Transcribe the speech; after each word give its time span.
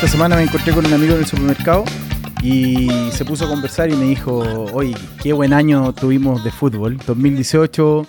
esta, 0.00 0.12
semana 0.12 0.34
me 0.34 0.44
encontré 0.44 0.72
con 0.72 0.86
un 0.86 0.94
amigo 0.94 1.12
en 1.12 1.20
el 1.20 1.26
supermercado 1.26 1.84
y 2.42 2.88
se 3.10 3.22
puso 3.22 3.44
a 3.44 3.48
conversar 3.48 3.90
y 3.90 3.96
me 3.96 4.06
dijo, 4.06 4.38
oye, 4.72 4.94
qué 5.22 5.34
buen 5.34 5.52
año 5.52 5.92
tuvimos 5.92 6.42
de 6.42 6.50
fútbol. 6.50 6.96
2018 7.06 8.06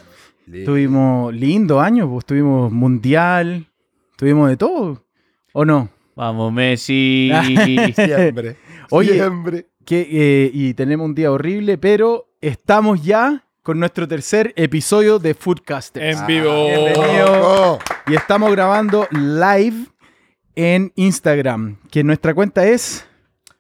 tuvimos 0.64 1.34
lindo 1.34 1.82
año, 1.82 2.10
pues 2.10 2.26
tuvimos 2.26 2.72
mundial, 2.72 3.68
tuvimos 4.16 4.48
de 4.48 4.56
todo, 4.56 5.04
¿o 5.52 5.66
no? 5.66 5.90
Vamos, 6.16 6.54
Messi. 6.54 7.30
Siempre. 7.94 8.56
Oye, 8.90 9.16
Siempre. 9.16 9.68
Que, 9.84 10.08
eh, 10.10 10.52
y 10.54 10.74
tenemos 10.76 11.04
un 11.04 11.14
día 11.14 11.30
horrible, 11.30 11.78
pero 11.78 12.30
estamos 12.40 13.04
ya 13.04 13.44
con 13.64 13.82
nuestro 13.82 14.08
tercer 14.08 14.54
episodio 14.56 15.20
de 15.20 15.34
Foodcasters. 15.34 16.20
En 16.22 16.26
vivo. 16.26 16.68
bienvenido. 16.68 17.26
Oh, 17.44 17.80
Y 18.08 18.16
estamos 18.16 18.50
grabando 18.50 19.10
live 19.12 19.88
en 20.56 20.92
Instagram, 20.96 21.78
que 21.90 22.04
nuestra 22.04 22.34
cuenta 22.34 22.66
es 22.66 23.06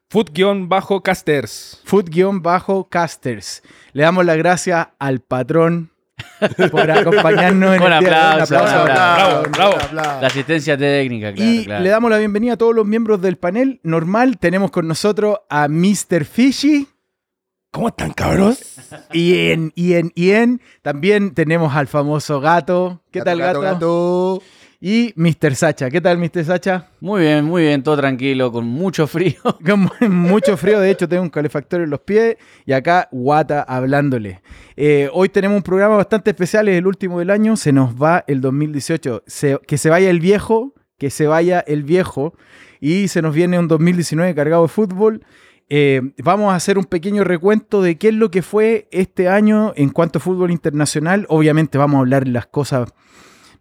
Food-casters. 0.09 1.81
food-casters. 1.85 3.63
Le 3.93 4.03
damos 4.03 4.25
las 4.25 4.37
gracias 4.37 4.89
al 4.99 5.21
patrón 5.21 5.91
por 6.69 6.91
acompañarnos 6.91 7.75
en 7.75 7.81
Un 7.81 7.93
el 7.93 7.99
día 7.99 8.09
de 8.09 8.15
hoy. 8.35 8.41
aplauso, 8.41 8.55
un 8.55 8.61
aplauso. 8.61 8.83
Bravo, 8.83 9.43
bravo. 9.51 9.75
La 10.21 10.27
asistencia 10.27 10.77
técnica, 10.77 11.33
claro. 11.33 11.51
y 11.51 11.65
claro. 11.65 11.83
le 11.83 11.89
damos 11.89 12.11
la 12.11 12.17
bienvenida 12.17 12.53
a 12.53 12.57
todos 12.57 12.75
los 12.75 12.85
miembros 12.85 13.21
del 13.21 13.37
panel. 13.37 13.79
Normal, 13.83 14.37
tenemos 14.37 14.69
con 14.71 14.87
nosotros 14.87 15.37
a 15.49 15.67
Mr. 15.69 16.25
Fishy. 16.25 16.87
¿Cómo 17.71 17.87
están, 17.87 18.11
cabros? 18.11 18.59
Y 19.13 19.47
en, 19.49 19.71
y 19.75 19.93
en, 19.93 20.11
y 20.13 20.31
en, 20.31 20.61
también 20.81 21.33
tenemos 21.33 21.73
al 21.73 21.87
famoso 21.87 22.41
gato. 22.41 23.01
¿Qué 23.11 23.21
tal, 23.21 23.39
gato? 23.39 23.61
gato? 23.61 24.43
Y 24.83 25.13
Mr. 25.15 25.53
Sacha. 25.53 25.91
¿Qué 25.91 26.01
tal, 26.01 26.17
Mr. 26.17 26.43
Sacha? 26.43 26.87
Muy 27.01 27.21
bien, 27.21 27.45
muy 27.45 27.61
bien, 27.61 27.83
todo 27.83 27.97
tranquilo, 27.97 28.51
con 28.51 28.65
mucho 28.65 29.05
frío. 29.05 29.35
Con 29.63 29.87
mucho 30.11 30.57
frío, 30.57 30.79
de 30.79 30.89
hecho 30.89 31.07
tengo 31.07 31.21
un 31.21 31.29
calefactor 31.29 31.81
en 31.81 31.91
los 31.91 31.99
pies 31.99 32.37
y 32.65 32.73
acá 32.73 33.07
Guata 33.11 33.61
hablándole. 33.61 34.41
Eh, 34.75 35.07
hoy 35.13 35.29
tenemos 35.29 35.57
un 35.57 35.61
programa 35.61 35.97
bastante 35.97 36.31
especial, 36.31 36.67
es 36.67 36.79
el 36.79 36.87
último 36.87 37.19
del 37.19 37.29
año, 37.29 37.55
se 37.57 37.71
nos 37.71 37.93
va 37.93 38.23
el 38.25 38.41
2018. 38.41 39.21
Se- 39.27 39.59
que 39.67 39.77
se 39.77 39.91
vaya 39.91 40.09
el 40.09 40.19
viejo, 40.19 40.73
que 40.97 41.11
se 41.11 41.27
vaya 41.27 41.59
el 41.59 41.83
viejo 41.83 42.33
y 42.79 43.07
se 43.07 43.21
nos 43.21 43.35
viene 43.35 43.59
un 43.59 43.67
2019 43.67 44.33
cargado 44.33 44.63
de 44.63 44.67
fútbol. 44.69 45.23
Eh, 45.69 46.01
vamos 46.23 46.51
a 46.51 46.55
hacer 46.55 46.79
un 46.79 46.85
pequeño 46.85 47.23
recuento 47.23 47.83
de 47.83 47.99
qué 47.99 48.07
es 48.07 48.15
lo 48.15 48.31
que 48.31 48.41
fue 48.41 48.87
este 48.91 49.29
año 49.29 49.73
en 49.75 49.89
cuanto 49.89 50.17
a 50.17 50.21
fútbol 50.23 50.49
internacional. 50.49 51.27
Obviamente 51.29 51.77
vamos 51.77 51.97
a 51.97 51.99
hablar 51.99 52.27
las 52.27 52.47
cosas 52.47 52.89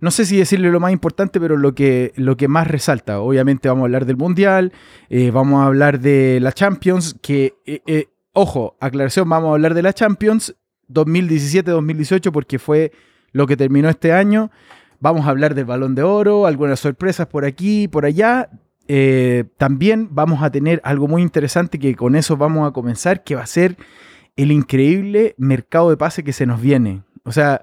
no 0.00 0.10
sé 0.10 0.24
si 0.24 0.36
decirle 0.36 0.70
lo 0.70 0.80
más 0.80 0.92
importante, 0.92 1.38
pero 1.40 1.56
lo 1.56 1.74
que, 1.74 2.12
lo 2.16 2.36
que 2.36 2.48
más 2.48 2.66
resalta. 2.66 3.20
Obviamente 3.20 3.68
vamos 3.68 3.82
a 3.82 3.84
hablar 3.84 4.06
del 4.06 4.16
Mundial, 4.16 4.72
eh, 5.10 5.30
vamos 5.30 5.62
a 5.62 5.66
hablar 5.66 6.00
de 6.00 6.38
la 6.40 6.52
Champions, 6.52 7.16
que, 7.20 7.54
eh, 7.66 7.82
eh, 7.86 8.06
ojo, 8.32 8.76
aclaración, 8.80 9.28
vamos 9.28 9.50
a 9.50 9.52
hablar 9.52 9.74
de 9.74 9.82
la 9.82 9.92
Champions 9.92 10.56
2017-2018 10.88 12.32
porque 12.32 12.58
fue 12.58 12.92
lo 13.32 13.46
que 13.46 13.56
terminó 13.56 13.88
este 13.88 14.12
año. 14.12 14.50
Vamos 15.00 15.26
a 15.26 15.30
hablar 15.30 15.54
del 15.54 15.66
balón 15.66 15.94
de 15.94 16.02
oro, 16.02 16.46
algunas 16.46 16.80
sorpresas 16.80 17.26
por 17.26 17.44
aquí, 17.44 17.88
por 17.88 18.04
allá. 18.04 18.50
También 19.56 20.08
vamos 20.10 20.42
a 20.42 20.50
tener 20.50 20.80
algo 20.82 21.06
muy 21.06 21.22
interesante 21.22 21.78
que 21.78 21.94
con 21.94 22.16
eso 22.16 22.36
vamos 22.36 22.68
a 22.68 22.72
comenzar, 22.72 23.22
que 23.22 23.36
va 23.36 23.42
a 23.42 23.46
ser 23.46 23.76
el 24.36 24.50
increíble 24.50 25.34
mercado 25.38 25.90
de 25.90 25.96
pase 25.96 26.24
que 26.24 26.32
se 26.32 26.44
nos 26.44 26.60
viene. 26.60 27.02
O 27.24 27.32
sea, 27.32 27.62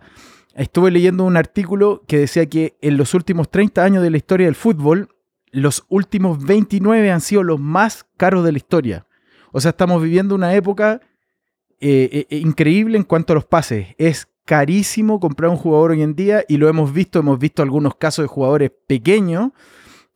estuve 0.58 0.92
leyendo 0.92 1.24
un 1.24 1.38
artículo 1.38 2.04
que 2.08 2.18
decía 2.18 2.48
que 2.48 2.78
en 2.82 2.98
los 2.98 3.14
últimos 3.14 3.50
30 3.50 3.84
años 3.84 4.04
de 4.04 4.10
la 4.10 4.18
historia 4.18 4.48
del 4.48 4.56
fútbol, 4.56 5.10
los 5.52 5.86
últimos 5.88 6.44
29 6.44 7.12
han 7.12 7.22
sido 7.22 7.44
los 7.44 7.60
más 7.60 8.06
caros 8.18 8.44
de 8.44 8.52
la 8.52 8.58
historia. 8.58 9.06
O 9.52 9.62
sea, 9.62 9.70
estamos 9.70 10.02
viviendo 10.02 10.36
una 10.36 10.54
época 10.56 11.02
eh, 11.80 12.26
eh, 12.30 12.38
increíble 12.38 12.98
en 12.98 13.04
cuanto 13.04 13.34
a 13.34 13.36
los 13.36 13.46
pases. 13.46 13.90
Es 13.98 14.28
carísimo 14.46 15.20
comprar 15.20 15.52
un 15.52 15.58
jugador 15.58 15.92
hoy 15.92 16.02
en 16.02 16.16
día 16.16 16.44
y 16.48 16.58
lo 16.58 16.68
hemos 16.70 16.92
visto, 16.92 17.20
hemos 17.20 17.38
visto 17.38 17.62
algunos 17.62 17.96
casos 17.96 18.24
de 18.24 18.28
jugadores 18.28 18.72
pequeños 18.88 19.52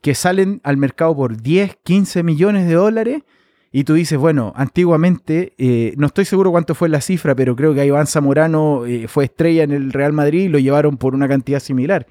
que 0.01 0.15
salen 0.15 0.59
al 0.63 0.77
mercado 0.77 1.15
por 1.15 1.39
10, 1.39 1.77
15 1.83 2.23
millones 2.23 2.67
de 2.67 2.73
dólares 2.73 3.23
y 3.71 3.83
tú 3.85 3.93
dices, 3.93 4.17
bueno, 4.17 4.51
antiguamente, 4.55 5.53
eh, 5.57 5.93
no 5.97 6.07
estoy 6.07 6.25
seguro 6.25 6.51
cuánto 6.51 6.75
fue 6.75 6.89
la 6.89 6.99
cifra, 7.01 7.35
pero 7.35 7.55
creo 7.55 7.73
que 7.73 7.85
Iván 7.85 8.07
Zamorano 8.07 8.85
eh, 8.85 9.07
fue 9.07 9.25
estrella 9.25 9.63
en 9.63 9.71
el 9.71 9.93
Real 9.93 10.11
Madrid 10.13 10.43
y 10.45 10.49
lo 10.49 10.59
llevaron 10.59 10.97
por 10.97 11.15
una 11.15 11.27
cantidad 11.27 11.59
similar. 11.59 12.05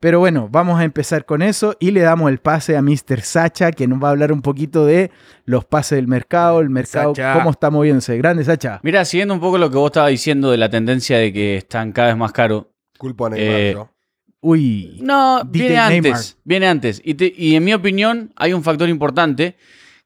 Pero 0.00 0.18
bueno, 0.18 0.48
vamos 0.50 0.78
a 0.78 0.84
empezar 0.84 1.24
con 1.24 1.40
eso 1.40 1.74
y 1.80 1.90
le 1.92 2.00
damos 2.00 2.30
el 2.30 2.38
pase 2.38 2.76
a 2.76 2.82
Mr. 2.82 3.22
Sacha, 3.22 3.72
que 3.72 3.86
nos 3.86 4.02
va 4.02 4.08
a 4.08 4.10
hablar 4.10 4.30
un 4.30 4.42
poquito 4.42 4.84
de 4.84 5.10
los 5.46 5.64
pases 5.64 5.96
del 5.96 6.06
mercado, 6.06 6.60
el 6.60 6.68
mercado, 6.68 7.14
Sacha. 7.14 7.32
cómo 7.34 7.50
está 7.50 7.70
moviéndose. 7.70 8.16
Grande, 8.18 8.44
Sacha. 8.44 8.78
Mira, 8.82 9.04
siguiendo 9.06 9.32
un 9.32 9.40
poco 9.40 9.56
lo 9.58 9.70
que 9.70 9.76
vos 9.78 9.86
estabas 9.88 10.10
diciendo 10.10 10.50
de 10.50 10.58
la 10.58 10.68
tendencia 10.68 11.16
de 11.18 11.32
que 11.32 11.56
están 11.56 11.92
cada 11.92 12.08
vez 12.08 12.16
más 12.18 12.32
caros. 12.32 12.66
Culpo 12.98 13.26
a 13.26 13.30
Neymar, 13.30 13.54
Eh, 13.60 13.72
yo. 13.72 13.88
Uy, 14.40 14.98
No, 15.02 15.42
viene 15.46 15.78
antes. 15.78 16.02
Neymar. 16.02 16.20
Viene 16.44 16.66
antes. 16.68 17.00
Y, 17.02 17.14
te- 17.14 17.32
y 17.36 17.54
en 17.56 17.64
mi 17.64 17.72
opinión, 17.72 18.32
hay 18.36 18.52
un 18.52 18.62
factor 18.62 18.88
importante 18.90 19.56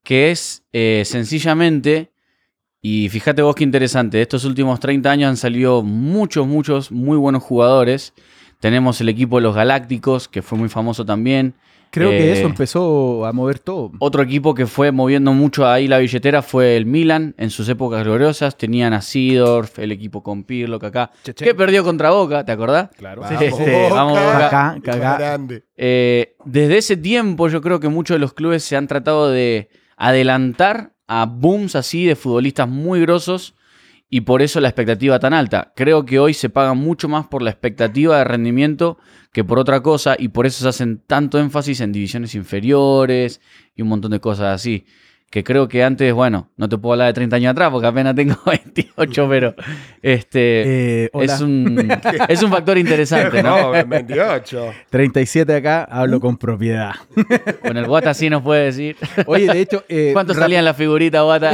que 0.03 0.31
es 0.31 0.65
eh, 0.72 1.03
sencillamente, 1.05 2.11
y 2.83 3.09
fíjate 3.11 3.43
vos 3.43 3.55
qué 3.55 3.65
interesante, 3.65 4.16
de 4.16 4.22
estos 4.22 4.44
últimos 4.44 4.81
30 4.81 5.11
años 5.11 5.28
han 5.28 5.37
salido 5.37 5.83
muchos, 5.83 6.47
muchos 6.47 6.91
muy 6.91 7.19
buenos 7.19 7.43
jugadores. 7.43 8.15
Tenemos 8.59 9.00
el 9.00 9.09
equipo 9.09 9.37
de 9.37 9.43
los 9.43 9.55
Galácticos, 9.55 10.28
que 10.28 10.41
fue 10.43 10.59
muy 10.59 10.69
famoso 10.69 11.05
también. 11.05 11.55
creo 11.91 12.10
que 12.10 12.31
eh, 12.31 12.33
eso 12.33 12.47
empezó 12.47 13.27
a 13.27 13.33
mover 13.33 13.59
todo. 13.59 13.93
Otro 13.99 14.22
equipo 14.22 14.55
que 14.55 14.66
fue 14.66 14.93
moviendo 14.93 15.33
mucho 15.34 15.66
ahí 15.66 15.89
la 15.89 15.99
billetera 15.99 16.41
fue 16.41 16.77
el 16.77 16.87
Milan 16.87 17.34
en 17.37 17.50
sus 17.50 17.69
épocas 17.69 18.03
gloriosas. 18.05 18.56
Tenían 18.56 18.94
a 18.94 19.03
Seedorf, 19.03 19.78
el 19.78 19.93
equipo 19.93 20.22
con 20.22 20.44
Pirlo, 20.44 20.78
Kaká, 20.78 21.10
que 21.37 21.55
perdió 21.55 21.84
contra 21.84 22.10
Boca, 22.10 22.44
¿te 22.47 22.53
acordás? 22.53 22.89
Claro. 22.97 23.22
Vamos, 23.22 23.43
este, 23.43 23.89
vamos, 23.91 24.19
Boca. 24.19 24.33
Boca. 24.33 24.47
Acá, 24.47 24.81
cagá. 24.83 25.19
Grande. 25.19 25.65
Eh, 25.77 26.37
desde 26.47 26.78
ese 26.78 26.97
tiempo 26.97 27.49
yo 27.49 27.60
creo 27.60 27.78
que 27.78 27.89
muchos 27.89 28.15
de 28.15 28.21
los 28.21 28.33
clubes 28.33 28.62
se 28.62 28.77
han 28.77 28.87
tratado 28.87 29.31
de 29.31 29.69
adelantar 30.00 30.94
a 31.06 31.27
booms 31.27 31.77
así 31.77 32.06
de 32.06 32.16
futbolistas 32.16 32.66
muy 32.66 33.03
grosos 33.03 33.55
y 34.09 34.22
por 34.22 34.41
eso 34.41 34.59
la 34.61 34.69
expectativa 34.69 35.21
tan 35.21 35.34
alta. 35.34 35.72
Creo 35.77 36.06
que 36.06 36.19
hoy 36.19 36.33
se 36.33 36.49
paga 36.49 36.72
mucho 36.72 37.06
más 37.09 37.27
por 37.27 37.43
la 37.43 37.50
expectativa 37.50 38.16
de 38.16 38.25
rendimiento 38.25 38.99
que 39.31 39.44
por 39.44 39.59
otra 39.59 39.83
cosa 39.83 40.16
y 40.19 40.28
por 40.28 40.47
eso 40.47 40.62
se 40.62 40.69
hacen 40.69 41.03
tanto 41.06 41.39
énfasis 41.39 41.81
en 41.83 41.93
divisiones 41.93 42.34
inferiores 42.34 43.43
y 43.77 43.83
un 43.83 43.89
montón 43.89 44.10
de 44.12 44.21
cosas 44.21 44.55
así. 44.55 44.87
Que 45.31 45.45
creo 45.45 45.69
que 45.69 45.85
antes, 45.85 46.13
bueno, 46.13 46.51
no 46.57 46.69
te 46.69 46.77
puedo 46.77 46.95
hablar 46.95 47.07
de 47.07 47.13
30 47.13 47.37
años 47.37 47.51
atrás 47.53 47.71
porque 47.71 47.87
apenas 47.87 48.17
tengo 48.17 48.37
28, 48.47 49.29
pero 49.29 49.55
este 50.03 51.05
Eh, 51.05 51.11
es, 51.21 51.41
un, 51.41 51.89
es 52.29 52.43
un 52.43 52.51
factor 52.51 52.77
interesante, 52.77 53.41
¿no? 53.43 53.73
No, 53.73 53.87
28. 53.87 54.73
37 54.91 55.55
acá, 55.55 55.85
hablo 55.85 56.19
con 56.19 56.37
propiedad. 56.37 56.95
Con 57.63 57.77
el 57.77 57.87
Guata 57.87 58.13
sí 58.13 58.29
nos 58.29 58.43
puede 58.43 58.65
decir. 58.67 58.97
Oye, 59.27 59.47
de 59.47 59.61
hecho, 59.61 59.85
eh, 59.89 60.11
¿Cuánto 60.13 60.35
salían 60.35 60.65
las 60.65 60.77
figuritas, 60.77 61.23
Guata? 61.23 61.53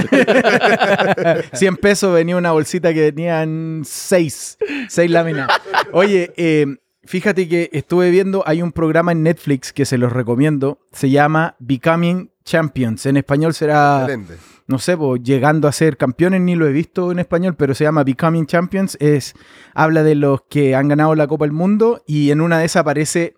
100 1.52 1.76
pesos 1.76 2.14
venía 2.14 2.36
una 2.36 2.52
bolsita 2.52 2.94
que 2.94 3.10
venían 3.12 3.82
6, 3.84 4.58
6 4.88 5.10
láminas. 5.10 5.48
Oye, 5.92 6.32
eh, 6.36 6.66
fíjate 7.06 7.48
que 7.48 7.70
estuve 7.72 8.10
viendo, 8.10 8.42
hay 8.46 8.62
un 8.62 8.72
programa 8.72 9.12
en 9.12 9.22
Netflix 9.22 9.72
que 9.72 9.84
se 9.84 9.98
los 9.98 10.12
recomiendo, 10.12 10.78
se 10.92 11.10
llama 11.10 11.56
Becoming 11.58 12.30
Champions. 12.44 13.06
En 13.06 13.16
español 13.16 13.54
será, 13.54 14.02
Excelente. 14.02 14.36
no 14.66 14.78
sé, 14.78 14.96
llegando 15.22 15.68
a 15.68 15.72
ser 15.72 15.96
campeones, 15.96 16.40
ni 16.40 16.54
lo 16.54 16.66
he 16.66 16.72
visto 16.72 17.10
en 17.12 17.18
español, 17.18 17.54
pero 17.56 17.74
se 17.74 17.84
llama 17.84 18.04
Becoming 18.04 18.46
Champions. 18.46 18.96
Es, 19.00 19.34
habla 19.74 20.02
de 20.02 20.14
los 20.14 20.42
que 20.42 20.74
han 20.74 20.88
ganado 20.88 21.14
la 21.14 21.26
Copa 21.26 21.44
del 21.44 21.52
Mundo 21.52 22.02
y 22.06 22.30
en 22.30 22.40
una 22.40 22.58
de 22.58 22.66
esas 22.66 22.80
aparece 22.80 23.36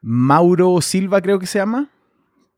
Mauro 0.00 0.80
Silva, 0.80 1.20
creo 1.20 1.38
que 1.38 1.46
se 1.46 1.58
llama, 1.58 1.90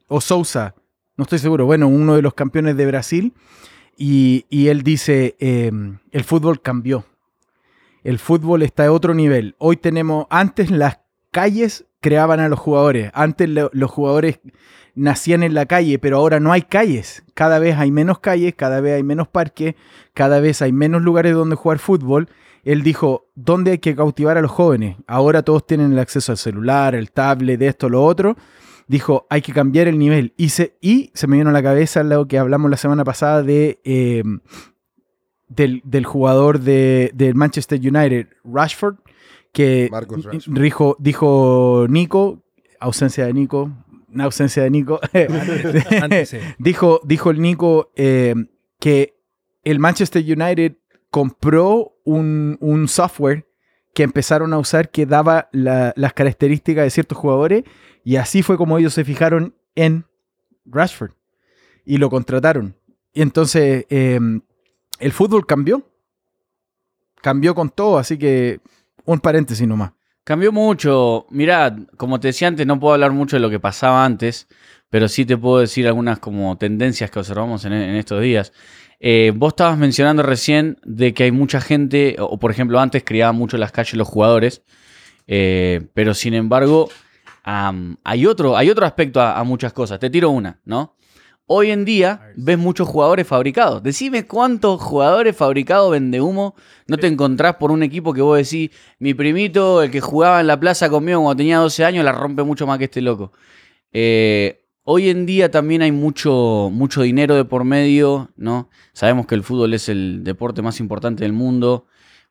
o 0.09 0.21
Sousa, 0.21 0.75
no 1.17 1.25
estoy 1.25 1.39
seguro, 1.39 1.67
bueno, 1.67 1.87
uno 1.89 2.17
de 2.17 2.23
los 2.23 2.35
campeones 2.35 2.77
de 2.77 2.87
Brasil. 2.87 3.35
Y, 3.97 4.47
y 4.49 4.69
él 4.69 4.83
dice, 4.83 5.37
eh, 5.39 5.71
el 6.11 6.25
fútbol 6.25 6.63
cambió. 6.63 7.05
El 8.05 8.19
fútbol 8.19 8.63
está 8.63 8.87
a 8.87 8.93
otro 8.93 9.15
nivel. 9.15 9.55
Hoy 9.59 9.77
tenemos, 9.77 10.27
antes 10.31 10.71
las 10.71 11.01
calles 11.31 11.87
creaban 12.01 12.41
a 12.41 12.49
los 12.49 12.59
jugadores. 12.59 13.11
Antes 13.15 13.49
lo- 13.49 13.71
los 13.73 13.91
jugadores 13.91 14.41
nacían 14.95 15.43
en 15.43 15.55
la 15.55 15.67
calle, 15.67 15.99
pero 15.99 16.17
ahora 16.17 16.41
no 16.41 16.53
hay 16.53 16.63
calles. 16.63 17.23
Cada 17.35 17.59
vez 17.59 17.77
hay 17.77 17.91
menos 17.91 18.19
calles, 18.19 18.55
cada 18.57 18.81
vez 18.81 18.95
hay 18.97 19.03
menos 19.03 19.29
parques, 19.29 19.75
cada 20.15 20.41
vez 20.41 20.63
hay 20.63 20.73
menos 20.73 21.03
lugares 21.03 21.35
donde 21.35 21.57
jugar 21.57 21.79
fútbol. 21.79 22.29
Él 22.65 22.83
dijo, 22.83 23.29
¿dónde 23.35 23.71
hay 23.73 23.79
que 23.79 23.95
cautivar 23.97 24.37
a 24.37 24.43
los 24.43 24.51
jóvenes? 24.51 24.97
Ahora 25.07 25.43
todos 25.43 25.67
tienen 25.67 25.93
el 25.93 25.99
acceso 25.99 26.33
al 26.33 26.39
celular, 26.39 26.95
el 26.95 27.11
tablet, 27.13 27.59
de 27.59 27.69
esto, 27.69 27.89
lo 27.89 28.05
otro. 28.05 28.37
Dijo, 28.87 29.27
hay 29.31 29.41
que 29.41 29.53
cambiar 29.53 29.87
el 29.89 29.99
nivel. 29.99 30.35
Y 30.37 30.49
se, 30.49 30.77
y 30.81 31.11
se 31.15 31.27
me 31.29 31.37
vino 31.37 31.51
a 31.51 31.53
la 31.53 31.63
cabeza 31.63 32.03
lo 32.03 32.27
que 32.27 32.39
hablamos 32.39 32.71
la 32.71 32.77
semana 32.77 33.05
pasada 33.05 33.43
de 33.43 33.81
eh, 33.85 34.25
del, 35.51 35.83
del 35.85 36.07
jugador 36.07 36.61
de, 36.61 37.11
del 37.15 37.35
Manchester 37.35 37.79
United, 37.79 38.29
Rashford, 38.45 38.97
que 39.53 39.91
Rashford. 39.93 40.55
dijo, 40.63 40.97
dijo 40.99 41.87
Nico, 41.91 42.43
ausencia 42.79 43.27
de 43.27 43.35
Nico, 43.35 43.71
una 44.13 44.25
ausencia 44.25 44.63
de 44.63 44.71
Nico. 44.71 44.99
Antes, 46.03 46.31
sí. 46.31 46.39
dijo, 46.59 47.01
dijo 47.05 47.31
el 47.31 47.41
Nico 47.43 47.93
eh, 47.97 48.35
que 48.79 49.17
el 49.65 49.79
Manchester 49.79 50.23
United 50.23 50.77
compró 51.11 51.97
un, 52.05 52.57
un 52.61 52.89
software 52.89 53.47
que 53.93 54.05
empezaron 54.05 54.53
a 54.53 54.59
usar 54.59 54.91
que 54.91 55.05
daba 55.05 55.49
la- 55.53 55.93
las 55.97 56.13
características 56.15 56.85
de 56.85 56.91
ciertos 56.91 57.19
jugadores 57.19 57.65
y 58.05 58.17
así 58.17 58.43
fue 58.43 58.57
como 58.57 58.79
ellos 58.79 58.95
se 58.95 59.05
fijaron 59.05 59.55
en 59.75 60.07
Rashford 60.65 61.11
y 61.85 61.99
lo 61.99 62.09
contrataron. 62.09 62.77
Y 63.13 63.23
entonces 63.23 63.85
eh, 63.91 64.21
el 65.01 65.13
fútbol 65.13 65.47
cambió. 65.47 65.83
Cambió 67.23 67.55
con 67.55 67.71
todo, 67.71 67.99
así 67.99 68.17
que 68.17 68.61
un 69.05 69.21
paréntesis 69.21 69.67
nomás. 69.67 69.93
Cambió 70.25 70.53
mucho. 70.53 71.27
Mirá, 71.31 71.75
como 71.97 72.21
te 72.21 72.29
decía 72.29 72.49
antes, 72.49 72.67
no 72.67 72.79
puedo 72.79 72.95
hablar 72.95 73.13
mucho 73.13 73.37
de 73.37 73.41
lo 73.41 73.51
que 73.51 73.59
pasaba 73.59 74.05
antes, 74.05 74.47
pero 74.89 75.09
sí 75.09 75.25
te 75.25 75.37
puedo 75.37 75.61
decir 75.61 75.87
algunas 75.87 76.19
como 76.19 76.57
tendencias 76.57 77.11
que 77.11 77.19
observamos 77.19 77.65
en, 77.65 77.73
estos 77.73 78.23
días. 78.23 78.53
Eh, 79.01 79.33
vos 79.35 79.53
estabas 79.53 79.79
mencionando 79.79 80.23
recién 80.23 80.79
de 80.85 81.15
que 81.15 81.25
hay 81.25 81.33
mucha 81.33 81.61
gente, 81.61 82.17
o 82.19 82.39
por 82.39 82.51
ejemplo 82.51 82.79
antes 82.79 83.03
criaban 83.03 83.37
mucho 83.37 83.57
las 83.57 83.73
calles 83.73 83.95
los 83.95 84.09
jugadores, 84.09 84.63
eh, 85.27 85.89
pero 85.95 86.13
sin 86.13 86.35
embargo 86.35 86.91
hay, 87.43 88.27
otro, 88.27 88.57
hay 88.57 88.69
otro 88.71 88.85
aspecto 88.85 89.21
a 89.21 89.43
muchas 89.45 89.73
cosas. 89.73 89.99
Te 89.99 90.11
tiro 90.11 90.31
una, 90.31 90.61
¿no? 90.65 90.95
Hoy 91.53 91.73
en 91.73 91.85
día 91.85 92.33
ves 92.37 92.59
muchos 92.59 92.87
jugadores 92.87 93.27
fabricados. 93.27 93.83
Decime 93.83 94.25
cuántos 94.25 94.81
jugadores 94.81 95.35
fabricados 95.35 95.91
vende 95.91 96.21
humo 96.21 96.55
no 96.87 96.97
te 96.97 97.09
encontrás 97.09 97.57
por 97.57 97.73
un 97.73 97.83
equipo 97.83 98.15
que 98.15 98.23
vos 98.23 98.39
decís, 98.39 98.71
mi 99.01 99.15
primito, 99.15 99.83
el 99.83 99.91
que 99.91 100.01
jugaba 100.01 100.41
en 100.41 100.47
la 100.47 100.61
plaza 100.61 100.89
conmigo 100.89 101.21
cuando 101.21 101.39
tenía 101.39 101.59
12 101.59 101.85
años, 101.85 102.05
la 102.05 102.13
rompe 102.13 102.45
mucho 102.45 102.69
más 102.69 102.79
que 102.79 102.85
este 102.85 103.01
loco. 103.01 103.33
Eh, 103.91 104.61
hoy 104.85 105.09
en 105.09 105.27
día 105.27 105.51
también 105.51 105.83
hay 105.83 105.91
mucho, 105.91 106.71
mucho 106.73 107.03
dinero 107.03 107.35
de 107.35 107.45
por 107.45 107.65
medio, 107.65 108.31
¿no? 108.37 108.71
Sabemos 108.93 109.27
que 109.27 109.35
el 109.35 109.43
fútbol 109.43 109.75
es 109.75 109.89
el 109.89 110.23
deporte 110.23 110.63
más 110.63 110.79
importante 110.79 111.25
del 111.25 111.33
mundo, 111.33 111.87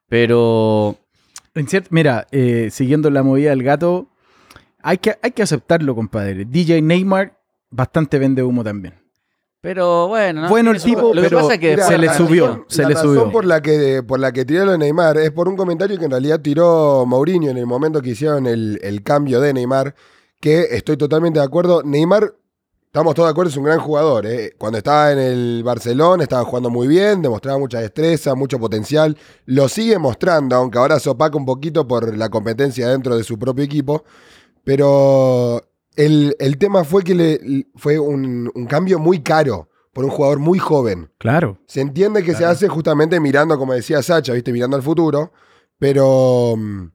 pero 0.07 0.97
mira, 1.89 2.25
eh, 2.31 2.69
siguiendo 2.71 3.09
la 3.09 3.23
movida 3.23 3.49
del 3.49 3.63
gato, 3.63 4.07
hay 4.81 4.97
que, 4.99 5.17
hay 5.21 5.31
que 5.31 5.43
aceptarlo, 5.43 5.93
compadre. 5.93 6.45
DJ 6.45 6.81
Neymar 6.81 7.37
bastante 7.69 8.17
vende 8.17 8.43
humo 8.43 8.63
también. 8.63 9.08
Pero 9.61 10.07
bueno, 10.07 10.43
¿no? 10.43 10.49
Bueno 10.49 10.71
el 10.71 10.81
tipo, 10.81 11.13
lo 11.13 11.21
que 11.21 11.27
pero 11.27 11.41
pasa 11.41 11.53
es 11.55 11.59
que 11.59 11.69
Mira, 11.71 11.85
se 11.87 11.97
le 11.97 12.13
subió, 12.13 12.47
razón- 12.47 12.65
se 12.69 12.81
la 12.83 12.87
le 12.89 12.93
razón 12.95 13.09
subió. 13.15 13.31
por 13.31 13.43
la 13.45 13.61
que 13.61 14.03
por 14.03 14.19
la 14.19 14.31
que 14.31 14.45
tiró 14.45 14.63
lo 14.65 14.71
de 14.71 14.77
Neymar 14.77 15.17
es 15.17 15.31
por 15.31 15.49
un 15.49 15.57
comentario 15.57 15.97
que 15.99 16.05
en 16.05 16.11
realidad 16.11 16.39
tiró 16.39 17.05
Mourinho 17.05 17.49
en 17.51 17.57
el 17.57 17.65
momento 17.65 18.01
que 18.01 18.11
hicieron 18.11 18.47
el, 18.47 18.79
el 18.81 19.03
cambio 19.03 19.41
de 19.41 19.53
Neymar, 19.53 19.93
que 20.39 20.67
estoy 20.71 20.95
totalmente 20.95 21.39
de 21.39 21.45
acuerdo. 21.45 21.83
Neymar, 21.83 22.33
estamos 22.85 23.13
todos 23.13 23.27
de 23.27 23.31
acuerdo, 23.31 23.49
es 23.49 23.57
un 23.57 23.65
gran 23.65 23.79
jugador. 23.79 24.25
¿eh? 24.27 24.53
Cuando 24.57 24.77
estaba 24.77 25.11
en 25.11 25.19
el 25.19 25.61
Barcelona 25.65 26.23
estaba 26.23 26.45
jugando 26.45 26.69
muy 26.69 26.87
bien, 26.87 27.21
demostraba 27.21 27.59
mucha 27.59 27.81
destreza, 27.81 28.35
mucho 28.35 28.59
potencial. 28.59 29.17
Lo 29.45 29.67
sigue 29.67 29.99
mostrando, 29.99 30.55
aunque 30.55 30.77
ahora 30.77 30.99
se 31.01 31.09
opaca 31.09 31.35
un 31.35 31.45
poquito 31.45 31.85
por 31.85 32.15
la 32.15 32.29
competencia 32.29 32.87
dentro 32.87 33.17
de 33.17 33.25
su 33.25 33.37
propio 33.37 33.65
equipo. 33.65 34.05
Pero 34.63 35.61
el, 35.99 36.33
el 36.39 36.57
tema 36.57 36.85
fue 36.85 37.03
que 37.03 37.13
le, 37.13 37.67
fue 37.75 37.99
un, 37.99 38.49
un 38.55 38.65
cambio 38.67 38.99
muy 38.99 39.21
caro 39.21 39.67
por 39.91 40.05
un 40.05 40.11
jugador 40.11 40.39
muy 40.39 40.57
joven. 40.57 41.11
Claro. 41.17 41.59
Se 41.67 41.81
entiende 41.81 42.23
que 42.23 42.35
se 42.35 42.45
hace 42.45 42.69
justamente 42.69 43.19
mirando, 43.19 43.57
como 43.57 43.73
decía 43.73 44.01
Sacha, 44.01 44.31
¿viste? 44.31 44.53
mirando 44.53 44.77
al 44.77 44.81
futuro, 44.81 45.33
pero, 45.77 46.55
mm, 46.55 46.91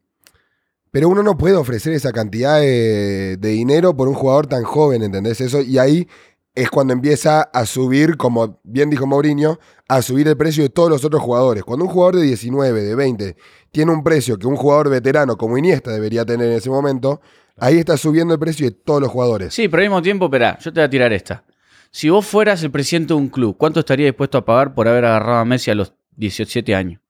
pero 0.90 1.10
uno 1.10 1.22
no 1.22 1.36
puede 1.36 1.54
ofrecer 1.54 1.92
esa 1.92 2.12
cantidad 2.12 2.60
de, 2.60 3.36
de 3.36 3.48
dinero 3.50 3.94
por 3.94 4.08
un 4.08 4.14
jugador 4.14 4.46
tan 4.46 4.62
joven, 4.62 5.02
¿entendés? 5.02 5.38
Eso, 5.42 5.60
y 5.60 5.76
ahí 5.76 6.08
es 6.54 6.70
cuando 6.70 6.94
empieza 6.94 7.42
a 7.42 7.66
subir, 7.66 8.16
como 8.16 8.58
bien 8.62 8.88
dijo 8.88 9.06
Mourinho, 9.06 9.58
a 9.86 10.00
subir 10.00 10.28
el 10.28 10.38
precio 10.38 10.62
de 10.62 10.70
todos 10.70 10.88
los 10.88 11.04
otros 11.04 11.20
jugadores. 11.20 11.62
Cuando 11.62 11.84
un 11.84 11.90
jugador 11.90 12.16
de 12.16 12.22
19, 12.22 12.82
de 12.82 12.94
20, 12.94 13.36
tiene 13.70 13.92
un 13.92 14.02
precio 14.02 14.38
que 14.38 14.46
un 14.46 14.56
jugador 14.56 14.88
veterano 14.88 15.36
como 15.36 15.58
Iniesta 15.58 15.90
debería 15.90 16.24
tener 16.24 16.46
en 16.46 16.56
ese 16.56 16.70
momento, 16.70 17.20
ahí 17.56 17.78
está 17.78 17.96
subiendo 17.96 18.34
el 18.34 18.40
precio 18.40 18.66
de 18.66 18.72
todos 18.72 19.00
los 19.00 19.10
jugadores. 19.10 19.54
Sí, 19.54 19.68
pero 19.68 19.82
al 19.82 19.88
mismo 19.88 20.02
tiempo, 20.02 20.26
espera, 20.26 20.58
yo 20.58 20.72
te 20.72 20.80
voy 20.80 20.86
a 20.86 20.90
tirar 20.90 21.12
esta. 21.12 21.44
Si 21.90 22.08
vos 22.08 22.26
fueras 22.26 22.62
el 22.62 22.70
presidente 22.70 23.14
de 23.14 23.20
un 23.20 23.28
club, 23.28 23.56
¿cuánto 23.56 23.80
estarías 23.80 24.08
dispuesto 24.08 24.38
a 24.38 24.44
pagar 24.44 24.74
por 24.74 24.88
haber 24.88 25.04
agarrado 25.04 25.38
a 25.38 25.44
Messi 25.44 25.70
a 25.70 25.74
los 25.74 25.94
17 26.16 26.74
años? 26.74 27.00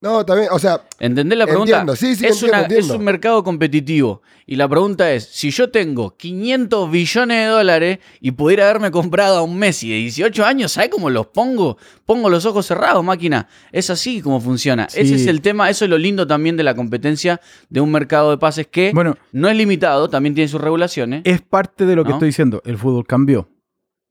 No, 0.00 0.24
también, 0.24 0.48
o 0.52 0.60
sea, 0.60 0.82
¿Entendés 1.00 1.36
la 1.36 1.44
pregunta? 1.46 1.72
Entiendo, 1.72 1.96
sí, 1.96 2.14
sí, 2.14 2.24
es, 2.24 2.32
entiendo, 2.40 2.46
una- 2.56 2.62
entiendo. 2.62 2.94
es 2.94 2.98
un 3.00 3.04
mercado 3.04 3.42
competitivo. 3.42 4.22
Y 4.46 4.54
la 4.54 4.68
pregunta 4.68 5.10
es, 5.12 5.24
si 5.24 5.50
yo 5.50 5.70
tengo 5.70 6.16
500 6.16 6.88
billones 6.88 7.36
de 7.38 7.46
dólares 7.46 7.98
y 8.20 8.30
pudiera 8.30 8.68
haberme 8.70 8.92
comprado 8.92 9.38
a 9.38 9.42
un 9.42 9.58
Messi 9.58 9.90
de 9.90 9.96
18 9.96 10.44
años, 10.46 10.70
¿sabes 10.70 10.90
cómo 10.90 11.10
los 11.10 11.26
pongo? 11.26 11.78
Pongo 12.06 12.30
los 12.30 12.46
ojos 12.46 12.64
cerrados, 12.66 13.02
máquina. 13.04 13.48
Es 13.72 13.90
así 13.90 14.22
como 14.22 14.40
funciona. 14.40 14.88
Sí. 14.88 15.00
Ese 15.00 15.16
es 15.16 15.26
el 15.26 15.40
tema, 15.42 15.68
eso 15.68 15.84
es 15.84 15.90
lo 15.90 15.98
lindo 15.98 16.28
también 16.28 16.56
de 16.56 16.62
la 16.62 16.76
competencia 16.76 17.40
de 17.68 17.80
un 17.80 17.90
mercado 17.90 18.30
de 18.30 18.38
pases 18.38 18.68
que 18.68 18.92
Bueno, 18.94 19.16
no 19.32 19.48
es 19.48 19.56
limitado, 19.56 20.08
también 20.08 20.32
tiene 20.32 20.46
sus 20.46 20.60
regulaciones. 20.60 21.22
es 21.24 21.42
parte 21.42 21.86
de 21.86 21.96
lo 21.96 22.04
que 22.04 22.10
¿No? 22.10 22.16
estoy 22.16 22.28
diciendo. 22.28 22.62
El 22.64 22.78
fútbol 22.78 23.04
cambió. 23.04 23.48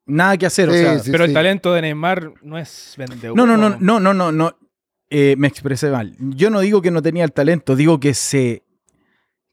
Nada 0.06 0.36
que 0.38 0.46
hacer. 0.48 0.68
o 0.68 0.74
sea, 0.74 1.00
sí, 1.00 1.12
Pero 1.12 1.24
sí. 1.24 1.30
el 1.30 1.34
talento 1.34 1.74
de 1.74 1.82
Neymar 1.82 2.34
no 2.42 2.58
es 2.58 2.94
vende 2.98 3.16
no, 3.34 3.46
no, 3.46 3.56
no, 3.58 3.70
no, 3.80 4.00
no, 4.02 4.14
no, 4.14 4.32
no. 4.34 4.58
Eh, 5.10 5.36
me 5.38 5.48
expresé 5.48 5.90
mal. 5.90 6.16
Yo 6.20 6.50
no 6.50 6.60
digo 6.60 6.82
que 6.82 6.92
no 6.92 7.02
tenía 7.02 7.24
el 7.24 7.32
talento, 7.32 7.76
digo 7.76 8.00
que 8.00 8.14
se, 8.14 8.64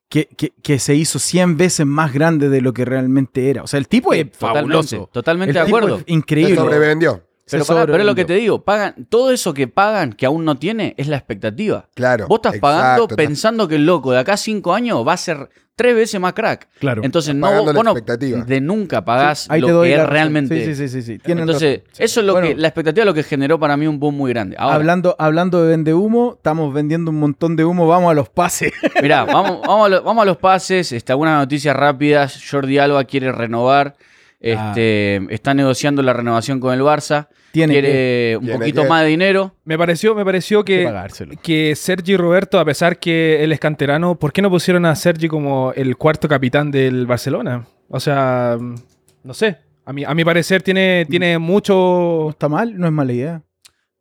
que, 0.09 0.27
que- 0.27 0.53
que 0.63 0.79
se 0.79 0.95
hizo 0.97 1.19
100 1.19 1.57
veces 1.57 1.87
más 1.87 2.13
grande 2.13 2.49
de 2.49 2.61
lo 2.61 2.73
que 2.73 2.85
realmente 2.85 3.51
era. 3.51 3.63
O 3.63 3.67
sea, 3.67 3.79
el 3.79 3.87
tipo 3.89 4.13
es 4.15 4.31
Totalmente, 4.33 4.69
fabuloso. 4.89 5.11
totalmente 5.13 5.51
El 5.51 5.55
de 5.55 5.65
tipo 5.65 5.77
acuerdo. 5.77 5.97
es 5.99 6.05
Se 6.07 6.13
increíble. 6.13 6.57
sobrevendió. 6.57 7.23
Pero, 7.51 7.65
pero 7.67 7.99
es 7.99 8.05
lo 8.07 8.15
que 8.15 8.25
te 8.25 8.35
digo, 8.35 8.65
pagan, 8.65 9.07
todo 9.09 9.31
eso 9.31 9.53
que 9.53 9.69
pagan 9.69 10.13
que 10.13 10.25
aún 10.27 10.45
no 10.45 10.57
tiene 10.59 10.95
es 10.97 11.09
la 11.09 11.17
expectativa. 11.17 11.89
Claro. 11.95 12.27
Vos 12.27 12.39
estás 12.43 12.59
pagando 12.59 13.07
pensando 13.09 13.69
que 13.69 13.75
el 13.77 13.85
loco 13.87 14.13
de 14.13 14.19
acá 14.19 14.33
a 14.35 14.37
cinco 14.37 14.73
años 14.75 15.07
va 15.07 15.13
a 15.13 15.17
ser 15.19 15.51
tres 15.77 15.95
veces 15.95 16.21
más 16.21 16.33
crack. 16.33 16.69
Claro. 16.79 17.03
Entonces, 17.05 17.35
no, 17.35 17.65
vos, 17.65 17.75
no 17.75 17.81
expectativa. 17.91 18.45
de 18.45 18.61
nunca 18.61 19.05
pagás 19.05 19.51
Ahí 19.51 19.61
lo 19.61 19.67
te 19.67 19.73
doy 19.73 19.89
que 19.91 19.97
la 19.97 20.03
es 20.03 20.07
razón. 20.09 20.13
realmente. 20.15 20.65
Sí, 20.65 20.75
sí, 20.77 20.89
sí, 20.89 21.03
sí, 21.03 21.21
Entonces, 21.25 21.83
eso 21.99 22.21
es 22.21 22.27
lo 22.27 22.33
Bueno. 22.33 22.49
que, 22.49 22.55
la 22.55 22.69
expectativa 22.69 23.03
es 23.03 23.07
lo 23.07 23.15
que 23.15 23.25
generó 23.25 23.59
para 23.59 23.77
mí 23.77 23.87
un 23.89 23.99
boom 23.99 24.17
muy 24.17 24.31
grande. 24.33 24.57
Ahora, 24.59 24.77
hablando, 24.77 25.17
hablando 25.19 25.63
de 25.63 25.69
vende 25.71 25.93
humo, 25.93 26.35
estamos 26.37 26.73
vendiendo 26.73 27.11
un 27.11 27.19
montón 27.19 27.57
de 27.57 27.65
humo, 27.65 27.87
vamos 27.89 28.11
a 28.11 28.15
los 28.15 28.29
pases. 28.31 28.73
mirá, 29.03 29.25
vamos, 29.25 29.61
vamos, 29.67 29.87
a 29.87 29.89
lo- 29.91 30.03
vamos 30.03 30.23
a 30.23 30.25
los 30.27 30.37
pases. 30.37 30.93
Este, 30.93 31.13
algunas 31.13 31.39
noticias 31.41 31.77
rápidas. 31.77 32.41
Jordi 32.49 32.79
Alba 32.79 33.05
quiere 33.05 33.33
renovar. 33.33 33.97
Este, 34.53 35.35
Está 35.35 35.55
negociando 35.55 36.03
la 36.03 36.13
renovación 36.13 36.61
con 36.61 36.75
el 36.75 36.81
Barça. 36.81 37.29
Tiene 37.53 37.73
quiere 37.75 38.37
un 38.37 38.45
Tiene 38.45 38.59
poquito 38.59 38.83
que- 38.83 38.89
más 38.89 39.03
de 39.03 39.09
dinero. 39.09 39.55
Me 39.65 39.79
pareció, 39.79 40.15
me 40.15 40.25
pareció 40.25 40.65
que 40.65 40.91
que, 41.43 41.75
Sergi 41.77 42.17
Roberto, 42.17 42.59
a 42.59 42.65
pesar 42.65 42.99
que 42.99 43.43
él 43.43 43.53
es 43.53 43.61
canterano, 43.61 44.17
¿por 44.19 44.33
qué 44.33 44.43
no 44.43 44.51
pusieron 44.51 44.85
a 44.87 44.95
Sergi 44.97 45.29
como 45.29 45.73
el 45.75 45.97
cuarto 45.97 46.29
capitán 46.29 46.71
del 46.71 47.07
Barcelona? 47.07 47.67
O 47.89 48.01
sea, 48.01 48.59
no 49.23 49.35
sé. 49.35 49.59
A 49.87 49.93
mi, 49.93 50.03
a 50.05 50.15
mi 50.15 50.25
parecer 50.25 50.63
tiene, 50.63 51.07
tiene 51.09 51.35
No 51.35 51.41
mucho... 51.41 52.31
está 52.31 52.49
mal, 52.49 52.77
no 52.79 52.87
es 52.87 52.93
mala 52.93 53.13
idea. 53.13 53.43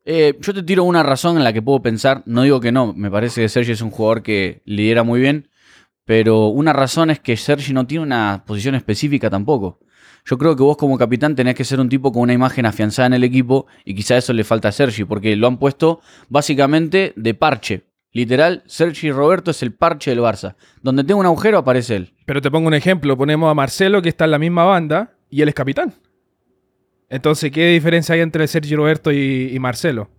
Eh, 0.05 0.33
yo 0.39 0.53
te 0.53 0.63
tiro 0.63 0.83
una 0.83 1.03
razón 1.03 1.37
en 1.37 1.43
la 1.43 1.53
que 1.53 1.61
puedo 1.61 1.81
pensar. 1.81 2.23
No 2.25 2.41
digo 2.43 2.59
que 2.59 2.71
no, 2.71 2.93
me 2.93 3.11
parece 3.11 3.41
que 3.41 3.49
Sergi 3.49 3.73
es 3.73 3.81
un 3.81 3.91
jugador 3.91 4.23
que 4.23 4.61
lidera 4.65 5.03
muy 5.03 5.19
bien. 5.19 5.49
Pero 6.05 6.47
una 6.47 6.73
razón 6.73 7.09
es 7.11 7.19
que 7.19 7.37
Sergi 7.37 7.71
no 7.73 7.87
tiene 7.87 8.03
una 8.03 8.43
posición 8.45 8.75
específica 8.75 9.29
tampoco. 9.29 9.79
Yo 10.25 10.37
creo 10.37 10.55
que 10.55 10.63
vos 10.63 10.77
como 10.77 10.97
capitán 10.97 11.35
tenés 11.35 11.55
que 11.55 11.65
ser 11.65 11.79
un 11.79 11.89
tipo 11.89 12.11
con 12.11 12.21
una 12.21 12.33
imagen 12.33 12.65
afianzada 12.65 13.07
en 13.07 13.13
el 13.13 13.23
equipo 13.23 13.67
y 13.83 13.93
quizá 13.93 14.17
eso 14.17 14.31
le 14.31 14.43
falta 14.43 14.69
a 14.69 14.71
Sergi 14.71 15.03
porque 15.03 15.35
lo 15.35 15.47
han 15.47 15.57
puesto 15.57 16.01
básicamente 16.29 17.13
de 17.15 17.33
parche. 17.33 17.83
Literal, 18.13 18.63
Sergi 18.67 19.11
Roberto 19.11 19.51
es 19.51 19.63
el 19.63 19.73
parche 19.73 20.11
del 20.11 20.19
Barça. 20.19 20.55
Donde 20.83 21.03
tenga 21.03 21.19
un 21.19 21.25
agujero 21.25 21.57
aparece 21.57 21.95
él. 21.95 22.13
Pero 22.25 22.41
te 22.41 22.51
pongo 22.51 22.67
un 22.67 22.75
ejemplo. 22.75 23.17
Ponemos 23.17 23.49
a 23.49 23.55
Marcelo, 23.55 24.03
que 24.03 24.09
está 24.09 24.25
en 24.25 24.31
la 24.31 24.39
misma 24.39 24.63
banda, 24.65 25.15
y 25.31 25.41
él 25.41 25.49
es 25.49 25.55
capitán. 25.55 25.95
Entonces, 27.09 27.51
¿qué 27.51 27.69
diferencia 27.69 28.13
hay 28.13 28.21
entre 28.21 28.47
Sergi 28.47 28.75
Roberto 28.75 29.11
y, 29.11 29.49
y 29.51 29.59
Marcelo? 29.59 30.09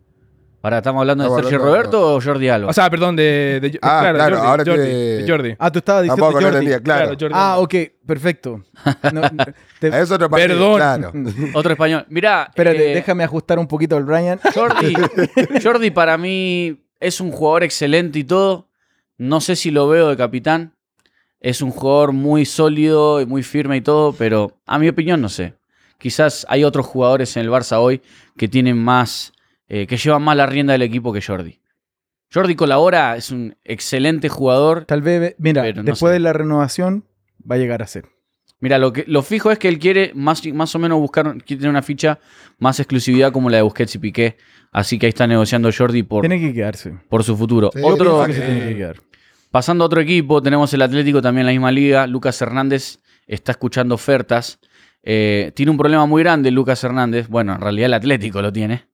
Para, 0.64 0.78
¿estamos 0.78 1.00
hablando 1.02 1.24
de 1.24 1.28
Estamos 1.28 1.42
Sergi 1.42 1.54
hablando 1.56 1.72
de- 1.72 1.78
Roberto 1.82 2.14
o 2.16 2.20
Jordi 2.22 2.48
Alba? 2.48 2.70
O 2.70 2.72
sea, 2.72 2.88
perdón, 2.88 3.16
de... 3.16 3.58
de- 3.60 3.78
Ah, 3.82 3.98
claro, 4.00 4.16
claro, 4.16 4.36
Jordi, 4.36 4.48
ahora 4.48 4.64
Jordi, 4.64 4.82
que- 4.88 4.94
de 4.94 5.28
Jordi. 5.30 5.56
Ah, 5.58 5.70
tú 5.70 5.78
estabas 5.80 6.02
diciendo 6.04 6.22
Tampoco 6.24 6.40
no 6.40 6.46
Jordi. 6.46 6.56
entendía, 6.66 6.80
claro. 6.82 7.08
Jordi 7.20 7.34
Ah, 7.36 7.56
ok, 7.58 7.74
perfecto. 8.06 8.64
No, 9.12 9.20
te- 9.78 9.88
Es 9.88 10.10
otro 10.10 10.30
partido, 10.30 10.48
Perdón. 10.48 10.76
claro. 10.76 11.12
Otro 11.52 11.72
español. 11.72 12.06
Mirá, 12.08 12.46
espérate, 12.48 12.92
eh, 12.92 12.94
déjame 12.94 13.24
ajustar 13.24 13.58
un 13.58 13.66
poquito 13.66 13.98
el 13.98 14.04
Brian. 14.04 14.40
Jordi, 14.54 14.94
Jordi 15.62 15.90
para 15.90 16.16
mí 16.16 16.82
es 16.98 17.20
un 17.20 17.30
jugador 17.30 17.62
excelente 17.64 18.20
y 18.20 18.24
todo. 18.24 18.70
No 19.18 19.42
sé 19.42 19.56
si 19.56 19.70
lo 19.70 19.86
veo 19.86 20.08
de 20.08 20.16
capitán. 20.16 20.72
Es 21.40 21.60
un 21.60 21.72
jugador 21.72 22.12
muy 22.12 22.46
sólido 22.46 23.20
y 23.20 23.26
muy 23.26 23.42
firme 23.42 23.76
y 23.76 23.80
todo, 23.82 24.14
pero 24.14 24.56
a 24.64 24.78
mi 24.78 24.88
opinión 24.88 25.20
no 25.20 25.28
sé. 25.28 25.52
Quizás 25.98 26.46
hay 26.48 26.64
otros 26.64 26.86
jugadores 26.86 27.36
en 27.36 27.42
el 27.42 27.50
Barça 27.50 27.76
hoy 27.80 28.00
que 28.38 28.48
tienen 28.48 28.78
más, 28.82 29.33
eh, 29.68 29.86
que 29.86 29.96
llevan 29.96 30.22
más 30.22 30.36
la 30.36 30.46
rienda 30.46 30.72
del 30.72 30.82
equipo 30.82 31.12
que 31.12 31.22
Jordi. 31.22 31.60
Jordi 32.32 32.56
colabora, 32.56 33.16
es 33.16 33.30
un 33.30 33.56
excelente 33.64 34.28
jugador. 34.28 34.84
Tal 34.86 35.02
vez, 35.02 35.36
mira, 35.38 35.62
no 35.72 35.82
después 35.84 36.10
sé. 36.10 36.14
de 36.14 36.20
la 36.20 36.32
renovación 36.32 37.04
va 37.48 37.54
a 37.54 37.58
llegar 37.58 37.82
a 37.82 37.86
ser. 37.86 38.06
Mira, 38.60 38.78
lo, 38.78 38.92
que, 38.92 39.04
lo 39.06 39.22
fijo 39.22 39.50
es 39.50 39.58
que 39.58 39.68
él 39.68 39.78
quiere 39.78 40.12
más, 40.14 40.44
más 40.46 40.74
o 40.74 40.78
menos 40.78 40.98
buscar, 40.98 41.24
quiere 41.44 41.60
tener 41.60 41.70
una 41.70 41.82
ficha 41.82 42.18
más 42.58 42.80
exclusividad 42.80 43.30
como 43.30 43.50
la 43.50 43.58
de 43.58 43.62
Busquets 43.62 43.94
y 43.94 43.98
Piqué. 43.98 44.36
Así 44.72 44.98
que 44.98 45.06
ahí 45.06 45.10
está 45.10 45.26
negociando 45.26 45.70
Jordi 45.76 46.02
por, 46.02 46.22
Tiene 46.22 46.40
que 46.40 46.52
quedarse. 46.52 46.98
por 47.08 47.22
su 47.22 47.36
futuro. 47.36 47.70
Sí, 47.72 47.80
Otro, 47.84 48.24
Que 48.24 48.32
se 48.32 48.40
tiene 48.40 48.68
que 48.68 48.76
quedar. 48.76 48.96
Pasando 49.50 49.84
a 49.84 49.86
otro 49.86 50.00
equipo, 50.00 50.42
tenemos 50.42 50.72
el 50.74 50.82
Atlético 50.82 51.22
también 51.22 51.42
en 51.42 51.46
la 51.46 51.52
misma 51.52 51.70
liga. 51.70 52.06
Lucas 52.08 52.40
Hernández 52.42 52.98
está 53.26 53.52
escuchando 53.52 53.94
ofertas. 53.94 54.58
Eh, 55.02 55.52
tiene 55.54 55.70
un 55.70 55.78
problema 55.78 56.06
muy 56.06 56.22
grande 56.22 56.50
Lucas 56.50 56.82
Hernández. 56.82 57.28
Bueno, 57.28 57.54
en 57.54 57.60
realidad 57.60 57.86
el 57.86 57.94
Atlético 57.94 58.42
lo 58.42 58.52
tiene. 58.52 58.86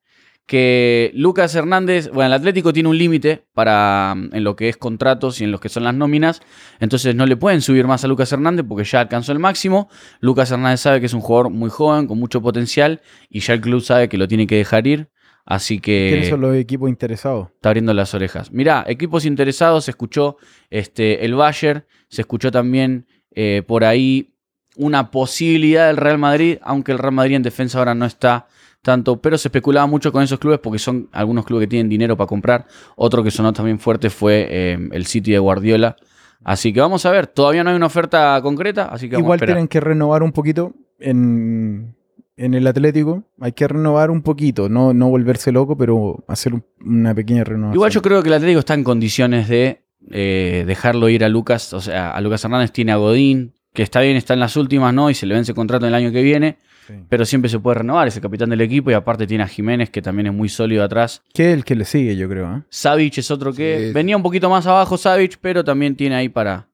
Que 0.51 1.13
Lucas 1.15 1.55
Hernández, 1.55 2.11
bueno, 2.13 2.27
el 2.27 2.33
Atlético 2.33 2.73
tiene 2.73 2.89
un 2.89 2.99
límite 2.99 3.45
para 3.55 4.17
mm, 4.17 4.31
en 4.35 4.43
lo 4.43 4.57
que 4.57 4.69
es 4.69 4.77
contratos 4.77 5.41
y 5.41 5.45
en 5.45 5.53
lo 5.53 5.61
que 5.61 5.69
son 5.69 5.85
las 5.85 5.95
nóminas. 5.95 6.43
Entonces 6.81 7.15
no 7.15 7.25
le 7.25 7.37
pueden 7.37 7.61
subir 7.63 7.87
más 7.87 8.03
a 8.03 8.09
Lucas 8.09 8.33
Hernández 8.33 8.67
porque 8.69 8.83
ya 8.83 8.99
alcanzó 8.99 9.31
el 9.31 9.39
máximo. 9.39 9.89
Lucas 10.19 10.51
Hernández 10.51 10.81
sabe 10.81 10.99
que 10.99 11.07
es 11.07 11.15
un 11.15 11.21
jugador 11.21 11.53
muy 11.53 11.71
joven, 11.71 12.09
con 12.09 12.19
mucho 12.19 12.43
potencial. 12.43 13.01
Y 13.29 13.39
ya 13.39 13.55
el 13.55 13.61
club 13.61 13.81
sabe 13.81 14.09
que 14.09 14.19
lo 14.19 14.27
tiene 14.27 14.49
que 14.49 14.57
dejar 14.57 14.89
ir. 14.89 15.09
Así 15.45 15.79
que 15.79 16.09
¿Quiénes 16.11 16.31
son 16.31 16.41
los 16.41 16.57
equipos 16.57 16.89
interesados? 16.89 17.51
está 17.55 17.69
abriendo 17.69 17.95
las 17.95 18.13
orejas. 18.13 18.51
Mirá, 18.51 18.85
equipos 18.89 19.25
interesados, 19.25 19.85
se 19.85 19.93
escuchó 19.93 20.37
este, 20.69 21.25
el 21.25 21.37
Bayern, 21.37 21.85
se 22.09 22.23
escuchó 22.23 22.51
también 22.51 23.07
eh, 23.31 23.63
por 23.65 23.85
ahí 23.85 24.35
una 24.75 25.13
posibilidad 25.13 25.87
del 25.87 25.97
Real 25.97 26.19
Madrid, 26.19 26.59
aunque 26.63 26.91
el 26.91 26.99
Real 26.99 27.15
Madrid 27.15 27.37
en 27.37 27.45
defensa 27.45 27.79
ahora 27.79 27.95
no 27.95 28.05
está 28.05 28.49
tanto, 28.83 29.21
pero 29.21 29.37
se 29.39 29.49
especulaba 29.49 29.87
mucho 29.87 30.11
con 30.13 30.23
esos 30.23 30.39
clubes 30.39 30.59
porque 30.61 30.79
son 30.79 31.09
algunos 31.13 31.45
clubes 31.45 31.65
que 31.67 31.71
tienen 31.71 31.89
dinero 31.89 32.17
para 32.17 32.27
comprar. 32.29 32.67
Otro 32.97 33.23
que 33.23 33.31
sonó 33.31 33.53
también 33.53 33.79
fuerte 33.79 34.11
fue 34.11 34.47
eh, 34.51 34.89
el 34.93 35.07
City 35.07 35.33
de 35.33 35.39
Guardiola. 35.39 35.97
Así 36.43 36.73
que 36.73 36.81
vamos 36.81 37.05
a 37.05 37.11
ver, 37.11 37.27
todavía 37.27 37.63
no 37.63 37.71
hay 37.71 37.77
una 37.77 37.87
oferta 37.87 38.41
concreta, 38.43 38.87
así 38.87 39.09
que 39.09 39.17
vamos 39.17 39.27
Igual 39.27 39.41
tienen 39.41 39.69
que 39.69 39.81
renovar 39.81 40.23
un 40.23 40.33
poquito 40.33 40.73
en, 40.99 41.95
en 42.37 42.55
el 42.55 42.67
Atlético. 42.67 43.25
Hay 43.41 43.53
que 43.53 43.69
renovar 43.69 44.11
un 44.11 44.23
poquito, 44.23 44.69
no, 44.71 44.95
no 44.95 45.09
volverse 45.11 45.53
loco, 45.53 45.77
pero 45.77 46.25
hacer 46.29 46.55
un- 46.55 46.65
una 46.85 47.15
pequeña 47.15 47.45
renovación. 47.45 47.75
Igual 47.75 47.91
yo 47.91 48.01
creo 48.01 48.23
que 48.23 48.29
el 48.31 48.35
Atlético 48.37 48.61
está 48.61 48.73
en 48.75 48.85
condiciones 48.85 49.49
de 49.49 49.83
eh, 50.11 50.65
dejarlo 50.67 51.11
ir 51.11 51.25
a 51.25 51.29
Lucas. 51.29 51.75
O 51.75 51.81
sea, 51.83 52.11
a 52.13 52.21
Lucas 52.23 52.43
Hernández 52.43 52.73
tiene 52.73 52.93
a 52.93 52.97
Godín, 52.97 53.53
que 53.73 53.83
está 53.83 54.01
bien, 54.01 54.17
está 54.17 54.35
en 54.35 54.41
las 54.41 54.57
últimas, 54.57 54.93
¿no? 54.93 55.11
Y 55.11 55.15
se 55.15 55.27
le 55.27 55.35
vence 55.35 55.55
contrato 55.55 55.87
el 55.87 55.95
año 55.95 56.11
que 56.13 56.23
viene. 56.23 56.59
Sí. 56.87 56.95
Pero 57.09 57.25
siempre 57.25 57.49
se 57.49 57.59
puede 57.61 57.79
renovar, 57.79 58.09
es 58.09 58.17
el 58.17 58.23
capitán 58.23 58.51
del 58.51 58.61
equipo. 58.63 58.91
Y 58.91 58.95
aparte 58.95 59.27
tiene 59.27 59.45
a 59.45 59.49
Jiménez, 59.49 59.91
que 59.91 60.03
también 60.03 60.27
es 60.27 60.33
muy 60.33 60.49
sólido 60.49 60.83
atrás. 60.83 61.23
Que 61.33 61.51
es 61.51 61.55
el 61.57 61.65
que 61.65 61.77
le 61.77 61.85
sigue, 61.85 62.17
yo 62.17 62.29
creo. 62.29 62.57
¿eh? 62.57 62.63
Savic 62.69 63.19
es 63.19 63.31
otro 63.31 63.53
que 63.53 63.87
Sí. 63.89 63.93
venía 63.93 64.17
un 64.17 64.23
poquito 64.23 64.51
más 64.51 64.67
abajo, 64.67 64.97
Savic, 64.99 65.39
pero 65.41 65.63
también 65.63 65.95
tiene 65.95 66.17
ahí 66.17 66.29
para, 66.29 66.69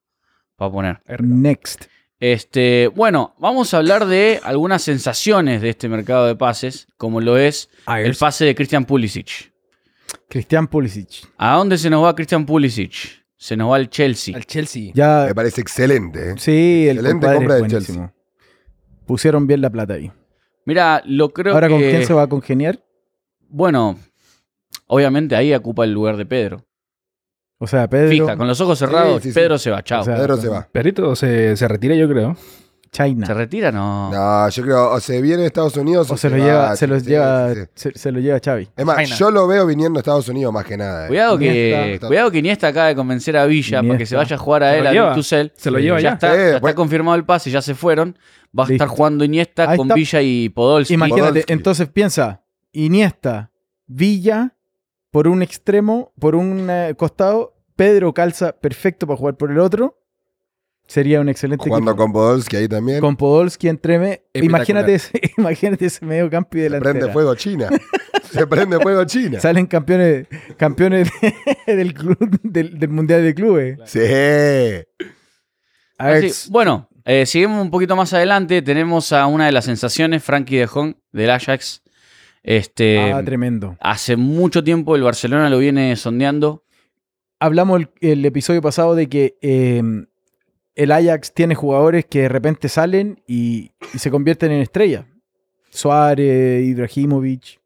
para 0.55 0.71
poner. 0.71 0.99
Next. 1.21 1.85
Este, 2.19 2.87
bueno, 2.95 3.35
vamos 3.37 3.73
a 3.73 3.77
hablar 3.77 4.07
de 4.07 4.39
algunas 4.43 4.81
sensaciones 4.81 5.61
de 5.61 5.69
este 5.69 5.87
mercado 5.87 6.25
de 6.25 6.35
pases, 6.35 6.87
como 6.97 7.21
lo 7.21 7.37
es 7.37 7.69
el 7.95 8.15
pase 8.15 8.43
de 8.45 8.55
Christian 8.55 8.85
Pulisic. 8.85 9.53
Cristian 10.27 10.67
Pulisic. 10.67 11.27
¿A 11.37 11.55
dónde 11.57 11.77
se 11.77 11.91
nos 11.91 12.03
va 12.03 12.15
Christian 12.15 12.45
Pulisic? 12.47 13.23
Se 13.37 13.55
nos 13.55 13.71
va 13.71 13.75
al 13.75 13.89
Chelsea. 13.89 14.35
Al 14.35 14.45
Chelsea. 14.45 14.91
Ya, 14.93 15.25
Me 15.27 15.35
parece 15.35 15.61
excelente. 15.61 16.31
¿eh? 16.31 16.33
sí, 16.37 16.87
el 16.89 16.97
Excelente 16.97 17.11
compadre 17.11 17.37
compra 17.37 17.55
es 17.55 17.61
del 17.61 17.69
buenísimo. 17.71 18.13
Pusieron 19.05 19.47
bien 19.47 19.61
la 19.61 19.69
plata 19.69 19.93
ahí. 19.93 20.11
Mira, 20.65 21.01
lo 21.05 21.31
creo 21.31 21.53
Ahora, 21.53 21.67
que... 21.67 21.73
¿con 21.73 21.81
quién 21.81 22.05
se 22.05 22.13
va 22.13 22.23
a 22.23 22.27
congeniar? 22.27 22.83
Bueno, 23.47 23.97
obviamente 24.87 25.35
ahí 25.35 25.53
ocupa 25.53 25.85
el 25.85 25.93
lugar 25.93 26.17
de 26.17 26.25
Pedro. 26.25 26.65
O 27.59 27.67
sea, 27.67 27.87
Pedro, 27.89 28.09
Fija, 28.09 28.37
con 28.37 28.47
los 28.47 28.59
ojos 28.59 28.77
cerrados, 28.77 29.23
sí, 29.23 29.29
sí. 29.29 29.35
Pedro 29.35 29.57
se 29.57 29.71
va, 29.71 29.81
chao. 29.83 30.01
O 30.01 30.05
sea, 30.05 30.15
Pedro 30.17 30.37
se 30.37 30.47
va. 30.49 30.67
Perrito 30.71 31.15
se, 31.15 31.55
se 31.55 31.67
retira, 31.67 31.95
yo 31.95 32.07
creo. 32.09 32.35
China. 32.91 33.25
¿Se 33.27 33.33
retira? 33.33 33.71
No. 33.71 34.11
No, 34.11 34.49
yo 34.49 34.63
creo, 34.63 34.91
o 34.91 34.99
se 34.99 35.21
viene 35.21 35.43
a 35.43 35.45
Estados 35.47 35.75
Unidos 35.77 36.09
o 36.11 36.17
se 36.17 36.29
lo 36.29 36.37
va, 36.37 36.43
lleva, 36.43 36.75
se 36.75 36.87
los 36.87 37.03
sí, 37.03 37.09
lleva, 37.09 37.53
sí, 37.53 37.61
sí. 37.61 37.89
Se, 37.93 37.99
se 37.99 38.11
lo 38.11 38.19
lleva 38.19 38.39
Xavi. 38.43 38.69
Es 38.75 38.85
más, 38.85 38.97
China. 39.03 39.15
yo 39.17 39.31
lo 39.31 39.47
veo 39.47 39.65
viniendo 39.65 39.99
a 39.99 40.01
Estados 40.01 40.27
Unidos 40.29 40.53
más 40.53 40.65
que 40.65 40.77
nada. 40.77 41.05
¿eh? 41.05 41.07
Cuidado 41.07 41.37
que, 41.37 41.45
Iniesta. 41.85 42.07
cuidado 42.07 42.31
que 42.31 42.37
Iniesta 42.39 42.67
acaba 42.67 42.87
de 42.87 42.95
convencer 42.95 43.37
a 43.37 43.45
Villa 43.45 43.81
para 43.83 43.97
que 43.97 44.05
se 44.05 44.15
vaya 44.15 44.35
a 44.35 44.39
jugar 44.39 44.63
a 44.63 44.71
Se 44.71 44.79
él, 44.79 44.87
a. 44.97 45.13
Tuchel. 45.13 45.51
Se 45.55 45.71
lo 45.71 45.79
lleva 45.79 45.99
Ya 45.99 46.09
ya. 46.09 46.13
está, 46.15 46.33
Eh, 46.33 46.37
ya 46.37 46.45
está 46.47 46.59
bueno. 46.59 46.75
confirmado 46.75 47.15
el 47.17 47.25
pase, 47.25 47.51
ya 47.51 47.61
se 47.61 47.75
fueron. 47.75 48.17
Va 48.57 48.63
a 48.63 48.67
Listo. 48.67 48.83
estar 48.83 48.87
jugando 48.87 49.23
Iniesta 49.25 49.69
Ahí 49.69 49.77
con 49.77 49.87
está. 49.87 49.95
Villa 49.95 50.21
y 50.21 50.49
Podolski. 50.49 50.93
Imagínate, 50.93 51.21
Podolski. 51.29 51.53
entonces 51.53 51.87
piensa, 51.89 52.43
Iniesta, 52.71 53.51
Villa, 53.85 54.53
por 55.11 55.27
un 55.27 55.41
extremo, 55.41 56.13
por 56.19 56.35
un 56.35 56.67
eh, 56.69 56.93
costado, 56.97 57.55
Pedro 57.75 58.13
calza 58.13 58.53
perfecto 58.53 59.05
para 59.07 59.17
jugar 59.17 59.35
por 59.35 59.51
el 59.51 59.59
otro. 59.59 59.99
Sería 60.87 61.19
un 61.19 61.27
excelente 61.29 61.63
Jugando 61.67 61.91
equipo. 61.91 62.03
con 62.03 62.13
Podolski 62.13 62.55
ahí 62.55 62.67
también. 62.67 63.01
Con 63.01 63.15
Podolski 63.17 63.67
entre 63.67 63.99
me- 63.99 64.11
Espectacular. 64.33 64.43
Imagínate 64.45 64.95
ese, 64.95 65.21
imagínate 65.37 65.85
ese 65.85 66.05
medio 66.05 66.29
campo 66.29 66.57
y 66.57 66.61
se 66.61 66.79
prende 66.79 67.11
fuego 67.11 67.35
China. 67.35 67.69
se 68.31 68.47
prende 68.47 68.79
fuego 68.79 69.03
China. 69.05 69.39
Salen 69.41 69.65
campeones, 69.65 70.27
campeones 70.55 71.09
del 71.67 71.93
club, 71.93 72.39
del, 72.41 72.79
del 72.79 72.89
Mundial 72.89 73.21
de 73.23 73.35
Clubes. 73.35 73.79
Sí. 73.85 73.99
A 75.99 76.07
ver, 76.09 76.25
Así- 76.25 76.49
bueno, 76.51 76.87
eh, 77.05 77.25
seguimos 77.25 77.61
un 77.61 77.71
poquito 77.71 77.95
más 77.95 78.13
adelante. 78.13 78.61
Tenemos 78.61 79.11
a 79.11 79.25
una 79.27 79.45
de 79.47 79.51
las 79.51 79.65
sensaciones, 79.65 80.23
Frankie 80.23 80.57
de 80.57 80.67
Jong, 80.67 80.95
del 81.11 81.29
Ajax. 81.31 81.81
Este, 82.43 83.11
ah, 83.11 83.21
tremendo. 83.25 83.75
hace 83.81 84.15
mucho 84.15 84.63
tiempo 84.63 84.95
el 84.95 85.01
Barcelona 85.03 85.49
lo 85.49 85.57
viene 85.57 85.93
sondeando. 85.97 86.63
Hablamos 87.39 87.81
el, 87.81 87.89
el 87.99 88.25
episodio 88.25 88.61
pasado 88.61 88.95
de 88.95 89.09
que 89.09 89.37
eh, 89.41 89.83
el 90.77 90.91
Ajax 90.91 91.33
tiene 91.33 91.55
jugadores 91.55 92.05
que 92.05 92.21
de 92.23 92.29
repente 92.29 92.69
salen 92.69 93.21
y, 93.27 93.71
y 93.93 93.99
se 93.99 94.09
convierten 94.11 94.51
en 94.51 94.61
estrellas. 94.61 95.05
Suárez, 95.69 96.65
Ibrahimovic. 96.65 97.59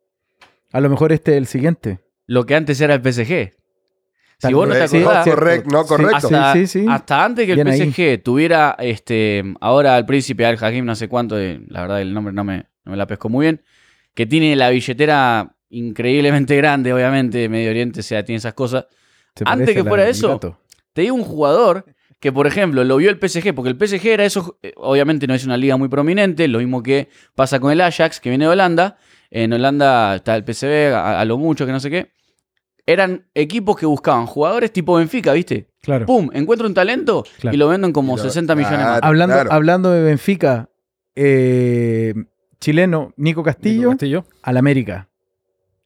A 0.71 0.79
lo 0.81 0.89
mejor 0.89 1.11
este 1.11 1.31
es 1.31 1.37
el 1.37 1.45
siguiente. 1.47 1.99
Lo 2.27 2.45
que 2.45 2.55
antes 2.55 2.79
era 2.81 2.93
el 2.95 3.01
PSG. 3.01 3.51
Si 4.39 4.53
vos 4.53 4.67
no 4.67 4.73
te 4.73 4.81
acordás, 4.83 5.27
correcto, 5.27 5.69
no, 5.71 5.85
correcto. 5.85 6.15
hasta, 6.15 6.53
Sí, 6.53 6.65
sí, 6.65 6.79
sí. 6.81 6.85
hasta 6.89 7.23
antes 7.23 7.45
que 7.45 7.51
el 7.53 7.67
ahí. 7.67 7.91
PSG 7.91 8.23
tuviera 8.23 8.75
este 8.79 9.43
ahora 9.59 9.95
al 9.95 10.05
príncipe 10.07 10.45
Al 10.47 10.57
Hakim, 10.59 10.83
no 10.83 10.95
sé 10.95 11.07
cuánto, 11.07 11.35
de- 11.35 11.61
la 11.67 11.81
verdad 11.81 12.01
el 12.01 12.11
nombre 12.11 12.33
no 12.33 12.43
me, 12.43 12.65
no 12.85 12.91
me 12.91 12.97
la 12.97 13.05
pesco 13.05 13.29
muy 13.29 13.45
bien, 13.45 13.61
que 14.15 14.25
tiene 14.25 14.55
la 14.55 14.71
billetera 14.71 15.55
increíblemente 15.69 16.55
grande, 16.57 16.91
obviamente, 16.91 17.47
Medio 17.49 17.69
Oriente, 17.69 17.99
o 17.99 18.03
sea, 18.03 18.25
tiene 18.25 18.37
esas 18.37 18.55
cosas. 18.55 18.87
Antes 19.45 19.69
que 19.75 19.83
la 19.83 19.89
fuera 19.89 20.09
eso. 20.09 20.39
Te 20.93 21.01
digo 21.03 21.15
un 21.15 21.23
jugador 21.23 21.85
que, 22.21 22.31
por 22.31 22.47
ejemplo, 22.47 22.83
lo 22.85 22.95
vio 22.97 23.09
el 23.09 23.17
PSG, 23.19 23.53
porque 23.53 23.69
el 23.71 23.75
PSG 23.77 24.05
era 24.07 24.23
eso, 24.23 24.57
eh, 24.63 24.71
obviamente 24.77 25.27
no 25.27 25.33
es 25.33 25.43
una 25.45 25.57
liga 25.57 25.75
muy 25.75 25.89
prominente, 25.89 26.47
lo 26.47 26.59
mismo 26.59 26.81
que 26.81 27.09
pasa 27.35 27.59
con 27.59 27.71
el 27.73 27.81
Ajax, 27.81 28.21
que 28.21 28.29
viene 28.29 28.45
de 28.45 28.51
Holanda. 28.51 28.95
En 29.29 29.51
Holanda 29.51 30.15
está 30.15 30.35
el 30.37 30.43
PSV, 30.45 30.93
a, 30.93 31.19
a 31.19 31.25
lo 31.25 31.37
mucho, 31.37 31.65
que 31.65 31.71
no 31.73 31.79
sé 31.81 31.89
qué. 31.89 32.11
Eran 32.85 33.27
equipos 33.33 33.75
que 33.77 33.85
buscaban 33.85 34.25
jugadores 34.25 34.71
tipo 34.73 34.95
Benfica, 34.95 35.33
¿viste? 35.33 35.67
Claro. 35.81 36.05
¡Pum! 36.05 36.29
Encuentro 36.33 36.67
un 36.67 36.73
talento 36.73 37.23
Claro. 37.39 37.55
y 37.55 37.57
lo 37.57 37.67
venden 37.67 37.91
como 37.93 38.13
Y 38.13 38.17
lo- 38.17 38.23
60 38.23 38.55
millones 38.55 38.77
más. 38.79 38.87
claro. 38.87 39.05
Hablando, 39.07 39.33
claro. 39.35 39.51
hablando 39.53 39.91
de 39.91 40.01
Benfica, 40.03 40.69
eh, 41.15 42.13
chileno 42.59 43.13
Nico 43.17 43.43
Castillo, 43.43 43.89
Castillo. 43.89 44.25
al 44.43 44.57
América. 44.57 45.09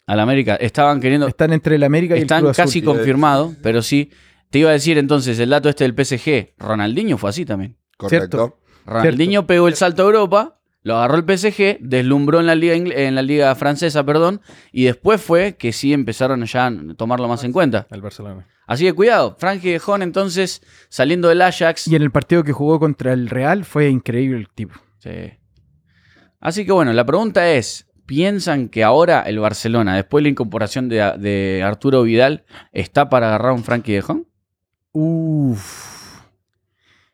Al 0.07 0.19
América. 0.19 0.55
Estaban 0.55 0.99
queriendo. 0.99 1.27
Están 1.27 1.51
entre 1.53 1.75
el 1.75 1.83
América 1.83 2.15
y 2.15 2.19
el 2.19 2.23
Están 2.23 2.43
Azul. 2.45 2.55
casi 2.55 2.81
confirmados, 2.81 3.55
pero 3.61 3.81
sí. 3.81 4.11
Te 4.55 4.59
iba 4.59 4.69
a 4.69 4.71
decir 4.71 4.97
entonces, 4.97 5.37
el 5.39 5.49
dato 5.49 5.67
este 5.67 5.83
del 5.83 5.93
PSG, 5.93 6.53
Ronaldinho 6.57 7.17
fue 7.17 7.29
así 7.29 7.43
también. 7.43 7.75
Correcto. 7.97 8.57
Ronaldinho 8.85 9.45
pegó 9.45 9.67
el 9.67 9.75
salto 9.75 10.03
a 10.03 10.05
Europa, 10.05 10.61
lo 10.81 10.95
agarró 10.95 11.17
el 11.17 11.25
PSG, 11.25 11.79
deslumbró 11.81 12.39
en 12.39 12.45
la 12.45 12.55
liga 12.55 12.73
en 12.73 13.15
la 13.15 13.21
liga 13.21 13.53
francesa, 13.55 14.05
perdón, 14.05 14.39
y 14.71 14.85
después 14.85 15.21
fue 15.21 15.57
que 15.57 15.73
sí 15.73 15.91
empezaron 15.91 16.45
ya 16.45 16.67
a 16.67 16.73
tomarlo 16.95 17.27
más 17.27 17.43
en 17.43 17.51
cuenta. 17.51 17.85
Al 17.89 17.99
Barcelona. 17.99 18.47
Así 18.65 18.85
que 18.85 18.93
cuidado, 18.93 19.35
Frankie 19.37 19.71
de 19.71 19.79
Jong 19.79 20.03
entonces 20.03 20.61
saliendo 20.87 21.27
del 21.27 21.41
Ajax. 21.41 21.89
Y 21.89 21.97
en 21.97 22.03
el 22.03 22.11
partido 22.11 22.45
que 22.45 22.53
jugó 22.53 22.79
contra 22.79 23.11
el 23.11 23.27
Real 23.27 23.65
fue 23.65 23.89
increíble 23.89 24.37
el 24.37 24.47
tipo. 24.47 24.75
Sí. 24.99 25.33
Así 26.39 26.65
que 26.65 26.71
bueno, 26.71 26.93
la 26.93 27.05
pregunta 27.05 27.51
es, 27.51 27.89
¿piensan 28.05 28.69
que 28.69 28.85
ahora 28.85 29.19
el 29.23 29.37
Barcelona, 29.37 29.97
después 29.97 30.21
de 30.21 30.29
la 30.29 30.29
incorporación 30.29 30.87
de, 30.87 31.13
de 31.17 31.61
Arturo 31.61 32.03
Vidal, 32.03 32.45
está 32.71 33.09
para 33.09 33.27
agarrar 33.27 33.51
a 33.51 33.55
un 33.55 33.65
Frankie 33.65 33.91
de 33.91 34.01
Jong? 34.01 34.23
Uff. 34.97 36.21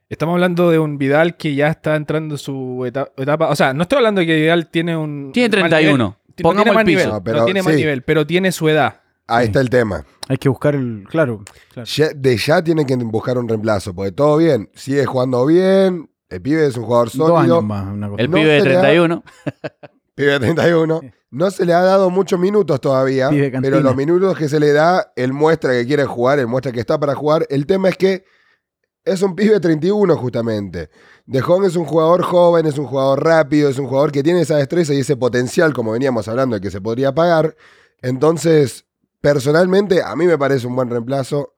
Estamos 0.07 0.33
hablando 0.33 0.69
de 0.69 0.77
un 0.77 0.97
Vidal 0.99 1.35
que 1.35 1.55
ya 1.55 1.67
está 1.69 1.95
entrando 1.95 2.35
en 2.35 2.37
su 2.37 2.83
eta- 2.85 3.11
etapa. 3.17 3.49
O 3.49 3.55
sea, 3.55 3.73
no 3.73 3.81
estoy 3.83 3.97
hablando 3.97 4.21
de 4.21 4.27
que 4.27 4.35
Vidal 4.35 4.69
tiene 4.69 4.95
un. 4.95 5.31
Tiene 5.33 5.49
mal 5.61 5.69
31. 5.71 5.97
nivel. 5.97 5.97
No 5.99 6.17
Pongamos 6.43 6.63
tiene 6.63 6.69
el 6.69 6.75
mal 6.75 6.85
piso. 6.85 6.97
nivel. 7.19 7.33
No, 7.33 7.39
No, 7.39 7.45
tiene 7.45 7.63
sí. 7.63 7.69
nivel, 7.75 8.01
pero 8.03 8.27
tiene 8.27 8.51
su 8.51 8.69
edad. 8.69 9.01
Ahí 9.27 9.47
está 9.47 9.61
el 9.61 9.69
tema. 9.69 10.05
Hay 10.27 10.37
que 10.37 10.49
buscar 10.49 10.75
el. 10.75 11.05
Claro. 11.09 11.43
claro. 11.73 11.87
Ya- 11.87 12.09
de 12.13 12.37
ya 12.37 12.63
tienen 12.63 12.85
que 12.85 12.95
buscar 12.97 13.37
un 13.37 13.47
reemplazo, 13.49 13.95
porque 13.95 14.11
todo 14.11 14.37
bien, 14.37 14.69
sigue 14.75 15.05
jugando 15.05 15.43
bien, 15.45 16.09
el 16.29 16.41
pibe 16.41 16.67
es 16.67 16.77
un 16.77 16.83
jugador 16.83 17.07
Dos 17.11 17.15
años 17.29 17.37
sólido, 17.39 17.61
más. 17.63 17.87
Una 17.87 18.09
cosa. 18.09 18.21
El 18.21 18.29
No 18.29 18.37
pibe 18.37 18.49
de 18.49 18.61
se 18.61 18.67
le 18.69 18.73
da- 18.75 18.81
31. 18.81 19.23
pibe 20.15 20.31
de 20.31 20.39
31, 20.39 21.01
no 21.31 21.51
se 21.51 21.65
le 21.65 21.73
ha 21.73 21.81
dado 21.81 22.09
muchos 22.09 22.39
minutos 22.39 22.79
todavía, 22.81 23.29
pero 23.61 23.79
los 23.79 23.95
minutos 23.95 24.37
que 24.37 24.49
se 24.49 24.59
le 24.59 24.73
da, 24.73 25.11
él 25.15 25.33
muestra 25.33 25.71
que 25.71 25.85
quiere 25.85 26.05
jugar, 26.05 26.39
él 26.39 26.47
muestra 26.47 26.71
que 26.71 26.79
está 26.79 26.99
para 26.99 27.15
jugar. 27.15 27.45
El 27.49 27.65
tema 27.65 27.89
es 27.89 27.97
que 27.97 28.25
es 29.03 29.21
un 29.21 29.35
pibe 29.35 29.53
de 29.53 29.59
31 29.59 30.15
justamente. 30.17 30.89
De 31.25 31.41
Jong 31.41 31.65
es 31.65 31.75
un 31.75 31.85
jugador 31.85 32.21
joven, 32.21 32.65
es 32.65 32.77
un 32.77 32.85
jugador 32.85 33.23
rápido, 33.23 33.69
es 33.69 33.77
un 33.79 33.87
jugador 33.87 34.11
que 34.11 34.23
tiene 34.23 34.41
esa 34.41 34.57
destreza 34.57 34.93
y 34.93 34.99
ese 34.99 35.15
potencial, 35.15 35.73
como 35.73 35.91
veníamos 35.91 36.27
hablando, 36.27 36.55
de 36.55 36.61
que 36.61 36.71
se 36.71 36.81
podría 36.81 37.13
pagar. 37.13 37.55
Entonces, 38.01 38.85
personalmente, 39.21 40.03
a 40.03 40.15
mí 40.15 40.25
me 40.25 40.37
parece 40.37 40.67
un 40.67 40.75
buen 40.75 40.89
reemplazo 40.89 41.53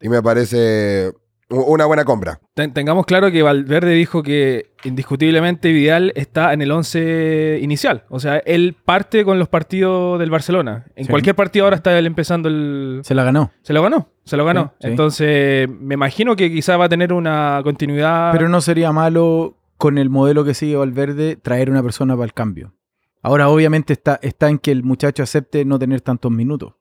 y 0.00 0.08
me 0.08 0.22
parece 0.22 1.12
una 1.50 1.86
buena 1.86 2.04
compra. 2.04 2.40
Ten- 2.54 2.72
tengamos 2.74 3.06
claro 3.06 3.30
que 3.30 3.42
Valverde 3.42 3.92
dijo 3.92 4.22
que 4.22 4.72
indiscutiblemente 4.84 5.72
Vidal 5.72 6.12
está 6.14 6.52
en 6.52 6.60
el 6.62 6.70
11 6.70 7.58
inicial. 7.62 8.04
O 8.10 8.20
sea, 8.20 8.36
él 8.38 8.76
parte 8.84 9.24
con 9.24 9.38
los 9.38 9.48
partidos 9.48 10.18
del 10.18 10.30
Barcelona. 10.30 10.86
En 10.94 11.04
Sí. 11.06 11.10
cualquier 11.10 11.34
partido 11.34 11.64
ahora 11.64 11.76
está 11.76 11.98
él 11.98 12.06
empezando 12.06 12.48
el... 12.48 13.00
Se 13.02 13.14
la 13.14 13.24
ganó. 13.24 13.50
Se 13.62 13.72
lo 13.72 13.82
ganó, 13.82 14.08
se 14.24 14.36
lo 14.36 14.44
ganó. 14.44 14.72
Sí, 14.78 14.86
sí. 14.86 14.88
Entonces, 14.88 15.68
me 15.70 15.94
imagino 15.94 16.36
que 16.36 16.50
quizá 16.52 16.76
va 16.76 16.84
a 16.84 16.88
tener 16.90 17.12
una 17.12 17.60
continuidad... 17.64 18.32
Pero 18.32 18.48
no 18.50 18.60
sería 18.60 18.92
malo 18.92 19.56
con 19.78 19.96
el 19.96 20.10
modelo 20.10 20.44
que 20.44 20.52
sigue 20.54 20.76
Valverde 20.76 21.36
traer 21.36 21.70
una 21.70 21.82
persona 21.82 22.14
para 22.14 22.26
el 22.26 22.34
cambio. 22.34 22.74
Ahora, 23.22 23.48
obviamente, 23.48 23.94
está, 23.94 24.18
está 24.22 24.48
en 24.50 24.58
que 24.58 24.70
el 24.70 24.82
muchacho 24.84 25.22
acepte 25.22 25.64
no 25.64 25.78
tener 25.78 26.02
tantos 26.02 26.30
minutos. 26.30 26.74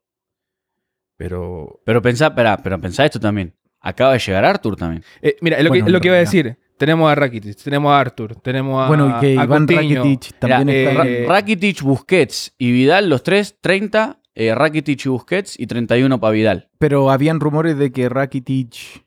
Pero... 1.16 1.80
Pero 1.86 2.02
pensá, 2.02 2.28
espera, 2.28 2.58
pero 2.58 2.80
pensá 2.80 3.06
esto 3.06 3.20
también. 3.20 3.54
Acaba 3.88 4.14
de 4.14 4.20
llegar 4.20 4.44
Arthur 4.46 4.76
también. 4.76 5.04
eh, 5.22 5.36
mira, 5.42 5.58
es 5.58 5.64
lo, 5.64 5.70
Bueno, 5.70 5.86
que, 5.86 5.90
es 5.90 5.94
lo 5.94 6.02
que 6.02 6.08
iba 6.08 6.18
a 6.18 6.20
decir. 6.20 6.58
Tenemos 6.78 7.12
a 7.12 7.16
Rakitic, 7.16 7.58
tenemos 7.64 7.92
a 7.92 8.00
Arthur, 8.00 8.36
tenemos 8.42 8.84
a 8.84 8.88
bueno, 8.88 9.16
y 9.18 9.20
que 9.20 9.28
a 9.40 9.44
Iván 9.46 9.66
Coutinho. 9.66 10.04
Rakitic 10.04 10.38
también 10.40 10.66
Mira, 10.68 10.92
está. 10.92 11.06
eh, 11.06 11.26
Ra- 11.26 11.34
Rakitic, 11.34 11.82
Busquets 11.82 12.54
y 12.58 12.72
Vidal, 12.72 13.10
los 13.10 13.24
tres, 13.24 13.58
30. 13.62 14.20
eh, 14.36 14.54
Rakitic 14.54 15.06
y 15.06 15.10
Busquets 15.10 15.60
y 15.60 15.66
31 15.66 16.20
para 16.20 16.32
Vidal. 16.32 16.70
Pero 16.78 17.10
habían 17.10 17.40
rumores 17.40 17.78
de 17.78 17.92
que 17.92 18.10
Rakitic. 18.10 19.06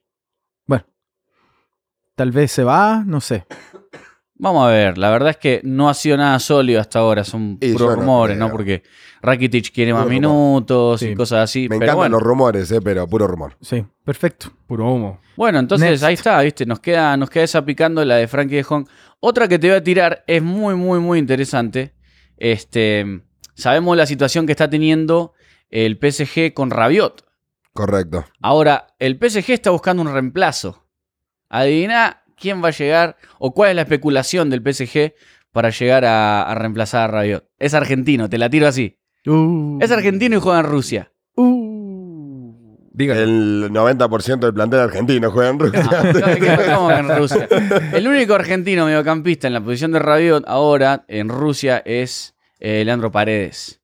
Bueno. 0.67 0.85
Tal 2.17 2.33
vez 2.33 2.51
se 2.51 2.65
va, 2.65 3.05
no 3.07 3.21
sé. 3.21 3.45
Vamos 4.43 4.67
a 4.67 4.71
ver, 4.71 4.97
la 4.97 5.11
verdad 5.11 5.31
es 5.31 5.37
que 5.37 5.61
no 5.65 5.91
ha 5.91 5.95
sido 5.95 6.17
nada 6.17 6.39
sólido 6.39 6.81
hasta 6.81 6.99
ahora, 7.01 7.25
son 7.25 7.59
Y 7.61 7.73
puros 7.73 7.95
rumores, 7.97 8.39
¿no? 8.39 8.51
Porque 8.51 8.83
Rakitic 9.21 9.71
quiere 9.73 9.93
más 9.93 10.05
Puro 10.05 10.15
rumor. 10.15 10.21
minutos 10.31 11.03
y 11.03 11.09
Sí. 11.09 11.15
cosas 11.15 11.41
así. 11.45 11.61
Me 11.65 11.69
pero 11.69 11.77
encantan 11.77 11.97
bueno. 11.97 12.17
los 12.17 12.23
rumores, 12.23 12.73
eh, 12.73 12.81
pero 12.83 13.07
puro 13.07 13.27
rumor. 13.27 13.57
Sí, 13.61 13.85
perfecto. 14.03 14.51
Puro 14.67 14.91
humo. 14.93 15.21
Bueno, 15.37 15.59
entonces 15.59 15.91
Next. 15.91 16.05
ahí 16.05 16.15
está, 16.15 16.41
¿viste? 16.41 16.65
Nos 16.65 16.81
queda, 16.81 17.17
nos 17.19 17.29
queda 17.29 17.45
esa 17.45 17.65
picando 17.65 18.03
la 18.05 18.17
de 18.17 18.29
Frankie 18.29 18.57
de 18.57 18.63
Jong. 18.63 18.87
Otra 19.21 19.47
que 19.47 19.59
te 19.59 19.69
voy 19.69 19.77
a 19.77 19.85
tirar 19.85 20.25
es 20.27 20.43
muy, 20.43 20.75
muy, 20.75 21.01
muy 21.01 21.19
interesante. 21.19 21.93
Este, 22.39 23.21
sabemos 23.55 23.95
la 23.97 24.07
situación 24.07 24.47
que 24.47 24.53
está 24.53 24.71
teniendo 24.71 25.35
el 25.69 25.99
PSG 25.99 26.55
con 26.55 26.71
Rabiot. 26.71 27.27
Correcto. 27.75 28.25
Ahora, 28.41 28.87
el 28.99 29.19
PSG 29.19 29.51
está 29.53 29.71
buscando 29.71 30.01
un 30.03 30.11
reemplazo. 30.13 30.87
Adivina 31.51 32.20
quién 32.41 32.63
va 32.65 32.69
a 32.69 32.73
llegar 32.73 33.17
o 33.39 33.53
cuál 33.53 33.71
es 33.71 33.77
la 33.77 33.83
especulación 33.83 34.51
del 34.51 34.61
PSG 34.63 35.13
para 35.53 35.71
llegar 35.71 36.05
a, 36.05 36.43
a 36.43 36.55
reemplazar 36.55 37.03
a 37.11 37.13
Rabiot. 37.13 37.45
Es 37.59 37.75
argentino, 37.75 38.29
te 38.29 38.39
la 38.39 38.49
tiro 38.51 38.67
así. 38.67 38.97
Uh, 39.27 39.79
Es 39.83 39.91
argentino 39.91 40.37
y 40.37 40.41
juega 40.41 40.61
en 40.61 40.67
Rusia. 40.67 41.13
uh. 41.37 42.87
Dígalo. 42.93 43.21
El 43.21 43.71
90% 43.71 44.41
del 44.41 44.53
plantel 44.53 44.81
argentino 44.81 45.31
juega 45.31 45.51
en 45.51 45.59
Rusia. 45.61 45.83
¿Cómo 46.75 46.89
que 46.89 46.95
en 46.95 47.09
Rusia? 47.17 47.49
El 47.95 48.07
único 48.09 48.35
argentino 48.35 48.85
mediocampista 48.85 49.47
en 49.47 49.55
la 49.55 49.61
posición 49.63 49.93
de 49.93 50.01
Rabiot 50.01 50.45
ahora 50.47 51.05
en 51.09 51.29
Rusia 51.29 51.81
es 51.87 52.35
eh, 52.59 52.85
Leandro 52.85 53.11
Paredes. 53.11 53.81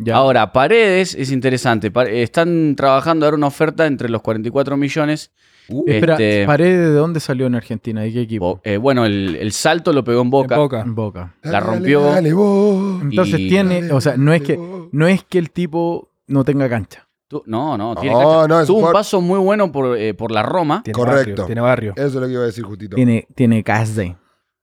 Ya. 0.00 0.16
Ahora, 0.16 0.52
Paredes 0.52 1.14
es 1.14 1.30
interesante. 1.30 1.92
Están 2.22 2.74
trabajando 2.74 3.26
ahora 3.26 3.36
una 3.36 3.48
oferta 3.48 3.86
entre 3.86 4.08
los 4.08 4.22
44 4.22 4.76
millones. 4.76 5.30
Uh, 5.70 5.84
Espera, 5.86 6.14
este- 6.14 6.46
¿Paredes 6.46 6.88
de 6.88 6.94
dónde 6.94 7.20
salió 7.20 7.46
en 7.46 7.54
Argentina? 7.54 8.00
¿De 8.02 8.12
qué 8.12 8.22
equipo? 8.22 8.54
Bo- 8.56 8.60
eh, 8.64 8.76
bueno, 8.78 9.04
el, 9.04 9.36
el 9.36 9.52
salto 9.52 9.92
lo 9.92 10.02
pegó 10.04 10.22
en 10.22 10.30
Boca. 10.30 10.54
En 10.54 10.60
Boca. 10.62 10.80
En 10.80 10.94
Boca. 10.94 11.34
la 11.42 11.50
dale, 11.52 11.66
rompió. 11.66 12.02
Dale, 12.02 12.32
vos. 12.32 13.02
Entonces 13.02 13.38
Y- 13.40 13.48
tiene, 13.48 13.82
Dale, 13.82 13.92
o 13.92 14.00
sea, 14.00 14.16
no 14.16 14.32
es 14.32 14.40
dale, 14.42 14.54
que 14.56 14.88
no 14.92 15.06
es 15.06 15.24
que 15.24 15.38
el 15.38 15.50
tipo 15.50 16.10
no 16.26 16.44
tenga 16.44 16.68
cancha. 16.68 17.06
No, 17.44 17.76
no, 17.76 17.94
tiene 17.96 18.14
No, 18.14 18.20
cancha. 18.22 18.48
no, 18.48 18.60
es 18.62 18.66
Tuvo 18.66 18.86
un 18.86 18.92
paso 18.92 19.20
muy 19.20 19.38
bueno 19.38 19.70
por, 19.70 19.98
eh, 19.98 20.14
por 20.14 20.30
la 20.32 20.42
Roma. 20.42 20.80
Tiene 20.82 20.94
Correcto. 20.98 21.30
barrio, 21.42 21.44
tiene 21.46 21.60
barrio. 21.60 21.92
Eso 21.96 22.06
es 22.06 22.14
lo 22.14 22.26
que 22.26 22.32
iba 22.32 22.42
a 22.42 22.46
decir 22.46 22.64
justito. 22.64 22.96
Tiene, 22.96 23.26
tiene 23.34 23.62
casa. 23.62 24.18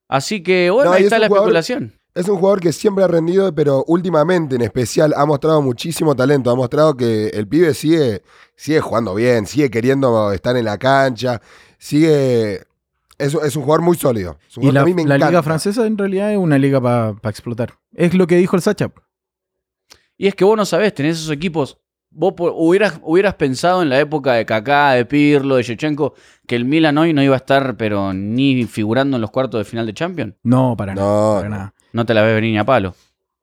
Así 0.07 0.41
que, 0.41 0.69
bueno, 0.71 0.89
No, 0.89 0.95
ahí 0.97 1.03
está 1.03 1.19
la 1.19 1.27
jugador- 1.27 1.43
especulación. 1.45 1.93
Es 2.15 2.29
un 2.29 2.37
jugador 2.37 2.61
que 2.61 2.71
siempre 2.71 3.03
ha 3.03 3.07
rendido, 3.07 3.53
pero 3.53 3.83
últimamente 3.87 4.55
en 4.55 4.61
especial 4.61 5.13
ha 5.17 5.25
mostrado 5.25 5.61
muchísimo 5.61 6.15
talento. 6.15 6.49
Ha 6.49 6.55
mostrado 6.55 6.95
que 6.95 7.27
el 7.27 7.45
pibe 7.47 7.73
sigue, 7.73 8.21
sigue 8.55 8.79
jugando 8.81 9.15
bien, 9.15 9.45
sigue 9.45 9.69
queriendo 9.69 10.31
estar 10.31 10.55
en 10.57 10.65
la 10.65 10.77
cancha, 10.77 11.41
sigue. 11.77 12.61
Es, 13.17 13.33
es 13.33 13.55
un 13.55 13.63
jugador 13.63 13.81
muy 13.81 13.95
sólido. 13.95 14.37
Es 14.49 14.57
un 14.57 14.63
Y 14.63 14.71
la, 14.71 14.81
a 14.81 14.85
mí 14.85 14.93
me 14.93 15.05
la 15.05 15.17
liga 15.17 15.41
francesa 15.41 15.85
en 15.87 15.97
realidad 15.97 16.31
es 16.31 16.37
una 16.37 16.57
liga 16.57 16.81
para 16.81 17.15
explotar. 17.29 17.75
Es 17.93 18.13
lo 18.13 18.27
que 18.27 18.35
dijo 18.37 18.55
el 18.55 18.61
Sacha. 18.61 18.91
Y 20.17 20.27
es 20.27 20.35
que 20.35 20.45
vos 20.45 20.57
no 20.57 20.65
sabés, 20.65 20.93
tenés 20.93 21.17
esos 21.17 21.31
equipos. 21.31 21.77
Vos 22.09 22.33
hubieras, 22.37 22.99
hubieras 23.03 23.33
pensado 23.35 23.81
en 23.81 23.89
la 23.89 23.99
época 23.99 24.33
de 24.33 24.45
Kaká, 24.45 24.91
de 24.91 25.05
Pirlo, 25.05 25.57
de 25.57 25.63
Shevchenko, 25.63 26.13
que 26.47 26.55
el 26.55 26.63
Milan 26.63 26.97
hoy 26.97 27.13
no 27.13 27.21
iba 27.21 27.35
a 27.35 27.37
estar, 27.37 27.75
pero 27.75 28.13
ni 28.13 28.63
figurando 28.65 29.17
en 29.17 29.21
los 29.21 29.31
cuartos 29.31 29.59
de 29.59 29.65
final 29.65 29.85
de 29.85 29.93
Champions. 29.93 30.33
No, 30.43 30.75
para 30.77 30.95
nada. 30.95 31.05
No, 31.07 31.35
para 31.35 31.49
no. 31.49 31.55
nada. 31.55 31.73
No 31.91 32.05
te 32.05 32.13
la 32.13 32.21
ves 32.21 32.35
venir 32.35 32.51
ni 32.51 32.57
a 32.57 32.65
palo. 32.65 32.95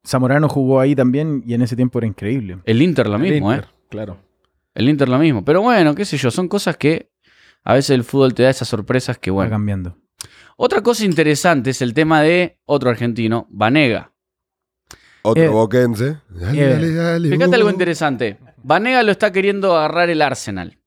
Zamorano 0.07 0.49
jugó 0.49 0.81
ahí 0.81 0.95
también 0.95 1.43
y 1.47 1.55
en 1.55 1.63
ese 1.63 1.77
tiempo 1.77 1.99
era 1.99 2.07
increíble. 2.07 2.59
El 2.65 2.83
Inter 2.83 3.09
lo 3.09 3.19
mismo, 3.19 3.53
Inter, 3.53 3.69
¿eh? 3.69 3.75
Claro. 3.89 4.17
El 4.75 4.89
Inter 4.89 5.09
lo 5.09 5.19
mismo. 5.19 5.45
Pero 5.45 5.63
bueno, 5.63 5.95
qué 5.95 6.05
sé 6.05 6.17
yo, 6.17 6.31
son 6.31 6.49
cosas 6.49 6.77
que 6.77 7.11
a 7.65 7.75
veces 7.75 7.91
el 7.91 8.05
fútbol 8.05 8.35
te 8.35 8.43
da 8.43 8.51
esas 8.51 8.69
sorpresas 8.69 9.19
que, 9.19 9.31
Va 9.31 9.35
bueno. 9.37 9.51
cambiando. 9.51 9.99
Otra 10.57 10.83
cosa 10.83 11.05
interesante 11.05 11.71
es 11.71 11.83
el 11.83 11.95
tema 11.95 12.23
de 12.23 12.59
otro 12.67 12.91
argentino, 12.91 13.47
Vanega. 13.51 14.13
Otro 15.23 15.43
Eh, 15.43 15.49
boquense. 15.49 16.19
Dale, 16.31 16.61
eh, 16.63 16.69
dale, 16.75 16.95
dale. 16.95 17.29
Fíjate 17.29 17.47
vos. 17.47 17.55
algo 17.57 17.71
interesante. 17.71 18.39
Vanega 18.63 19.03
lo 19.03 19.13
está 19.13 19.31
queriendo 19.33 19.77
agarrar 19.77 20.11
el 20.11 20.21
Arsenal. 20.23 20.79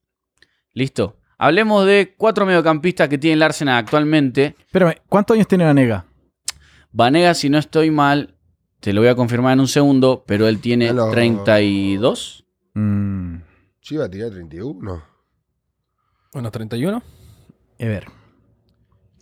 ¿Listo? 0.73 1.17
Hablemos 1.37 1.85
de 1.85 2.15
cuatro 2.17 2.45
mediocampistas 2.45 3.09
que 3.09 3.17
tiene 3.17 3.35
el 3.35 3.43
Arsenal 3.43 3.77
actualmente. 3.77 4.55
Espérame, 4.59 4.95
¿cuántos 5.09 5.35
años 5.35 5.47
tiene 5.47 5.65
Vanega? 5.65 6.05
Vanega, 6.91 7.33
si 7.33 7.49
no 7.49 7.57
estoy 7.57 7.91
mal, 7.91 8.35
te 8.79 8.93
lo 8.93 9.01
voy 9.01 9.09
a 9.09 9.15
confirmar 9.15 9.53
en 9.53 9.59
un 9.61 9.67
segundo, 9.67 10.23
pero 10.25 10.47
él 10.47 10.59
tiene 10.59 10.87
Hello. 10.87 11.11
32. 11.11 12.45
Mm, 12.73 13.35
Chiva 13.85 14.09
tenía 14.09 14.31
31. 14.31 15.03
Bueno, 16.33 16.49
31. 16.51 16.97
a 16.97 17.85
ver. 17.85 18.07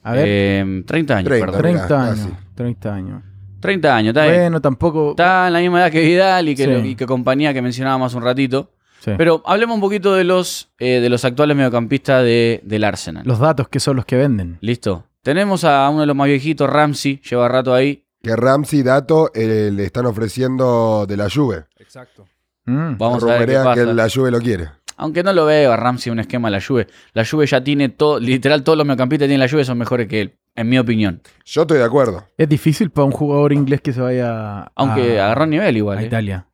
A 0.03 0.11
ver, 0.13 0.25
Eh, 0.25 0.83
30 0.85 1.17
años, 1.17 1.27
30. 1.27 1.45
perdón. 1.45 1.61
30 1.61 1.87
casi. 1.87 2.21
años. 2.21 2.37
30 2.55 2.93
años. 2.95 3.23
30 3.59 3.95
años, 3.95 4.09
está 4.11 4.23
bien. 4.25 4.41
Bueno, 4.43 4.61
tampoco. 4.61 5.09
Está 5.11 5.47
en 5.47 5.53
la 5.53 5.59
misma 5.59 5.79
edad 5.81 5.91
que 5.91 5.99
Vidal 6.01 6.47
y 6.47 6.55
que, 6.55 6.63
Sí. 6.81 6.87
y 6.91 6.95
que 6.95 7.05
compañía 7.05 7.53
que 7.53 7.61
mencionábamos 7.61 8.07
hace 8.11 8.17
un 8.17 8.23
ratito. 8.23 8.71
Sí. 9.01 9.11
Pero 9.17 9.41
hablemos 9.45 9.75
un 9.75 9.81
poquito 9.81 10.13
de 10.13 10.23
los, 10.23 10.71
eh, 10.79 11.01
de 11.01 11.09
los 11.09 11.25
actuales 11.25 11.57
mediocampistas 11.57 12.23
de- 12.23 12.61
del 12.63 12.85
Arsenal. 12.85 13.23
Los 13.25 13.39
datos 13.39 13.67
que 13.67 13.81
son 13.81 13.97
los 13.97 14.05
que 14.05 14.15
venden. 14.15 14.59
Listo. 14.61 15.07
Tenemos 15.23 15.65
a 15.65 15.89
uno 15.89 16.01
de 16.01 16.05
los 16.05 16.15
más 16.15 16.27
viejitos, 16.27 16.69
Ramsey, 16.69 17.21
lleva 17.29 17.49
rato 17.49 17.73
ahí. 17.73 18.05
Que 18.21 18.33
Ramsey 18.37 18.81
Dato 18.81 19.29
eh, 19.33 19.71
le 19.73 19.83
están 19.83 20.05
ofreciendo 20.05 21.05
de 21.05 21.17
la 21.17 21.29
Juve. 21.29 21.65
Exacto. 21.79 22.25
Mm. 22.65 22.97
Vamos 22.97 23.23
a 23.23 23.25
ver 23.27 23.39
qué 23.39 23.53
Rumorea 23.57 23.63
pasa. 23.63 23.85
que 23.85 23.93
la 23.93 24.09
Juve 24.09 24.31
lo 24.31 24.39
quiere. 24.39 24.69
Aunque 24.95 25.23
no 25.23 25.33
lo 25.33 25.45
veo 25.45 25.71
a 25.71 25.77
Ramsey 25.77 26.11
un 26.11 26.19
esquema 26.19 26.47
de 26.49 26.51
la 26.53 26.61
Juve. 26.61 26.87
La 27.13 27.25
Juve 27.25 27.45
ya 27.47 27.63
tiene 27.63 27.89
todo, 27.89 28.19
literal 28.19 28.63
todos 28.63 28.77
los 28.77 28.85
mediocampistas 28.85 29.25
que 29.25 29.29
tiene 29.29 29.43
la 29.43 29.49
Juve 29.49 29.65
son 29.65 29.77
mejores 29.77 30.07
que 30.07 30.21
él, 30.21 30.37
en 30.55 30.69
mi 30.69 30.77
opinión. 30.77 31.21
Yo 31.45 31.61
estoy 31.63 31.79
de 31.79 31.83
acuerdo. 31.83 32.27
Es 32.37 32.47
difícil 32.47 32.91
para 32.91 33.05
un 33.05 33.11
jugador 33.11 33.53
inglés 33.53 33.81
que 33.81 33.91
se 33.91 34.01
vaya 34.01 34.71
Aunque 34.75 35.19
a, 35.19 35.25
agarró 35.25 35.45
nivel 35.47 35.75
igual. 35.77 35.97
a 35.97 36.03
eh. 36.03 36.05
Italia. 36.05 36.47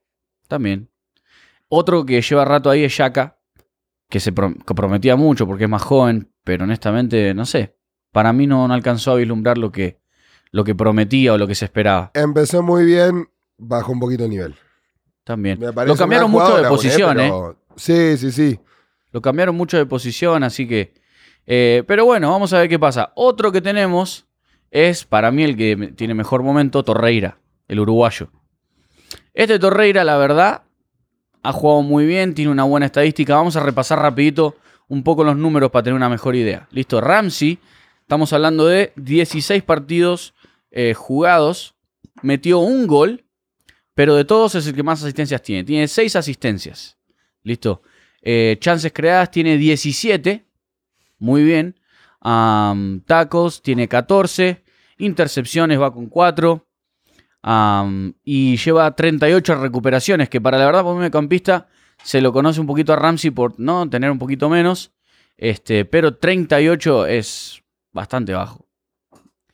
También. 0.48 0.90
Otro 1.68 2.06
que 2.06 2.22
lleva 2.22 2.46
rato 2.46 2.70
ahí 2.70 2.84
es 2.84 2.98
Yaka, 2.98 3.38
que 4.10 4.20
se 4.20 4.32
pro- 4.32 4.56
que 4.66 4.74
prometía 4.74 5.16
mucho 5.16 5.46
porque 5.46 5.66
es 5.66 5.70
más 5.70 5.84
joven, 5.84 6.32
pero 6.44 6.64
honestamente, 6.64 7.34
no 7.36 7.46
sé. 7.46 7.76
Para 8.12 8.34
mí 8.34 8.48
no, 8.48 8.68
no 8.68 8.74
alcanzó 8.74 9.12
a 9.12 9.16
vislumbrar 9.16 9.58
lo 9.60 9.72
que, 9.72 10.00
lo 10.52 10.64
que 10.64 10.74
prometía 10.74 11.34
o 11.34 11.38
lo 11.38 11.46
que 11.46 11.54
se 11.56 11.66
esperaba. 11.66 12.10
Empezó 12.16 12.64
muy 12.64 12.86
bien, 12.86 13.28
bajó 13.58 13.92
un 13.92 14.00
poquito 14.00 14.24
el 14.24 14.30
nivel. 14.32 14.56
También. 15.30 15.60
Lo 15.60 15.96
cambiaron 15.96 16.32
mucho 16.32 16.58
de 16.58 16.68
posición, 16.70 17.20
¿eh? 17.20 17.30
pero- 17.32 17.56
Sí, 17.76 18.18
sí, 18.18 18.32
sí. 18.32 18.60
Lo 19.12 19.22
cambiaron 19.22 19.56
mucho 19.56 19.78
de 19.78 19.86
posición, 19.86 20.44
así 20.44 20.68
que. 20.68 20.92
eh, 21.46 21.84
pero 21.86 22.04
bueno, 22.04 22.32
vamos 22.32 22.52
a 22.52 22.58
ver 22.58 22.68
qué 22.68 22.80
pasa. 22.80 23.12
Otro 23.14 23.52
que 23.52 23.62
tenemos 23.62 24.26
es, 24.72 25.04
para 25.06 25.30
mí, 25.30 25.44
el 25.44 25.56
que 25.56 25.94
tiene 25.96 26.16
mejor 26.16 26.42
momento, 26.42 26.82
Torreira, 26.84 27.38
el 27.68 27.80
uruguayo. 27.80 28.32
Este 29.36 29.60
Torreira, 29.60 30.04
la 30.04 30.18
verdad, 30.18 30.64
ha 31.44 31.52
jugado 31.54 31.84
muy 31.84 32.08
bien, 32.08 32.34
tiene 32.34 32.50
una 32.52 32.64
buena 32.64 32.88
estadística. 32.88 33.36
Vamos 33.36 33.56
a 33.56 33.60
repasar 33.62 34.00
rapidito 34.00 34.56
un 34.88 35.04
poco 35.04 35.24
los 35.24 35.38
números 35.38 35.70
para 35.70 35.84
tener 35.84 35.96
una 35.96 36.10
mejor 36.10 36.36
idea. 36.36 36.68
Listo, 36.72 37.02
Ramsey, 37.02 37.60
estamos 38.02 38.34
hablando 38.34 38.66
de 38.66 38.94
16 38.96 39.62
partidos 39.62 40.34
eh, 40.72 40.96
jugados, 40.96 41.76
metió 42.24 42.58
un 42.58 42.88
gol, 42.88 43.26
pero 44.00 44.16
de 44.16 44.24
todos 44.24 44.56
es 44.56 44.66
el 44.66 44.74
que 44.74 44.82
más 44.82 45.04
asistencias 45.04 45.42
tiene. 45.42 45.66
Tiene 45.66 45.86
6 45.86 46.16
asistencias. 46.16 46.98
Listo. 47.44 47.82
Eh, 48.22 48.56
chances 48.62 48.94
creadas 48.94 49.30
tiene 49.30 49.58
17. 49.58 50.46
Muy 51.18 51.44
bien. 51.44 51.78
Tackles 52.22 53.62
tiene 53.62 53.90
14. 53.90 54.64
Intercepciones 55.00 55.82
va 55.82 55.94
con 55.94 56.08
4. 56.08 56.66
Am, 57.42 58.14
y 58.24 58.56
lleva 58.56 58.96
38 58.96 59.56
recuperaciones, 59.56 60.30
que 60.30 60.40
para 60.40 60.58
la 60.58 60.66
verdad, 60.68 60.84
por 60.84 60.94
un 60.94 61.00
mediocampista, 61.00 61.68
se 62.02 62.22
lo 62.22 62.32
conoce 62.32 62.62
un 62.62 62.68
poquito 62.68 62.94
a 62.94 62.96
Ramsey 62.96 63.32
por 63.32 63.60
no 63.60 63.90
tener 63.90 64.12
un 64.12 64.18
poquito 64.18 64.48
menos. 64.48 64.94
Este, 65.36 65.84
pero 65.84 66.16
38 66.16 67.06
es 67.06 67.62
bastante 67.92 68.32
bajo. 68.32 68.66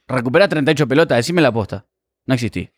Recupera 0.08 0.48
38 0.48 0.88
pelotas, 0.88 1.18
decime 1.18 1.42
la 1.42 1.48
aposta. 1.48 1.88
No 2.28 2.36
existí. 2.36 2.70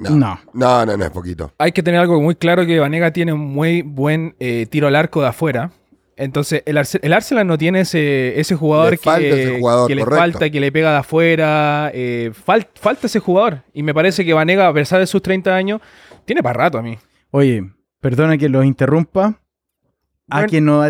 No. 0.00 0.10
No. 0.16 0.40
no, 0.54 0.86
no, 0.86 0.96
no 0.96 1.04
es 1.04 1.10
poquito. 1.10 1.52
Hay 1.58 1.72
que 1.72 1.82
tener 1.82 2.00
algo 2.00 2.20
muy 2.20 2.34
claro 2.34 2.64
que 2.66 2.78
Vanega 2.78 3.12
tiene 3.12 3.32
un 3.32 3.40
muy 3.40 3.82
buen 3.82 4.34
eh, 4.40 4.66
tiro 4.70 4.88
al 4.88 4.96
arco 4.96 5.20
de 5.22 5.28
afuera. 5.28 5.70
Entonces, 6.16 6.62
el, 6.66 6.76
Arse- 6.76 7.00
el 7.02 7.12
Arsenal 7.14 7.46
no 7.46 7.56
tiene 7.56 7.80
ese, 7.80 8.38
ese 8.38 8.54
jugador, 8.54 8.90
Le 8.90 8.98
que, 8.98 9.42
ese 9.42 9.58
jugador, 9.58 9.88
que 9.88 9.94
le 9.94 10.02
correcto. 10.02 10.20
falta, 10.20 10.50
que 10.50 10.60
le 10.60 10.70
pega 10.70 10.90
de 10.92 10.96
afuera. 10.98 11.90
eh, 11.94 12.32
fal- 12.46 12.68
falta 12.74 13.06
ese 13.06 13.20
jugador. 13.20 13.62
Y 13.72 13.82
me 13.82 13.94
parece 13.94 14.24
que 14.24 14.34
Vanega, 14.34 14.68
a 14.68 14.72
pesar 14.74 15.00
de 15.00 15.06
sus 15.06 15.22
30 15.22 15.54
años, 15.54 15.80
tiene 16.26 16.42
para 16.42 16.58
rato 16.64 16.76
a 16.78 16.82
mí. 16.82 16.98
Oye, 17.30 17.62
perdona 18.00 18.36
que 18.36 18.48
los 18.50 18.64
interrumpa. 18.66 19.40
A 20.32 20.36
Bueno. 20.36 20.48
que 20.48 20.60
no, 20.60 20.82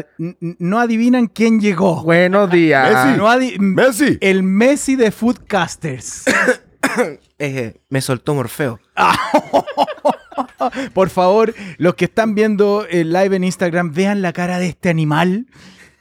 no 0.58 0.78
adivinan 0.80 1.26
quién 1.28 1.60
llegó. 1.60 2.02
Buenos 2.02 2.50
días. 2.50 3.06
Messi. 3.06 3.18
No 3.18 3.64
Messi. 3.64 4.18
el 4.20 4.42
Messi 4.42 4.96
de 4.96 5.10
Foodcasters. 5.12 6.24
Eh, 7.38 7.80
me 7.88 8.02
soltó 8.02 8.34
Morfeo. 8.34 8.78
Por 10.94 11.08
favor, 11.08 11.54
los 11.78 11.94
que 11.94 12.04
están 12.04 12.34
viendo 12.34 12.86
el 12.88 13.14
live 13.14 13.36
en 13.36 13.44
Instagram, 13.44 13.94
vean 13.94 14.20
la 14.20 14.34
cara 14.34 14.58
de 14.58 14.66
este 14.68 14.90
animal. 14.90 15.46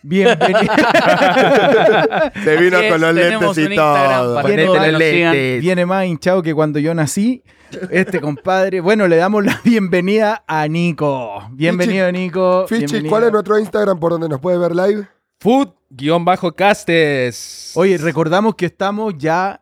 Bienvenido. 0.01 0.59
Se 2.43 2.57
vino 2.57 2.77
Así 2.77 2.89
con 2.89 3.01
los 3.01 3.13
lentes 3.13 3.57
y 3.57 3.75
todo. 3.75 4.43
Viene 4.43 4.65
nos 4.65 5.01
sigan. 5.01 5.33
Viene 5.61 5.85
más 5.85 6.05
hinchado 6.05 6.41
que 6.41 6.53
cuando 6.53 6.79
yo 6.79 6.93
nací. 6.93 7.43
Este 7.89 8.19
compadre. 8.19 8.81
Bueno, 8.81 9.07
le 9.07 9.15
damos 9.17 9.45
la 9.45 9.61
bienvenida 9.63 10.43
a 10.47 10.67
Nico. 10.67 11.47
Bienvenido, 11.51 12.11
Nico. 12.11 12.65
Fichi, 12.67 12.79
Bienvenido. 12.85 13.09
¿cuál 13.09 13.23
es 13.25 13.31
nuestro 13.31 13.59
Instagram 13.59 13.99
por 13.99 14.11
donde 14.11 14.27
nos 14.27 14.41
puede 14.41 14.57
ver 14.57 14.75
live? 14.75 15.07
Food-castes. 15.39 17.71
Oye, 17.75 17.97
recordamos 17.97 18.55
que 18.55 18.65
estamos 18.65 19.13
ya 19.17 19.61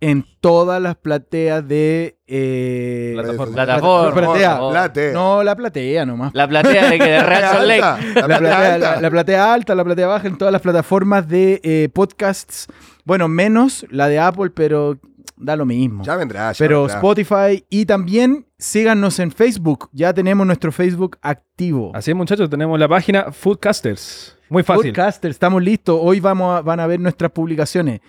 en 0.00 0.24
todas 0.40 0.80
las 0.80 0.96
plateas 0.96 1.66
de. 1.66 2.16
eh, 2.26 3.12
Plataforma. 3.14 3.52
Plataforma. 3.54 4.14
Platea. 4.14 4.48
por 4.50 4.56
favor. 4.58 4.72
Plate. 4.72 5.12
No, 5.12 5.42
la 5.42 5.56
platea 5.56 6.06
nomás. 6.06 6.34
La 6.34 6.48
platea 6.48 6.90
de 6.90 6.98
que 6.98 7.04
de 7.04 7.20
Real 7.22 7.42
Salt 7.54 7.66
Lake. 7.66 7.80
La 7.80 8.20
La 8.28 8.38
platea, 8.38 8.74
alta. 8.74 8.90
la- 8.96 9.00
la 9.00 9.10
platea 9.10 9.54
alta, 9.54 9.74
la 9.74 9.84
platea 9.84 10.06
baja, 10.06 10.28
en 10.28 10.38
todas 10.38 10.52
las 10.52 10.62
plataformas 10.62 11.28
de 11.28 11.60
eh, 11.62 11.88
podcasts. 11.92 12.66
Bueno, 13.04 13.28
menos 13.28 13.86
la 13.90 14.08
de 14.08 14.18
Apple, 14.18 14.50
pero 14.50 14.98
da 15.36 15.56
lo 15.56 15.64
mismo. 15.64 16.04
Ya 16.04 16.16
vendrá, 16.16 16.52
ya 16.52 16.58
pero 16.58 16.80
vendrá. 16.82 16.96
Spotify 16.96 17.64
y 17.70 17.86
también 17.86 18.46
síganos 18.58 19.18
en 19.18 19.32
Facebook. 19.32 19.88
Ya 19.92 20.12
tenemos 20.12 20.46
nuestro 20.46 20.70
Facebook 20.72 21.16
activo. 21.22 21.92
Así 21.94 22.10
es, 22.10 22.16
muchachos, 22.16 22.50
tenemos 22.50 22.78
la 22.78 22.88
página 22.88 23.32
Foodcasters. 23.32 24.36
Muy 24.50 24.62
fácil. 24.64 24.92
Podcaster, 24.92 25.30
estamos 25.30 25.62
listos. 25.62 25.98
Hoy 26.02 26.20
vamos 26.20 26.58
a- 26.58 26.60
van 26.62 26.80
a 26.80 26.86
ver 26.86 26.98
nuestras 27.00 27.30
publicaciones. 27.30 28.00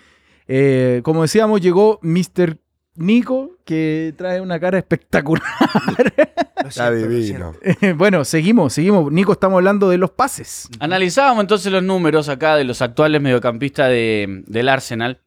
Eh, 0.54 1.00
como 1.02 1.22
decíamos, 1.22 1.62
llegó 1.62 1.98
Mr. 2.02 2.58
Nico, 2.96 3.56
que 3.64 4.12
trae 4.18 4.38
una 4.40 4.60
cara 4.60 4.76
espectacular. 4.76 5.42
Lo 6.62 6.68
Está 6.68 6.90
siento, 6.90 7.08
divino. 7.08 7.54
siento. 7.62 7.96
bueno, 7.96 8.22
seguimos, 8.26 8.74
seguimos. 8.74 9.10
Nico, 9.10 9.32
estamos 9.32 9.56
hablando 9.56 9.88
de 9.88 9.96
los 9.96 10.10
pases. 10.10 10.68
Analizábamos 10.78 11.40
entonces 11.42 11.72
los 11.72 11.82
números 11.82 12.28
acá 12.28 12.56
de 12.56 12.64
los 12.64 12.82
actuales 12.82 13.22
mediocampistas 13.22 13.88
de- 13.88 14.42
del 14.46 14.68
Arsenal. 14.68 15.20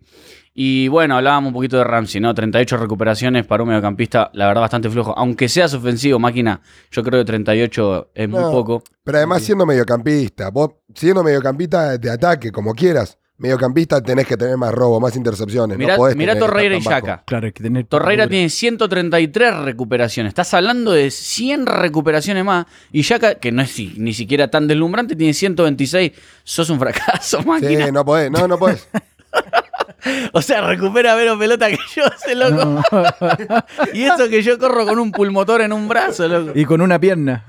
Y 0.53 0.87
bueno, 0.89 1.17
hablábamos 1.17 1.47
un 1.49 1.53
poquito 1.55 1.77
de 1.77 1.83
Ramsey, 1.85 2.21
¿no? 2.21 2.33
38 2.35 2.77
recuperaciones 2.77 3.45
para 3.47 3.63
un 3.63 3.69
mediocampista, 3.69 4.29
la 4.33 4.45
verdad, 4.47 4.61
bastante 4.61 4.89
flojo. 4.91 5.17
Aunque 5.17 5.49
seas 5.49 5.73
ofensivo, 5.73 6.19
máquina, 6.19 6.61
yo 6.91 7.03
creo 7.03 7.19
que 7.21 7.25
38 7.25 8.11
es 8.13 8.29
muy 8.29 8.41
poco. 8.43 8.83
Pero 9.03 9.17
además 9.17 9.41
siendo 9.41 9.65
mediocampista, 9.65 10.51
vos 10.51 10.69
siendo 10.93 11.23
mediocampista 11.23 11.97
de 11.97 12.09
ataque, 12.11 12.51
como 12.53 12.73
quieras, 12.75 13.17
mediocampista 13.37 14.01
tenés 14.01 14.27
que 14.27 14.37
tener 14.37 14.57
más 14.57 14.73
robo, 14.73 14.99
más 14.99 15.15
intercepciones. 15.15 15.77
Mirá, 15.77 15.93
no 15.93 15.97
podés 15.97 16.15
mirá 16.15 16.37
Torreira 16.37 16.75
y. 16.75 16.81
Yaka. 16.81 17.23
Claro, 17.25 17.47
hay 17.47 17.51
que 17.51 17.63
tener. 17.63 17.85
Torreira 17.85 18.27
tiene 18.27 18.49
133 18.49 19.57
recuperaciones. 19.59 20.31
Estás 20.31 20.53
hablando 20.53 20.91
de 20.91 21.11
100 21.11 21.65
recuperaciones 21.65 22.45
más. 22.45 22.65
Y 22.91 23.01
Yaka, 23.01 23.35
que 23.35 23.51
no 23.51 23.61
es 23.61 23.77
ni 23.97 24.13
siquiera 24.13 24.49
tan 24.49 24.67
deslumbrante, 24.67 25.15
tiene 25.15 25.33
126. 25.33 26.11
Sos 26.43 26.69
un 26.69 26.79
fracaso, 26.79 27.41
máquina. 27.45 27.85
Sí, 27.85 27.91
no 27.91 28.05
podés, 28.05 28.31
no, 28.31 28.47
no 28.47 28.57
podés. 28.57 28.87
O 30.33 30.41
sea, 30.41 30.61
recupera 30.61 31.15
menos 31.15 31.37
pelota 31.37 31.69
que 31.69 31.77
yo, 31.95 32.03
ese 32.05 32.35
loco. 32.35 32.81
y 33.93 34.03
eso 34.03 34.29
que 34.29 34.41
yo 34.41 34.57
corro 34.59 34.85
con 34.85 34.99
un 34.99 35.11
pulmotor 35.11 35.61
en 35.61 35.73
un 35.73 35.87
brazo, 35.87 36.27
loco. 36.27 36.51
Y 36.55 36.65
con 36.65 36.81
una 36.81 36.99
pierna. 36.99 37.43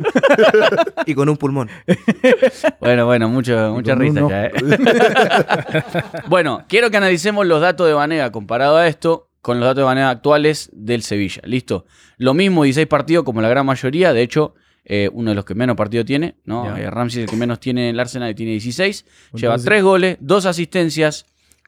Y 1.05 1.15
con 1.15 1.29
un 1.29 1.37
pulmón. 1.37 1.69
Bueno, 2.81 3.07
bueno, 3.07 3.29
mucho, 3.29 3.73
mucha 3.73 3.95
risa 3.95 4.21
uno. 4.21 4.31
ya, 4.31 4.47
¿eh? 4.47 4.53
bueno, 6.29 6.65
quiero 6.69 6.91
que 6.91 6.97
analicemos 6.97 7.47
los 7.47 7.61
datos 7.61 7.87
de 7.87 7.93
Vanega 7.95 8.31
comparado 8.31 8.77
a 8.77 8.87
esto 8.87 9.29
con 9.43 9.59
los 9.61 9.67
datos 9.67 9.79
de 9.83 9.85
Vanega 9.85 10.11
actuales 10.11 10.71
del 10.73 11.03
Sevilla. 11.03 11.43
¿Listo? 11.45 11.87
Lo 12.19 12.35
mismo, 12.35 12.65
16 12.65 12.87
partidos 12.87 13.25
como 13.25 13.41
la 13.41 13.49
gran 13.49 13.67
mayoría. 13.67 14.13
De 14.13 14.23
hecho, 14.23 14.55
eh, 14.85 15.09
uno 15.13 15.31
de 15.31 15.35
los 15.35 15.45
que 15.45 15.55
menos 15.55 15.77
partidos 15.77 16.07
tiene, 16.07 16.37
¿no? 16.45 16.77
Eh, 16.77 16.89
Ramsey 16.91 17.23
es 17.23 17.25
el 17.25 17.31
que 17.31 17.37
menos 17.37 17.61
tiene 17.61 17.89
en 17.89 17.95
el 17.95 18.01
Arsenal 18.01 18.31
y 18.31 18.35
tiene 18.35 18.53
16. 18.53 19.05
Entonces- 19.27 19.41
Lleva 19.41 19.59
3 19.59 19.83
goles, 19.83 20.17
2 20.21 20.47
asistencias, 20.47 21.27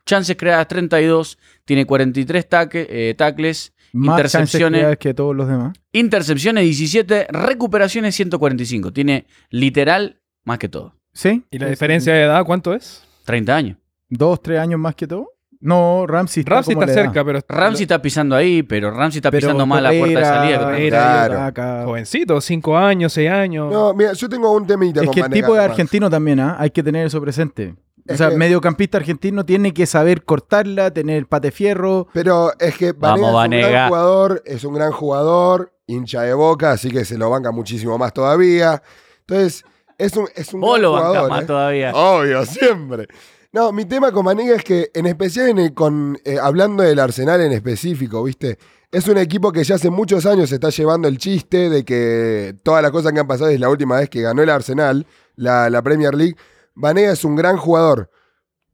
chances 0.08 0.36
creadas 0.36 0.66
32, 0.68 1.38
tiene 1.64 1.84
43 1.86 2.48
taque- 2.48 2.86
eh, 2.88 3.14
tackles, 3.16 3.74
Más 3.92 4.16
intercepciones. 4.18 4.96
que 4.98 5.12
todos 5.14 5.36
los 5.36 5.46
demás. 5.48 5.76
Intercepciones 5.92 6.64
17, 6.64 7.26
recuperaciones 7.30 8.14
145. 8.14 8.92
Tiene 8.92 9.26
literal 9.50 10.20
más 10.44 10.58
que 10.58 10.68
todo. 10.68 10.94
¿Sí? 11.12 11.44
¿Y 11.50 11.58
la 11.58 11.68
diferencia 11.68 12.12
de 12.14 12.22
edad 12.24 12.44
cuánto 12.44 12.72
es? 12.74 13.04
30 13.24 13.54
años. 13.54 13.76
¿Dos, 14.08 14.40
tres 14.42 14.58
años 14.60 14.80
más 14.80 14.94
que 14.94 15.06
todo? 15.06 15.32
No, 15.60 16.06
Ramsey 16.06 16.42
está 16.42 16.54
Ramsey 16.54 16.74
como 16.74 16.86
está 16.86 17.02
cerca, 17.02 17.24
pero 17.24 17.40
Ramsey 17.48 17.82
está 17.82 18.00
pisando 18.00 18.36
ahí, 18.36 18.62
pero 18.62 18.92
Ramsey 18.92 19.18
está 19.18 19.30
Pero 19.32 19.40
pisando 19.48 19.66
más 19.66 19.82
la 19.82 19.90
puerta 19.90 20.18
de 20.20 20.24
salida. 20.24 20.60
Torreira, 20.60 21.52
Claro. 21.52 21.86
Jovencito, 21.86 22.40
5 22.40 22.78
años, 22.78 23.12
6 23.12 23.28
años. 23.28 23.72
No, 23.72 23.92
mira, 23.92 24.12
yo 24.12 24.28
tengo 24.28 24.52
un 24.54 24.66
temita 24.66 25.00
Es 25.00 25.06
con 25.06 25.14
que 25.14 25.20
el 25.22 25.30
tipo 25.30 25.48
nomás. 25.48 25.64
argentino 25.70 26.08
también, 26.08 26.38
¿ah? 26.40 26.56
Hay 26.60 26.70
que 26.70 26.82
tener 26.82 27.06
eso 27.08 27.20
presente. 27.20 27.74
O 28.14 28.16
sea, 28.16 28.30
que- 28.30 28.36
mediocampista 28.36 28.98
argentino 28.98 29.44
tiene 29.44 29.72
que 29.74 29.86
saber 29.86 30.24
cortarla, 30.24 30.90
tener 30.92 31.26
pate 31.26 31.50
fierro. 31.50 32.08
Pero 32.12 32.52
es 32.58 32.76
que 32.76 32.92
Vamos, 32.92 33.32
Vanega 33.32 33.66
es 33.66 33.66
un 33.66 33.72
gran 33.72 33.88
jugador, 33.88 34.42
es 34.46 34.64
un 34.64 34.74
gran 34.74 34.92
jugador, 34.92 35.72
hincha 35.86 36.22
de 36.22 36.34
boca, 36.34 36.72
así 36.72 36.90
que 36.90 37.04
se 37.04 37.18
lo 37.18 37.30
banca 37.30 37.50
muchísimo 37.50 37.98
más 37.98 38.12
todavía. 38.12 38.82
Entonces, 39.20 39.64
es 39.98 40.16
un, 40.16 40.28
es 40.34 40.52
un 40.54 40.60
Vos 40.60 40.72
gran 40.78 40.82
lo 40.82 40.96
jugador. 40.96 41.30
más 41.30 41.42
¿eh? 41.42 41.46
todavía. 41.46 41.92
Obvio, 41.94 42.44
siempre. 42.46 43.06
No, 43.52 43.72
mi 43.72 43.84
tema 43.86 44.12
con 44.12 44.24
Vanega 44.26 44.54
es 44.56 44.62
que, 44.64 44.90
en 44.94 45.06
especial 45.06 45.48
en 45.48 45.58
el- 45.58 45.74
con, 45.74 46.18
eh, 46.24 46.38
hablando 46.40 46.82
del 46.82 46.98
Arsenal 46.98 47.40
en 47.40 47.52
específico, 47.52 48.22
¿viste? 48.22 48.58
Es 48.92 49.06
un 49.08 49.18
equipo 49.18 49.52
que 49.52 49.64
ya 49.64 49.74
hace 49.74 49.90
muchos 49.90 50.24
años 50.26 50.48
se 50.50 50.54
está 50.56 50.70
llevando 50.70 51.08
el 51.08 51.18
chiste 51.18 51.68
de 51.68 51.84
que 51.84 52.54
todas 52.62 52.82
las 52.82 52.90
cosas 52.90 53.12
que 53.12 53.20
han 53.20 53.26
pasado 53.26 53.50
es 53.50 53.60
la 53.60 53.68
última 53.68 53.96
vez 53.98 54.08
que 54.08 54.22
ganó 54.22 54.42
el 54.42 54.48
Arsenal, 54.50 55.06
la, 55.36 55.68
la 55.70 55.82
Premier 55.82 56.14
League. 56.14 56.36
Vanega 56.78 57.10
es 57.10 57.24
un 57.24 57.34
gran 57.34 57.56
jugador, 57.56 58.08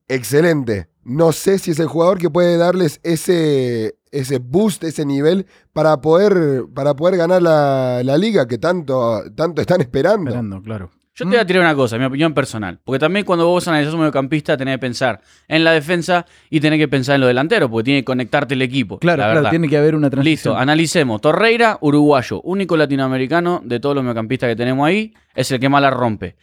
excelente. 0.08 0.88
No 1.04 1.32
sé 1.32 1.58
si 1.58 1.70
es 1.70 1.78
el 1.78 1.86
jugador 1.86 2.18
que 2.18 2.28
puede 2.28 2.58
darles 2.58 3.00
ese, 3.02 3.96
ese 4.10 4.38
boost, 4.38 4.84
ese 4.84 5.06
nivel 5.06 5.46
para 5.72 6.00
poder, 6.02 6.66
para 6.74 6.94
poder 6.94 7.16
ganar 7.16 7.40
la, 7.40 8.02
la 8.04 8.18
liga 8.18 8.46
que 8.46 8.58
tanto, 8.58 9.22
tanto 9.34 9.62
están 9.62 9.80
esperando. 9.80 10.30
Esperando, 10.30 10.62
claro. 10.62 10.90
Yo 11.16 11.24
te 11.24 11.30
voy 11.30 11.38
a 11.38 11.46
tirar 11.46 11.62
una 11.62 11.74
cosa, 11.76 11.96
mi 11.96 12.04
opinión 12.04 12.34
personal. 12.34 12.80
Porque 12.84 12.98
también 12.98 13.24
cuando 13.24 13.46
vos 13.46 13.68
analizás 13.68 13.94
un 13.94 14.00
mediocampista 14.00 14.56
tenés 14.56 14.74
que 14.74 14.80
pensar 14.80 15.20
en 15.46 15.62
la 15.62 15.70
defensa 15.70 16.26
y 16.50 16.58
tenés 16.58 16.80
que 16.80 16.88
pensar 16.88 17.14
en 17.14 17.20
lo 17.20 17.28
delantero, 17.28 17.70
porque 17.70 17.84
tiene 17.84 18.00
que 18.00 18.04
conectarte 18.04 18.54
el 18.54 18.62
equipo. 18.62 18.98
Claro, 18.98 19.22
la 19.22 19.30
claro, 19.30 19.50
tiene 19.50 19.68
que 19.68 19.78
haber 19.78 19.94
una 19.94 20.10
transición. 20.10 20.32
Listo, 20.32 20.56
analicemos. 20.56 21.20
Torreira, 21.20 21.78
uruguayo, 21.80 22.42
único 22.42 22.76
latinoamericano 22.76 23.62
de 23.64 23.78
todos 23.78 23.94
los 23.94 24.02
mediocampistas 24.04 24.48
que 24.48 24.56
tenemos 24.56 24.86
ahí, 24.86 25.14
es 25.34 25.50
el 25.52 25.60
que 25.60 25.68
más 25.68 25.80
la 25.80 25.90
rompe. 25.90 26.36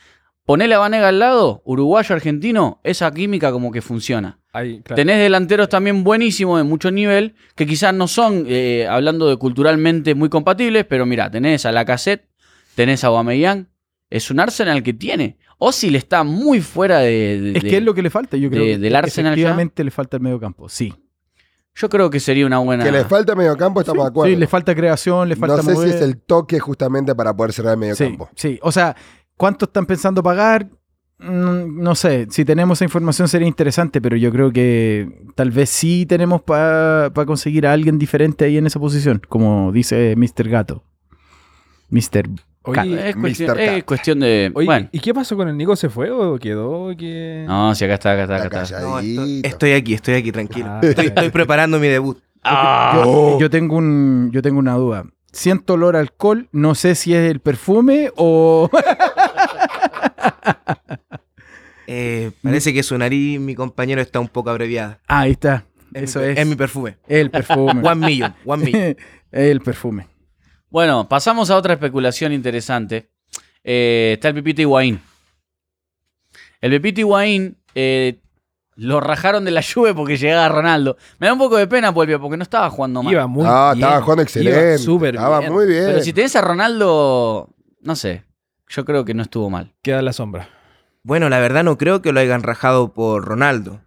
Ponele 0.45 0.73
a 0.75 0.79
Vanega 0.79 1.07
al 1.09 1.19
lado, 1.19 1.61
uruguayo, 1.65 2.15
argentino, 2.15 2.79
esa 2.83 3.11
química 3.11 3.51
como 3.51 3.71
que 3.71 3.81
funciona. 3.81 4.39
Ahí, 4.53 4.81
claro. 4.81 4.95
Tenés 4.97 5.19
delanteros 5.19 5.69
también 5.69 6.03
buenísimos 6.03 6.57
de 6.57 6.63
mucho 6.63 6.91
nivel, 6.91 7.35
que 7.55 7.65
quizás 7.65 7.93
no 7.93 8.07
son, 8.07 8.45
eh, 8.47 8.87
hablando 8.89 9.29
de 9.29 9.37
culturalmente, 9.37 10.13
muy 10.15 10.29
compatibles, 10.29 10.85
pero 10.85 11.05
mira, 11.05 11.29
tenés 11.31 11.65
a 11.65 11.71
Lacazette, 11.71 12.27
tenés 12.75 13.03
a 13.03 13.07
Aubameyang, 13.07 13.69
es 14.09 14.29
un 14.31 14.39
Arsenal 14.39 14.83
que 14.83 14.93
tiene. 14.93 15.37
Ozil 15.57 15.95
está 15.95 16.23
muy 16.23 16.59
fuera 16.59 16.99
de... 16.99 17.39
de- 17.39 17.47
es 17.57 17.63
de- 17.63 17.69
que 17.69 17.77
es 17.77 17.83
lo 17.83 17.93
que 17.93 18.01
le 18.01 18.09
falta, 18.09 18.35
yo 18.35 18.49
creo. 18.49 18.63
de- 18.65 18.71
que 18.71 18.77
del 18.79 18.95
Arsenal 18.95 19.35
ya. 19.35 19.41
Efectivamente 19.41 19.83
le 19.83 19.91
falta 19.91 20.17
el 20.17 20.23
medio 20.23 20.39
campo, 20.39 20.67
sí. 20.67 20.93
Yo 21.75 21.87
creo 21.87 22.09
que 22.09 22.19
sería 22.19 22.45
una 22.45 22.57
buena... 22.57 22.83
Que 22.83 22.91
le 22.91 23.05
falta 23.05 23.33
medio 23.35 23.55
campo, 23.55 23.79
estamos 23.79 24.03
de 24.03 24.09
acuerdo. 24.09 24.33
Sí, 24.33 24.37
le 24.37 24.47
falta 24.47 24.75
creación, 24.75 25.29
le 25.29 25.37
falta 25.37 25.57
no 25.57 25.63
sé 25.63 25.73
mover. 25.73 25.89
si 25.89 25.95
es 25.95 26.01
el 26.01 26.17
toque 26.17 26.59
justamente 26.59 27.15
para 27.15 27.33
poder 27.33 27.53
cerrar 27.53 27.75
el 27.75 27.79
medio 27.79 27.95
sí, 27.95 28.03
campo. 28.05 28.29
sí. 28.35 28.59
O 28.63 28.71
sea, 28.73 28.93
¿cuánto 29.41 29.65
están 29.65 29.87
pensando 29.87 30.21
pagar? 30.21 30.69
No 31.17 31.95
sé, 31.95 32.27
si 32.29 32.45
tenemos 32.45 32.77
esa 32.77 32.85
información 32.85 33.27
sería 33.27 33.47
interesante, 33.47 33.99
pero 33.99 34.15
yo 34.15 34.31
creo 34.31 34.51
que 34.51 35.23
tal 35.33 35.49
vez 35.49 35.71
sí 35.71 36.05
tenemos 36.05 36.43
para 36.43 37.11
conseguir 37.25 37.65
a 37.65 37.73
alguien 37.73 37.97
diferente 37.97 38.45
ahí 38.45 38.57
en 38.57 38.67
esa 38.67 38.79
posición, 38.79 39.19
como 39.27 39.71
dice 39.71 40.13
Mr. 40.15 40.47
Gato. 40.47 40.83
Mr. 41.89 42.29
Oye, 42.63 43.09
es, 43.09 43.15
cuestión, 43.15 44.21
es 44.21 44.29
de. 44.29 44.51
oye, 44.53 44.65
bueno, 44.67 44.89
¿y 44.91 44.99
qué 44.99 45.11
pasó 45.11 45.35
con 45.35 45.47
el 45.47 45.57
Nico? 45.57 45.75
¿Se 45.75 45.89
fue 45.89 46.11
o 46.11 46.37
quedó? 46.37 46.95
¿Qué... 46.95 47.43
no, 47.47 47.73
si 47.73 47.85
acá 47.85 47.95
está, 47.95 48.11
acá 48.11 48.23
está, 48.23 48.35
acá 48.45 48.61
Está. 48.61 48.81
No, 48.81 48.99
estoy, 48.99 49.71
aquí, 49.71 49.95
estoy 49.95 50.13
aquí, 50.13 50.31
tranquilo. 50.31 50.67
Ah, 50.69 50.79
Estoy, 50.83 51.07
estoy 51.07 51.31
preparando 51.31 51.79
mi 51.79 51.87
debut. 51.87 52.19
Ah, 52.43 53.01
Oh. 53.03 53.39
Yo 53.39 53.49
tengo 53.49 53.77
un, 53.77 54.29
yo 54.31 54.43
tengo 54.43 54.59
una 54.59 54.75
duda. 54.75 55.05
Siento 55.31 55.73
olor 55.73 55.95
a 55.95 55.99
alcohol, 55.99 56.49
no 56.51 56.75
sé 56.75 56.93
si 56.93 57.15
es 57.15 57.31
el 57.31 57.39
perfume 57.39 58.11
o 58.17 58.69
Eh, 61.87 62.31
parece 62.41 62.73
que 62.73 62.83
su 62.83 62.97
nariz, 62.97 63.39
mi 63.39 63.53
compañero, 63.55 64.01
está 64.01 64.19
un 64.19 64.29
poco 64.29 64.49
abreviada. 64.49 64.99
Ah, 65.07 65.21
ahí 65.21 65.31
está. 65.31 65.65
Es 65.93 66.03
Eso 66.03 66.19
mi, 66.19 66.25
es. 66.27 66.37
Es 66.37 66.47
mi 66.47 66.55
perfume. 66.55 66.97
el 67.07 67.29
perfume. 67.31 67.81
One 67.83 67.95
million, 68.05 68.33
one 68.45 68.63
million. 68.63 68.95
el 69.31 69.59
perfume. 69.61 70.07
Bueno, 70.69 71.09
pasamos 71.09 71.49
a 71.49 71.57
otra 71.57 71.73
especulación 71.73 72.31
interesante. 72.31 73.09
Eh, 73.63 74.11
está 74.13 74.29
el 74.29 74.35
Pepito 74.35 74.61
Higuaín. 74.61 75.01
El 76.61 76.71
Pepito 76.71 77.01
Higuaín 77.01 77.57
eh, 77.75 78.21
lo 78.75 79.01
rajaron 79.01 79.43
de 79.43 79.51
la 79.51 79.59
lluvia 79.61 79.93
porque 79.93 80.15
llegaba 80.15 80.47
Ronaldo. 80.47 80.95
Me 81.19 81.27
da 81.27 81.33
un 81.33 81.39
poco 81.39 81.57
de 81.57 81.67
pena, 81.67 81.93
Polvia, 81.93 82.17
porque 82.19 82.37
no 82.37 82.43
estaba 82.43 82.69
jugando 82.69 83.03
mal. 83.03 83.11
Iba 83.11 83.27
muy 83.27 83.43
Ah, 83.45 83.73
bien. 83.75 83.83
estaba 83.85 84.01
jugando 84.01 84.23
excelente. 84.23 84.59
Iba 84.69 84.77
súper 84.77 85.15
Estaba 85.15 85.39
bien. 85.41 85.51
muy 85.51 85.67
bien. 85.67 85.83
Pero 85.87 86.01
si 86.01 86.13
tenés 86.13 86.35
a 86.37 86.41
Ronaldo, 86.41 87.49
no 87.81 87.95
sé. 87.97 88.23
Yo 88.71 88.85
creo 88.85 89.03
que 89.03 89.13
no 89.13 89.23
estuvo 89.23 89.49
mal. 89.49 89.73
Queda 89.81 90.01
la 90.01 90.13
sombra. 90.13 90.49
Bueno, 91.03 91.29
la 91.29 91.39
verdad 91.39 91.63
no 91.63 91.77
creo 91.77 92.01
que 92.01 92.13
lo 92.13 92.21
hayan 92.21 92.41
rajado 92.41 92.93
por 92.93 93.25
Ronaldo. 93.25 93.81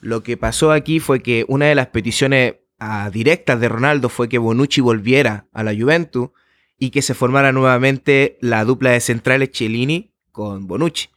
Lo 0.00 0.22
que 0.22 0.36
pasó 0.36 0.70
aquí 0.70 1.00
fue 1.00 1.22
que 1.22 1.44
una 1.48 1.66
de 1.66 1.74
las 1.74 1.88
peticiones 1.88 2.56
ah, 2.78 3.10
directas 3.12 3.58
de 3.58 3.68
Ronaldo 3.68 4.08
fue 4.08 4.28
que 4.28 4.38
Bonucci 4.38 4.80
volviera 4.80 5.46
a 5.52 5.64
la 5.64 5.74
Juventus 5.74 6.30
y 6.78 6.90
que 6.90 7.02
se 7.02 7.14
formara 7.14 7.52
nuevamente 7.52 8.38
la 8.40 8.64
dupla 8.64 8.90
de 8.90 9.00
centrales 9.00 9.50
Cellini 9.52 10.12
con 10.30 10.66
Bonucci. 10.68 11.08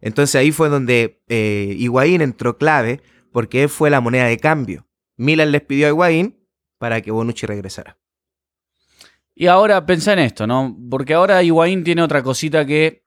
Entonces 0.00 0.36
ahí 0.36 0.50
fue 0.50 0.68
donde 0.68 1.20
eh, 1.28 1.74
Higuaín 1.78 2.22
entró 2.22 2.56
clave 2.56 3.00
porque 3.32 3.64
él 3.64 3.68
fue 3.68 3.90
la 3.90 4.00
moneda 4.00 4.26
de 4.26 4.38
cambio. 4.38 4.86
Milan 5.16 5.52
les 5.52 5.62
pidió 5.62 5.86
a 5.86 5.90
Higuaín 5.90 6.38
para 6.78 7.02
que 7.02 7.10
Bonucci 7.10 7.46
regresara. 7.46 7.98
Y 9.38 9.48
ahora 9.48 9.84
pensá 9.84 10.14
en 10.14 10.20
esto, 10.20 10.46
¿no? 10.46 10.74
Porque 10.90 11.12
ahora 11.12 11.42
Higuaín 11.42 11.84
tiene 11.84 12.02
otra 12.02 12.22
cosita 12.22 12.64
que, 12.64 13.04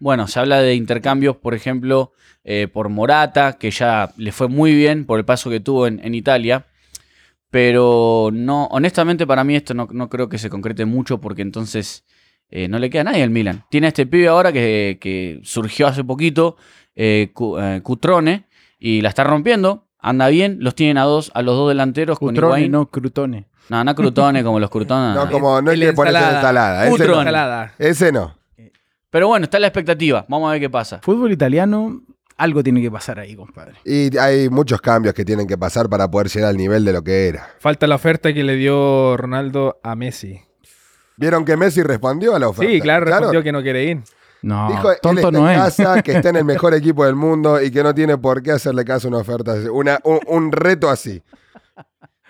bueno, 0.00 0.26
se 0.26 0.40
habla 0.40 0.60
de 0.60 0.74
intercambios, 0.74 1.36
por 1.36 1.54
ejemplo, 1.54 2.12
eh, 2.42 2.66
por 2.66 2.88
Morata, 2.88 3.58
que 3.58 3.70
ya 3.70 4.12
le 4.16 4.32
fue 4.32 4.48
muy 4.48 4.74
bien 4.74 5.06
por 5.06 5.20
el 5.20 5.24
paso 5.24 5.50
que 5.50 5.60
tuvo 5.60 5.86
en, 5.86 6.00
en 6.04 6.16
Italia. 6.16 6.66
Pero 7.50 8.30
no, 8.32 8.66
honestamente 8.66 9.24
para 9.26 9.44
mí 9.44 9.54
esto 9.54 9.72
no, 9.72 9.88
no 9.92 10.10
creo 10.10 10.28
que 10.28 10.36
se 10.38 10.50
concrete 10.50 10.84
mucho 10.84 11.20
porque 11.20 11.42
entonces 11.42 12.04
eh, 12.50 12.68
no 12.68 12.78
le 12.78 12.90
queda 12.90 13.02
a 13.02 13.04
nadie 13.04 13.22
al 13.22 13.30
Milan. 13.30 13.64
Tiene 13.70 13.86
a 13.86 13.88
este 13.88 14.04
pibe 14.04 14.28
ahora 14.28 14.52
que, 14.52 14.98
que 15.00 15.40
surgió 15.44 15.86
hace 15.86 16.02
poquito, 16.02 16.56
eh, 16.96 17.30
eh, 17.60 17.80
Cutrone, 17.82 18.46
y 18.78 19.00
la 19.00 19.10
está 19.10 19.24
rompiendo. 19.24 19.86
Anda 20.00 20.28
bien, 20.28 20.58
los 20.60 20.74
tienen 20.74 20.98
a 20.98 21.04
dos, 21.04 21.30
a 21.34 21.42
los 21.42 21.56
dos 21.56 21.68
delanteros 21.68 22.18
con 22.18 22.30
Cutrone, 22.30 22.48
Higuaín. 22.48 22.72
no 22.72 22.90
Crutone. 22.90 23.46
No, 23.68 23.84
no 23.84 23.94
Crutone 23.94 24.42
como 24.42 24.58
los 24.58 24.70
Crutones. 24.70 25.14
No, 25.14 25.30
como 25.30 25.60
no 25.60 25.70
hay 25.70 25.80
El 25.82 25.88
que 25.90 25.92
ponerse 25.94 26.18
ensalada. 26.18 26.86
ensalada. 26.86 26.88
Ese 26.88 27.06
no. 27.06 27.18
Ensalada. 27.20 27.74
Ese 27.78 28.12
no. 28.12 28.38
Pero 29.10 29.28
bueno, 29.28 29.44
está 29.44 29.58
la 29.58 29.66
expectativa. 29.66 30.24
Vamos 30.28 30.48
a 30.48 30.52
ver 30.52 30.60
qué 30.60 30.70
pasa. 30.70 31.00
Fútbol 31.02 31.32
italiano, 31.32 32.00
algo 32.36 32.62
tiene 32.62 32.80
que 32.82 32.90
pasar 32.90 33.18
ahí, 33.18 33.34
compadre. 33.36 33.74
Y 33.84 34.16
hay 34.18 34.48
muchos 34.48 34.80
cambios 34.80 35.14
que 35.14 35.24
tienen 35.24 35.46
que 35.46 35.56
pasar 35.58 35.88
para 35.88 36.10
poder 36.10 36.28
llegar 36.28 36.50
al 36.50 36.56
nivel 36.56 36.84
de 36.84 36.92
lo 36.92 37.02
que 37.02 37.28
era. 37.28 37.48
Falta 37.58 37.86
la 37.86 37.94
oferta 37.96 38.32
que 38.32 38.42
le 38.44 38.56
dio 38.56 39.16
Ronaldo 39.16 39.78
a 39.82 39.94
Messi. 39.96 40.40
¿Vieron 41.16 41.44
que 41.44 41.56
Messi 41.56 41.82
respondió 41.82 42.36
a 42.36 42.38
la 42.38 42.48
oferta? 42.48 42.70
Sí, 42.70 42.80
claro, 42.80 43.06
respondió 43.06 43.42
que 43.42 43.50
no 43.52 43.62
quiere 43.62 43.84
ir. 43.84 44.02
No, 44.40 44.68
Dijo, 44.70 44.92
él 44.92 44.98
tonto 45.02 45.20
está 45.20 45.30
no 45.32 45.50
en 45.50 45.56
es. 45.56 45.62
casa, 45.64 46.00
que 46.02 46.12
está 46.12 46.28
en 46.28 46.36
el 46.36 46.44
mejor 46.46 46.72
equipo 46.74 47.04
del 47.04 47.16
mundo 47.16 47.60
y 47.60 47.72
que 47.72 47.82
no 47.82 47.92
tiene 47.92 48.18
por 48.18 48.40
qué 48.40 48.52
hacerle 48.52 48.84
caso 48.84 49.08
a 49.08 49.10
una 49.10 49.18
oferta, 49.18 49.52
así. 49.54 49.66
una, 49.66 49.98
un, 50.04 50.20
un 50.28 50.52
reto 50.52 50.88
así. 50.88 51.20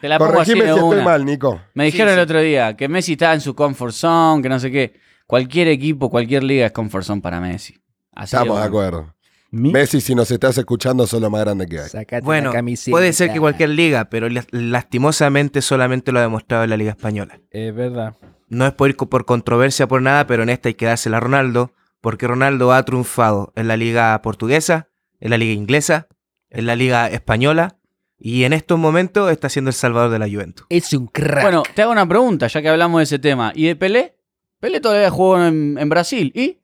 Te 0.01 0.09
la 0.09 0.19
pongo 0.19 0.41
así 0.41 0.53
Corregime 0.53 0.65
de 0.67 0.73
si 0.73 0.79
estoy 0.79 0.95
una. 0.97 1.05
mal, 1.05 1.25
Nico. 1.25 1.61
Me 1.75 1.85
dijeron 1.87 2.15
el 2.15 2.21
otro 2.21 2.41
día 2.41 2.77
que 2.77 2.89
Messi 2.89 3.13
está 3.13 3.35
en 3.35 3.41
su 3.41 3.55
comfort 3.55 3.93
zone, 3.93 4.43
que 4.43 4.49
no 4.49 4.59
sé 4.61 4.71
qué. 4.71 4.95
Cualquier 5.27 5.69
equipo, 5.69 6.09
cualquier 6.11 6.43
liga 6.45 6.67
es 6.67 6.73
comfort 6.73 7.05
zone 7.05 7.21
para 7.21 7.41
Messi. 7.41 7.75
Así 8.13 8.37
Estamos 8.37 8.47
de 8.47 8.51
bueno. 8.53 8.65
acuerdo. 8.67 9.15
Mi- 9.51 9.73
Messi, 9.73 10.01
si 10.01 10.15
nos 10.15 10.31
estás 10.31 10.57
escuchando, 10.59 11.07
sos 11.07 11.21
lo 11.23 11.31
más 11.31 11.41
grande 11.41 11.67
que 11.67 11.81
hay. 11.81 12.21
Bueno, 12.23 12.53
puede 12.91 13.13
ser 13.15 13.33
que 13.33 13.41
cualquier 13.41 13.71
liga, 13.71 14.11
pero 14.11 14.29
la- 14.29 14.45
lastimosamente 14.51 15.63
solamente 15.63 16.13
lo 16.13 16.19
ha 16.19 16.23
demostrado 16.23 16.65
en 16.65 16.71
la 16.71 16.77
Liga 16.77 16.91
Española. 16.93 17.41
Es 17.51 17.75
verdad. 17.75 18.15
No 18.49 18.67
es 18.67 18.73
por 18.73 18.89
ir 18.89 18.97
co- 18.97 19.09
por 19.09 19.25
controversia 19.25 19.87
por 19.89 20.01
nada, 20.03 20.27
pero 20.27 20.43
en 20.43 20.49
esta 20.49 20.69
hay 20.69 20.75
que 20.75 20.87
dársela 20.87 21.19
a 21.19 21.21
Ronaldo, 21.21 21.73
porque 22.01 22.27
Ronaldo 22.27 22.73
ha 22.73 22.83
triunfado 22.85 23.53
en 23.57 23.69
la 23.69 23.77
Liga 23.77 24.21
Portuguesa, 24.23 24.89
en 25.21 25.31
la 25.31 25.37
Liga 25.39 25.53
Inglesa, 25.53 26.09
en 26.51 26.67
la 26.67 26.77
Liga 26.77 27.09
Española, 27.09 27.78
y 28.19 28.45
en 28.45 28.53
estos 28.53 28.79
momentos 28.79 29.31
está 29.31 29.49
siendo 29.49 29.69
el 29.69 29.75
salvador 29.75 30.11
de 30.11 30.19
la 30.19 30.29
Juventus. 30.29 30.67
Es 30.69 30.93
un 30.93 31.07
crack. 31.07 31.43
Bueno, 31.43 31.63
te 31.75 31.83
hago 31.83 31.93
una 31.93 32.09
pregunta, 32.09 32.49
ya 32.49 32.61
que 32.61 32.69
hablamos 32.69 32.99
de 32.99 33.05
ese 33.05 33.19
tema. 33.19 33.53
¿Y 33.55 33.67
de 33.67 33.77
Pelé? 33.77 34.17
Pelé 34.59 34.81
todavía 34.81 35.11
jugó 35.11 35.43
en, 35.45 35.77
en 35.79 35.89
Brasil. 35.89 36.33
¿Y? 36.35 36.59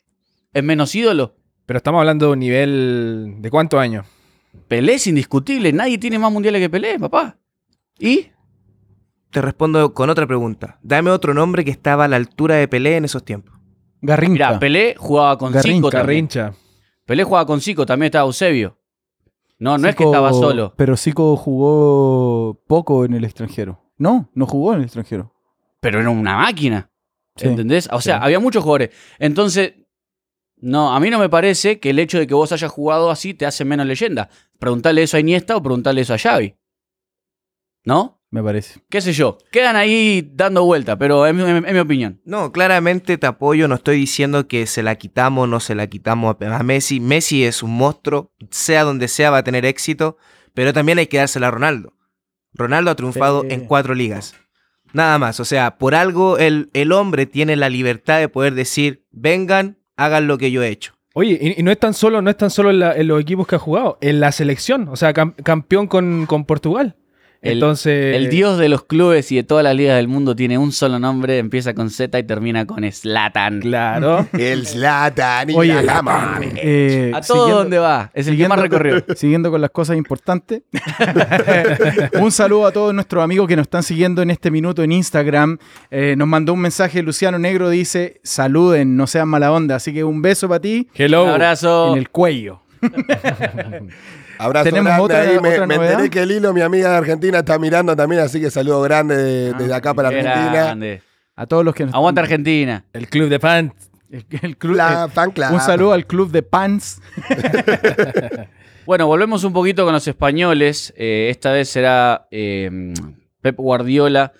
¿Es 0.52 0.64
menos 0.64 0.94
ídolo? 0.94 1.36
Pero 1.66 1.76
estamos 1.76 2.00
hablando 2.00 2.26
de 2.26 2.32
un 2.32 2.38
nivel 2.40 3.36
de 3.38 3.50
cuántos 3.50 3.78
años. 3.78 4.04
Pelé 4.68 4.94
es 4.94 5.06
indiscutible. 5.06 5.72
Nadie 5.72 5.98
tiene 5.98 6.18
más 6.18 6.32
mundiales 6.32 6.60
que 6.60 6.70
Pelé, 6.70 6.98
papá. 6.98 7.38
¿Y? 7.98 8.28
Te 9.30 9.40
respondo 9.40 9.94
con 9.94 10.10
otra 10.10 10.26
pregunta. 10.26 10.78
Dame 10.82 11.10
otro 11.10 11.34
nombre 11.34 11.64
que 11.64 11.70
estaba 11.70 12.04
a 12.04 12.08
la 12.08 12.16
altura 12.16 12.56
de 12.56 12.68
Pelé 12.68 12.96
en 12.96 13.04
esos 13.04 13.24
tiempos. 13.24 13.54
Garrincha. 14.00 14.48
Mira, 14.48 14.58
Pelé 14.58 14.94
jugaba 14.98 15.38
con 15.38 15.52
Garrincha, 15.52 15.76
Zico 15.76 15.90
también. 15.90 16.26
Carrincha. 16.26 16.54
Pelé 17.06 17.24
jugaba 17.24 17.46
con 17.46 17.60
Zico, 17.60 17.86
también 17.86 18.06
estaba 18.08 18.26
Eusebio. 18.26 18.78
No, 19.58 19.78
no 19.78 19.88
es 19.88 19.94
que 19.94 20.04
estaba 20.04 20.32
solo. 20.32 20.74
Pero 20.76 20.96
Zico 20.96 21.36
jugó 21.36 22.62
poco 22.66 23.04
en 23.04 23.14
el 23.14 23.24
extranjero. 23.24 23.80
No, 23.96 24.30
no 24.34 24.46
jugó 24.46 24.72
en 24.72 24.78
el 24.78 24.84
extranjero. 24.84 25.32
Pero 25.80 26.00
era 26.00 26.10
una 26.10 26.36
máquina. 26.38 26.90
Sí, 27.36 27.48
¿Entendés? 27.48 27.88
O 27.92 28.00
sea, 28.00 28.18
sí. 28.18 28.24
había 28.24 28.40
muchos 28.40 28.62
jugadores. 28.62 28.90
Entonces, 29.18 29.74
no, 30.56 30.94
a 30.94 31.00
mí 31.00 31.10
no 31.10 31.18
me 31.18 31.28
parece 31.28 31.78
que 31.78 31.90
el 31.90 31.98
hecho 31.98 32.18
de 32.18 32.26
que 32.26 32.34
vos 32.34 32.52
hayas 32.52 32.70
jugado 32.70 33.10
así 33.10 33.34
te 33.34 33.46
hace 33.46 33.64
menos 33.64 33.86
leyenda. 33.86 34.30
Preguntarle 34.58 35.02
eso 35.02 35.16
a 35.16 35.20
Iniesta 35.20 35.56
o 35.56 35.62
preguntarle 35.62 36.00
eso 36.00 36.14
a 36.14 36.18
Xavi. 36.18 36.56
¿No? 37.84 38.22
Me 38.34 38.42
parece. 38.42 38.80
¿Qué 38.90 39.00
sé 39.00 39.12
yo? 39.12 39.38
Quedan 39.52 39.76
ahí 39.76 40.28
dando 40.34 40.64
vuelta, 40.64 40.98
pero 40.98 41.24
es 41.24 41.32
mi, 41.32 41.42
es 41.44 41.72
mi 41.72 41.78
opinión. 41.78 42.20
No, 42.24 42.50
claramente 42.50 43.16
te 43.16 43.28
apoyo, 43.28 43.68
no 43.68 43.76
estoy 43.76 43.96
diciendo 43.96 44.48
que 44.48 44.66
se 44.66 44.82
la 44.82 44.96
quitamos, 44.96 45.48
no 45.48 45.60
se 45.60 45.76
la 45.76 45.86
quitamos 45.86 46.34
a 46.40 46.56
a 46.56 46.62
Messi. 46.64 46.98
Messi 46.98 47.44
es 47.44 47.62
un 47.62 47.76
monstruo, 47.76 48.32
sea 48.50 48.82
donde 48.82 49.06
sea 49.06 49.30
va 49.30 49.38
a 49.38 49.44
tener 49.44 49.64
éxito, 49.64 50.16
pero 50.52 50.72
también 50.72 50.98
hay 50.98 51.06
que 51.06 51.18
dársela 51.18 51.46
a 51.46 51.50
Ronaldo. 51.52 51.92
Ronaldo 52.54 52.90
ha 52.90 52.96
triunfado 52.96 53.42
Sí. 53.42 53.48
en 53.50 53.66
cuatro 53.66 53.94
ligas. 53.94 54.34
Nada 54.92 55.16
más, 55.20 55.38
o 55.38 55.44
sea, 55.44 55.78
por 55.78 55.94
algo 55.94 56.36
el, 56.36 56.70
el 56.72 56.90
hombre 56.90 57.26
tiene 57.26 57.54
la 57.54 57.68
libertad 57.68 58.18
de 58.18 58.28
poder 58.28 58.54
decir, 58.54 59.04
vengan, 59.12 59.78
hagan 59.96 60.26
lo 60.26 60.38
que 60.38 60.50
yo 60.50 60.60
he 60.64 60.70
hecho. 60.70 60.94
Oye, 61.14 61.38
y, 61.40 61.60
y 61.60 61.62
no 61.62 61.70
es 61.70 61.78
tan 61.78 61.94
solo, 61.94 62.20
no 62.20 62.30
es 62.30 62.36
tan 62.36 62.50
solo 62.50 62.70
en, 62.70 62.80
la- 62.80 62.96
en 62.96 63.06
los 63.06 63.20
equipos 63.20 63.46
que 63.46 63.54
ha 63.54 63.60
jugado, 63.60 63.96
en 64.00 64.18
la 64.18 64.32
selección, 64.32 64.88
o 64.88 64.96
sea, 64.96 65.14
cam- 65.14 65.36
campeón 65.44 65.86
con, 65.86 66.26
con 66.26 66.44
Portugal. 66.44 66.96
El- 67.44 67.52
Entonces, 67.52 68.16
El 68.16 68.30
dios 68.30 68.58
de 68.58 68.68
los 68.68 68.84
clubes 68.84 69.30
y 69.30 69.36
de 69.36 69.42
todas 69.44 69.62
las 69.62 69.76
ligas 69.76 69.96
del 69.96 70.08
mundo 70.08 70.34
tiene 70.34 70.56
un 70.58 70.72
solo 70.72 70.98
nombre, 70.98 71.38
empieza 71.38 71.74
con 71.74 71.90
Z 71.90 72.18
y 72.18 72.22
termina 72.24 72.66
con 72.66 72.90
Slatan. 72.90 73.60
Claro. 73.60 74.26
El 74.38 74.66
Zlatan 74.66 75.50
y 75.50 75.54
Oye, 75.54 75.74
la 75.74 75.82
gama. 75.82 76.40
eh, 76.56 77.12
A 77.14 77.20
todo 77.20 77.48
donde 77.58 77.78
va. 77.78 78.10
Es 78.14 78.26
el 78.28 78.36
que 78.36 78.48
más 78.48 78.58
recorrió. 78.60 79.04
Siguiendo 79.14 79.50
con 79.50 79.60
las 79.60 79.70
cosas 79.70 79.96
importantes. 79.96 80.62
un 82.20 82.32
saludo 82.32 82.66
a 82.66 82.72
todos 82.72 82.94
nuestros 82.94 83.22
amigos 83.22 83.46
que 83.46 83.56
nos 83.56 83.64
están 83.64 83.82
siguiendo 83.82 84.22
en 84.22 84.30
este 84.30 84.50
minuto 84.50 84.82
en 84.82 84.92
Instagram. 84.92 85.58
Eh, 85.90 86.14
nos 86.16 86.26
mandó 86.26 86.52
un 86.54 86.60
mensaje 86.60 87.02
Luciano 87.02 87.38
Negro, 87.38 87.68
dice, 87.68 88.20
saluden, 88.24 88.96
no 88.96 89.06
sean 89.06 89.28
mala 89.28 89.52
onda. 89.52 89.76
Así 89.76 89.92
que 89.92 90.02
un 90.04 90.22
beso 90.22 90.48
para 90.48 90.60
ti 90.60 90.88
Hello. 90.94 91.24
Un 91.24 91.30
abrazo. 91.30 91.92
en 91.92 91.98
el 91.98 92.08
cuello. 92.10 92.60
Abrazo 94.38 94.64
¿Tenemos 94.64 94.86
grande 94.86 95.02
otra- 95.04 95.20
ahí. 95.20 95.40
Me, 95.40 95.48
otra 95.54 95.66
me 95.66 95.74
enteré 95.76 96.10
que 96.10 96.22
el 96.22 96.30
hilo, 96.32 96.52
mi 96.52 96.60
amiga 96.60 96.90
de 96.90 96.96
Argentina, 96.96 97.38
está 97.38 97.58
mirando 97.58 97.94
también, 97.96 98.22
así 98.22 98.40
que 98.40 98.50
saludo 98.50 98.80
grande 98.82 99.16
de- 99.16 99.52
desde 99.54 99.74
acá 99.74 99.94
para 99.94 100.08
Argentina. 100.08 100.50
grande. 100.52 101.02
A 101.36 101.46
todos 101.46 101.64
los 101.64 101.74
que 101.74 101.84
nos 101.86 101.94
Aguanta 101.94 102.20
Argentina. 102.20 102.84
El 102.92 103.08
club 103.08 103.28
de 103.28 103.38
fans. 103.40 103.72
el, 104.10 104.24
el 104.42 104.56
club, 104.56 104.76
La 104.76 105.06
eh, 105.06 105.10
fan 105.12 105.30
club. 105.32 105.46
un 105.52 105.60
saludo 105.60 105.92
al 105.92 106.06
club 106.06 106.30
de 106.30 106.42
Pants. 106.42 107.00
Bueno, 108.86 109.06
volvemos 109.06 109.44
un 109.44 109.54
poquito 109.54 109.84
con 109.84 109.94
los 109.94 110.06
españoles. 110.06 110.92
Eh, 110.96 111.28
esta 111.30 111.52
vez 111.52 111.70
será 111.70 112.26
eh, 112.30 112.92
Pep 113.40 113.56
Guardiola. 113.56 114.32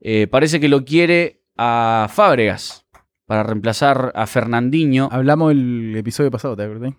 Eh, 0.00 0.26
parece 0.26 0.58
que 0.58 0.68
lo 0.70 0.86
quiere 0.86 1.42
a 1.58 2.08
Fábregas 2.10 2.86
para 3.26 3.42
reemplazar 3.42 4.10
a 4.14 4.26
Fernandinho. 4.26 5.10
Hablamos 5.12 5.52
el 5.52 5.94
episodio 5.96 6.30
pasado, 6.30 6.56
¿te 6.56 6.62
acordás? 6.64 6.94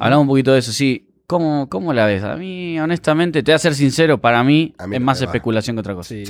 Hablamos 0.00 0.22
un 0.22 0.28
poquito 0.28 0.52
de 0.54 0.60
eso, 0.60 0.72
sí. 0.72 1.11
¿Cómo, 1.26 1.68
¿Cómo 1.70 1.92
la 1.94 2.06
ves? 2.06 2.22
A 2.24 2.36
mí, 2.36 2.78
honestamente, 2.78 3.42
te 3.42 3.52
voy 3.52 3.56
a 3.56 3.58
ser 3.58 3.74
sincero, 3.74 4.18
para 4.20 4.42
mí, 4.44 4.74
A 4.78 4.86
mí 4.86 4.96
es 4.96 5.02
más 5.02 5.20
va. 5.20 5.24
especulación 5.26 5.76
que 5.76 5.80
otra 5.80 5.94
cosa. 5.94 6.08
Sí, 6.10 6.24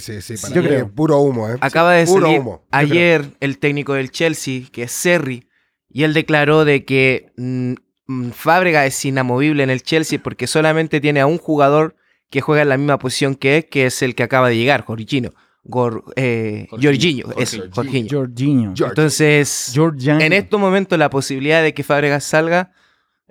sí, 0.00 0.20
sí. 0.20 0.34
Para 0.42 0.54
Yo 0.54 0.62
mí 0.62 0.68
creo. 0.68 0.84
es 0.86 0.90
puro 0.92 1.18
humo, 1.20 1.48
¿eh? 1.48 1.56
Acaba 1.60 1.92
de 1.92 2.04
Puro 2.06 2.26
salir 2.26 2.40
humo. 2.40 2.64
ayer 2.70 3.24
el 3.40 3.58
técnico 3.58 3.94
del 3.94 4.10
Chelsea, 4.10 4.62
que 4.70 4.82
es 4.84 4.92
Serri, 4.92 5.48
y 5.88 6.02
él 6.04 6.12
declaró 6.12 6.64
de 6.64 6.84
que 6.84 7.32
mm, 7.36 7.74
mm, 8.06 8.30
Fábrega 8.32 8.84
es 8.84 9.02
inamovible 9.04 9.62
en 9.62 9.70
el 9.70 9.82
Chelsea 9.82 10.18
porque 10.22 10.46
solamente 10.46 11.00
tiene 11.00 11.20
a 11.20 11.26
un 11.26 11.38
jugador 11.38 11.96
que 12.30 12.40
juega 12.40 12.62
en 12.62 12.68
la 12.70 12.76
misma 12.78 12.98
posición 12.98 13.34
que 13.34 13.58
él, 13.58 13.66
que 13.66 13.86
es 13.86 14.02
el 14.02 14.14
que 14.14 14.22
acaba 14.22 14.48
de 14.48 14.56
llegar, 14.56 14.84
Jorginho. 14.84 15.32
Gor, 15.64 16.02
eh, 16.16 16.66
Jorginho. 16.70 16.90
Jorginho, 16.90 17.26
eso, 17.38 17.56
Jorginho. 17.70 17.72
Jorginho. 17.74 18.18
Jorginho. 18.18 18.72
George. 18.76 18.90
Entonces, 18.92 19.74
en 20.06 20.32
estos 20.32 20.58
momentos 20.58 20.98
la 20.98 21.08
posibilidad 21.10 21.62
de 21.62 21.72
que 21.74 21.84
Fábregas 21.84 22.24
salga 22.24 22.72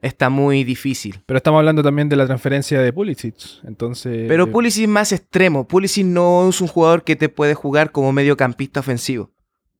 está 0.01 0.29
muy 0.29 0.63
difícil. 0.63 1.21
Pero 1.25 1.37
estamos 1.37 1.59
hablando 1.59 1.83
también 1.83 2.09
de 2.09 2.15
la 2.15 2.25
transferencia 2.25 2.81
de 2.81 2.91
Pulisic. 2.93 3.35
Entonces. 3.63 4.25
Pero 4.27 4.45
eh, 4.45 4.47
Pulisic 4.47 4.83
es 4.83 4.89
más 4.89 5.11
extremo. 5.11 5.67
Pulisic 5.67 6.05
no 6.05 6.49
es 6.49 6.59
un 6.61 6.67
jugador 6.67 7.03
que 7.03 7.15
te 7.15 7.29
puede 7.29 7.53
jugar 7.53 7.91
como 7.91 8.11
mediocampista 8.11 8.79
ofensivo. 8.79 9.31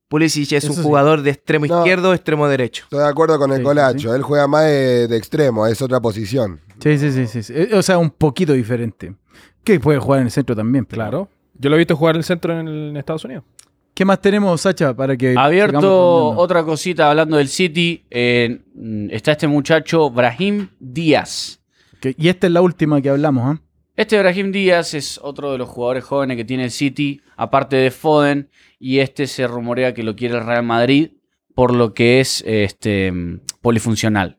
Pulisic 0.08 0.52
es 0.52 0.64
Eso 0.66 0.74
un 0.74 0.76
sí. 0.78 0.84
jugador 0.84 1.22
de 1.22 1.32
extremo 1.32 1.66
No. 1.68 1.78
izquierdo, 1.80 2.14
extremo 2.14 2.48
derecho. 2.48 2.84
Estoy 2.84 3.00
de 3.00 3.08
acuerdo 3.08 3.40
con 3.40 3.52
el 3.52 3.58
Sí, 3.58 3.62
sí, 3.62 3.66
Colacho. 3.66 4.16
Él 4.16 4.22
juega 4.24 4.46
más 4.48 4.66
de, 4.66 5.08
de 5.08 5.18
extremo, 5.18 5.66
es 5.68 5.82
otra 5.82 6.02
posición. 6.02 6.60
Sí, 6.84 6.98
sí, 6.98 7.12
sí, 7.12 7.28
sí, 7.28 7.44
sí. 7.44 7.54
Eh, 7.56 7.70
O 7.74 7.82
sea, 7.82 7.98
un 7.98 8.10
poquito 8.10 8.52
diferente. 8.54 9.16
Que 9.64 9.80
puede 9.80 10.00
jugar 10.00 10.20
en 10.20 10.26
el 10.26 10.32
centro 10.32 10.56
también. 10.56 10.86
pero- 10.86 11.02
Claro. 11.02 11.30
Yo 11.54 11.70
lo 11.70 11.76
he 11.76 11.80
visto 11.80 11.96
jugar 11.96 12.16
en 12.16 12.20
el 12.20 12.24
centro 12.26 12.60
en, 12.60 12.68
el- 12.68 12.90
en 12.90 12.98
Estados 12.98 13.24
Unidos. 13.24 13.44
¿Qué 13.94 14.06
más 14.06 14.22
tenemos, 14.22 14.62
Sacha, 14.62 14.94
para 14.96 15.16
que 15.18 15.36
Abierto 15.38 16.30
otra 16.30 16.64
cosita 16.64 17.10
hablando 17.10 17.38
del 17.38 17.48
City. 17.50 18.06
eh, 18.10 18.62
mm, 18.74 19.10
está 19.12 19.34
este 19.34 19.48
muchacho, 19.48 20.10
Brahim 20.10 20.70
Díaz. 20.80 21.60
Que- 22.00 22.16
y 22.18 22.30
esta 22.30 22.48
es 22.48 22.54
la 22.54 22.62
última 22.62 23.02
que 23.02 23.10
hablamos, 23.10 23.44
¿ah? 23.58 23.62
Este 23.96 24.18
Brahim 24.18 24.52
Díaz 24.52 24.94
es 24.94 25.20
otro 25.22 25.52
de 25.52 25.58
los 25.58 25.68
jugadores 25.70 26.04
jóvenes 26.04 26.38
que 26.38 26.46
tiene 26.46 26.64
el 26.64 26.72
City, 26.72 27.22
aparte 27.36 27.76
de 27.76 27.92
Foden, 27.92 28.50
y 28.80 29.00
este 29.00 29.28
se 29.28 29.46
rumorea 29.46 29.94
que 29.94 30.02
lo 30.04 30.16
quiere 30.16 30.38
el 30.38 30.46
Real 30.46 30.64
Madrid, 30.64 31.12
por 31.54 31.76
lo 31.76 31.94
que 31.94 32.22
es 32.22 32.44
este 32.48 33.12
mm, 33.12 33.42
polifuncional. 33.62 34.38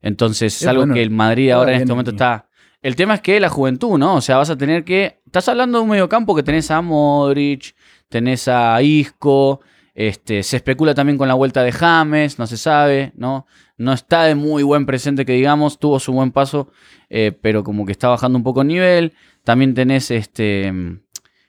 Entonces, 0.00 0.54
es 0.56 0.62
Es 0.62 0.68
algo 0.68 0.82
bueno. 0.82 0.94
que 0.94 1.02
el 1.02 1.10
Madrid 1.10 1.50
ahora 1.50 1.72
en 1.74 1.80
este 1.80 1.92
momento 1.92 2.12
está. 2.12 2.48
El 2.80 2.94
tema 2.96 3.14
es 3.14 3.20
que 3.22 3.40
la 3.40 3.48
juventud, 3.48 3.98
¿no? 3.98 4.16
O 4.16 4.20
sea, 4.20 4.36
vas 4.36 4.50
a 4.50 4.56
tener 4.56 4.84
que. 4.84 5.18
Estás 5.26 5.48
hablando 5.48 5.78
de 5.78 5.84
un 5.84 5.90
mediocampo 5.90 6.34
que 6.36 6.42
tenés 6.42 6.70
a 6.70 6.80
Modric, 6.82 7.74
tenés 8.08 8.48
a 8.48 8.80
Isco, 8.82 9.60
este, 9.94 10.42
se 10.42 10.56
especula 10.56 10.94
también 10.94 11.18
con 11.18 11.28
la 11.28 11.34
vuelta 11.34 11.62
de 11.62 11.72
James, 11.72 12.38
no 12.38 12.46
se 12.46 12.56
sabe, 12.56 13.12
¿no? 13.16 13.46
No 13.76 13.92
está 13.92 14.24
de 14.24 14.34
muy 14.34 14.62
buen 14.62 14.86
presente 14.86 15.24
que 15.24 15.32
digamos, 15.32 15.78
tuvo 15.78 15.98
su 15.98 16.12
buen 16.12 16.30
paso, 16.32 16.70
eh, 17.10 17.32
pero 17.40 17.64
como 17.64 17.84
que 17.86 17.92
está 17.92 18.08
bajando 18.08 18.38
un 18.38 18.44
poco 18.44 18.62
el 18.62 18.68
nivel. 18.68 19.12
También 19.44 19.74
tenés 19.74 20.10
este. 20.10 20.70
mm, 20.72 21.00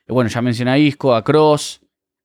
Bueno, 0.07 0.29
ya 0.29 0.41
mencioné 0.41 0.71
a 0.71 0.77
Isco, 0.77 1.15
a 1.15 1.23
Cross. 1.23 1.81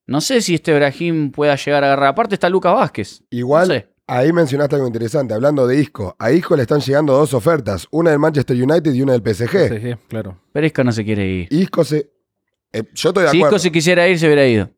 No 0.07 0.21
sé 0.21 0.41
si 0.41 0.55
este 0.57 0.75
Brahim 0.75 1.31
pueda 1.31 1.55
llegar 1.57 1.85
a 1.85 1.89
agarrar. 1.89 2.09
Aparte 2.09 2.35
está 2.35 2.49
Lucas 2.49 2.75
Vázquez. 2.75 3.23
Igual, 3.31 3.69
No 3.69 3.75
sé. 3.75 3.89
ahí 4.07 4.33
mencionaste 4.33 4.75
algo 4.75 4.87
interesante, 4.89 5.35
hablando 5.35 5.67
de 5.67 5.81
Isco. 5.81 6.17
A 6.19 6.33
Isco 6.33 6.57
le 6.57 6.63
están 6.63 6.81
llegando 6.81 7.13
dos 7.13 7.33
ofertas, 7.35 7.87
una 7.91 8.11
del 8.11 8.19
Manchester 8.19 8.57
United 8.61 8.93
y 8.93 9.03
una 9.03 9.13
del 9.17 9.23
PSG. 9.35 9.69
Sí, 9.81 9.95
claro. 10.09 10.39
Pero 10.53 10.67
Isco 10.67 10.83
no 10.83 10.93
se 10.93 11.05
quiere 11.05 11.27
ir. 11.27 11.49
Isco 11.53 11.85
se... 11.85 12.11
eh, 12.73 12.85
yo 12.95 13.11
estoy 13.11 13.25
de 13.25 13.31
Si 13.31 13.37
acuerdo. 13.39 13.57
Isco 13.57 13.59
se 13.59 13.73
quisiera 13.73 14.09
ir, 14.09 14.19
se 14.19 14.27
hubiera 14.27 14.47
ido. 14.47 14.71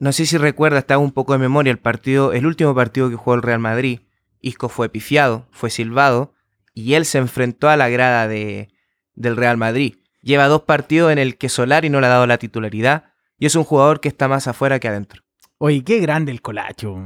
No 0.00 0.12
sé 0.12 0.26
si 0.26 0.38
recuerda, 0.38 0.78
está 0.78 0.98
un 0.98 1.12
poco 1.12 1.32
de 1.32 1.38
memoria 1.38 1.70
el 1.70 1.78
partido, 1.78 2.32
el 2.32 2.46
último 2.46 2.74
partido 2.74 3.10
que 3.10 3.16
jugó 3.16 3.34
el 3.34 3.42
Real 3.42 3.58
Madrid. 3.58 4.00
Isco 4.40 4.68
fue 4.68 4.88
pifiado, 4.88 5.48
fue 5.50 5.70
silbado 5.70 6.34
y 6.72 6.94
él 6.94 7.04
se 7.04 7.18
enfrentó 7.18 7.68
a 7.68 7.76
la 7.76 7.88
grada 7.88 8.28
de, 8.28 8.68
del 9.14 9.36
Real 9.36 9.56
Madrid. 9.56 9.96
Lleva 10.22 10.46
dos 10.46 10.62
partidos 10.62 11.10
en 11.10 11.18
el 11.18 11.36
que 11.36 11.48
Solari 11.48 11.90
no 11.90 12.00
le 12.00 12.06
ha 12.06 12.10
dado 12.10 12.26
la 12.26 12.38
titularidad 12.38 13.12
y 13.38 13.46
es 13.46 13.56
un 13.56 13.64
jugador 13.64 14.00
que 14.00 14.08
está 14.08 14.28
más 14.28 14.46
afuera 14.46 14.78
que 14.78 14.88
adentro. 14.88 15.22
Oye, 15.60 15.82
qué 15.82 15.98
grande 15.98 16.30
el 16.30 16.40
Colacho. 16.40 16.96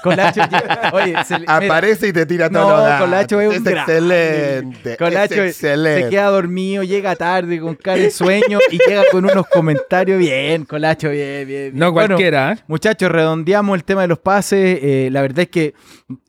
Colacho, 0.00 0.40
oye, 0.92 1.12
se 1.24 1.34
Aparece 1.48 2.06
y 2.08 2.12
te 2.12 2.24
tira 2.24 2.48
No, 2.48 2.60
todo. 2.60 2.80
datos. 2.82 3.04
Colacho 3.04 3.40
es 3.40 3.58
un 3.58 3.64
grande. 3.64 3.80
excelente. 3.96 4.96
Colacho 4.96 5.42
es 5.42 5.50
excelente. 5.54 6.02
se 6.04 6.10
queda 6.10 6.26
dormido, 6.28 6.84
llega 6.84 7.16
tarde 7.16 7.58
con 7.58 7.74
cara 7.74 8.00
de 8.00 8.12
sueño 8.12 8.60
y 8.70 8.78
llega 8.78 9.02
con 9.10 9.24
unos 9.24 9.48
comentarios 9.48 10.20
bien, 10.20 10.64
Colacho, 10.66 11.10
bien, 11.10 11.48
bien. 11.48 11.72
bien. 11.72 11.78
No 11.80 11.90
Bueno, 11.90 12.10
cualquiera. 12.10 12.52
¿eh? 12.52 12.58
Muchachos, 12.68 13.10
redondeamos 13.10 13.74
el 13.76 13.82
tema 13.82 14.02
de 14.02 14.08
los 14.08 14.20
pases. 14.20 14.78
Eh, 14.82 15.08
la 15.10 15.22
verdad 15.22 15.40
es 15.40 15.48
que 15.48 15.74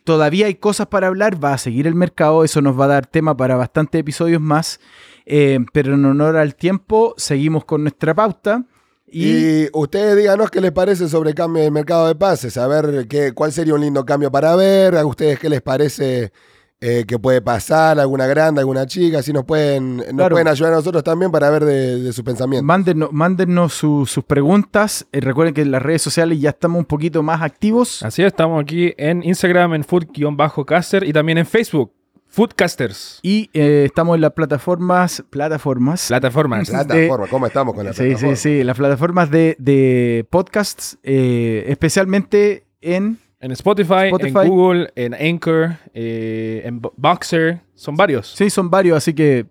todavía 0.03 0.47
hay 0.47 0.55
cosas 0.55 0.87
para 0.87 1.05
hablar. 1.05 1.43
Va 1.43 1.53
a 1.53 1.57
seguir 1.59 1.85
el 1.85 1.93
mercado. 1.93 2.43
Eso 2.43 2.59
nos 2.59 2.79
va 2.79 2.85
a 2.85 2.87
dar 2.87 3.05
tema 3.05 3.37
para 3.37 3.55
bastantes 3.55 4.01
episodios 4.01 4.41
más. 4.41 4.79
Eh, 5.27 5.59
pero 5.73 5.93
en 5.93 6.05
honor 6.05 6.37
al 6.37 6.55
tiempo, 6.55 7.13
seguimos 7.17 7.65
con 7.65 7.83
nuestra 7.83 8.15
pauta. 8.15 8.63
Y, 9.09 9.63
Y 9.63 9.69
ustedes 9.73 10.17
díganos 10.17 10.51
qué 10.51 10.59
les 10.61 10.71
parece 10.71 11.07
sobre 11.07 11.29
el 11.29 11.35
cambio 11.35 11.63
del 11.63 11.71
mercado 11.71 12.07
de 12.07 12.15
pases, 12.15 12.57
a 12.57 12.67
ver 12.67 13.07
qué, 13.07 13.31
cuál 13.33 13.51
sería 13.53 13.73
un 13.73 13.81
lindo 13.81 14.05
cambio 14.05 14.29
para 14.31 14.55
ver, 14.55 14.95
a 14.97 15.05
ustedes 15.05 15.39
qué 15.39 15.49
les 15.49 15.61
parece 15.61 16.31
eh, 16.79 17.05
que 17.07 17.17
puede 17.17 17.41
pasar, 17.41 17.99
alguna 17.99 18.27
grande, 18.27 18.59
alguna 18.59 18.85
chica, 18.85 19.23
si 19.23 19.33
nos 19.33 19.45
pueden, 19.45 19.97
nos 19.97 20.05
Claro. 20.07 20.33
pueden 20.35 20.47
ayudar 20.47 20.73
a 20.73 20.75
nosotros 20.75 21.03
también 21.03 21.31
para 21.31 21.49
ver 21.49 21.65
de, 21.65 22.01
de 22.03 22.13
su 22.13 22.23
pensamiento. 22.23 22.63
mándenos, 22.65 23.11
mándennos 23.11 23.73
su- 23.73 24.05
sus 24.05 24.23
preguntas. 24.25 25.07
Eh, 25.11 25.19
recuerden 25.21 25.53
que 25.55 25.61
en 25.61 25.71
las 25.71 25.81
redes 25.81 26.03
sociales 26.03 26.39
ya 26.39 26.49
estamos 26.51 26.77
un 26.77 26.85
poquito 26.85 27.23
más 27.23 27.41
activos. 27.41 28.03
Así 28.03 28.21
es, 28.21 28.27
estamos 28.27 28.61
aquí 28.61 28.93
en 28.97 29.23
Instagram, 29.23 29.73
en 29.73 29.83
food-caster 29.85 31.03
y 31.03 31.13
también 31.13 31.37
en 31.39 31.45
Facebook, 31.47 31.93
Foodcasters. 32.37 33.19
Y 33.23 33.49
eh, 33.53 33.85
estamos 33.87 34.13
en 34.13 34.21
las 34.21 34.33
plataformas. 34.33 35.23
Plataformas. 35.31 36.07
Plataformas. 36.07 36.69
Plataforma, 36.69 37.25
¿cómo 37.27 37.47
estamos 37.47 37.73
con 37.73 37.83
la 37.83 37.93
Sí, 37.93 38.03
plataforma? 38.03 38.35
sí, 38.35 38.57
sí. 38.59 38.63
Las 38.63 38.77
plataformas 38.77 39.31
de, 39.31 39.55
de 39.57 40.23
podcasts, 40.29 40.99
eh, 41.01 41.65
especialmente 41.67 42.67
en. 42.79 43.17
En 43.39 43.51
Spotify, 43.53 44.05
Spotify. 44.11 44.39
en 44.43 44.47
Google, 44.49 44.91
en 44.95 45.13
Anchor, 45.15 45.77
eh, 45.95 46.61
en 46.63 46.79
Bo- 46.79 46.93
Boxer. 46.95 47.61
Son 47.73 47.95
varios. 47.95 48.31
Sí, 48.35 48.51
son 48.51 48.69
varios, 48.69 48.97
así 48.97 49.15
que 49.15 49.47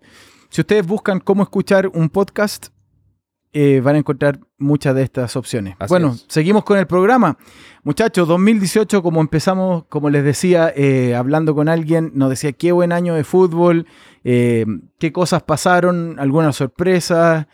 si 0.49 0.61
ustedes 0.61 0.87
buscan 0.87 1.19
cómo 1.19 1.43
escuchar 1.43 1.87
un 1.93 2.09
podcast, 2.09 2.67
eh, 3.53 3.81
van 3.81 3.95
a 3.95 3.99
encontrar 3.99 4.39
muchas 4.57 4.93
de 4.95 5.03
estas 5.03 5.35
opciones. 5.35 5.75
Así 5.79 5.89
bueno, 5.89 6.13
es. 6.13 6.25
seguimos 6.27 6.63
con 6.63 6.77
el 6.77 6.87
programa. 6.87 7.37
Muchachos, 7.83 8.27
2018, 8.27 9.01
como 9.01 9.21
empezamos, 9.21 9.85
como 9.89 10.09
les 10.09 10.23
decía, 10.23 10.71
eh, 10.75 11.15
hablando 11.15 11.55
con 11.55 11.69
alguien, 11.69 12.11
nos 12.13 12.29
decía 12.29 12.51
qué 12.51 12.71
buen 12.71 12.91
año 12.91 13.15
de 13.15 13.23
fútbol, 13.23 13.87
eh, 14.23 14.65
qué 14.99 15.11
cosas 15.11 15.43
pasaron, 15.43 16.19
algunas 16.19 16.55
sorpresas. 16.55 17.47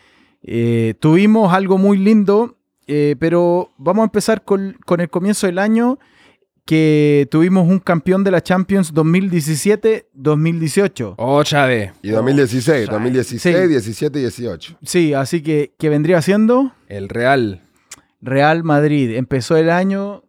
tuvimos 1.00 1.54
algo 1.54 1.78
muy 1.78 1.98
lindo, 1.98 2.58
pero 2.86 3.72
vamos 3.78 4.02
a 4.02 4.06
empezar 4.06 4.44
con, 4.44 4.78
con 4.86 5.00
el 5.00 5.10
comienzo 5.10 5.48
del 5.48 5.60
año 5.60 6.00
que 6.66 7.28
tuvimos 7.30 7.68
un 7.68 7.80
campeón 7.80 8.24
de 8.24 8.32
la 8.32 8.42
Champions 8.42 8.94
2017-2018. 8.94 11.16
Oh, 11.18 11.44
Chade. 11.44 11.94
Y 12.02 12.10
2016, 12.10 12.90
2016, 12.90 13.58
Sí. 13.58 13.68
17 13.68 14.20
y 14.20 14.22
18. 14.22 14.78
Sí, 14.84 15.14
así 15.14 15.42
que, 15.42 15.74
que 15.78 15.90
vendría 15.90 16.22
siendo 16.22 16.72
El 16.88 17.10
Real. 17.10 17.62
Real 18.22 18.64
Madrid. 18.64 19.16
Empezó 19.16 19.58
el 19.58 19.70
año 19.70 20.24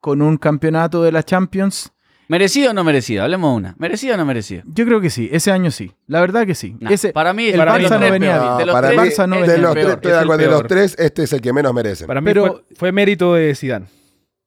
con 0.00 0.22
un 0.22 0.36
campeonato 0.36 1.02
de 1.02 1.12
la 1.12 1.22
Champions. 1.22 1.92
¿Merecido 2.28 2.70
o 2.70 2.74
no 2.74 2.84
merecido? 2.84 3.24
Hablemos 3.24 3.50
de 3.50 3.56
una. 3.56 3.74
¿Merecido 3.76 4.14
o 4.14 4.16
no 4.16 4.24
merecido? 4.24 4.62
Yo 4.66 4.86
creo 4.86 5.00
que 5.00 5.10
sí, 5.10 5.28
ese 5.32 5.50
año 5.50 5.72
sí. 5.72 5.90
La 6.06 6.20
verdad 6.20 6.46
que 6.46 6.54
sí. 6.54 6.76
Nah, 6.78 6.92
Ese, 6.92 7.12
para 7.12 7.32
mí 7.32 7.48
el 7.48 7.56
para 7.56 7.74
Barça 7.74 7.78
mí 7.78 7.82
no 7.90 7.98
tres 7.98 8.10
venía 8.12 8.38
bien. 8.40 8.56
De 8.58 8.66
los 8.66 8.72
para 8.72 8.88
tres, 8.88 9.00
mí, 9.00 9.08
Barça 9.08 9.28
no 9.28 9.40
de 9.40 9.58
los, 9.58 9.74
peor. 9.74 9.74
tres, 9.74 9.86
estoy 10.14 10.36
de 10.38 10.44
de 10.44 10.50
los 10.50 10.66
tres, 10.68 10.94
este 10.96 11.22
es 11.24 11.32
el 11.32 11.40
que 11.40 11.52
menos 11.52 11.74
merecen. 11.74 12.06
Para 12.06 12.20
mí 12.20 12.26
Pero- 12.26 12.46
fue, 12.46 12.62
fue 12.76 12.92
mérito 12.92 13.34
de 13.34 13.52
Zidane. 13.56 13.86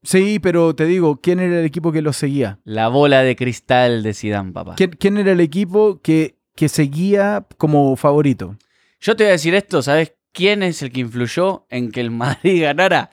Sí, 0.04 0.39
pero 0.39 0.76
te 0.76 0.86
digo, 0.86 1.20
¿quién 1.22 1.39
era 1.39 1.60
el 1.60 1.66
equipo 1.66 1.91
que 1.91 2.01
lo 2.01 2.14
seguía? 2.14 2.60
La 2.64 2.88
bola 2.88 3.24
de 3.24 3.36
cristal 3.36 4.04
de 4.04 4.14
Zidane, 4.14 4.51
papá. 4.51 4.76
¿Quién, 4.76 4.91
quién 4.91 5.18
era 5.18 5.32
el 5.32 5.39
equipo 5.39 6.01
que, 6.01 6.38
que 6.56 6.70
seguía 6.70 7.45
como 7.58 7.95
favorito? 7.95 8.58
Yo 8.99 9.16
te 9.16 9.24
voy 9.24 9.30
a 9.30 9.34
decir 9.34 9.56
esto, 9.56 9.82
¿sabes 9.82 10.14
quién 10.32 10.64
es 10.64 10.82
el 10.82 10.91
que 10.91 11.01
influyó 11.01 11.66
en 11.70 11.91
que 11.91 12.01
el 12.01 12.12
Madrid 12.12 12.62
ganara? 12.64 13.10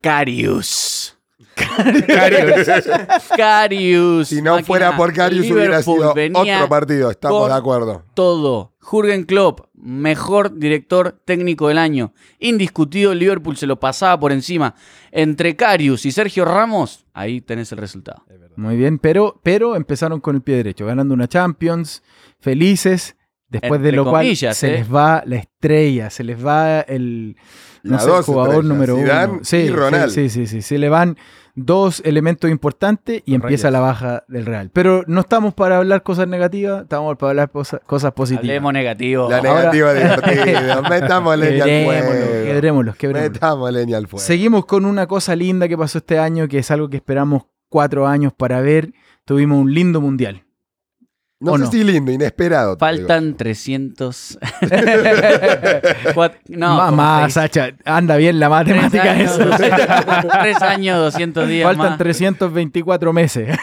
Carius. 0.00 1.19
Carius. 2.06 2.68
Carius. 3.36 4.28
Si 4.28 4.42
no 4.42 4.52
máquina. 4.52 4.66
fuera 4.66 4.96
por 4.96 5.12
Carius 5.12 5.50
hubiera 5.50 5.82
sido 5.82 6.10
otro 6.10 6.68
partido, 6.68 7.10
estamos 7.10 7.48
de 7.48 7.54
acuerdo. 7.54 8.04
Todo. 8.14 8.72
Jürgen 8.80 9.24
Klopp, 9.24 9.66
mejor 9.74 10.58
director 10.58 11.20
técnico 11.24 11.68
del 11.68 11.78
año. 11.78 12.12
Indiscutido, 12.38 13.14
Liverpool 13.14 13.56
se 13.56 13.66
lo 13.66 13.78
pasaba 13.78 14.18
por 14.18 14.32
encima. 14.32 14.74
Entre 15.12 15.54
Carius 15.54 16.06
y 16.06 16.12
Sergio 16.12 16.44
Ramos, 16.44 17.06
ahí 17.12 17.40
tenés 17.40 17.70
el 17.72 17.78
resultado. 17.78 18.24
Muy 18.56 18.76
bien, 18.76 18.98
pero, 18.98 19.40
pero 19.42 19.76
empezaron 19.76 20.20
con 20.20 20.36
el 20.36 20.42
pie 20.42 20.56
derecho, 20.56 20.86
ganando 20.86 21.14
una 21.14 21.28
Champions, 21.28 22.02
felices, 22.40 23.16
después 23.48 23.80
de 23.80 23.92
lo 23.92 24.04
cual 24.08 24.34
se 24.36 24.48
¿eh? 24.48 24.78
les 24.78 24.92
va 24.92 25.22
la 25.26 25.36
estrella, 25.36 26.10
se 26.10 26.24
les 26.24 26.44
va 26.44 26.80
el, 26.80 27.36
no 27.82 27.98
sé, 27.98 28.08
dos 28.08 28.26
jugador 28.26 28.54
estrellas, 28.64 28.68
número 28.68 28.96
Zidane 28.96 29.32
uno. 29.32 29.40
Sí, 29.44 29.56
y 29.56 29.66
sí, 29.68 29.70
Ronaldo. 29.70 30.08
Sí, 30.10 30.28
sí, 30.28 30.46
sí, 30.46 30.62
Se 30.62 30.78
le 30.78 30.88
van 30.88 31.16
dos 31.56 32.00
elementos 32.04 32.50
importantes 32.50 33.22
y 33.26 33.32
Los 33.32 33.42
empieza 33.42 33.68
Reyes. 33.68 33.72
la 33.72 33.80
baja 33.80 34.24
del 34.28 34.46
Real. 34.46 34.70
Pero 34.72 35.02
no 35.06 35.20
estamos 35.20 35.52
para 35.52 35.78
hablar 35.78 36.02
cosas 36.02 36.28
negativas, 36.28 36.82
estamos 36.82 37.16
para 37.16 37.30
hablar 37.30 37.50
posa- 37.50 37.80
cosas 37.86 38.12
positivas. 38.12 38.44
Hablemos 38.48 38.72
negativo. 38.72 39.28
La 39.28 39.38
Ahora- 39.38 39.54
negativa 39.54 39.92
divertida. 39.94 40.82
Metamos 40.88 41.36
leña 41.38 41.64
al 41.64 41.84
fuego. 41.84 42.12
quebrémoslos, 42.44 42.96
quebrémoslos. 42.96 43.32
Metamos 43.32 43.72
leña 43.72 43.96
al 43.98 44.06
fuego. 44.06 44.24
Seguimos 44.24 44.64
con 44.66 44.84
una 44.84 45.06
cosa 45.06 45.34
linda 45.36 45.68
que 45.68 45.76
pasó 45.76 45.98
este 45.98 46.18
año, 46.18 46.46
que 46.48 46.58
es 46.58 46.70
algo 46.70 46.88
que 46.88 46.96
esperamos 46.98 47.42
cuatro 47.68 48.06
años 48.06 48.32
para 48.32 48.60
ver. 48.60 48.92
Tuvimos 49.24 49.58
un 49.60 49.74
lindo 49.74 50.00
mundial. 50.00 50.44
No 51.42 51.52
¿O 51.52 51.56
sé 51.58 51.64
no? 51.64 51.70
si 51.70 51.84
lindo, 51.84 52.12
inesperado. 52.12 52.76
Faltan 52.76 53.34
300. 53.34 54.38
Cuat- 56.14 56.34
no, 56.48 56.90
seis. 57.22 57.32
Sacha, 57.34 57.70
anda 57.86 58.16
bien 58.16 58.38
la 58.38 58.48
Tres 58.62 58.76
matemática 58.76 59.10
años, 59.12 59.32
eso. 59.38 59.44
200 59.46 59.80
Tres 60.42 60.62
años, 60.62 60.98
200 60.98 61.48
días 61.48 61.66
Faltan 61.66 61.88
más. 61.90 61.98
324 61.98 63.12
meses. 63.14 63.56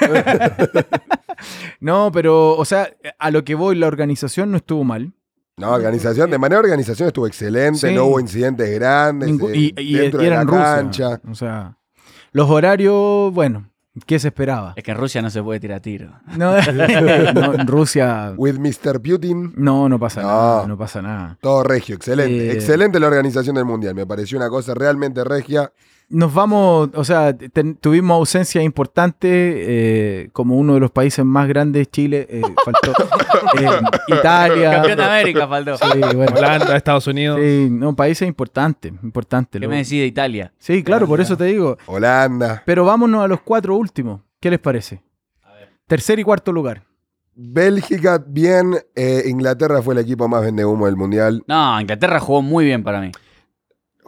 no, 1.80 2.11
pero, 2.11 2.55
o 2.55 2.65
sea, 2.65 2.89
a 3.19 3.32
lo 3.32 3.43
que 3.43 3.55
voy, 3.55 3.75
la 3.75 3.88
organización 3.88 4.51
no 4.51 4.57
estuvo 4.57 4.84
mal. 4.84 5.13
No, 5.57 5.71
organización, 5.71 6.30
de 6.30 6.38
manera 6.38 6.59
de 6.61 6.65
organización 6.65 7.07
estuvo 7.07 7.25
excelente, 7.28 7.89
Sí. 7.89 7.95
no 7.95 8.05
hubo 8.05 8.19
incidentes 8.19 8.69
grandes 8.80 9.30
Ningú- 9.30 9.49
eh, 9.51 9.73
y, 9.78 9.82
y- 9.82 9.93
dentro 9.97 10.21
y 10.21 10.25
de 10.25 10.28
era 10.32 10.43
la 10.43 10.51
cancha. 10.51 11.19
O 11.30 11.34
sea, 11.36 11.78
los 12.32 12.49
horarios, 12.49 13.34
bueno, 13.34 13.69
¿qué 14.05 14.19
se 14.19 14.27
esperaba? 14.29 14.73
Es 14.75 14.83
que 14.83 14.91
en 14.91 14.97
Rusia 14.97 15.21
no 15.21 15.29
se 15.29 15.41
puede 15.41 15.59
tirar 15.59 15.79
tiro. 15.81 16.11
No, 16.37 16.55
no, 17.33 17.53
en 17.53 17.67
Rusia, 17.67 18.33
With 18.37 18.59
Mr. 18.59 19.01
Putin, 19.01 19.53
no, 19.55 19.89
no 19.89 19.99
pasa 19.99 20.21
No. 20.21 20.27
nada, 20.27 20.67
no 20.67 20.77
pasa 20.77 21.01
nada. 21.01 21.37
todo 21.41 21.63
regio, 21.63 21.95
excelente. 21.95 22.47
Eh. 22.49 22.53
Excelente 22.53 22.99
la 22.99 23.07
organización 23.07 23.55
del 23.55 23.65
mundial, 23.65 23.95
me 23.95 24.05
pareció 24.05 24.37
una 24.37 24.49
cosa 24.49 24.73
realmente 24.73 25.23
regia. 25.23 25.71
Nos 26.09 26.33
vamos, 26.33 26.89
o 26.93 27.03
sea, 27.03 27.35
ten- 27.37 27.75
tuvimos 27.75 28.15
ausencia 28.15 28.61
importante, 28.63 29.27
eh, 29.29 30.29
como 30.31 30.55
uno 30.55 30.75
de 30.75 30.79
los 30.79 30.89
países 30.89 31.25
más 31.25 31.49
grandes, 31.49 31.91
Chile, 31.91 32.25
eh, 32.29 32.41
faltó 32.65 32.91
eh, 33.59 33.69
Italia. 34.07 34.71
Campeón 34.71 34.97
de 34.99 35.03
América 35.03 35.47
faltó. 35.49 35.77
Sí, 35.77 35.99
bueno. 36.15 36.33
Holanda, 36.37 36.77
Estados 36.77 37.07
Unidos. 37.07 37.39
Sí, 37.41 37.67
no, 37.69 37.93
países 37.93 38.25
importantes, 38.25 38.93
importantes. 39.03 39.59
¿Qué 39.59 39.65
lo- 39.65 39.69
me 39.69 39.77
decís 39.77 39.91
de 39.99 40.05
Italia? 40.05 40.53
Sí, 40.57 40.81
claro, 40.81 41.07
por 41.07 41.19
eso 41.19 41.35
te 41.35 41.43
digo. 41.43 41.77
Holanda, 41.87 42.63
Pero 42.65 42.85
vámonos 42.85 43.23
a 43.25 43.27
los 43.27 43.41
cuatro 43.41 43.75
últimos. 43.75 44.21
¿Qué 44.39 44.49
les 44.49 44.59
parece? 44.59 45.01
Tercer 45.87 46.19
y 46.19 46.23
cuarto 46.23 46.53
lugar. 46.53 46.83
Bélgica, 47.35 48.23
bien. 48.25 48.75
eh, 48.95 49.23
Inglaterra 49.27 49.81
fue 49.81 49.93
el 49.93 49.99
equipo 49.99 50.27
más 50.27 50.41
vende 50.41 50.63
humo 50.65 50.85
del 50.85 50.95
mundial. 50.95 51.43
No, 51.47 51.79
Inglaterra 51.81 52.19
jugó 52.19 52.41
muy 52.41 52.65
bien 52.65 52.83
para 52.83 52.99
mí. 53.01 53.11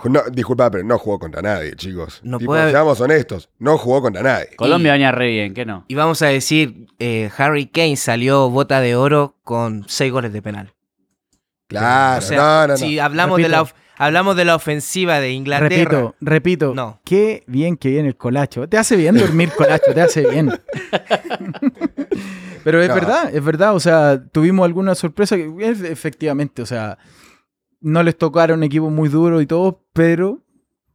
No, 0.05 0.21
disculpa, 0.31 0.69
pero 0.71 0.83
no 0.83 0.97
jugó 0.97 1.19
contra 1.19 1.41
nadie, 1.41 1.73
chicos. 1.75 2.21
No 2.23 2.37
Tipo, 2.37 2.51
puede- 2.51 2.71
Seamos 2.71 3.01
honestos, 3.01 3.49
no 3.59 3.77
jugó 3.77 4.01
contra 4.01 4.21
nadie. 4.23 4.49
Colombia 4.55 4.93
venía 4.93 5.11
re 5.11 5.27
bien, 5.27 5.53
¿qué 5.53 5.65
no? 5.65 5.85
Y 5.87 5.95
vamos 5.95 6.21
a 6.21 6.27
decir, 6.27 6.87
eh, 6.99 7.29
Harry 7.37 7.67
Kane 7.67 7.95
salió 7.97 8.49
bota 8.49 8.79
de 8.81 8.95
oro 8.95 9.35
con 9.43 9.85
seis 9.87 10.11
goles 10.11 10.31
de 10.33 10.41
penal. 10.41 10.73
Claro, 11.67 12.19
O 12.19 12.21
sea, 12.21 12.37
no, 12.37 12.61
no, 12.61 12.67
no. 12.69 12.77
si 12.77 12.97
hablamos 12.99 13.37
de, 13.39 13.47
la, 13.49 13.61
of- 13.61 13.73
hablamos 13.97 14.35
de 14.35 14.45
la 14.45 14.55
ofensiva 14.55 15.19
de 15.19 15.31
Inglaterra, 15.33 15.69
Repito, 15.69 16.15
repito. 16.21 16.73
No. 16.73 16.99
Qué 17.03 17.43
bien 17.45 17.77
que 17.77 17.89
viene 17.89 18.07
el 18.07 18.15
colacho. 18.15 18.67
Te 18.67 18.77
hace 18.77 18.95
bien 18.95 19.15
dormir 19.17 19.51
colacho, 19.55 19.93
te 19.93 20.01
hace 20.01 20.25
bien. 20.27 20.49
Pero 22.63 22.81
es 22.81 22.89
No. 22.89 22.95
verdad, 22.95 23.29
es 23.33 23.43
verdad. 23.43 23.75
O 23.75 23.79
sea, 23.79 24.21
tuvimos 24.31 24.65
alguna 24.65 24.95
sorpresa. 24.95 25.35
que 25.37 25.51
es- 25.59 25.81
Efectivamente, 25.81 26.61
o 26.61 26.65
sea, 26.65 26.97
no 27.81 28.03
les 28.03 28.17
tocaron 28.17 28.63
equipos 28.63 28.91
muy 28.91 29.09
duros 29.09 29.41
y 29.41 29.45
todo, 29.45 29.83
pero 29.93 30.39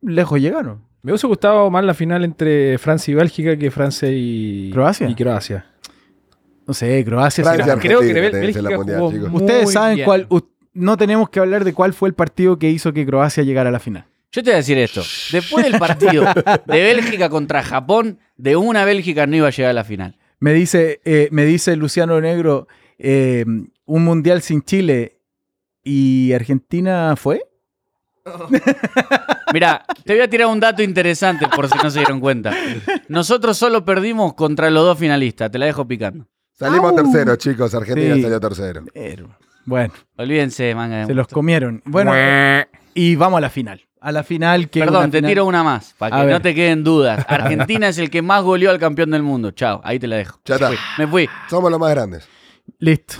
lejos 0.02 0.40
llegaron. 0.40 0.82
Me 1.02 1.12
hubiese 1.12 1.26
gustado 1.26 1.70
más 1.70 1.84
la 1.84 1.94
final 1.94 2.24
entre 2.24 2.78
Francia 2.78 3.12
y 3.12 3.14
Bélgica 3.14 3.56
que 3.58 3.70
Francia 3.70 4.08
y 4.10 4.70
¿Croacia? 4.72 5.08
Y 5.08 5.14
Croacia. 5.14 5.66
No 6.66 6.72
sé, 6.72 7.04
Croacia. 7.04 7.44
Francia, 7.44 7.78
Creo 7.78 8.00
que 8.00 8.12
Bélgica 8.12 8.76
mundial, 8.76 9.00
jugó 9.00 9.36
Ustedes 9.36 9.72
saben 9.72 9.96
bien. 9.96 10.06
cuál. 10.06 10.26
No 10.72 10.96
tenemos 10.96 11.28
que 11.28 11.40
hablar 11.40 11.62
de 11.62 11.72
cuál 11.72 11.92
fue 11.92 12.08
el 12.08 12.14
partido 12.14 12.58
que 12.58 12.70
hizo 12.70 12.92
que 12.92 13.06
Croacia 13.06 13.42
llegara 13.42 13.68
a 13.68 13.72
la 13.72 13.80
final. 13.80 14.06
Yo 14.32 14.42
te 14.42 14.50
voy 14.50 14.54
a 14.54 14.56
decir 14.56 14.78
esto. 14.78 15.02
Después 15.30 15.64
del 15.64 15.78
partido 15.78 16.24
de 16.66 16.82
Bélgica 16.82 17.28
contra 17.28 17.62
Japón, 17.62 18.18
de 18.36 18.56
una 18.56 18.84
Bélgica 18.84 19.26
no 19.26 19.36
iba 19.36 19.46
a 19.48 19.50
llegar 19.50 19.70
a 19.70 19.74
la 19.74 19.84
final. 19.84 20.16
Me 20.40 20.52
dice, 20.52 21.00
eh, 21.04 21.28
me 21.30 21.44
dice 21.44 21.76
Luciano 21.76 22.20
Negro, 22.20 22.66
eh, 22.98 23.44
un 23.84 24.04
mundial 24.04 24.42
sin 24.42 24.62
Chile 24.62 25.13
y 25.84 26.32
Argentina 26.32 27.14
fue. 27.16 27.44
Mira, 29.52 29.84
te 30.04 30.14
voy 30.14 30.22
a 30.22 30.28
tirar 30.30 30.48
un 30.48 30.58
dato 30.58 30.82
interesante 30.82 31.46
por 31.48 31.68
si 31.68 31.76
no 31.82 31.90
se 31.90 31.98
dieron 32.00 32.20
cuenta. 32.20 32.52
Nosotros 33.08 33.56
solo 33.56 33.84
perdimos 33.84 34.34
contra 34.34 34.70
los 34.70 34.84
dos 34.84 34.98
finalistas. 34.98 35.50
Te 35.50 35.58
la 35.58 35.66
dejo 35.66 35.86
picando. 35.86 36.26
Salimos 36.52 36.90
Au. 36.92 36.96
terceros, 36.96 37.38
chicos. 37.38 37.74
Argentina 37.74 38.14
Sí. 38.14 38.22
salió 38.22 38.40
tercero. 38.40 38.84
Pero, 38.92 39.36
bueno, 39.66 39.92
Olvídense, 40.16 40.74
manga 40.74 40.98
de 40.98 41.06
se 41.06 41.14
los 41.14 41.28
comieron. 41.28 41.82
Bueno, 41.84 42.12
y 42.94 43.16
vamos 43.16 43.38
a 43.38 43.40
la 43.42 43.50
final. 43.50 43.82
A 44.00 44.12
la 44.12 44.22
final 44.22 44.68
que. 44.68 44.80
Perdón, 44.80 45.10
te 45.10 45.18
final- 45.18 45.30
tiro 45.30 45.44
una 45.46 45.62
más, 45.62 45.94
para 45.98 46.20
que 46.24 46.32
no 46.32 46.40
te 46.42 46.54
queden 46.54 46.84
dudas. 46.84 47.24
Argentina 47.28 47.88
es 47.88 47.98
el 47.98 48.10
que 48.10 48.22
más 48.22 48.42
goleó 48.42 48.70
al 48.70 48.78
campeón 48.78 49.10
del 49.10 49.22
mundo. 49.22 49.50
Chao, 49.52 49.80
ahí 49.84 49.98
te 49.98 50.06
la 50.06 50.16
dejo. 50.16 50.40
Ya 50.44 50.54
está. 50.56 50.70
Me 50.98 51.06
fui. 51.06 51.28
Somos 51.48 51.70
los 51.70 51.80
más 51.80 51.90
grandes. 51.90 52.28
Listo. 52.78 53.16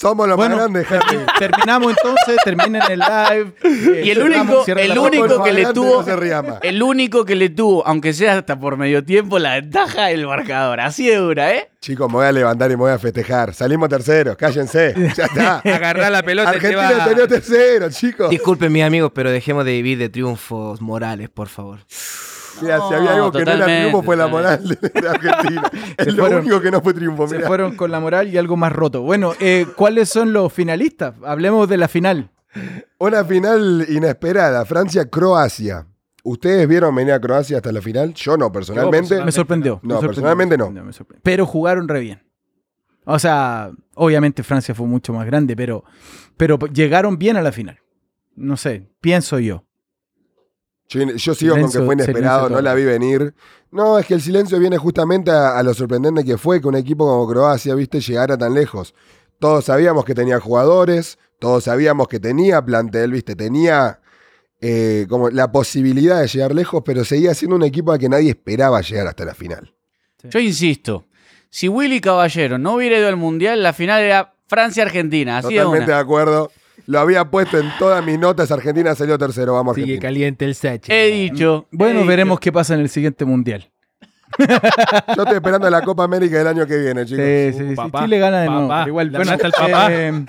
Somos 0.00 0.28
los 0.28 0.36
Bueno, 0.36 0.54
más 0.56 0.64
grandes, 0.70 0.92
Harry. 0.92 1.18
Terminamos 1.40 1.90
entonces, 1.90 2.36
terminen 2.44 2.82
el 2.88 3.00
live. 3.00 3.52
eh, 3.64 4.02
Y 4.04 4.10
el 4.10 4.18
cerramos, 4.18 4.68
único- 4.68 4.78
el 4.80 4.98
único 4.98 5.42
que 5.42 5.52
le 5.52 5.66
tuvo- 5.72 6.04
No. 6.06 6.58
El 6.62 6.82
único 6.84 7.24
que 7.24 7.34
le 7.34 7.48
tuvo, 7.48 7.84
aunque 7.84 8.12
sea 8.12 8.38
hasta 8.38 8.60
por 8.60 8.76
medio 8.76 9.04
tiempo, 9.04 9.40
la 9.40 9.54
ventaja 9.54 10.12
el 10.12 10.24
marcador. 10.26 10.78
Así 10.78 11.08
de 11.08 11.16
dura, 11.16 11.52
¿eh? 11.52 11.70
Chicos, 11.80 12.06
me 12.08 12.14
voy 12.14 12.26
a 12.26 12.32
levantar 12.32 12.70
y 12.70 12.74
me 12.76 12.82
voy 12.82 12.92
a 12.92 12.98
festejar. 13.00 13.52
Salimos 13.54 13.88
terceros, 13.88 14.36
cállense. 14.36 14.94
Ya 15.16 15.24
está. 15.24 15.58
Agarrar 15.58 16.12
la 16.12 16.22
pelota 16.22 16.50
y 16.50 16.60
te 16.60 16.66
Argentina 16.68 16.98
va- 16.98 17.04
salió 17.04 17.26
tercero, 17.26 17.90
chicos. 17.90 18.30
disculpen 18.30 18.70
mis 18.72 18.84
amigos, 18.84 19.10
pero 19.12 19.32
dejemos 19.32 19.64
de 19.64 19.72
vivir 19.72 19.98
de 19.98 20.08
triunfos 20.08 20.80
morales, 20.80 21.28
por 21.28 21.48
favor. 21.48 21.80
Mira, 22.62 22.80
si 22.88 22.94
había 22.94 23.14
algo 23.14 23.32
que 23.32 23.44
no 23.44 23.50
era 23.52 23.64
triunfo 23.64 24.02
fue 24.02 24.16
la 24.16 24.26
moral 24.28 24.68
de, 24.68 25.08
Argentina. 25.08 25.70
Es 25.98 26.14
lo 26.14 26.22
fueron- 26.24 26.40
único 26.40 26.60
que 26.60 26.70
no 26.70 26.80
fue 26.80 26.94
triunfo, 26.94 27.26
Se 27.28 27.40
fueron 27.40 27.76
con 27.76 27.90
la 27.90 28.00
moral 28.00 28.28
y 28.28 28.38
algo 28.38 28.56
más 28.56 28.72
roto. 28.72 29.02
Bueno, 29.02 29.32
eh, 29.40 29.66
¿cuáles 29.76 30.08
son 30.08 30.32
los 30.32 30.52
finalistas? 30.52 31.14
Hablemos 31.24 31.68
de 31.68 31.76
la 31.76 31.88
final. 31.88 32.30
Una 32.98 33.24
final 33.24 33.86
inesperada, 33.88 34.64
Francia-Croacia. 34.64 35.86
¿Ustedes 36.24 36.68
vieron 36.68 36.94
venir 36.94 37.12
a 37.12 37.20
Croacia 37.20 37.56
hasta 37.58 37.72
la 37.72 37.80
final? 37.80 38.12
Yo 38.14 38.36
no, 38.36 38.50
personalmente. 38.52 39.22
Me 39.24 39.32
sorprendió. 39.32 39.80
me 39.82 39.88
No, 39.88 39.94
sorprendió, 39.94 40.08
personalmente 40.08 40.54
me 40.54 40.58
no. 40.58 40.64
sorprendió, 40.64 40.84
me 40.84 40.92
sorprendió. 40.92 41.22
Pero 41.22 41.46
jugaron 41.46 41.88
re 41.88 42.00
bien. 42.00 42.22
O 43.04 43.18
sea, 43.18 43.70
obviamente 43.94 44.42
Francia 44.42 44.74
fue 44.74 44.86
mucho 44.86 45.12
más 45.14 45.24
grande, 45.24 45.56
pero, 45.56 45.84
pero 46.36 46.58
llegaron 46.58 47.16
bien 47.18 47.36
a 47.38 47.42
la 47.42 47.52
final. 47.52 47.78
No 48.34 48.56
sé, 48.58 48.90
pienso 49.00 49.38
yo. 49.38 49.64
Yo, 50.88 51.02
yo 51.02 51.34
sigo 51.34 51.54
con 51.54 51.70
que 51.70 51.80
fue 51.80 51.94
inesperado, 51.94 52.48
no 52.48 52.60
la 52.60 52.74
vi 52.74 52.84
venir. 52.84 53.34
No, 53.70 53.98
es 53.98 54.06
que 54.06 54.14
el 54.14 54.22
silencio 54.22 54.58
viene 54.58 54.78
justamente 54.78 55.30
a, 55.30 55.58
a 55.58 55.62
lo 55.62 55.74
sorprendente 55.74 56.24
que 56.24 56.38
fue 56.38 56.60
que 56.60 56.68
un 56.68 56.76
equipo 56.76 57.06
como 57.06 57.28
Croacia, 57.28 57.74
viste, 57.74 58.00
llegara 58.00 58.38
tan 58.38 58.54
lejos. 58.54 58.94
Todos 59.38 59.66
sabíamos 59.66 60.04
que 60.04 60.14
tenía 60.14 60.40
jugadores, 60.40 61.18
todos 61.38 61.64
sabíamos 61.64 62.08
que 62.08 62.18
tenía 62.18 62.64
plantel, 62.64 63.12
viste, 63.12 63.36
tenía 63.36 64.00
eh, 64.60 65.06
como 65.08 65.30
la 65.30 65.52
posibilidad 65.52 66.20
de 66.20 66.26
llegar 66.26 66.52
lejos, 66.54 66.82
pero 66.84 67.04
seguía 67.04 67.32
siendo 67.34 67.54
un 67.54 67.62
equipo 67.62 67.92
al 67.92 67.98
que 67.98 68.08
nadie 68.08 68.30
esperaba 68.30 68.80
llegar 68.80 69.06
hasta 69.06 69.24
la 69.24 69.34
final. 69.34 69.72
Yo 70.24 70.40
insisto, 70.40 71.04
si 71.48 71.68
Willy 71.68 72.00
Caballero 72.00 72.58
no 72.58 72.74
hubiera 72.74 72.98
ido 72.98 73.06
al 73.06 73.16
Mundial, 73.16 73.62
la 73.62 73.72
final 73.72 74.02
era 74.02 74.34
Francia-Argentina. 74.48 75.36
De 75.36 75.42
Totalmente 75.42 75.84
una. 75.84 75.94
de 75.94 76.00
acuerdo. 76.00 76.50
Lo 76.88 77.00
había 77.00 77.30
puesto 77.30 77.58
en 77.58 77.68
todas 77.78 78.02
mis 78.04 78.18
notas. 78.18 78.50
Argentina 78.50 78.94
salió 78.94 79.18
tercero. 79.18 79.52
Vamos, 79.52 79.74
Sigue 79.74 79.84
Argentina. 79.84 80.08
caliente 80.08 80.44
el 80.46 80.54
Sachi. 80.54 80.90
He 80.90 81.06
dicho. 81.10 81.66
Bueno, 81.70 82.00
he 82.00 82.04
veremos 82.06 82.36
dicho. 82.36 82.40
qué 82.44 82.52
pasa 82.52 82.72
en 82.74 82.80
el 82.80 82.88
siguiente 82.88 83.26
mundial. 83.26 83.70
Yo 84.38 85.22
estoy 85.22 85.34
esperando 85.36 85.68
la 85.68 85.82
Copa 85.82 86.04
América 86.04 86.38
del 86.38 86.46
año 86.46 86.66
que 86.66 86.76
viene, 86.78 87.04
chicos. 87.04 87.24
Sí, 87.24 87.52
sí, 87.58 87.68
sí. 87.70 87.74
papá, 87.74 88.04
Chile 88.04 88.18
gana 88.18 88.40
de 88.40 88.48
nuevo. 88.48 88.68
papá. 88.68 88.88
igual, 88.88 89.12
La 89.12 89.18
bueno, 89.18 89.36
plata 89.38 89.46
al 89.46 89.52
papá. 89.70 89.88
eh, 89.92 90.26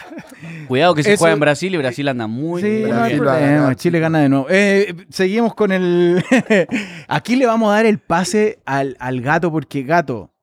Cuidado 0.67 0.95
que 0.95 1.03
se 1.03 1.13
Eso- 1.13 1.19
juega 1.19 1.33
en 1.33 1.39
Brasil 1.39 1.73
y 1.73 1.77
Brasil 1.77 2.07
anda 2.07 2.27
muy, 2.27 2.61
sí, 2.61 2.67
muy 2.67 2.79
no 2.81 2.85
hay 2.87 2.91
Brasil 2.91 3.09
bien. 3.19 3.23
problema. 3.23 3.75
Chile 3.75 3.99
gana 3.99 4.19
de 4.19 4.29
nuevo. 4.29 4.47
Eh, 4.49 4.95
seguimos 5.09 5.53
con 5.55 5.71
el. 5.71 6.23
Aquí 7.07 7.35
le 7.37 7.45
vamos 7.45 7.71
a 7.71 7.75
dar 7.75 7.85
el 7.85 7.99
pase 7.99 8.59
al, 8.65 8.95
al 8.99 9.21
gato, 9.21 9.51
porque 9.51 9.83
gato. 9.83 10.33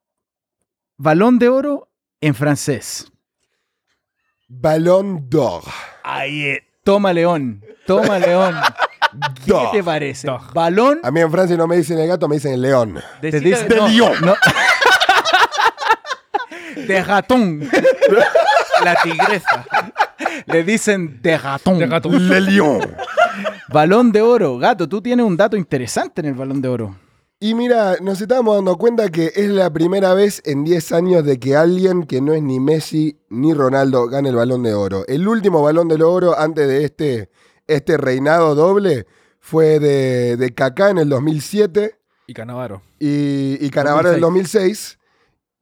Balón 0.98 1.38
de 1.38 1.48
oro 1.48 1.88
en 2.22 2.34
francés. 2.34 3.10
Balón 4.48 5.28
d'Or. 5.28 5.62
Ahí 6.04 6.46
es. 6.46 6.60
Toma 6.84 7.12
León. 7.12 7.64
Toma 7.86 8.18
León. 8.18 8.54
¿Qué 9.44 9.50
Dog. 9.52 9.72
te 9.72 9.82
parece? 9.82 10.26
Dog. 10.28 10.52
Balón. 10.52 11.00
A 11.02 11.10
mí 11.10 11.20
en 11.20 11.30
Francia 11.30 11.56
no 11.56 11.66
me 11.66 11.76
dicen 11.76 11.98
el 11.98 12.06
gato, 12.08 12.28
me 12.28 12.36
dicen 12.36 12.52
el 12.52 12.62
león. 12.62 13.00
Te 13.20 13.40
dicen- 13.40 13.68
De 13.68 13.76
no, 13.76 13.88
Lyon. 13.88 14.14
no. 14.20 14.34
De 16.86 17.02
ratón. 17.02 17.68
La 18.84 18.94
tigresa. 19.02 19.64
Le 20.46 20.62
dicen 20.62 21.20
de 21.22 21.38
ratón. 21.38 21.78
De 21.78 21.86
gato. 21.86 22.08
Le 22.10 22.40
Lyon. 22.40 22.94
Balón 23.68 24.12
de 24.12 24.20
oro. 24.22 24.58
Gato, 24.58 24.88
tú 24.88 25.00
tienes 25.02 25.24
un 25.26 25.36
dato 25.36 25.56
interesante 25.56 26.20
en 26.20 26.28
el 26.28 26.34
balón 26.34 26.60
de 26.62 26.68
oro. 26.68 26.96
Y 27.38 27.52
mira, 27.54 27.96
nos 28.00 28.20
estábamos 28.20 28.56
dando 28.56 28.76
cuenta 28.76 29.10
que 29.10 29.30
es 29.34 29.48
la 29.50 29.70
primera 29.70 30.14
vez 30.14 30.40
en 30.46 30.64
10 30.64 30.92
años 30.92 31.24
de 31.24 31.38
que 31.38 31.54
alguien 31.54 32.04
que 32.04 32.22
no 32.22 32.32
es 32.32 32.42
ni 32.42 32.60
Messi 32.60 33.18
ni 33.28 33.52
Ronaldo 33.52 34.06
gane 34.08 34.30
el 34.30 34.36
balón 34.36 34.62
de 34.62 34.72
oro. 34.72 35.04
El 35.06 35.28
último 35.28 35.62
balón 35.62 35.88
de 35.88 36.02
oro 36.02 36.38
antes 36.38 36.66
de 36.66 36.84
este, 36.84 37.30
este 37.66 37.98
reinado 37.98 38.54
doble 38.54 39.06
fue 39.38 39.78
de, 39.80 40.38
de 40.38 40.54
Kaká 40.54 40.88
en 40.90 40.98
el 40.98 41.10
2007 41.10 41.98
Y 42.26 42.32
Canavaro. 42.32 42.80
y, 42.98 43.62
y 43.64 43.68
Cannavaro 43.70 44.08
en 44.08 44.14
el 44.14 44.20
2006. 44.22 44.98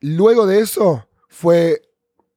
Luego 0.00 0.46
de 0.46 0.60
eso 0.60 1.08
fue 1.28 1.82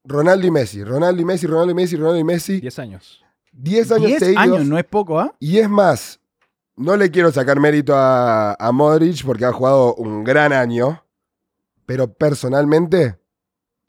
Ronaldo 0.04 0.48
y 0.48 0.52
Messi. 0.52 0.84
Ronaldo 0.84 1.22
y 1.22 1.26
Messi, 1.26 1.46
Ronaldo 1.46 1.72
y 1.72 1.76
Messi, 1.76 1.96
Ronaldo 1.96 2.20
y 2.20 2.24
Messi. 2.24 2.60
10 2.60 2.80
años. 2.80 3.24
10 3.52 3.92
años 3.92 4.08
10 4.08 4.20
seguidos. 4.20 4.42
años, 4.44 4.66
no 4.66 4.80
es 4.80 4.86
poco, 4.86 5.20
¿ah? 5.20 5.36
Y 5.40 5.60
es 5.60 5.70
más, 5.70 6.20
no 6.78 6.96
le 6.96 7.12
quiero 7.12 7.32
sacar 7.32 7.60
mérito 7.60 7.94
a, 7.96 8.54
a 8.54 8.72
Modric 8.72 9.26
porque 9.26 9.46
ha 9.46 9.52
jugado 9.52 9.94
un 9.96 10.24
gran 10.24 10.54
año, 10.54 11.04
pero 11.86 12.14
personalmente, 12.14 13.20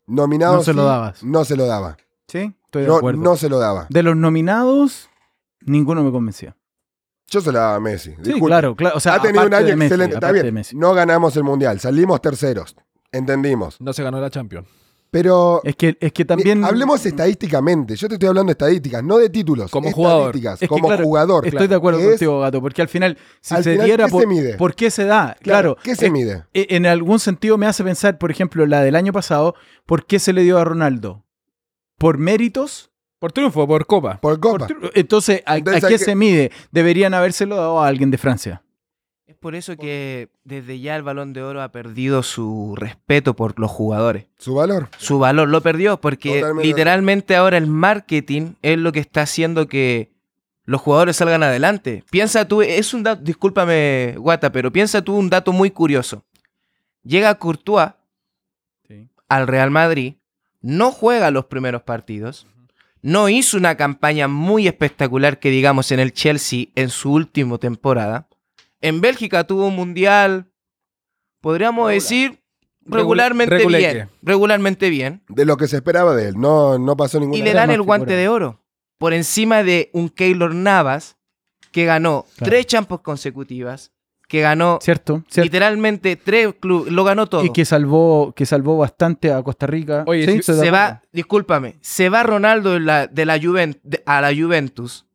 nominado 0.06 0.56
No 0.56 0.62
se 0.62 0.72
lo 0.74 0.84
dabas. 0.84 1.22
No 1.22 1.44
se 1.44 1.56
lo 1.56 1.66
daba. 1.66 1.96
Sí, 2.26 2.54
estoy 2.64 2.82
de 2.82 2.88
No, 2.88 2.96
acuerdo. 2.96 3.20
no 3.22 3.36
se 3.36 3.48
lo 3.48 3.58
daba. 3.58 3.86
De 3.90 4.02
los 4.02 4.16
nominados, 4.16 5.08
ninguno 5.60 6.02
me 6.02 6.10
convenció. 6.10 6.56
Yo 7.28 7.40
se 7.42 7.52
lo 7.52 7.58
daba 7.58 7.74
a 7.74 7.80
Messi. 7.80 8.14
Sí, 8.22 8.40
claro, 8.40 8.74
claro. 8.74 8.96
O 8.96 9.00
sea, 9.00 9.14
ha 9.16 9.22
tenido 9.22 9.46
un 9.46 9.52
año 9.54 9.76
Messi, 9.76 9.94
excelente. 9.94 10.14
Está 10.14 10.32
bien. 10.32 10.62
No 10.74 10.94
ganamos 10.94 11.36
el 11.36 11.44
mundial, 11.44 11.78
salimos 11.78 12.20
terceros. 12.22 12.74
Entendimos. 13.12 13.80
No 13.80 13.92
se 13.92 14.02
ganó 14.02 14.20
la 14.20 14.30
Champions. 14.30 14.66
Pero 15.10 15.62
Es 15.64 15.74
que, 15.74 15.96
es 16.00 16.12
que 16.12 16.24
también. 16.26 16.62
hablemos 16.64 17.04
estadísticamente. 17.06 17.96
Yo 17.96 18.08
te 18.08 18.14
estoy 18.16 18.28
hablando 18.28 18.50
de 18.50 18.52
estadísticas, 18.52 19.02
no 19.02 19.16
de 19.16 19.30
títulos. 19.30 19.70
Como 19.70 19.90
jugador. 19.90 20.26
Estadísticas, 20.36 20.54
Es 20.54 20.60
que, 20.60 20.68
como 20.68 20.88
claro, 20.88 21.04
jugador. 21.04 21.46
Estoy 21.46 21.66
de 21.66 21.74
acuerdo 21.74 22.00
contigo, 22.02 22.40
Gato, 22.40 22.60
porque 22.60 22.82
al 22.82 22.88
final, 22.88 23.16
si 23.40 23.54
Al 23.54 23.64
se 23.64 23.72
final, 23.72 23.86
diera 23.86 24.04
¿qué 24.04 24.10
por, 24.10 24.20
se 24.20 24.26
mide? 24.26 24.54
¿por 24.58 24.74
qué 24.74 24.90
se 24.90 25.04
da? 25.04 25.36
Claro. 25.40 25.76
¿Qué 25.82 25.96
se 25.96 26.06
eh, 26.06 26.10
mide? 26.10 26.44
eh, 26.52 26.66
En 26.70 26.84
algún 26.84 27.20
sentido 27.20 27.56
me 27.56 27.66
hace 27.66 27.82
pensar, 27.84 28.18
por 28.18 28.30
ejemplo, 28.30 28.66
la 28.66 28.82
del 28.82 28.96
año 28.96 29.12
pasado, 29.14 29.54
¿por 29.86 30.04
qué 30.04 30.18
se 30.18 30.32
le 30.34 30.42
dio 30.42 30.58
a 30.58 30.64
Ronaldo? 30.64 31.24
¿Por 31.96 32.18
méritos? 32.18 32.90
Por 33.18 33.32
triunfo, 33.32 33.66
por 33.66 33.86
Copa. 33.86 34.18
Por 34.20 34.38
Copa. 34.38 34.68
Entonces, 34.94 35.42
¿a, 35.46 35.56
Entonces 35.56 35.82
a 35.82 35.86
hay 35.86 35.92
qué 35.94 35.98
que- 35.98 36.04
se 36.04 36.14
mide? 36.14 36.52
Deberían 36.70 37.14
habérselo 37.14 37.56
dado 37.56 37.80
a 37.82 37.88
alguien 37.88 38.10
de 38.10 38.18
Francia. 38.18 38.62
Es 39.28 39.36
por 39.36 39.54
eso 39.54 39.76
que 39.76 40.30
desde 40.44 40.80
ya 40.80 40.96
el 40.96 41.02
balón 41.02 41.34
de 41.34 41.42
oro 41.42 41.60
ha 41.60 41.70
perdido 41.70 42.22
su 42.22 42.74
respeto 42.74 43.36
por 43.36 43.60
los 43.60 43.70
jugadores. 43.70 44.24
Su 44.38 44.54
valor. 44.54 44.88
Su 44.96 45.18
valor 45.18 45.50
lo 45.50 45.60
perdió 45.60 46.00
porque 46.00 46.40
Totalmente. 46.40 46.66
literalmente 46.66 47.36
ahora 47.36 47.58
el 47.58 47.66
marketing 47.66 48.54
es 48.62 48.78
lo 48.78 48.90
que 48.90 49.00
está 49.00 49.20
haciendo 49.20 49.68
que 49.68 50.12
los 50.64 50.80
jugadores 50.80 51.16
salgan 51.16 51.42
adelante. 51.42 52.04
Piensa 52.10 52.48
tú, 52.48 52.62
es 52.62 52.94
un 52.94 53.02
dato, 53.02 53.22
discúlpame 53.22 54.14
Guata, 54.16 54.50
pero 54.50 54.72
piensa 54.72 55.02
tú 55.02 55.14
un 55.14 55.28
dato 55.28 55.52
muy 55.52 55.72
curioso. 55.72 56.24
Llega 57.02 57.34
Courtois 57.34 57.90
al 59.28 59.46
Real 59.46 59.70
Madrid, 59.70 60.14
no 60.62 60.90
juega 60.90 61.30
los 61.30 61.44
primeros 61.44 61.82
partidos, 61.82 62.46
no 63.02 63.28
hizo 63.28 63.58
una 63.58 63.76
campaña 63.76 64.26
muy 64.26 64.66
espectacular 64.66 65.38
que 65.38 65.50
digamos 65.50 65.92
en 65.92 66.00
el 66.00 66.14
Chelsea 66.14 66.68
en 66.76 66.88
su 66.88 67.12
última 67.12 67.58
temporada. 67.58 68.26
En 68.80 69.00
Bélgica 69.00 69.44
tuvo 69.44 69.66
un 69.68 69.76
mundial, 69.76 70.50
podríamos 71.40 71.90
decir, 71.90 72.40
regularmente 72.84 73.56
reguleque. 73.58 73.94
bien. 73.94 74.10
Regularmente 74.22 74.90
bien. 74.90 75.22
De 75.28 75.44
lo 75.44 75.56
que 75.56 75.68
se 75.68 75.76
esperaba 75.76 76.14
de 76.14 76.28
él. 76.28 76.34
No, 76.38 76.78
no 76.78 76.96
pasó 76.96 77.18
ninguna 77.20 77.38
Y 77.38 77.42
le 77.42 77.54
dan 77.54 77.70
el 77.70 77.82
guante 77.82 78.06
figura. 78.06 78.20
de 78.20 78.28
oro. 78.28 78.64
Por 78.98 79.12
encima 79.14 79.62
de 79.62 79.90
un 79.92 80.08
Keylor 80.08 80.54
Navas 80.54 81.16
que 81.70 81.84
ganó 81.84 82.26
Claro. 82.36 82.50
tres 82.50 82.66
champions 82.66 83.02
consecutivas, 83.02 83.92
que 84.26 84.40
ganó 84.40 84.78
¿Cierto? 84.82 85.22
¿Cierto? 85.28 85.44
literalmente 85.46 86.16
tres 86.16 86.54
clubes, 86.58 86.92
lo 86.92 87.04
ganó 87.04 87.26
todo. 87.26 87.44
Y 87.44 87.52
que 87.52 87.64
salvó, 87.64 88.32
que 88.34 88.44
salvó 88.46 88.76
bastante 88.76 89.32
a 89.32 89.42
Costa 89.42 89.66
Rica. 89.66 90.04
Oye, 90.06 90.26
Sí, 90.26 90.42
se 90.42 90.52
acuerdo. 90.52 90.72
va, 90.72 91.02
discúlpame, 91.12 91.76
se 91.80 92.08
va 92.08 92.22
Ronaldo 92.24 92.72
de 92.72 92.80
la, 92.80 93.06
de 93.06 93.24
la 93.24 93.38
Juven- 93.38 93.80
de- 93.84 94.02
a 94.04 94.20
la 94.20 94.34
Juventus, 94.34 95.06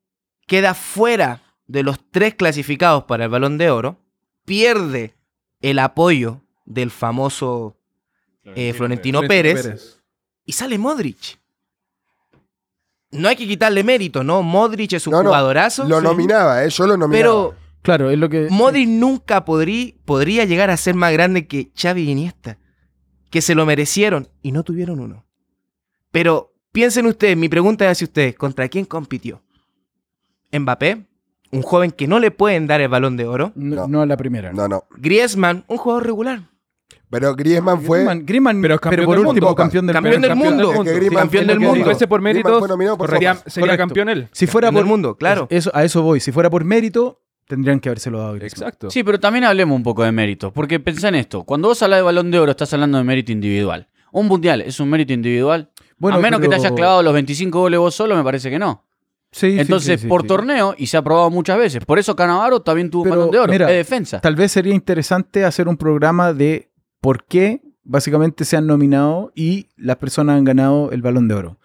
queda 0.47 0.73
fuera 0.73 1.42
de 1.67 1.83
los 1.83 1.99
tres 2.11 2.35
clasificados 2.35 3.03
para 3.05 3.25
el 3.25 3.29
Balón 3.29 3.57
de 3.57 3.69
Oro, 3.71 3.99
pierde 4.45 5.15
el 5.61 5.79
apoyo 5.79 6.41
del 6.65 6.91
famoso 6.91 7.77
eh, 8.43 8.73
Florentino 8.73 9.21
Pérez, 9.21 9.99
y 10.45 10.51
sale 10.53 10.77
Modric. 10.77 11.39
No 13.11 13.29
hay 13.29 13.35
que 13.35 13.47
quitarle 13.47 13.83
mérito, 13.83 14.23
¿no? 14.23 14.41
Modric 14.41 14.93
es 14.93 15.05
un 15.07 15.11
No, 15.11 15.23
no, 15.23 15.29
jugadorazo. 15.29 15.83
Lo 15.85 15.99
sí. 15.99 16.03
nominaba, 16.03 16.63
¿eh? 16.63 16.69
Yo 16.69 16.87
lo 16.87 16.97
nominaba. 16.97 17.11
Pero 17.51 17.55
Claro, 17.83 18.09
es 18.09 18.17
lo 18.17 18.29
que. 18.29 18.47
Modric 18.49 18.87
nunca 18.87 19.43
podrí- 19.45 19.95
podría 20.05 20.45
llegar 20.45 20.69
a 20.69 20.77
ser 20.77 20.95
más 20.95 21.11
grande 21.13 21.47
que 21.47 21.71
Xavi 21.75 22.03
y 22.03 22.11
Iniesta. 22.11 22.57
Que 23.29 23.41
se 23.41 23.55
lo 23.55 23.65
merecieron 23.65 24.29
y 24.41 24.51
no 24.51 24.63
tuvieron 24.63 24.99
uno. 24.99 25.25
Pero 26.11 26.53
piensen 26.71 27.05
ustedes, 27.07 27.35
mi 27.35 27.49
pregunta 27.49 27.85
es 27.85 27.91
hacia 27.91 28.05
ustedes, 28.05 28.35
¿contra 28.35 28.67
quién 28.69 28.85
compitió? 28.85 29.41
Mbappé, 30.51 31.05
un 31.53 31.61
joven 31.61 31.91
que 31.91 32.07
no 32.07 32.19
le 32.19 32.31
pueden 32.31 32.67
dar 32.67 32.81
el 32.81 32.89
balón 32.89 33.15
de 33.17 33.25
oro. 33.25 33.51
No, 33.55 33.87
No. 33.87 34.01
a 34.01 34.05
la 34.05 34.17
primera. 34.17 34.51
No, 34.53 34.67
no. 34.67 34.83
Griezmann, 34.97 35.63
un 35.67 35.77
jugador 35.77 36.05
regular. 36.05 36.41
Pero 37.09 37.35
Griezmann 37.35 37.81
fue. 37.81 37.99
Griezmann, 37.99 38.25
Griezmann, 38.25 38.61
Pero 38.61 38.61
pero, 38.61 38.75
es 38.75 38.81
campeón 38.81 39.05
por 39.05 39.17
del 39.17 39.27
último, 39.27 39.47
mundo. 39.47 39.55
campeón 39.55 39.85
del, 39.87 39.93
Campeón 39.93 40.21
del 40.21 40.29
campeón 40.31 40.55
mundo. 40.55 40.73
Es 40.73 40.79
que 40.89 40.95
Griezmann 40.95 41.21
campeón 41.21 41.47
del 41.47 41.59
mundo. 41.59 41.93
Si 41.93 42.07
por 42.07 42.21
méritos, 42.21 42.59
fue 42.59 42.67
nominado 42.67 42.97
por 42.97 43.09
sería, 43.11 43.35
sería 43.45 43.77
campeón 43.77 44.09
él. 44.09 44.27
Si 44.31 44.47
fuera 44.47 44.67
Campeón 44.67 44.83
por 44.85 44.89
mundo, 44.89 45.15
claro. 45.15 45.47
Eso, 45.51 45.69
a 45.75 45.83
eso 45.83 46.01
voy. 46.01 46.19
Si 46.19 46.31
fuera 46.31 46.49
por 46.49 46.63
mérito, 46.63 47.21
tendrían 47.47 47.79
que 47.79 47.89
habérselo 47.89 48.17
dado 48.17 48.33
Griezmann. 48.33 48.63
Exacto. 48.67 48.89
Sí, 48.89 49.03
pero 49.03 49.19
también 49.19 49.45
hablemos 49.45 49.75
un 49.75 49.83
poco 49.83 50.03
de 50.03 50.11
mérito. 50.11 50.51
Porque 50.51 50.79
pensá 50.79 51.09
en 51.09 51.15
esto. 51.15 51.43
Cuando 51.43 51.67
vos 51.67 51.81
hablas 51.83 51.99
de 51.99 52.03
balón 52.03 52.31
de 52.31 52.39
oro, 52.39 52.49
estás 52.51 52.73
hablando 52.73 52.97
de 52.97 53.03
mérito 53.03 53.31
individual. 53.31 53.87
Un 54.11 54.27
mundial 54.27 54.61
es 54.61 54.79
un 54.79 54.89
mérito 54.89 55.13
individual. 55.13 55.69
Bueno, 55.97 56.17
a 56.17 56.21
menos 56.21 56.39
que 56.41 56.47
te 56.47 56.55
hayas 56.55 56.71
clavado 56.71 57.03
los 57.03 57.13
25 57.13 57.59
goles 57.59 57.79
vos 57.79 57.93
solo, 57.93 58.15
me 58.15 58.23
parece 58.23 58.49
que 58.49 58.57
no. 58.59 58.83
Sí, 59.33 59.59
Entonces, 59.59 59.99
sí, 59.99 60.03
sí, 60.03 60.07
por 60.07 60.21
sí. 60.21 60.27
torneo, 60.27 60.75
y 60.77 60.87
se 60.87 60.95
ha 60.95 61.01
probado 61.03 61.29
muchas 61.29 61.57
veces. 61.57 61.83
Por 61.85 61.99
eso 61.99 62.15
Canavaro 62.15 62.61
también 62.61 62.89
tuvo 62.89 63.01
un 63.03 63.09
Pero, 63.09 63.15
balón 63.19 63.31
de 63.31 63.39
oro. 63.39 63.51
mira, 63.51 63.69
es 63.71 63.77
defensa. 63.77 64.21
Tal 64.21 64.35
vez 64.35 64.51
sería 64.51 64.73
interesante 64.73 65.43
hacer 65.43 65.67
un 65.67 65.75
programa 65.75 66.33
de 66.33 66.69
por 67.01 67.25
qué 67.25 67.61
básicamente 67.83 68.45
se 68.45 68.55
han 68.55 68.67
nominado 68.67 69.31
y 69.35 69.67
las 69.75 69.97
personas 69.97 70.37
han 70.37 70.43
ganado 70.45 70.91
el 70.91 71.01
balón 71.01 71.27
de 71.27 71.33
oro. 71.35 71.57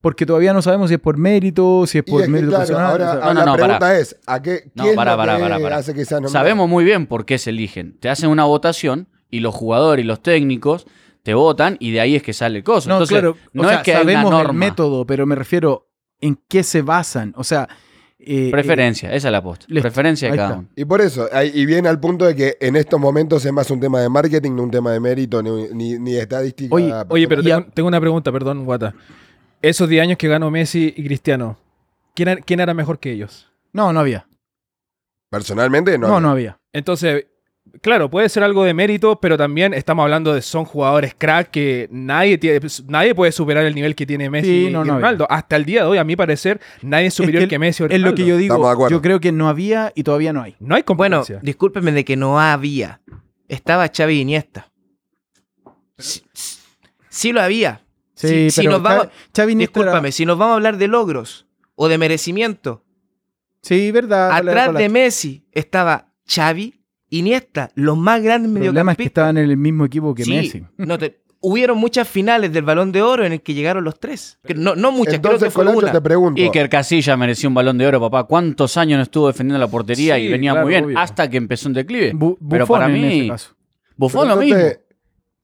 Porque 0.00 0.26
todavía 0.26 0.52
no 0.52 0.62
sabemos 0.62 0.88
si 0.88 0.94
es 0.94 1.00
por 1.00 1.16
mérito, 1.16 1.86
si 1.86 1.98
es 1.98 2.04
por 2.04 2.22
es 2.22 2.26
que, 2.26 2.32
mérito 2.32 2.50
claro, 2.50 2.66
personal. 2.66 2.90
ahora, 2.90 3.04
o 3.04 3.12
sea, 3.12 3.22
ahora 3.22 3.26
No, 3.26 3.34
no, 3.34 3.40
la 3.40 3.46
no, 3.46 3.52
pregunta 3.54 3.78
pará. 3.80 3.98
es: 3.98 4.16
¿a 4.26 4.42
qué, 4.42 4.70
No, 4.74 4.84
que 4.84 4.94
pará, 4.94 5.16
pará. 5.16 5.76
hace 5.76 5.94
que 5.94 6.04
sea 6.04 6.16
nominado? 6.16 6.32
Sabemos 6.32 6.68
muy 6.68 6.84
bien 6.84 7.06
por 7.06 7.24
qué 7.24 7.38
se 7.38 7.50
eligen. 7.50 7.98
Te 8.00 8.08
hacen 8.08 8.28
una 8.30 8.44
votación 8.44 9.08
y 9.30 9.40
los 9.40 9.54
jugadores 9.54 10.04
y 10.04 10.08
los 10.08 10.20
técnicos 10.22 10.86
te 11.22 11.34
votan 11.34 11.76
y 11.78 11.92
de 11.92 12.00
ahí 12.00 12.16
es 12.16 12.22
que 12.24 12.32
sale 12.32 12.58
el 12.58 12.64
coso. 12.64 12.88
no, 12.88 12.96
Entonces, 12.96 13.14
claro. 13.18 13.36
no 13.52 13.62
o 13.62 13.64
sea, 13.68 13.76
es 13.76 13.82
que 13.84 13.94
hay 13.94 14.02
una 14.02 14.12
sabemos 14.14 14.32
el 14.32 14.38
norma. 14.38 14.52
método, 14.58 15.06
pero 15.06 15.24
me 15.26 15.36
refiero 15.36 15.88
en 16.22 16.38
qué 16.48 16.62
se 16.62 16.80
basan. 16.80 17.34
O 17.36 17.44
sea, 17.44 17.68
eh, 18.18 18.48
Preferencia, 18.50 19.12
esa 19.12 19.28
es 19.28 19.32
la 19.32 19.38
aposta. 19.38 19.66
listo. 19.68 19.82
Preferencia 19.82 20.30
de 20.30 20.36
cada 20.36 20.54
uno. 20.58 20.68
Y 20.76 20.84
por 20.86 21.00
eso, 21.02 21.28
y 21.52 21.66
viene 21.66 21.88
al 21.88 22.00
punto 22.00 22.24
de 22.24 22.34
que 22.34 22.56
en 22.60 22.76
estos 22.76 22.98
momentos 22.98 23.44
es 23.44 23.52
más 23.52 23.70
un 23.70 23.80
tema 23.80 24.00
de 24.00 24.08
marketing, 24.08 24.52
no 24.52 24.62
un 24.62 24.70
tema 24.70 24.92
de 24.92 25.00
mérito, 25.00 25.42
ni, 25.42 25.50
ni, 25.74 25.98
ni 25.98 26.12
de 26.12 26.20
estadística. 26.22 26.74
Oye, 26.74 26.92
Oye, 27.08 27.28
pero 27.28 27.42
tengo, 27.42 27.64
tengo 27.74 27.88
una 27.88 28.00
pregunta, 28.00 28.30
perdón, 28.32 28.64
Guata. 28.64 28.94
Esos 29.60 29.88
10 29.88 30.02
años 30.02 30.18
que 30.18 30.28
ganó 30.28 30.50
Messi 30.50 30.94
y 30.96 31.04
Cristiano, 31.04 31.58
¿quién, 32.14 32.28
era- 32.28 32.40
quién 32.40 32.60
era 32.60 32.72
mejor 32.74 32.98
que 32.98 33.10
ellos? 33.12 33.50
no, 33.72 33.92
no 33.92 34.00
había. 34.00 34.26
Personalmente, 35.30 35.98
no. 35.98 36.08
No, 36.08 36.20
no 36.20 36.30
había. 36.30 36.58
Entonces, 36.72 37.26
claro, 37.80 38.10
puede 38.10 38.28
ser 38.28 38.42
algo 38.42 38.64
de 38.64 38.74
mérito, 38.74 39.18
pero 39.20 39.36
también 39.38 39.72
estamos 39.74 40.02
hablando 40.04 40.34
de 40.34 40.42
son 40.42 40.64
jugadores 40.64 41.14
crack 41.16 41.50
que 41.50 41.88
nadie 41.90 42.38
tiene, 42.38 42.60
nadie 42.88 43.14
puede 43.14 43.32
superar 43.32 43.64
el 43.64 43.74
nivel 43.74 43.94
que 43.94 44.04
tiene 44.06 44.28
Messi 44.30 44.66
Sí, 44.66 44.70
no, 44.70 44.84
y 44.84 44.88
no, 44.88 44.94
Ronaldo. 44.94 45.26
Hasta 45.30 45.56
el 45.56 45.64
día 45.64 45.82
de 45.82 45.88
hoy, 45.88 45.98
a 45.98 46.04
mi 46.04 46.14
parecer, 46.16 46.60
nadie 46.82 47.06
es 47.06 47.14
superior 47.14 47.44
que 47.44 47.48
que, 47.48 47.58
Messi 47.58 47.82
o 47.82 47.86
Es 47.86 47.92
Ronaldo. 47.92 48.10
lo 48.10 48.14
que 48.16 48.26
yo 48.26 48.36
digo. 48.36 48.88
Yo 48.88 49.00
creo 49.02 49.20
que 49.20 49.32
no 49.32 49.48
había 49.48 49.92
y 49.94 50.02
todavía 50.02 50.32
no 50.32 50.42
hay. 50.42 50.56
No 50.60 50.74
hay 50.74 50.84
Bueno, 50.86 51.24
discúlpenme 51.42 51.92
de 51.92 52.04
que 52.04 52.16
no 52.16 52.40
había. 52.40 53.00
Estaba 53.48 53.88
Xavi 53.88 54.20
Iniesta. 54.20 54.70
Sí, 55.98 56.22
sí- 56.32 56.56
sí 57.08 57.32
lo 57.32 57.40
había. 57.42 57.82
Sí, 58.14 58.28
Si- 58.28 58.50
si 58.50 58.60
pero 58.62 58.72
nos 58.72 58.82
vamos- 58.82 59.08
Xavi- 59.34 59.52
Iniesta 59.52 59.80
era- 59.80 59.86
Discúlpame, 59.90 60.12
si 60.12 60.26
nos 60.26 60.38
vamos 60.38 60.52
a 60.52 60.56
hablar 60.56 60.76
de 60.76 60.88
logros 60.88 61.46
o 61.74 61.88
de 61.88 61.98
merecimiento, 61.98 62.84
Sí, 63.62 63.90
verdad. 63.92 64.32
atrás 64.32 64.74
de. 64.74 64.88
Messi 64.88 65.46
estaba 65.52 66.12
Xavi, 66.26 66.80
Iniesta, 67.16 67.70
los 67.74 67.96
más 67.96 68.22
grandes 68.22 68.48
El 68.50 68.54
problema 68.62 68.92
es 68.92 68.96
que 68.96 69.04
mediocampistas. 69.04 69.06
estaban 69.06 69.36
en 69.38 69.50
el 69.50 69.56
mismo 69.56 69.84
equipo 69.84 70.14
que 70.14 70.24
Sí, 70.24 70.30
Messi. 70.32 70.62
no 70.78 70.98
te- 70.98 71.20
hubieron 71.40 71.76
muchas 71.76 72.06
finales 72.08 72.52
del 72.52 72.64
Balón 72.64 72.92
de 72.92 73.02
Oro 73.02 73.24
en 73.26 73.32
el 73.32 73.42
que 73.42 73.52
llegaron 73.52 73.82
los 73.84 73.98
tres. 73.98 74.38
Que 74.44 74.54
No, 74.54 74.74
no 74.76 74.92
muchas, 74.92 75.18
creo 75.18 75.22
que 75.22 75.44
Entonces, 75.46 75.52
fue 75.52 75.66
una. 75.66 75.92
te 75.92 76.00
pregunto. 76.00 76.40
Iker 76.40 76.68
Casilla 76.70 77.16
mereció 77.16 77.48
un 77.48 77.54
balón 77.54 77.76
de 77.78 77.86
oro, 77.86 78.00
papá. 78.00 78.24
¿Cuántos 78.24 78.76
años 78.76 78.96
no 78.96 79.02
estuvo 79.02 79.26
defendiendo 79.26 79.58
la 79.58 79.68
portería 79.70 80.14
Sí, 80.16 80.22
y 80.22 80.28
venía 80.28 80.52
claro, 80.52 80.66
muy 80.66 80.72
bien 80.74 80.84
obvio. 80.84 80.98
hasta 80.98 81.28
que 81.28 81.36
empezó 81.36 81.68
un 81.68 81.74
declive? 81.74 82.12
Bu- 82.14 82.38
Pero 82.48 82.64
Buffon 82.64 82.80
para 82.80 82.94
en 82.94 83.00
mí, 83.02 83.18
ese 83.20 83.28
caso. 83.28 83.54
Buffon 83.96 84.22
Pero 84.22 84.34
lo 84.36 84.40
mismo. 84.40 84.56
entonces, 84.56 84.80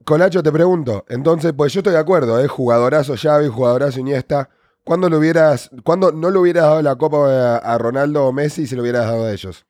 Colacho, 0.04 0.42
te 0.42 0.52
pregunto. 0.52 1.04
Entonces, 1.08 1.52
pues 1.54 1.72
yo 1.74 1.80
estoy 1.80 1.92
de 1.92 1.98
acuerdo, 1.98 2.42
¿eh? 2.42 2.48
Jugadorazo 2.48 3.14
Xavi, 3.16 3.48
jugadorazo 3.48 4.00
Iniesta. 4.00 4.48
¿cuándo, 4.84 5.10
le 5.10 5.16
hubieras, 5.18 5.70
¿cuándo 5.84 6.12
no 6.12 6.30
le 6.30 6.38
hubieras 6.38 6.62
dado 6.62 6.80
la 6.80 6.96
copa 6.96 7.28
a, 7.28 7.56
a 7.58 7.76
Ronaldo 7.76 8.24
o 8.24 8.32
Messi 8.32 8.62
y 8.62 8.66
se 8.66 8.74
lo 8.74 8.80
hubieras 8.82 9.04
dado 9.04 9.26
a 9.26 9.32
ellos? 9.32 9.66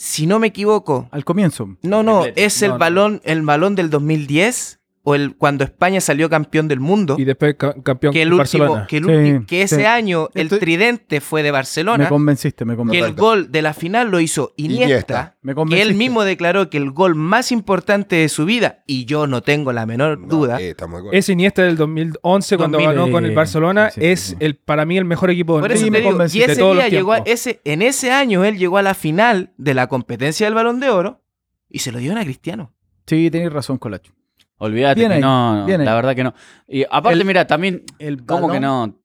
Si 0.00 0.28
no 0.28 0.38
me 0.38 0.46
equivoco, 0.46 1.08
Al 1.10 1.24
comienzo. 1.24 1.76
no, 1.82 2.04
no, 2.04 2.24
es 2.24 2.62
el 2.62 2.70
no. 2.70 2.78
balón, 2.78 3.20
el 3.24 3.42
balón 3.42 3.74
del 3.74 3.90
2010 3.90 4.77
o 5.08 5.14
el 5.14 5.36
cuando 5.36 5.64
España 5.64 6.00
salió 6.02 6.28
campeón 6.28 6.68
del 6.68 6.80
mundo. 6.80 7.16
Y 7.18 7.24
después 7.24 7.54
ca- 7.56 7.74
campeón 7.82 8.12
que 8.12 8.20
el 8.22 8.28
último, 8.32 8.64
Barcelona. 8.64 8.86
que, 8.86 8.96
el 8.98 9.04
Sí, 9.40 9.46
que 9.46 9.62
ese 9.62 9.76
sí. 9.76 9.84
año 9.84 10.28
el 10.34 10.42
Estoy- 10.48 10.58
tridente 10.58 11.20
fue 11.22 11.42
de 11.42 11.48
Me 11.48 11.52
Barcelona, 11.52 12.08
convenciste, 12.08 12.64
me 12.64 12.74
que 12.74 12.76
convenciste. 12.76 13.08
el 13.08 13.14
Correcto. 13.14 13.22
gol 13.44 13.52
de 13.52 13.62
la 13.62 13.72
final 13.72 14.10
lo 14.10 14.20
hizo 14.20 14.52
Iniesta, 14.56 14.84
Iniesta. 14.84 15.36
Me 15.40 15.54
que 15.54 15.80
él 15.82 15.94
mismo 15.94 16.24
declaró 16.24 16.68
que 16.68 16.76
el 16.76 16.90
gol 16.90 17.14
más 17.14 17.50
importante 17.52 18.16
de 18.16 18.28
su 18.28 18.44
vida, 18.44 18.82
y 18.86 19.06
yo 19.06 19.26
no 19.26 19.40
tengo 19.42 19.72
la 19.72 19.86
menor 19.86 20.18
No, 20.18 20.26
duda, 20.28 20.60
eh. 20.60 20.74
Ese 21.12 21.32
Iniesta 21.32 21.62
del 21.62 21.76
2011 21.76 22.56
cuando 22.58 22.78
2000, 22.78 22.94
ganó 22.96 23.10
con 23.10 23.24
el 23.24 23.34
Barcelona 23.34 23.90
sí, 23.90 24.00
sí, 24.00 24.06
es 24.06 24.20
sí. 24.20 24.36
el 24.40 24.56
para 24.56 24.84
mí 24.84 24.98
el 24.98 25.04
mejor 25.04 25.30
equipo 25.30 25.54
del 25.54 25.62
Por 25.62 25.70
mundo. 25.70 25.74
eso 25.74 25.84
Sí, 25.84 25.90
te 25.90 25.90
me 25.90 25.98
digo, 26.00 26.22
y 26.22 26.42
ese 26.42 26.46
De 26.54 26.56
todos 26.56 26.76
los 26.76 26.84
día 26.84 26.90
llegó 26.98 27.12
a 27.12 27.24
tiempos. 27.24 27.32
ese, 27.32 27.60
en 27.64 27.82
ese 27.82 28.10
año 28.12 28.44
él 28.44 28.58
llegó 28.58 28.76
a 28.78 28.82
la 28.82 28.94
final 28.94 29.52
de 29.56 29.74
la 29.74 29.86
competencia 29.86 30.46
del 30.46 30.54
Balón 30.54 30.80
de 30.80 30.90
Oro 30.90 31.22
y 31.70 31.78
se 31.78 31.92
lo 31.92 31.98
dieron 31.98 32.18
a 32.18 32.24
Cristiano. 32.24 32.72
Sí, 33.06 33.30
tenéis 33.30 33.52
razón, 33.52 33.78
Colacho. 33.78 34.12
Olvídate 34.58 35.00
que 35.08 35.14
ahí, 35.14 35.20
no, 35.20 35.60
no, 35.60 35.66
la 35.84 35.94
verdad 35.94 36.14
que 36.16 36.24
no. 36.24 36.34
Y 36.66 36.84
aparte, 36.90 37.24
mira, 37.24 37.46
también, 37.46 37.84
El 37.98 38.24
¿cómo 38.24 38.50
que 38.50 38.60
no? 38.60 38.98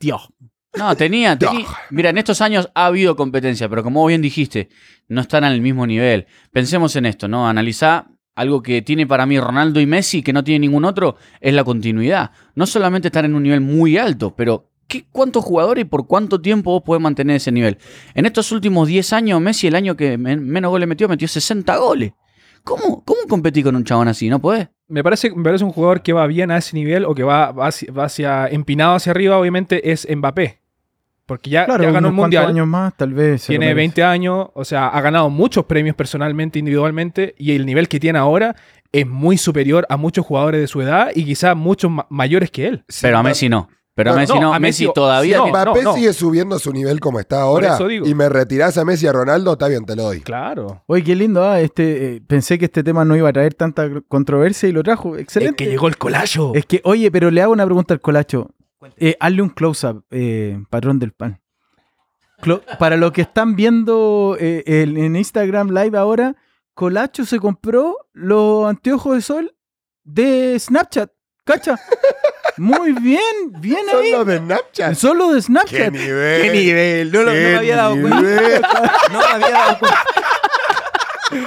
Dios. 0.00 0.28
No, 0.76 0.96
tenía, 0.96 1.38
tenía- 1.38 1.66
Mira, 1.90 2.10
en 2.10 2.18
estos 2.18 2.40
años 2.40 2.68
ha 2.74 2.86
habido 2.86 3.14
competencia, 3.16 3.68
pero 3.68 3.82
como 3.82 4.04
bien 4.06 4.22
dijiste, 4.22 4.68
no 5.08 5.20
están 5.20 5.44
al 5.44 5.60
mismo 5.60 5.86
nivel. 5.86 6.26
Pensemos 6.52 6.96
en 6.96 7.06
esto, 7.06 7.28
¿no? 7.28 7.46
Analizá 7.48 8.06
algo 8.34 8.62
que 8.62 8.82
tiene 8.82 9.06
para 9.06 9.26
mí 9.26 9.38
Ronaldo 9.38 9.78
y 9.80 9.86
Messi, 9.86 10.22
que 10.22 10.32
no 10.32 10.42
tiene 10.42 10.60
ningún 10.66 10.84
otro, 10.84 11.16
es 11.40 11.54
la 11.54 11.62
continuidad. 11.62 12.32
No 12.56 12.66
solamente 12.66 13.08
estar 13.08 13.24
en 13.24 13.34
un 13.36 13.44
nivel 13.44 13.60
muy 13.60 13.96
alto, 13.96 14.34
pero 14.34 14.70
¿qué, 14.88 15.04
¿cuántos 15.12 15.44
jugadores 15.44 15.82
y 15.82 15.84
por 15.84 16.06
cuánto 16.08 16.40
tiempo 16.40 16.72
vos 16.72 16.82
podés 16.82 17.00
mantener 17.02 17.36
ese 17.36 17.52
nivel? 17.52 17.78
En 18.14 18.26
estos 18.26 18.50
últimos 18.50 18.88
10 18.88 19.12
años, 19.12 19.40
Messi, 19.40 19.68
el 19.68 19.76
año 19.76 19.96
que 19.96 20.18
men- 20.18 20.44
menos 20.48 20.70
goles 20.70 20.88
metió, 20.88 21.08
metió 21.08 21.28
60 21.28 21.76
goles. 21.76 22.12
¿Cómo, 22.64 23.04
cómo 23.04 23.20
competí 23.28 23.62
con 23.62 23.76
un 23.76 23.84
chabón 23.84 24.08
así? 24.08 24.28
¿No 24.28 24.40
podés? 24.40 24.68
Me 24.88 25.02
parece, 25.02 25.30
me 25.34 25.42
parece 25.42 25.64
un 25.64 25.72
jugador 25.72 26.02
que 26.02 26.12
va 26.12 26.26
bien 26.26 26.50
a 26.50 26.58
ese 26.58 26.76
nivel 26.76 27.04
o 27.04 27.14
que 27.14 27.22
va, 27.22 27.52
va 27.52 27.68
hacia, 27.68 27.90
va 27.92 28.04
hacia- 28.04 28.48
empinado 28.48 28.94
hacia 28.94 29.10
arriba, 29.12 29.38
obviamente, 29.38 29.90
es 29.92 30.06
Mbappé. 30.14 30.58
Porque 31.26 31.48
ya, 31.48 31.64
Claro, 31.64 31.84
ya 31.84 31.90
ganó 31.90 32.08
cuantos 32.08 32.22
Mundial, 32.24 32.46
años 32.48 32.66
más, 32.66 32.94
tal 32.96 33.14
vez. 33.14 33.46
tiene 33.46 33.64
merece. 33.66 33.76
20 33.76 34.04
años, 34.04 34.48
o 34.52 34.62
sea, 34.64 34.88
ha 34.88 35.00
ganado 35.00 35.30
muchos 35.30 35.64
premios 35.64 35.96
personalmente, 35.96 36.58
individualmente, 36.58 37.34
y 37.38 37.52
el 37.52 37.64
nivel 37.64 37.88
que 37.88 37.98
tiene 37.98 38.18
ahora 38.18 38.54
es 38.92 39.06
muy 39.06 39.38
superior 39.38 39.86
a 39.88 39.96
muchos 39.96 40.26
jugadores 40.26 40.60
de 40.60 40.66
su 40.66 40.82
edad 40.82 41.08
y 41.14 41.24
quizás 41.24 41.56
muchos 41.56 41.90
ma- 41.90 42.06
mayores 42.10 42.50
que 42.50 42.66
él. 42.66 42.84
Sí, 42.88 43.00
Pero 43.02 43.16
a 43.18 43.22
Messi 43.22 43.48
no. 43.48 43.68
Pero 43.96 44.10
a 44.10 44.14
No, 44.14 44.18
Messi 44.20 44.38
no, 44.40 44.52
a 44.54 44.58
Messi, 44.58 44.86
Messi- 44.86 44.92
todavía 44.92 45.36
no, 45.36 45.44
tiene- 45.44 45.58
Mbappé 45.62 45.82
no. 45.82 45.94
sigue 45.94 46.12
subiendo 46.12 46.58
su 46.58 46.72
nivel 46.72 46.98
como 46.98 47.20
está 47.20 47.42
ahora 47.42 47.74
eso 47.76 47.86
digo. 47.86 48.06
y 48.06 48.14
me 48.14 48.28
retirás 48.28 48.76
a 48.76 48.84
Messi 48.84 49.04
y 49.04 49.08
a 49.08 49.12
Ronaldo, 49.12 49.52
está 49.52 49.68
bien, 49.68 49.84
te 49.86 49.94
lo 49.94 50.02
doy. 50.02 50.20
Claro. 50.20 50.82
Oye, 50.86 51.04
qué 51.04 51.14
lindo, 51.14 51.44
ah, 51.44 51.60
este, 51.60 52.16
eh, 52.16 52.20
pensé 52.26 52.58
que 52.58 52.64
este 52.64 52.82
tema 52.82 53.04
no 53.04 53.14
iba 53.16 53.28
a 53.28 53.32
traer 53.32 53.54
tanta 53.54 53.88
controversia 54.08 54.68
y 54.68 54.72
lo 54.72 54.82
trajo. 54.82 55.16
Excelente. 55.16 55.62
Es 55.62 55.68
que 55.68 55.70
llegó 55.72 55.86
el 55.86 55.96
colacho. 55.96 56.52
Es 56.56 56.66
que, 56.66 56.80
oye, 56.84 57.10
pero 57.12 57.30
le 57.30 57.40
hago 57.40 57.52
una 57.52 57.64
pregunta 57.64 57.94
al 57.94 58.00
Colacho. 58.00 58.50
Eh, 58.96 59.16
hazle 59.20 59.42
un 59.42 59.48
close-up, 59.50 60.04
eh, 60.10 60.58
patrón 60.70 60.98
del 60.98 61.12
pan. 61.12 61.40
Clo- 62.42 62.62
para 62.78 62.96
los 62.96 63.12
que 63.12 63.22
están 63.22 63.54
viendo 63.56 64.36
eh, 64.40 64.62
el- 64.66 64.98
en 64.98 65.14
Instagram 65.16 65.68
Live 65.70 65.96
ahora, 65.96 66.34
Colacho 66.74 67.24
se 67.24 67.38
compró 67.38 67.96
los 68.12 68.68
anteojos 68.68 69.14
de 69.14 69.22
sol 69.22 69.54
de 70.02 70.58
Snapchat. 70.58 71.10
¿Cacha? 71.44 71.78
Muy 72.56 72.92
bien, 72.92 73.20
bien 73.58 73.80
ahí. 73.92 74.12
los 74.12 74.26
de 74.26 74.38
Snapchat. 74.38 74.94
Solo 74.94 75.28
de 75.32 75.36
¡Qué 75.36 75.42
Snapchat. 75.42 75.92
nivel! 75.92 76.42
¡Qué 76.42 76.50
nivel! 76.50 77.12
No, 77.12 77.18
lo- 77.22 77.26
no 77.26 77.32
¡Qué 77.32 77.38
me 77.48 77.56
había 77.56 77.76
dado 77.76 78.00
cuenta. 78.00 78.18
No 79.12 79.18
me 79.18 79.24
había 79.26 79.50
dado 79.50 79.78
cuenta. 79.78 80.04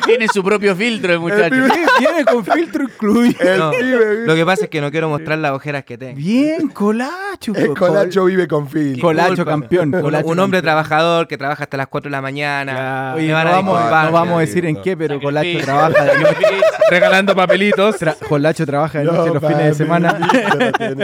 Tiene 0.06 0.28
su 0.28 0.44
propio 0.44 0.76
filtro 0.76 1.14
el 1.14 1.20
muchacho. 1.20 1.56
Viene 2.00 2.26
con 2.26 2.46
filtro 2.46 2.84
incluido. 2.84 3.40
El 3.40 3.60
No. 3.60 3.72
pibe, 3.72 4.26
Lo 4.26 4.36
que 4.36 4.46
pasa 4.46 4.64
es 4.66 4.70
que 4.70 4.82
no 4.82 4.92
quiero 4.92 5.10
mostrar 5.10 5.38
las 5.40 5.52
ojeras 5.52 5.84
que 5.84 5.98
tengo. 5.98 6.16
Bien, 6.18 6.68
Colacho. 6.70 7.54
el 7.56 7.74
Colacho 7.74 8.26
vive 8.26 8.48
con 8.48 8.68
Phil. 8.68 9.00
Colacho 9.00 9.46
campeón. 9.46 9.94
Un, 9.96 10.02
Colacho 10.02 10.28
un 10.28 10.40
hombre 10.40 10.58
campeón. 10.60 10.62
trabajador 10.64 11.28
que 11.28 11.38
trabaja 11.38 11.64
hasta 11.64 11.78
las 11.78 11.88
4 11.88 12.10
de 12.10 12.12
la 12.12 12.22
mañana. 12.22 12.72
Claro. 12.74 13.18
Oye, 13.18 13.24
Me 13.28 13.30
no 13.32 13.36
van 13.36 13.48
a 13.48 13.52
vamos, 13.52 13.74
disculpar, 13.76 14.06
no 14.06 14.12
vamos 14.12 14.38
a 14.38 14.40
decir 14.42 14.66
en 14.66 14.82
qué, 14.82 14.98
pero 14.98 15.20
Colacho 15.22 15.60
trabaja 15.64 16.04
de 16.06 16.20
noche. 16.20 16.62
Regalando 16.90 17.36
papelitos. 17.36 18.00
Tra- 18.00 18.18
Colacho 18.28 18.66
trabaja 18.66 19.00
de 19.00 19.06
No, 19.06 19.14
noche 19.14 19.34
los 19.34 19.44
fines 19.44 19.66
de 19.66 19.74
semana. 19.74 20.20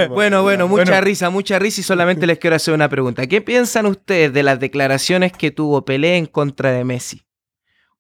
Bueno, 0.10 0.42
bueno, 0.44 0.68
mucha 0.68 0.84
Bueno. 0.84 1.02
risa, 1.02 1.30
mucha 1.30 1.60
risa 1.60 1.82
y 1.82 1.84
solamente 1.84 2.26
les 2.28 2.40
quiero 2.40 2.56
hacer 2.56 2.74
una 2.74 2.90
pregunta. 2.90 3.26
¿Qué 3.28 3.42
piensan 3.42 3.86
ustedes 3.86 4.34
de 4.34 4.44
las 4.44 4.60
declaraciones 4.60 5.32
que 5.32 5.52
tuvo 5.52 5.86
Pelé 5.86 6.18
en 6.18 6.26
contra 6.26 6.72
de 6.72 6.84
Messi? 6.84 7.22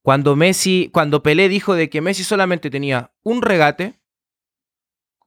Cuando 0.03 0.35
Messi, 0.35 0.89
cuando 0.93 1.23
Pelé 1.23 1.49
dijo 1.49 1.73
de 1.73 1.89
que 1.89 2.01
Messi 2.01 2.23
solamente 2.23 2.69
tenía 2.69 3.11
un 3.23 3.41
regate, 3.41 3.99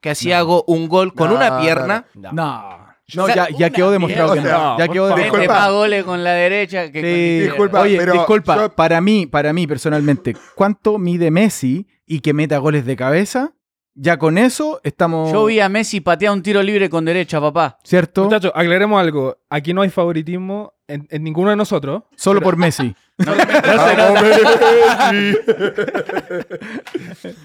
que 0.01 0.11
hacía 0.11 0.43
go- 0.43 0.65
un 0.69 0.89
gol 0.89 1.15
con 1.15 1.31
No, 1.31 1.37
una 1.37 1.51
no, 1.51 1.61
pierna, 1.61 2.07
No, 2.15 2.33
no 2.33 3.25
O 3.25 3.27
sea, 3.27 3.49
ya, 3.49 3.57
ya 3.57 3.71
quedó 3.71 3.91
demostrado 3.91 4.35
que 4.35 4.41
mierda. 4.41 4.59
no. 4.59 4.79
Ya 4.79 4.89
quedó 4.89 5.17
Disculpa. 5.17 5.55
más 5.55 5.73
goles 5.73 6.05
con 6.05 6.23
la 6.23 6.33
derecha 6.33 6.93
que 6.93 7.01
Sí, 7.01 7.47
con 7.47 7.49
Disculpa, 7.49 7.81
Oye, 7.81 7.97
pero 7.97 8.13
disculpa, 8.13 8.57
yo- 8.57 8.75
para 8.75 9.01
mí, 9.01 9.27
para 9.27 9.53
mí 9.55 9.67
personalmente, 9.67 10.37
¿cuánto 10.55 10.99
mide 10.99 11.31
Messi 11.31 11.87
y 12.07 12.21
que 12.21 12.35
meta 12.35 12.59
goles 12.59 12.85
de 12.85 12.97
cabeza? 12.97 13.55
Ya 13.95 14.19
con 14.19 14.37
eso 14.37 14.79
estamos. 14.85 15.33
Yo 15.33 15.47
vi 15.47 15.59
a 15.61 15.71
Messi 15.71 16.01
patear 16.03 16.35
un 16.35 16.43
tiro 16.43 16.63
libre 16.63 16.91
con 16.91 17.07
derecha, 17.07 17.41
papá. 17.41 17.79
¿Cierto? 17.83 18.25
Muchachos, 18.25 18.53
aclaremos 18.55 19.01
algo. 19.01 19.39
Aquí 19.49 19.73
no 19.73 19.81
hay 19.81 19.89
favoritismo 19.89 20.75
en, 20.89 21.07
en 21.11 21.23
ninguno 21.25 21.51
de 21.51 21.57
nosotros. 21.57 22.05
Solo 22.17 22.41
por 22.41 22.57
Messi. 22.57 22.95
¡Vamos, 23.19 24.23
Messi! 24.23 24.43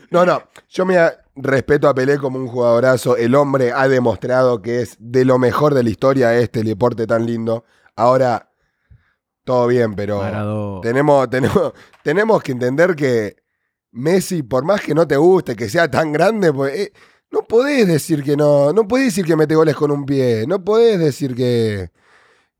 No, 0.09 0.25
no, 0.25 0.43
yo 0.69 0.85
me 0.85 0.97
respeto 1.35 1.87
a 1.87 1.93
Pelé 1.93 2.17
como 2.17 2.37
un 2.37 2.47
jugadorazo. 2.47 3.15
El 3.17 3.35
hombre 3.35 3.71
ha 3.71 3.87
demostrado 3.87 4.61
que 4.61 4.81
es 4.81 4.97
de 4.99 5.25
lo 5.25 5.39
mejor 5.39 5.73
de 5.73 5.83
la 5.83 5.89
historia 5.89 6.35
este 6.35 6.63
deporte 6.63 7.07
tan 7.07 7.25
lindo. 7.25 7.63
Ahora, 7.95 8.51
todo 9.43 9.67
bien, 9.67 9.95
pero 9.95 10.81
tenemos, 10.81 11.29
tenemos, 11.29 11.73
tenemos 12.03 12.43
que 12.43 12.51
entender 12.51 12.95
que 12.95 13.37
Messi, 13.91 14.43
por 14.43 14.63
más 14.63 14.81
que 14.81 14.93
no 14.93 15.07
te 15.07 15.17
guste, 15.17 15.55
que 15.55 15.69
sea 15.69 15.89
tan 15.89 16.11
grande, 16.11 16.53
pues, 16.53 16.73
eh, 16.77 16.93
no 17.31 17.43
podés 17.43 17.87
decir 17.87 18.23
que 18.23 18.37
no, 18.37 18.71
no 18.73 18.87
podés 18.87 19.05
decir 19.05 19.25
que 19.25 19.35
mete 19.35 19.55
goles 19.55 19.75
con 19.75 19.91
un 19.91 20.05
pie, 20.05 20.45
no 20.47 20.63
podés 20.63 20.99
decir 20.99 21.35
que, 21.35 21.89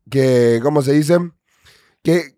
que 0.10 0.60
¿cómo 0.62 0.82
se 0.82 0.94
dice? 0.94 1.18
Que, 2.04 2.38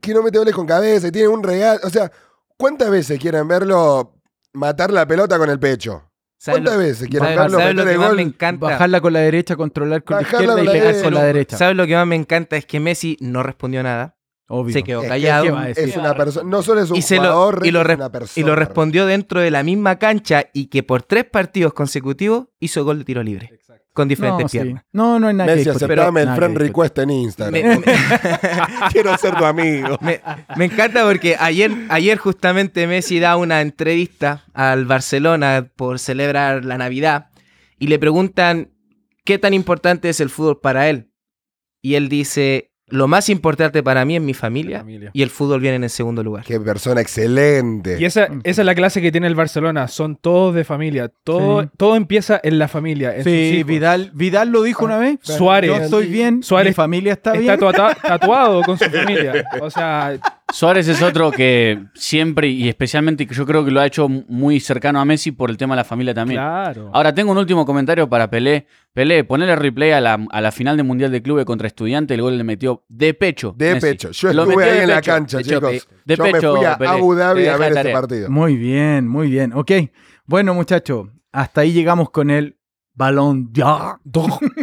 que 0.00 0.14
no 0.14 0.22
mete 0.22 0.38
goles 0.38 0.54
con 0.54 0.66
cabeza 0.66 1.08
y 1.08 1.12
tiene 1.12 1.28
un 1.28 1.42
regalo. 1.42 1.80
O 1.84 1.90
sea, 1.90 2.10
¿cuántas 2.56 2.90
veces 2.90 3.18
quieren 3.18 3.46
verlo 3.48 4.14
matar 4.52 4.90
la 4.92 5.06
pelota 5.06 5.38
con 5.38 5.50
el 5.50 5.58
pecho? 5.58 6.02
¿sabes 6.38 6.58
¿Cuántas 6.60 6.74
lo- 6.74 6.80
veces 6.80 7.08
quieren 7.08 7.20
¿sabes- 7.28 7.38
verlo 7.38 7.58
sabes 7.58 7.74
lo 7.74 7.82
meter 7.82 7.86
que 7.88 7.92
el 7.94 7.98
más 7.98 8.08
gol? 8.08 8.16
me 8.16 8.22
encanta? 8.22 8.66
Bajarla 8.66 9.00
con 9.00 9.12
la 9.12 9.20
derecha, 9.20 9.56
controlar 9.56 10.04
con 10.04 10.16
la 10.16 10.22
Bajarla 10.22 10.38
izquierda 10.44 10.62
y 10.62 10.66
la 10.66 10.72
pegar 10.72 10.86
derecha. 10.88 11.04
con 11.04 11.14
la 11.14 11.22
derecha. 11.24 11.56
¿Sabes 11.56 11.76
lo 11.76 11.86
que 11.86 11.94
más 11.94 12.06
me 12.06 12.16
encanta? 12.16 12.56
Es 12.56 12.66
que 12.66 12.78
Messi 12.80 13.16
no 13.20 13.42
respondió 13.42 13.82
nada. 13.82 14.16
Obvio. 14.48 14.72
Se 14.74 14.84
quedó 14.84 14.98
Es 15.00 15.04
que- 15.04 15.08
callado. 15.08 15.44
¿qué 15.44 15.50
va 15.50 15.62
a 15.62 15.66
decir? 15.66 15.88
Es 15.88 15.96
una 15.96 16.14
persona, 16.14 16.48
no 16.48 16.62
solo 16.62 16.80
es 16.82 16.90
un 16.90 16.96
Y, 16.96 17.02
se 17.02 17.16
lo, 17.16 17.22
jugador, 17.22 17.62
y, 17.66 17.70
lo 17.72 17.80
es 17.80 17.94
una 17.96 18.06
y 18.06 18.10
persona. 18.10 18.46
lo 18.46 18.54
respondió 18.54 19.06
dentro 19.06 19.40
de 19.40 19.50
la 19.50 19.62
misma 19.64 19.98
cancha 19.98 20.44
y 20.52 20.66
que 20.66 20.82
por 20.84 21.02
tres 21.02 21.24
partidos 21.24 21.72
consecutivos 21.72 22.46
hizo 22.60 22.84
gol 22.84 22.98
de 23.00 23.04
tiro 23.06 23.22
libre. 23.24 23.58
Con 23.96 24.08
diferentes 24.08 24.42
no, 24.44 24.48
sí. 24.50 24.58
piernas. 24.58 24.84
no, 24.92 25.18
no 25.18 25.28
hay 25.28 25.34
nada 25.34 25.54
Messi, 25.54 25.70
aceptame 25.70 26.20
el 26.20 26.34
friend 26.34 26.58
request 26.58 26.98
en 26.98 27.08
Instagram. 27.08 27.62
Me, 27.62 27.76
me- 27.78 27.82
Quiero 28.92 29.16
ser 29.16 29.34
tu 29.36 29.44
amigo. 29.46 29.96
me- 30.02 30.20
me 30.54 30.66
encanta 30.66 31.02
porque 31.06 31.34
ayer, 31.40 31.72
ayer 31.88 32.18
justamente 32.18 32.86
Messi 32.86 33.20
da 33.20 33.38
una 33.38 33.62
entrevista 33.62 34.44
al 34.52 34.84
Barcelona 34.84 35.70
por 35.76 35.98
celebrar 35.98 36.66
la 36.66 36.76
Navidad 36.76 37.30
y 37.78 37.86
le 37.86 37.98
preguntan 37.98 38.70
qué 39.24 39.38
tan 39.38 39.54
importante 39.54 40.10
es 40.10 40.20
el 40.20 40.28
fútbol 40.28 40.60
para 40.60 40.90
él. 40.90 41.10
Y 41.80 41.94
él 41.94 42.10
dice, 42.10 42.70
lo 42.88 43.08
más 43.08 43.28
importante 43.28 43.82
para 43.82 44.04
mí 44.04 44.14
es 44.16 44.22
mi 44.22 44.32
familia, 44.34 44.78
Familia. 44.78 45.10
y 45.12 45.22
el 45.22 45.30
fútbol 45.30 45.60
viene 45.60 45.76
en 45.76 45.84
el 45.84 45.90
segundo 45.90 46.22
lugar. 46.22 46.44
Qué 46.44 46.60
persona 46.60 47.00
excelente. 47.00 47.96
Y 47.98 48.04
esa, 48.04 48.28
esa 48.44 48.62
es 48.62 48.66
la 48.66 48.74
clase 48.74 49.02
que 49.02 49.10
tiene 49.10 49.26
el 49.26 49.34
Barcelona. 49.34 49.88
Son 49.88 50.14
todos 50.16 50.54
de 50.54 50.64
familia. 50.64 51.10
Todo, 51.24 51.62
Sí. 51.62 51.68
todo 51.76 51.96
empieza 51.96 52.40
en 52.42 52.58
la 52.58 52.68
familia. 52.68 53.10
en 53.16 53.24
sus 53.24 53.32
Sí, 53.32 53.38
hijos. 53.56 53.66
Vidal, 53.68 54.10
Vidal 54.14 54.50
lo 54.50 54.62
dijo 54.62 54.84
una 54.84 54.98
vez. 54.98 55.18
Suárez. 55.22 55.70
Yo 55.70 55.76
estoy 55.76 56.06
bien, 56.06 56.42
Suárez 56.42 56.70
mi 56.70 56.74
familia 56.74 57.12
está, 57.14 57.32
Está 57.34 57.56
bien. 57.56 57.58
tua- 57.74 57.94
tatuado 57.94 58.62
con 58.62 58.78
su 58.78 58.84
familia. 58.84 59.44
O 59.60 59.70
sea, 59.70 60.16
Suárez 60.56 60.88
es 60.88 61.02
otro 61.02 61.30
que 61.32 61.84
siempre 61.94 62.48
y 62.48 62.66
especialmente 62.66 63.26
que 63.26 63.34
yo 63.34 63.44
creo 63.44 63.62
que 63.62 63.70
lo 63.70 63.78
ha 63.80 63.86
hecho 63.86 64.08
muy 64.08 64.58
cercano 64.58 64.98
a 64.98 65.04
Messi 65.04 65.30
por 65.32 65.50
el 65.50 65.58
tema 65.58 65.74
de 65.74 65.80
la 65.80 65.84
familia 65.84 66.14
también. 66.14 66.40
claro. 66.40 66.90
Ahora 66.94 67.14
tengo 67.14 67.30
un 67.32 67.36
último 67.36 67.66
comentario 67.66 68.08
para 68.08 68.30
Pelé. 68.30 68.66
Pelé, 68.94 69.22
ponele 69.24 69.54
replay 69.54 69.90
a 69.92 70.00
la, 70.00 70.18
a 70.30 70.40
la 70.40 70.52
final 70.52 70.78
de 70.78 70.82
Mundial 70.82 71.12
de 71.12 71.20
Clubes 71.20 71.44
contra 71.44 71.66
Estudiante, 71.68 72.14
el 72.14 72.22
gol 72.22 72.38
le 72.38 72.44
metió 72.44 72.84
de 72.88 73.12
pecho. 73.12 73.54
De 73.54 73.74
Messi. 73.74 73.86
pecho. 73.86 74.10
Yo 74.12 74.32
Lo 74.32 74.44
estuve 74.44 74.56
metió 74.56 74.72
ahí 74.72 74.76
de 74.78 74.82
en 74.84 74.88
la 74.88 74.96
pecho. 74.96 75.10
cancha, 75.12 75.36
De 75.36 75.44
chicos. 75.44 75.72
hecho, 75.74 75.86
de 76.06 76.16
Yo 76.16 76.24
me 76.24 76.32
pecho, 76.32 76.56
fui 76.56 76.64
a 76.64 76.78
Pelé. 76.78 76.90
Abu 76.90 77.14
Dhabi 77.14 77.46
a 77.48 77.56
ver 77.58 77.66
ese 77.72 77.74
tarea. 77.74 77.92
partido. 77.92 78.30
Muy 78.30 78.56
bien, 78.56 79.06
muy 79.06 79.28
bien. 79.28 79.52
Ok. 79.52 79.72
Bueno, 80.24 80.54
muchachos, 80.54 81.08
hasta 81.32 81.60
ahí 81.60 81.72
llegamos 81.74 82.08
con 82.08 82.30
el 82.30 82.56
Ballon 82.96 83.34
d'Or. 83.52 83.98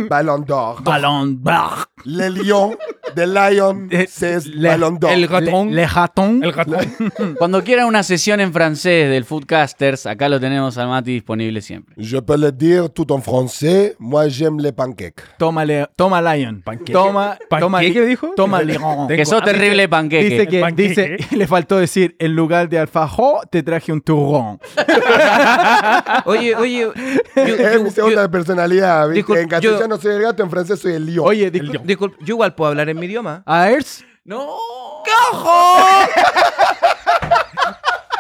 Ballon 0.10 0.40
d'Or. 0.40 0.82
Ballon 0.82 1.28
d'Or. 1.40 1.86
Le 2.06 2.30
Lion, 2.30 2.76
The 3.16 3.20
Lion, 3.28 3.88
Eh, 3.92 4.08
c'est 4.10 4.44
le- 4.48 4.68
Ballon 4.70 4.92
d'Or. 5.00 5.12
el 5.12 5.28
ratón. 5.28 5.70
Le, 5.70 5.76
le 5.76 5.86
ratón. 5.86 6.44
El 6.44 6.52
ratón. 6.52 6.80
Cuando 7.38 7.64
quieran 7.64 7.86
una 7.86 8.02
sesión 8.02 8.40
en 8.40 8.52
francés 8.52 9.10
del 9.10 9.24
Foodcasters, 9.24 10.08
acá 10.08 10.28
lo 10.30 10.40
tenemos 10.40 10.78
al 10.80 10.88
Mati 10.90 11.12
disponible 11.14 11.62
siempre. 11.62 11.94
Je 11.98 12.18
peux 12.22 12.36
le 12.38 12.52
dire 12.52 12.90
tout 12.90 13.12
en 13.12 13.22
français. 13.22 13.96
Moi, 14.00 14.28
j'aime 14.30 14.60
les 14.60 14.72
pancakes. 14.74 15.22
Toma, 15.38 15.64
le- 15.64 15.88
toma 15.96 16.20
Lion. 16.22 16.60
Panqueque. 16.66 16.92
Toma, 16.92 17.38
toma, 17.60 17.78
¿Panqueque 17.78 18.06
dijo? 18.06 18.32
Toma. 18.36 18.62
Tengo- 18.66 19.08
Que 19.08 19.26
sos 19.26 19.42
ah, 19.44 19.46
terrible 19.46 19.88
panqueque. 19.88 20.30
Dice 20.30 20.48
que 20.48 20.60
Panqueque. 20.60 21.18
dice, 21.18 21.18
le 21.38 21.48
faltó 21.48 21.78
decir, 21.78 22.16
en 22.18 22.36
lugar 22.36 22.68
de 22.68 22.80
alfajor, 22.80 23.46
te 23.52 23.62
traje 23.62 23.94
un 23.94 24.02
turrón. 24.02 24.58
Oye, 26.26 26.56
oye, 26.56 26.80
yo- 26.80 26.94
Es 27.36 27.96
yo- 27.96 28.23
segunda 28.24 28.30
personalidad. 28.30 29.10
¿viste? 29.10 29.34
Discul- 29.34 29.38
en 29.40 29.48
castellano 29.50 29.98
soy 29.98 30.16
el 30.16 30.22
gato, 30.22 30.44
en 30.44 30.50
francés 30.50 30.80
soy 30.80 30.94
el 30.94 31.06
Lion. 31.06 31.26
Oye, 31.28 31.52
discul- 31.52 32.16
yo 32.20 32.34
igual 32.36 32.56
puedo 32.56 32.70
hablar 32.72 32.90
en 32.90 33.00
mi 33.00 33.06
idioma. 33.06 33.44
a 33.46 33.70
¡No! 34.26 34.58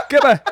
¿Qué 0.09 0.17
pasa? 0.19 0.43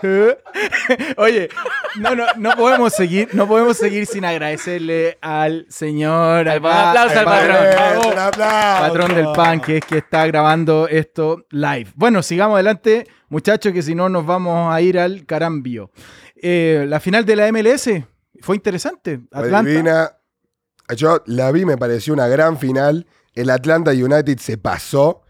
Oye, 1.17 1.49
no, 1.97 2.15
no, 2.15 2.25
no 2.35 2.55
podemos 2.55 2.93
seguir, 2.93 3.29
no 3.33 3.47
podemos 3.47 3.77
seguir 3.77 4.07
sin 4.07 4.25
agradecerle 4.25 5.19
al 5.21 5.67
señor 5.69 6.49
Al- 6.49 6.57
acá, 6.65 6.89
aplauso 6.89 7.19
al 7.19 7.25
patrón, 7.25 8.17
aplauso. 8.17 8.81
patrón 8.81 9.15
del 9.15 9.27
pan, 9.33 9.61
que 9.61 9.77
es 9.77 9.85
que 9.85 9.97
está 9.99 10.25
grabando 10.25 10.87
esto 10.87 11.45
live. 11.51 11.91
Bueno, 11.93 12.23
sigamos 12.23 12.55
adelante, 12.55 13.05
muchachos, 13.29 13.71
que 13.71 13.83
si 13.83 13.93
no 13.93 14.09
nos 14.09 14.25
vamos 14.25 14.73
a 14.73 14.81
ir 14.81 14.97
al 14.97 15.25
carambio. 15.27 15.91
Eh, 16.41 16.85
la 16.87 16.99
final 16.99 17.23
de 17.23 17.35
la 17.35 17.51
MLS 17.51 17.87
fue 18.41 18.55
interesante. 18.55 19.21
Atlanta. 19.31 19.69
divina. 19.69 20.11
Yo 20.95 21.21
la 21.25 21.51
vi, 21.51 21.65
me 21.65 21.77
pareció 21.77 22.13
una 22.13 22.27
gran 22.27 22.57
final. 22.57 23.05
El 23.33 23.49
Atlanta 23.49 23.91
United 23.91 24.37
se 24.39 24.57
pasó. 24.57 25.21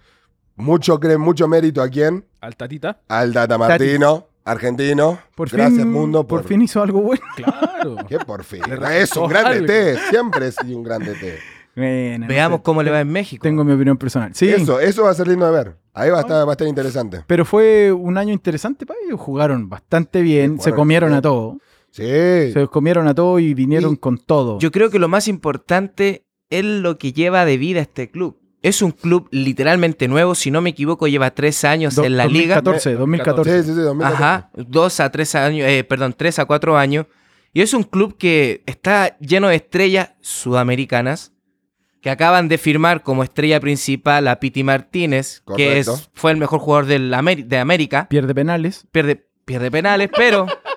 Mucho, 0.55 0.99
mucho 1.19 1.47
mérito 1.47 1.81
a 1.81 1.89
quién? 1.89 2.25
Al 2.39 2.55
tatita. 2.55 3.01
Al 3.07 3.33
Tata 3.33 3.57
Martino, 3.57 4.27
argentino. 4.43 5.19
Por 5.35 5.49
Gracias, 5.49 5.81
fin, 5.81 5.91
mundo. 5.91 6.25
por... 6.27 6.43
fin 6.43 6.61
hizo 6.61 6.81
algo 6.81 7.01
bueno. 7.01 7.23
Claro. 7.35 7.95
¿Qué 8.09 8.19
por 8.19 8.43
fin? 8.43 8.61
Es 8.91 9.15
un 9.15 9.27
gran. 9.29 9.65
DT. 9.65 9.97
Siempre 10.09 10.47
he 10.47 10.51
sido 10.51 10.77
un 10.77 10.83
gran 10.83 11.01
DT. 11.03 11.39
Bueno, 11.75 12.25
no 12.25 12.27
Veamos 12.27 12.57
sé, 12.59 12.63
cómo 12.63 12.83
le 12.83 12.91
va 12.91 12.99
en 12.99 13.09
México. 13.11 13.41
Tengo 13.43 13.63
mi 13.63 13.71
opinión 13.73 13.97
personal. 13.97 14.31
Sí, 14.35 14.49
Eso, 14.49 14.79
eso 14.79 15.03
va 15.03 15.11
a 15.11 15.13
ser 15.13 15.27
lindo 15.27 15.45
de 15.45 15.51
ver. 15.51 15.77
Ahí 15.93 16.09
va 16.09 16.17
a 16.17 16.21
estar, 16.21 16.45
va 16.45 16.51
a 16.51 16.53
estar 16.53 16.67
interesante. 16.67 17.23
pero 17.27 17.45
fue 17.45 17.91
un 17.91 18.17
año 18.17 18.33
interesante 18.33 18.85
para 18.85 18.99
ellos. 19.05 19.19
Jugaron 19.19 19.69
bastante 19.69 20.21
bien, 20.21 20.57
Sí, 20.57 20.65
se 20.65 20.73
comieron 20.73 21.09
bien. 21.11 21.19
a 21.19 21.21
todo. 21.21 21.57
Sí. 21.91 22.03
Se 22.53 22.67
comieron 22.71 23.07
a 23.07 23.13
todo 23.13 23.39
y 23.39 23.53
vinieron 23.53 23.93
Y 23.93 23.97
con 23.97 24.17
todo. 24.17 24.59
Yo 24.59 24.71
creo 24.71 24.89
que 24.89 24.99
lo 24.99 25.07
más 25.07 25.27
importante 25.27 26.25
es 26.49 26.65
lo 26.65 26.97
que 26.97 27.13
lleva 27.13 27.45
de 27.45 27.57
vida 27.57 27.81
este 27.81 28.09
club. 28.09 28.37
Es 28.61 28.81
un 28.81 28.91
club 28.91 29.27
literalmente 29.31 30.07
nuevo, 30.07 30.35
si 30.35 30.51
no 30.51 30.61
me 30.61 30.69
equivoco, 30.69 31.07
lleva 31.07 31.31
tres 31.31 31.63
años 31.63 31.95
Do- 31.95 32.03
en 32.05 32.15
la 32.17 32.27
liga. 32.27 32.55
2014, 32.61 32.93
2014. 32.93 33.51
Sí, 33.63 33.67
sí, 33.69 33.73
sí, 33.75 33.81
2014. 33.81 34.23
Ajá, 34.23 34.49
dos 34.55 34.99
a 34.99 35.11
tres 35.11 35.33
años, 35.35 35.67
eh, 35.67 35.83
perdón, 35.83 36.13
tres 36.15 36.37
a 36.39 36.45
cuatro 36.45 36.77
años. 36.77 37.07
Y 37.53 37.61
es 37.61 37.73
un 37.73 37.83
club 37.83 38.17
que 38.17 38.63
está 38.67 39.17
lleno 39.19 39.47
de 39.49 39.55
estrellas 39.55 40.11
sudamericanas 40.21 41.33
que 42.01 42.09
acaban 42.09 42.47
de 42.47 42.57
firmar 42.57 43.03
como 43.03 43.23
estrella 43.23 43.59
principal 43.59 44.27
a 44.27 44.39
Piti 44.39 44.63
Martínez, 44.63 45.43
que 45.57 45.79
es, 45.79 46.09
fue 46.13 46.31
el 46.31 46.37
mejor 46.37 46.59
jugador 46.59 46.85
del 46.87 47.11
de 47.47 47.57
América. 47.57 48.07
Pierde 48.09 48.33
penales. 48.33 48.87
Pierde, 48.91 49.27
pierde 49.45 49.69
penales, 49.69 50.09
pero 50.15 50.45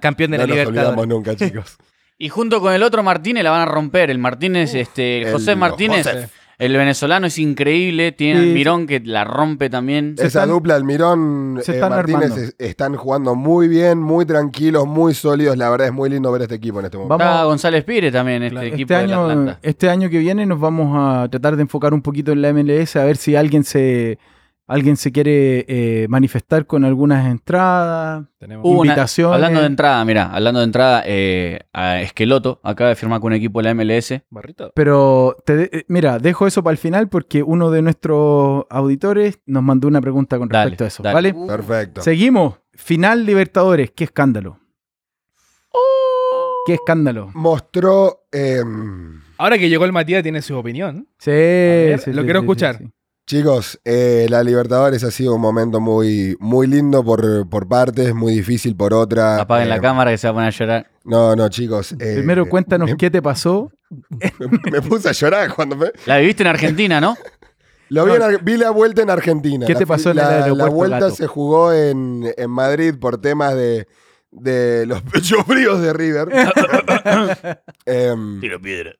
campeón 0.00 0.32
de 0.32 0.38
No 0.38 0.46
la 0.46 0.54
nos 0.56 0.66
olvidamos 0.66 1.06
nunca, 1.06 1.36
chicos. 1.36 1.76
Y 2.18 2.28
junto 2.28 2.60
con 2.60 2.72
el 2.74 2.82
otro 2.82 3.02
Martínez 3.02 3.44
la 3.44 3.50
van 3.50 3.62
a 3.62 3.66
romper. 3.66 4.10
El 4.10 4.18
Martínez, 4.18 4.74
este, 4.74 5.22
el 5.22 5.32
José 5.32 5.56
Martínez, 5.56 6.06
José. 6.06 6.28
el 6.58 6.76
venezolano 6.76 7.26
es 7.28 7.38
increíble. 7.38 8.12
Tiene 8.12 8.40
Sí. 8.42 8.48
el 8.48 8.54
Mirón 8.54 8.86
que 8.86 9.00
la 9.00 9.24
rompe 9.24 9.70
también. 9.70 10.16
Se 10.18 10.26
Esa 10.26 10.40
están- 10.40 10.50
dupla, 10.50 10.74
Almirón 10.74 11.60
se 11.62 11.78
eh, 11.78 11.80
Martínez, 11.80 12.36
es- 12.36 12.54
están 12.58 12.94
jugando 12.96 13.34
muy 13.34 13.68
bien, 13.68 13.98
muy 13.98 14.26
tranquilos, 14.26 14.86
muy 14.86 15.14
sólidos. 15.14 15.56
La 15.56 15.70
verdad 15.70 15.86
es 15.86 15.94
muy 15.94 16.10
lindo 16.10 16.30
ver 16.30 16.42
este 16.42 16.56
equipo 16.56 16.80
en 16.80 16.84
este 16.86 16.98
momento. 16.98 17.16
Vamos- 17.16 17.34
Está 17.34 17.44
González 17.44 17.84
Pires 17.84 18.12
también, 18.12 18.42
este 18.42 18.50
Claro. 18.52 18.66
equipo 18.66 18.92
Este 18.92 18.94
año, 18.96 19.20
Atlanta. 19.22 19.58
este 19.62 19.88
año 19.88 20.10
que 20.10 20.18
viene 20.18 20.44
nos 20.44 20.60
vamos 20.60 20.92
a 20.94 21.26
tratar 21.30 21.56
de 21.56 21.62
enfocar 21.62 21.94
un 21.94 22.02
poquito 22.02 22.32
en 22.32 22.42
la 22.42 22.50
MLS, 22.50 22.96
a 22.96 23.04
ver 23.04 23.16
si 23.16 23.34
alguien 23.34 23.64
se, 23.64 24.18
alguien 24.70 24.96
se 24.96 25.10
quiere 25.12 25.64
eh, 25.68 26.06
manifestar 26.08 26.64
con 26.66 26.84
algunas 26.84 27.26
entradas. 27.26 28.24
Tenemos. 28.38 28.64
Una- 28.64 28.86
invitaciones. 28.92 29.34
hablando 29.34 29.60
de 29.60 29.66
entrada, 29.66 30.04
mira, 30.04 30.32
hablando 30.32 30.60
de 30.60 30.64
entrada, 30.64 31.02
eh, 31.06 31.60
a 31.72 32.00
Esqueloto 32.00 32.60
acaba 32.62 32.90
de 32.90 32.96
firmar 32.96 33.20
con 33.20 33.32
un 33.32 33.36
equipo 33.36 33.58
de 33.60 33.64
la 33.64 33.70
MLS. 33.74 34.22
Barrito. 34.30 34.72
Pero 34.74 35.36
te 35.44 35.56
de- 35.56 35.70
eh, 35.72 35.84
mira, 35.88 36.18
dejo 36.18 36.46
eso 36.46 36.62
para 36.62 36.72
el 36.72 36.78
final 36.78 37.08
porque 37.08 37.42
uno 37.42 37.70
de 37.70 37.82
nuestros 37.82 38.64
auditores 38.70 39.40
nos 39.46 39.62
mandó 39.62 39.88
una 39.88 40.00
pregunta 40.00 40.38
con 40.38 40.48
Dale, 40.48 40.64
respecto 40.70 40.84
a 40.84 40.86
eso. 40.88 41.02
dale. 41.02 41.32
¿Vale? 41.32 41.46
Perfecto. 41.46 42.00
Seguimos. 42.02 42.54
Final 42.72 43.26
Libertadores. 43.26 43.90
Qué 43.90 44.04
escándalo. 44.04 44.58
Qué 46.66 46.74
escándalo. 46.74 47.30
Mostró. 47.34 48.24
eh, 48.32 48.62
Ahora 49.38 49.58
que 49.58 49.68
llegó 49.68 49.84
el 49.86 49.92
Matías, 49.92 50.22
tiene 50.22 50.42
su 50.42 50.54
opinión. 50.56 51.08
Sí, 51.18 51.30
ver, 51.30 51.98
sí, 51.98 52.12
lo 52.12 52.20
sí, 52.22 52.24
quiero 52.26 52.40
sí, 52.40 52.44
escuchar. 52.44 52.78
Chicos, 53.30 53.80
eh, 53.84 54.26
la 54.28 54.42
Libertadores 54.42 55.04
ha 55.04 55.10
sido 55.12 55.36
un 55.36 55.40
momento 55.40 55.78
muy, 55.80 56.36
muy 56.40 56.66
lindo 56.66 57.04
por, 57.04 57.48
por 57.48 57.68
partes, 57.68 58.12
muy 58.12 58.34
difícil 58.34 58.74
por 58.76 58.92
otra. 58.92 59.40
Apaguen 59.40 59.68
Eh, 59.68 59.70
la 59.70 59.80
cámara 59.80 60.10
que 60.10 60.18
se 60.18 60.26
va 60.26 60.30
a 60.32 60.34
poner 60.34 60.48
a 60.48 60.50
llorar. 60.50 60.90
No, 61.04 61.36
no, 61.36 61.48
chicos. 61.48 61.92
eh, 61.92 62.14
Primero 62.16 62.48
cuéntanos 62.48 62.90
me, 62.90 62.96
qué 62.96 63.08
te 63.08 63.22
pasó. 63.22 63.70
me 64.72 64.82
puse 64.82 65.08
a 65.08 65.12
llorar 65.12 65.54
cuando 65.54 65.76
me. 65.76 65.92
La 66.06 66.18
viviste 66.18 66.42
en 66.42 66.48
Argentina, 66.48 67.00
¿no? 67.00 67.16
Lo 67.88 68.04
vi, 68.04 68.12
en 68.14 68.22
Ar- 68.22 68.42
vi 68.44 68.56
la 68.56 68.70
vuelta 68.70 69.02
en 69.02 69.10
Argentina. 69.10 69.64
¿Qué 69.66 69.72
La 69.74 69.78
te 69.80 69.86
pasó 69.86 70.10
en 70.10 70.18
el 70.18 70.24
la, 70.24 70.28
aeropuerto, 70.44 70.64
La 70.66 70.70
vuelta 70.74 70.98
gato? 71.00 71.14
se 71.14 71.26
jugó 71.28 71.72
en, 71.72 72.32
en 72.36 72.50
Madrid 72.50 72.94
por 73.00 73.20
temas 73.20 73.54
de, 73.54 73.86
de 74.32 74.86
los 74.86 75.02
pechos 75.12 75.44
fríos 75.46 75.80
de 75.80 75.92
River. 75.92 76.28
Em, 77.86 78.40
piedra. 78.62 78.94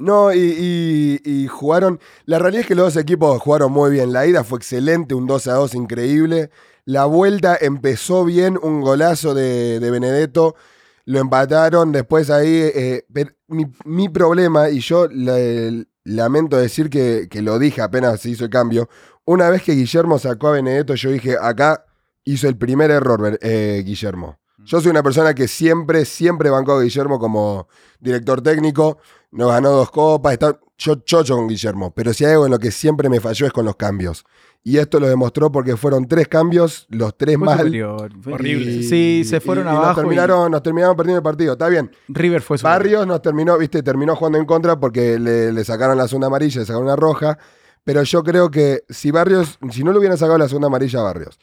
No, 0.00 0.32
y, 0.32 0.38
y- 0.40 1.20
y 1.44 1.46
jugaron. 1.46 2.00
La 2.24 2.38
realidad 2.38 2.62
es 2.62 2.66
que 2.66 2.74
los 2.74 2.94
dos 2.94 3.02
equipos 3.02 3.40
jugaron 3.42 3.72
muy 3.72 3.90
bien. 3.90 4.12
La 4.12 4.26
ida 4.26 4.44
fue 4.44 4.58
excelente, 4.58 5.14
un 5.14 5.26
2 5.26 5.46
a 5.46 5.54
2 5.54 5.74
increíble. 5.74 6.50
La 6.84 7.04
vuelta 7.04 7.56
empezó 7.60 8.24
bien, 8.24 8.58
un 8.62 8.80
golazo 8.80 9.34
de, 9.34 9.78
de 9.80 9.90
Benedetto. 9.90 10.56
Lo 11.04 11.18
empataron. 11.20 11.92
Después 11.92 12.30
ahí. 12.30 12.48
eh, 12.74 13.04
mi, 13.48 13.66
mi 13.84 14.08
problema, 14.08 14.70
y 14.70 14.80
yo 14.80 15.06
la- 15.08 15.84
lamento 16.04 16.56
decir 16.56 16.90
que, 16.90 17.28
que 17.30 17.42
lo 17.42 17.58
dije 17.58 17.82
apenas 17.82 18.20
se 18.20 18.30
hizo 18.30 18.44
el 18.44 18.50
cambio. 18.50 18.88
Una 19.24 19.50
vez 19.50 19.62
que 19.62 19.72
Guillermo 19.72 20.18
sacó 20.18 20.48
a 20.48 20.52
Benedetto, 20.52 20.94
yo 20.94 21.10
dije: 21.10 21.36
acá 21.40 21.84
hizo 22.24 22.48
el 22.48 22.56
primer 22.56 22.90
error, 22.90 23.38
eh, 23.42 23.82
Guillermo. 23.84 24.39
Yo 24.64 24.80
soy 24.80 24.90
una 24.90 25.02
persona 25.02 25.34
que 25.34 25.48
siempre, 25.48 26.04
siempre 26.04 26.50
bancó 26.50 26.72
a 26.72 26.82
Guillermo 26.82 27.18
como 27.18 27.68
director 27.98 28.40
técnico. 28.42 28.98
Nos 29.32 29.50
ganó 29.50 29.70
dos 29.70 29.90
copas. 29.90 30.32
Está, 30.34 30.58
yo 30.78 30.96
chocho 30.96 31.36
con 31.36 31.48
Guillermo. 31.48 31.92
Pero 31.94 32.12
si 32.12 32.24
hay 32.24 32.32
algo 32.32 32.46
en 32.46 32.52
lo 32.52 32.58
que 32.58 32.70
siempre 32.70 33.08
me 33.08 33.20
falló 33.20 33.46
es 33.46 33.52
con 33.52 33.64
los 33.64 33.76
cambios. 33.76 34.24
Y 34.62 34.76
esto 34.76 35.00
lo 35.00 35.08
demostró 35.08 35.50
porque 35.50 35.76
fueron 35.76 36.06
tres 36.06 36.28
cambios, 36.28 36.86
los 36.90 37.16
tres 37.16 37.36
Fue 37.38 37.46
mal. 37.46 37.58
superior. 37.58 38.12
Fue- 38.20 38.34
Horrible. 38.34 38.82
Sí, 38.82 39.24
se 39.26 39.40
fueron 39.40 39.66
y- 39.66 39.70
y 39.70 39.72
Nos 39.72 39.82
abajo. 39.84 40.12
y 40.12 40.50
nos 40.50 40.62
terminaron 40.62 40.96
perdiendo 40.96 41.18
el 41.18 41.22
partido. 41.22 41.52
Está 41.54 41.68
bien. 41.68 41.90
River 42.08 42.42
fue 42.42 42.58
superior. 42.58 42.78
Barrios 42.78 43.06
nos 43.06 43.22
terminó, 43.22 43.56
viste, 43.56 43.82
terminó 43.82 44.14
jugando 44.16 44.38
en 44.38 44.44
contra 44.44 44.78
porque 44.78 45.18
le, 45.18 45.52
le 45.52 45.64
sacaron 45.64 45.96
la 45.96 46.06
segunda 46.08 46.26
amarilla, 46.26 46.60
le 46.60 46.66
sacaron 46.66 46.84
una 46.86 46.96
roja. 46.96 47.38
Pero 47.84 48.02
yo 48.02 48.22
creo 48.22 48.50
que 48.50 48.84
si 48.90 49.10
Barrios, 49.10 49.58
si 49.70 49.82
no 49.82 49.92
le 49.92 49.98
hubieran 49.98 50.18
sacado 50.18 50.36
la 50.36 50.46
segunda 50.48 50.66
amarilla 50.66 51.00
a 51.00 51.04
Barrios 51.04 51.38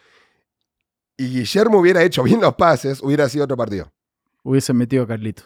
y 1.18 1.28
Guillermo 1.30 1.80
hubiera 1.80 2.04
hecho 2.04 2.24
bien 2.24 2.40
los 2.42 2.56
pases, 2.56 3.02
hubiera 3.02 3.28
sido 3.30 3.44
otro 3.46 3.58
partido. 3.58 3.92
Hubiesen 4.44 4.78
metido 4.78 5.04
a 5.04 5.08
Carlito. 5.08 5.44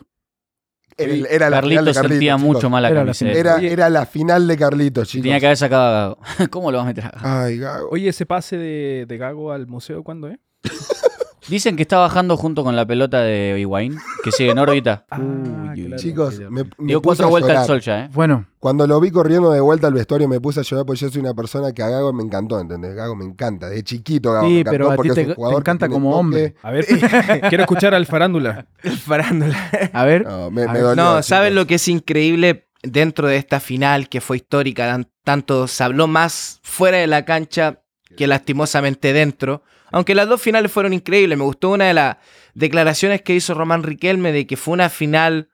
Era, 0.98 1.14
era 1.30 1.50
la 1.50 1.62
final 1.62 1.86
de 1.86 1.94
Carlitos 1.94 2.12
sentía 2.12 2.38
mucho 2.38 2.70
más 2.70 2.82
la 2.82 2.90
Era 2.90 3.00
la 3.00 3.06
camiseta. 3.06 3.32
final. 3.32 3.38
Era, 3.40 3.56
Oye. 3.56 3.72
era 3.72 3.90
la 3.90 4.06
final 4.06 4.48
de 4.48 4.58
Carlitos, 4.58 5.08
chicos. 5.08 5.24
Tenía 5.24 5.40
que 5.40 5.46
haber 5.48 5.58
sacado 5.58 5.84
a 5.84 5.92
Gago. 5.92 6.18
¿Cómo 6.52 6.72
lo 6.72 6.78
vas 6.80 6.86
a 6.86 6.88
meter 6.90 7.06
a 7.06 7.10
Gago? 7.12 7.28
Ay, 7.46 7.58
Gago. 7.58 7.90
Oye, 7.90 8.10
ese 8.10 8.26
pase 8.26 8.58
de, 8.58 9.06
de 9.08 9.18
Gago 9.18 9.52
al 9.54 9.68
museo, 9.68 10.04
¿cuándo 10.04 10.28
es? 10.28 10.38
Dicen 11.48 11.76
que 11.76 11.82
está 11.82 11.98
bajando 11.98 12.38
junto 12.38 12.64
con 12.64 12.76
la 12.76 12.86
pelota 12.86 13.22
de 13.22 13.58
Higuaín, 13.60 13.98
que 14.24 14.32
sigue 14.32 14.52
en 14.52 14.60
órbita. 14.60 15.06
Ah, 15.12 15.20
Uy, 15.20 15.86
claro. 15.86 16.02
Chicos, 16.02 16.40
me, 16.50 16.64
me 16.64 16.88
Dio 16.88 17.02
puse 17.02 17.24
cuatro 17.24 17.26
a 17.26 17.30
vueltas 17.30 17.58
al 17.60 17.66
sol 17.66 17.80
ya, 17.82 18.06
¿eh? 18.06 18.10
Bueno, 18.14 18.46
Cuando 18.60 18.86
lo 18.86 19.00
vi 19.00 19.10
corriendo 19.10 19.52
de 19.52 19.60
vuelta 19.62 19.88
al 19.88 19.94
vestuario 19.94 20.28
me 20.28 20.40
puse 20.42 20.60
a 20.60 20.64
llorar 20.64 20.86
porque 20.86 21.00
yo 21.00 21.10
soy 21.10 21.22
una 21.22 21.34
persona 21.34 21.72
que 21.72 21.82
a 21.82 21.90
Gago 21.90 22.12
me 22.14 22.24
encantó, 22.24 22.60
¿entendés? 22.60 22.94
Gago 22.94 23.16
me 23.16 23.26
encanta. 23.26 23.70
De 23.70 23.82
chiquito 23.84 24.34
Gago 24.34 24.48
Sí, 24.48 24.54
me 24.54 24.60
encantó 24.60 24.72
pero 24.78 24.88
a 24.90 24.92
ti 24.92 24.96
porque 24.98 25.10
te- 25.14 25.36
te 25.36 25.42
encanta 25.58 25.88
como 25.90 26.10
toque. 26.10 26.20
hombre. 26.20 26.56
A 26.64 26.72
ver, 26.72 26.86
quiero 27.50 27.64
escuchar 27.64 27.94
al 27.96 28.06
farándula. 28.06 28.68
Farándula. 29.06 29.58
a 29.94 30.06
ver. 30.06 30.24
No, 30.26 30.52
me, 30.52 30.64
A 30.64 30.68
me 30.68 30.74
ver. 30.74 30.82
dolió, 30.84 31.04
No. 31.04 31.24
¿sabes 31.24 31.54
lo 31.54 31.66
que 31.66 31.76
es 31.76 31.88
increíble 31.88 32.68
dentro 32.84 33.28
de 33.28 33.38
esta 33.38 33.60
final 33.60 34.10
que 34.10 34.22
fue 34.22 34.38
histórica? 34.38 35.02
Tanto 35.24 35.68
se 35.68 35.84
habló 35.84 36.08
más 36.08 36.60
fuera 36.64 36.98
de 36.98 37.08
la 37.08 37.26
cancha 37.26 37.82
que 38.18 38.28
lastimosamente 38.28 39.14
dentro. 39.14 39.64
Aunque 39.92 40.16
las 40.16 40.28
dos 40.28 40.42
finales 40.42 40.72
fueron 40.72 40.94
increíbles. 40.94 41.38
Me 41.38 41.44
gustó 41.44 41.70
una 41.70 41.86
de 41.86 41.94
las 41.94 42.18
declaraciones 42.54 43.22
que 43.22 43.36
hizo 43.36 43.54
Román 43.54 43.84
Riquelme 43.84 44.32
de 44.32 44.48
que 44.48 44.58
fue 44.58 44.74
una 44.74 44.90
final 44.90 45.50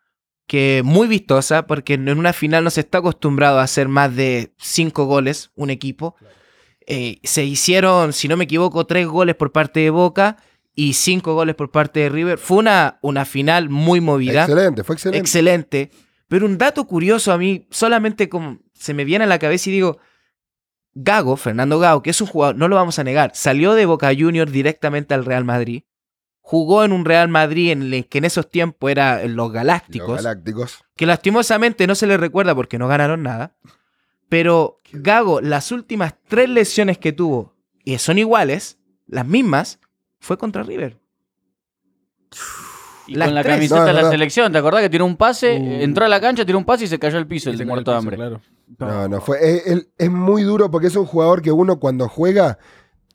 que 0.48 0.82
muy 0.86 1.08
vistosa, 1.08 1.68
porque 1.68 1.96
en 1.96 2.10
una 2.10 2.32
final 2.32 2.64
no 2.64 2.70
se 2.70 2.80
está 2.80 3.00
acostumbrado 3.00 3.60
a 3.60 3.64
hacer 3.64 3.90
más 3.90 4.16
de 4.16 4.54
cinco 4.58 5.06
goles 5.06 5.52
un 5.56 5.70
equipo. 5.70 6.16
Eh, 6.86 7.20
se 7.24 7.44
hicieron, 7.44 8.14
si 8.14 8.30
no 8.30 8.38
me 8.38 8.46
equivoco, 8.46 8.86
tres 8.86 9.08
goles 9.08 9.36
por 9.36 9.52
parte 9.52 9.82
de 9.82 9.90
Boca 9.90 10.38
y 10.74 10.94
cinco 10.94 11.34
goles 11.34 11.56
por 11.56 11.70
parte 11.70 12.00
de 12.00 12.10
River. 12.10 12.38
Fue 12.38 12.58
una, 12.58 12.98
una 13.02 13.26
final 13.26 13.70
muy 13.70 14.00
movida. 14.00 14.44
Excelente, 14.44 14.84
fue 14.86 14.96
excelente. 14.96 15.20
Excelente. 15.20 15.92
Pero 16.30 16.46
un 16.46 16.58
dato 16.58 16.86
curioso 16.88 17.34
a 17.34 17.38
mí, 17.38 17.68
solamente 17.70 18.30
como 18.30 18.60
se 18.74 18.94
me 18.94 19.04
viene 19.04 19.26
a 19.26 19.28
la 19.28 19.40
cabeza 19.40 19.70
y 19.70 19.74
digo, 19.74 19.98
Gago, 21.00 21.38
Fernando 21.38 21.78
Gago, 21.80 22.02
que 22.02 22.10
es 22.10 22.20
un 22.22 22.28
jugador, 22.28 22.56
no 22.56 22.68
lo 22.68 22.76
vamos 22.76 22.98
a 22.98 23.04
negar, 23.04 23.32
salió 23.36 23.74
de 23.76 23.86
Boca 23.86 24.10
Juniors 24.18 24.52
directamente 24.52 25.14
al 25.14 25.26
Real 25.26 25.46
Madrid. 25.46 25.84
Jugó 26.42 26.84
en 26.84 26.92
un 26.94 27.06
Real 27.06 27.28
Madrid 27.28 27.72
en 27.72 27.94
el 27.94 28.08
que 28.08 28.18
en 28.20 28.26
esos 28.26 28.50
tiempos 28.50 28.90
era 28.90 29.24
los 29.28 29.52
Galácticos, 29.52 30.08
Los 30.10 30.24
galácticos. 30.24 30.84
que 30.96 31.06
lastimosamente 31.06 31.86
no 31.88 31.94
se 31.94 32.08
le 32.08 32.18
recuerda 32.18 32.56
porque 32.56 32.80
no 32.80 32.88
ganaron 32.88 33.22
nada. 33.22 33.56
Pero 34.30 34.82
Gago, 34.92 35.40
las 35.42 35.72
últimas 35.72 36.16
tres 36.28 36.50
lesiones 36.50 36.98
que 36.98 37.12
tuvo, 37.14 37.54
y 37.84 37.98
son 38.00 38.18
iguales, 38.18 38.80
las 39.08 39.26
mismas, 39.28 39.80
fue 40.20 40.38
contra 40.38 40.64
River. 40.64 40.98
Y 43.08 43.16
Las 43.16 43.28
con 43.30 43.36
la 43.36 43.44
tres. 43.44 43.56
camiseta 43.56 43.80
No, 43.82 43.86
de 43.86 43.92
no, 43.94 43.98
la 43.98 44.02
no. 44.04 44.12
selección, 44.12 44.52
¿te 44.52 44.58
acordás 44.58 44.82
que 44.82 44.90
tiró 44.90 45.06
un 45.06 45.16
pase? 45.16 45.58
Uh. 45.60 45.82
Entró 45.84 46.06
a 46.06 46.10
la 46.10 46.20
cancha, 46.20 46.46
tiró 46.46 46.58
un 46.58 46.66
pase 46.66 46.86
y 46.86 46.88
se 46.88 47.00
cayó 47.00 47.18
al 47.18 47.28
piso 47.28 47.50
Y 47.50 47.54
el 47.54 47.66
muerto 47.66 47.92
de 47.92 47.98
hambre. 47.98 48.16
claro. 48.18 48.42
No, 48.80 49.08
no, 49.08 49.22
fue. 49.22 49.38
Es, 49.42 49.66
es- 49.68 49.88
es 49.98 50.12
muy 50.12 50.44
duro 50.44 50.70
porque 50.72 50.88
es 50.88 50.96
un 50.96 51.06
jugador 51.06 51.42
que 51.42 51.52
uno 51.52 51.80
cuando 51.80 52.08
juega, 52.10 52.58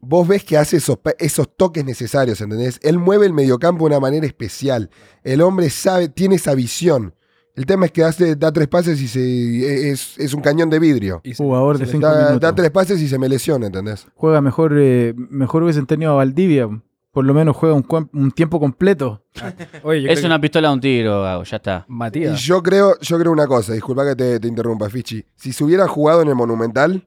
vos 0.00 0.26
ves 0.26 0.44
que 0.44 0.56
hace 0.56 0.78
esos, 0.78 0.98
esos 1.18 1.56
toques 1.56 1.84
necesarios, 1.84 2.40
¿entendés? 2.40 2.80
Él 2.82 2.98
mueve 2.98 3.26
el 3.26 3.32
mediocampo 3.32 3.84
de 3.84 3.90
una 3.94 4.00
manera 4.00 4.26
especial. 4.26 4.90
El 5.22 5.40
hombre 5.42 5.68
sabe, 5.70 6.08
tiene 6.08 6.36
esa 6.36 6.54
visión. 6.54 7.14
El 7.54 7.66
tema 7.66 7.84
es 7.84 7.92
que 7.92 8.02
hace, 8.02 8.34
da 8.34 8.50
tres 8.50 8.66
pases 8.66 8.98
y 9.02 9.08
se, 9.08 9.90
es, 9.90 10.18
es 10.18 10.32
un 10.32 10.40
cañón 10.40 10.70
de 10.70 10.78
vidrio. 10.78 11.20
Y 11.22 11.34
se- 11.34 11.42
Jugador 11.44 11.76
de 11.78 11.84
cinco 11.86 12.06
Da, 12.06 12.14
minutos. 12.16 12.40
da 12.40 12.54
tres 12.54 12.70
pases 12.70 13.00
y 13.02 13.08
se 13.08 13.18
me 13.18 13.28
lesiona, 13.28 13.66
¿entendés? 13.66 14.06
Juega 14.14 14.40
mejor, 14.40 14.72
eh, 14.78 15.12
mejor 15.16 15.62
hubiesen 15.62 15.84
tenido 15.86 16.12
a 16.12 16.14
Valdivia. 16.16 16.68
Por 17.12 17.26
lo 17.26 17.34
menos 17.34 17.54
juega 17.56 17.74
un, 17.74 18.30
tiempo 18.32 18.58
completo. 18.58 19.22
Oye, 19.82 20.00
yo 20.02 20.10
Es 20.10 20.24
una 20.24 20.40
pistola 20.40 20.68
de 20.68 20.74
un 20.74 20.80
tiro, 20.80 21.22
Gago, 21.22 21.42
ya 21.44 21.56
está. 21.58 21.84
Matías. 21.88 22.40
yo 22.40 22.62
creo, 22.62 22.98
yo 23.00 23.18
creo 23.18 23.30
una 23.30 23.46
cosa, 23.46 23.74
disculpa 23.74 24.04
que 24.06 24.16
te, 24.16 24.40
te 24.40 24.48
interrumpa, 24.48 24.88
Fichi. 24.88 25.22
Si 25.36 25.52
se 25.52 25.62
hubiera 25.62 25.86
jugado 25.86 26.22
en 26.22 26.28
el 26.28 26.34
Monumental, 26.34 27.06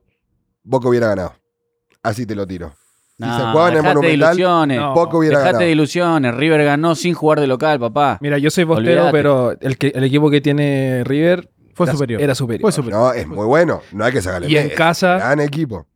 Boca 0.62 0.88
hubiera 0.88 1.08
ganado. 1.08 1.34
Así 2.02 2.24
te 2.24 2.36
lo 2.36 2.46
tiro. 2.46 2.72
Si 3.18 3.24
se 3.24 3.28
No, 3.30 3.50
jugaba 3.50 3.68
en 3.70 3.76
el 3.78 3.82
de 3.82 3.88
Monumental, 3.88 4.36
ilusiones. 4.38 4.78
No, 4.78 4.94
Boca 4.94 5.16
hubiera 5.16 5.38
Dejate 5.38 5.52
ganado. 5.54 5.64
de 5.66 5.72
ilusiones. 5.72 6.34
River 6.36 6.64
ganó 6.64 6.94
sin 6.94 7.14
jugar 7.14 7.40
de 7.40 7.46
local, 7.48 7.80
papá. 7.80 8.18
Mira, 8.20 8.38
yo 8.38 8.50
soy 8.50 8.62
bostero, 8.64 9.08
pero 9.10 9.56
el, 9.60 9.76
que, 9.76 9.88
el 9.88 10.04
equipo 10.04 10.30
que 10.30 10.40
tiene 10.40 11.02
River 11.04 11.50
Fue 11.74 11.86
era- 11.86 11.92
superior. 11.94 12.20
Era 12.22 12.34
superior. 12.36 12.60
Fue 12.62 12.70
superior. 12.72 13.00
No, 13.00 13.12
es 13.12 13.26
muy 13.26 13.44
bueno. 13.46 13.80
No 13.92 14.04
hay 14.04 14.12
que 14.12 14.22
sacarle. 14.22 14.48
Y 14.48 14.56
en 14.56 14.68
Es 14.68 14.74
casa- 14.74 15.16
Gran 15.16 15.40
equipo. 15.40 15.86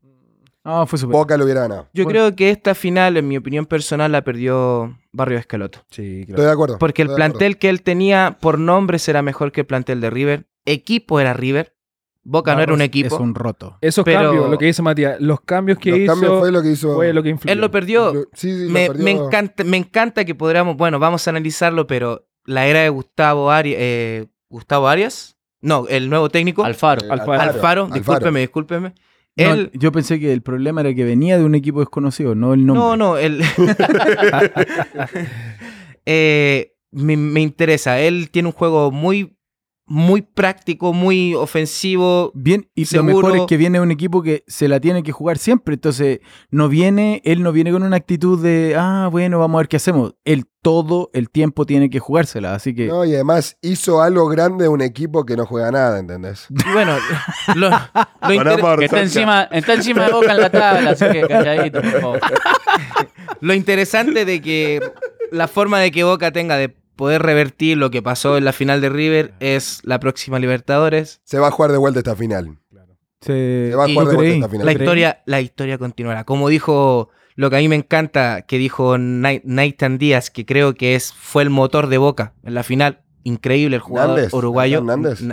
No, 0.65 0.87
fue 0.87 0.99
superior. 0.99 1.23
Boca 1.23 1.37
lo 1.37 1.45
hubiera 1.45 1.63
ganado. 1.63 1.89
Yo 1.95 2.05
Bueno. 2.05 2.19
creo 2.19 2.37
que 2.37 2.51
esta 2.51 2.75
final, 2.75 3.17
en 3.17 3.27
mi 3.27 3.37
opinión 3.37 3.65
personal, 3.67 4.13
la 4.13 4.23
perdió 4.23 4.99
Barrio 5.13 5.39
Escaloto. 5.39 5.81
Sí, 5.91 6.27
Estoy 6.29 6.45
de 6.45 6.51
acuerdo. 6.51 6.79
Porque 6.79 7.03
el 7.03 7.09
plantel 7.15 7.57
que 7.59 7.71
él 7.71 7.83
tenía 7.83 8.37
por 8.41 8.59
nombres 8.59 9.09
era 9.09 9.23
mejor 9.23 9.53
que 9.53 9.63
el 9.63 9.67
plantel 9.67 10.01
de 10.01 10.11
River. 10.11 10.47
Equipo 10.67 11.19
era 11.19 11.33
River. 11.33 11.75
Boca 12.23 12.55
no 12.55 12.61
era 12.61 12.75
un 12.75 12.83
equipo. 12.83 13.15
Es 13.15 13.21
un 13.21 13.35
roto. 13.35 13.79
Esos 13.81 14.05
Pero- 14.05 14.21
cambios, 14.21 14.51
lo 14.51 14.59
que 14.59 14.67
dice 14.67 14.83
Matías, 14.83 15.19
los 15.21 15.41
cambios 15.41 15.79
que 15.79 15.91
Los 15.91 15.99
hizo 16.01 16.13
cambios 16.13 16.39
fue 16.41 16.53
lo 16.53 16.63
que 16.63 16.71
hizo. 16.71 16.95
fue 16.95 17.13
lo 17.15 17.23
que 17.23 17.31
influyó. 17.31 17.53
Él 17.55 17.61
lo 17.61 17.71
perdió. 17.71 18.13
Sí, 18.35 18.53
sí, 18.53 18.65
lo 18.67 18.71
me, 18.71 18.87
perdió. 18.89 19.05
me 19.05 19.11
encanta, 19.13 19.65
me 19.65 19.77
encanta 19.79 20.25
que 20.27 20.35
podríamos, 20.35 20.77
bueno, 20.77 20.99
vamos 20.99 21.27
a 21.27 21.31
analizarlo, 21.31 21.87
pero 21.87 22.29
la 22.45 22.67
era 22.67 22.81
de 22.81 22.91
Gustavo 22.91 23.51
Arias, 23.51 24.27
Gustavo 24.51 24.89
Arias, 24.89 25.39
no, 25.63 25.87
el 25.89 26.11
nuevo 26.11 26.29
técnico, 26.29 26.63
Alfaro. 26.65 27.03
Eh, 27.07 27.09
Alfaro. 27.11 27.33
Alfaro, 27.33 27.51
Alfaro. 27.85 27.87
discúlpeme, 27.95 28.41
discúlpeme. 28.41 28.95
No, 29.45 29.71
yo 29.73 29.93
pensé 29.93 30.19
que 30.21 30.33
el 30.33 30.43
problema 30.43 30.81
era 30.81 30.95
que 30.95 31.05
venía 31.05 31.39
de 31.39 31.45
un 31.45 31.55
equipo 31.55 31.81
desconocido, 31.81 32.35
no 32.35 32.55
el 32.55 32.67
nombre. 32.67 32.83
no, 32.83 32.97
no, 32.97 33.17
él, 33.17 33.41
Eh, 36.07 36.73
me, 36.93 37.17
me 37.17 37.41
interesa. 37.41 38.01
Él 38.01 38.31
tiene 38.31 38.49
un 38.49 38.53
juego 38.53 38.91
muy, 38.91 39.37
muy 39.91 40.23
práctico, 40.23 40.93
muy 40.93 41.35
ofensivo. 41.35 42.31
Bien, 42.33 42.71
y 42.77 42.85
Seguro. 42.85 43.13
lo 43.13 43.17
mejor 43.23 43.37
es 43.41 43.47
que 43.49 43.57
viene 43.57 43.79
de 43.79 43.83
un 43.83 43.91
equipo 43.91 44.23
que 44.23 44.45
se 44.47 44.69
la 44.69 44.79
tiene 44.79 45.03
que 45.03 45.11
jugar 45.11 45.37
siempre. 45.37 45.75
Entonces, 45.75 46.21
no 46.51 46.69
viene, 46.69 47.21
él 47.25 47.43
no 47.43 47.51
viene 47.51 47.73
con 47.73 47.83
una 47.83 47.97
actitud 47.97 48.41
de, 48.41 48.77
ah, 48.79 49.09
bueno, 49.11 49.41
vamos 49.41 49.59
a 49.59 49.63
ver 49.63 49.69
qué 49.69 49.77
hacemos. 49.79 50.15
Él 50.25 50.45
todo 50.63 51.11
el 51.13 51.29
tiempo 51.29 51.67
tiene 51.67 51.91
que 51.91 51.99
jugársela. 51.99 52.55
Así 52.55 52.73
que, 52.73 52.87
No, 52.87 53.05
y 53.05 53.15
además 53.15 53.57
hizo 53.63 54.01
algo 54.01 54.29
grande 54.29 54.67
a 54.67 54.71
un 54.71 54.81
equipo 54.81 55.27
que 55.27 55.35
no 55.37 55.45
juega 55.45 55.73
nada, 55.73 55.99
¿entendés? 55.99 56.47
Y 56.51 56.73
bueno, 56.73 56.97
lo, 57.57 57.71
lo 57.71 58.33
inter- 58.35 58.79
Que 58.79 58.85
está 58.85 59.01
encima, 59.01 59.43
está 59.51 59.75
encima 59.75 60.07
de 60.07 60.13
Boca 60.13 60.31
en 60.31 60.41
la 60.41 60.51
tabla, 60.51 60.91
así 60.91 61.05
que 61.11 61.23
calladito, 61.27 61.83
por 61.83 62.01
favor. 62.01 62.21
Lo 63.41 63.55
interesante 63.55 64.25
de 64.27 64.41
que 64.43 64.81
la 65.33 65.49
forma 65.49 65.79
de 65.81 65.91
que 65.91 66.05
Boca 66.05 66.31
tenga 66.31 66.57
de 66.57 66.69
poder 67.01 67.23
revertir 67.23 67.77
lo 67.79 67.91
que 67.91 68.01
pasó 68.03 68.37
en 68.37 68.45
la 68.45 68.53
final 68.53 68.81
de 68.81 68.89
River 68.91 69.33
es 69.41 69.81
la 69.83 69.99
próxima 69.99 70.39
Libertadores. 70.39 71.21
Se 71.25 71.39
va 71.41 71.49
a 71.49 71.51
jugar 71.51 71.73
de 71.73 71.79
vuelta 71.79 71.99
esta 71.99 72.15
final. 72.15 72.59
se, 73.21 73.71
Se 73.71 73.75
va 73.77 73.87
a 73.87 73.89
jugar 73.89 74.07
de 74.07 74.13
¿Lo 74.13 74.19
vuelta 74.19 74.35
esta 74.37 74.49
final. 74.49 74.67
La 74.67 74.73
historia, 74.73 75.23
la 75.27 75.41
historia 75.41 75.79
continuará. 75.79 76.23
Como 76.25 76.49
dijo 76.49 77.09
lo 77.35 77.51
que 77.51 77.57
a 77.57 77.59
mí 77.59 77.69
me 77.69 77.77
encanta, 77.77 78.43
que 78.43 78.59
dijo 78.59 78.99
Nathan 78.99 79.99
Díaz, 79.99 80.31
que 80.31 80.45
creo 80.47 80.75
que 80.75 80.95
es, 80.95 81.13
fue 81.13 81.43
el 81.43 81.51
motor 81.51 81.89
de 81.89 81.99
Boca 81.99 82.35
en 82.45 82.55
la 82.55 82.63
final. 82.63 83.01
Increíble 83.25 83.77
el 83.77 83.83
jugador 83.83 84.17
Nández, 84.17 84.33
uruguayo. 84.33 84.83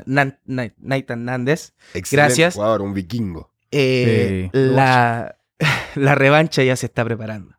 Nathan 0.06 1.26
Nández. 1.26 1.74
Excelente 1.94 2.16
Gracias. 2.28 2.54
jugador, 2.56 2.82
un 2.82 2.94
vikingo. 2.94 3.52
Eh, 3.72 4.50
Sí. 4.54 4.60
la, 4.60 5.38
la 5.96 6.16
revancha 6.16 6.64
ya 6.64 6.76
se 6.76 6.86
está 6.88 7.04
preparando. 7.06 7.56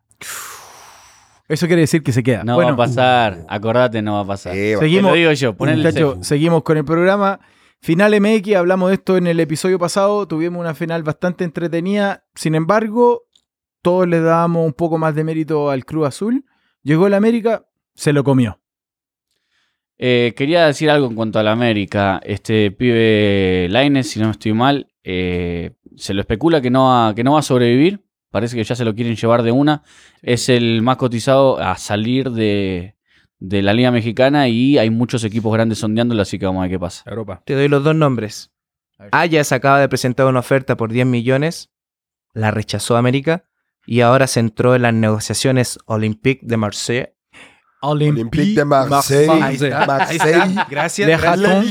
Eso 1.49 1.67
quiere 1.67 1.81
decir 1.81 2.03
que 2.03 2.11
se 2.11 2.21
queda. 2.21 2.43
No 2.43 2.55
bueno, 2.55 2.77
va 2.77 2.85
a 2.85 2.87
pasar. 2.87 3.45
Acordate, 3.49 4.01
no 4.01 4.13
va 4.13 4.19
a 4.21 4.25
pasar. 4.25 4.55
Eh, 4.55 4.75
Te 4.75 4.85
seguimos. 4.85 5.11
lo 5.11 5.17
digo 5.17 5.31
yo, 5.33 5.55
cefu. 5.91 6.23
seguimos 6.23 6.63
con 6.63 6.77
el 6.77 6.85
programa. 6.85 7.39
Final 7.81 8.19
MX, 8.21 8.55
hablamos 8.55 8.89
de 8.89 8.95
esto 8.95 9.17
en 9.17 9.25
el 9.25 9.39
episodio 9.39 9.79
pasado, 9.79 10.27
tuvimos 10.27 10.59
una 10.59 10.75
final 10.75 11.01
bastante 11.01 11.45
entretenida, 11.45 12.25
sin 12.35 12.53
embargo, 12.55 13.23
todos 13.81 14.05
le 14.05 14.19
dábamos 14.19 14.65
un 14.65 14.73
poco 14.73 14.97
más 14.97 15.15
de 15.15 15.23
mérito 15.23 15.69
al 15.69 15.85
Cruz 15.85 16.07
Azul. 16.07 16.45
Llegó 16.83 17.07
el 17.07 17.13
América, 17.13 17.65
se 17.95 18.11
lo 18.11 18.23
comió. 18.23 18.59
Eh, 19.97 20.33
quería 20.35 20.65
decir 20.65 20.89
algo 20.89 21.07
en 21.07 21.15
cuanto 21.15 21.39
a 21.39 21.43
la 21.43 21.51
América. 21.51 22.19
Este 22.23 22.69
pibe 22.71 23.67
Laines, 23.69 24.09
si 24.09 24.19
no 24.19 24.31
estoy 24.31 24.53
mal, 24.53 24.91
eh, 25.03 25.71
se 25.95 26.13
lo 26.13 26.21
especula 26.21 26.61
que 26.61 26.69
no, 26.69 26.85
va, 26.87 27.15
que 27.15 27.23
no 27.23 27.33
va 27.33 27.39
a 27.39 27.43
sobrevivir. 27.43 28.01
Parece 28.31 28.55
que 28.55 28.63
ya 28.63 28.75
se 28.75 28.85
lo 28.85 28.93
quieren 28.93 29.15
llevar 29.15 29.43
de 29.43 29.51
una. 29.51 29.83
Es 30.21 30.49
el 30.49 30.81
más 30.81 30.97
cotizado 30.97 31.59
a 31.59 31.77
salir 31.77 32.31
de, 32.31 32.95
de 33.39 33.61
la 33.61 33.73
Liga 33.73 33.91
Mexicana 33.91 34.47
y 34.47 34.77
hay 34.77 34.89
muchos 34.89 35.23
equipos 35.23 35.51
grandes 35.53 35.79
sondeándolo, 35.79 36.21
así 36.21 36.37
que 36.37 36.45
vamos 36.45 36.59
a 36.59 36.63
ver 36.63 36.71
qué 36.71 36.79
pasa. 36.79 37.03
Europa. 37.07 37.41
Te 37.45 37.55
doy 37.55 37.67
los 37.67 37.83
dos 37.83 37.95
nombres. 37.95 38.51
A 38.97 39.03
ver. 39.03 39.09
Ajax 39.13 39.51
acaba 39.51 39.79
de 39.79 39.89
presentar 39.89 40.27
una 40.27 40.39
oferta 40.39 40.77
por 40.77 40.91
10 40.91 41.07
millones, 41.07 41.71
la 42.33 42.51
rechazó 42.51 42.97
América 42.97 43.45
y 43.87 44.01
ahora 44.01 44.27
se 44.27 44.41
entró 44.41 44.75
en 44.75 44.83
las 44.83 44.93
negociaciones 44.93 45.79
Olympique 45.85 46.45
de 46.45 46.57
Marseille. 46.57 47.15
Olympique 47.81 48.55
de 48.55 48.65
Marseille. 48.65 49.41
Ahí 49.41 49.55
está, 49.55 49.85
Marseille. 49.85 50.55
Gracias. 50.69 51.07
Le. 51.07 51.17
Raton. 51.17 51.65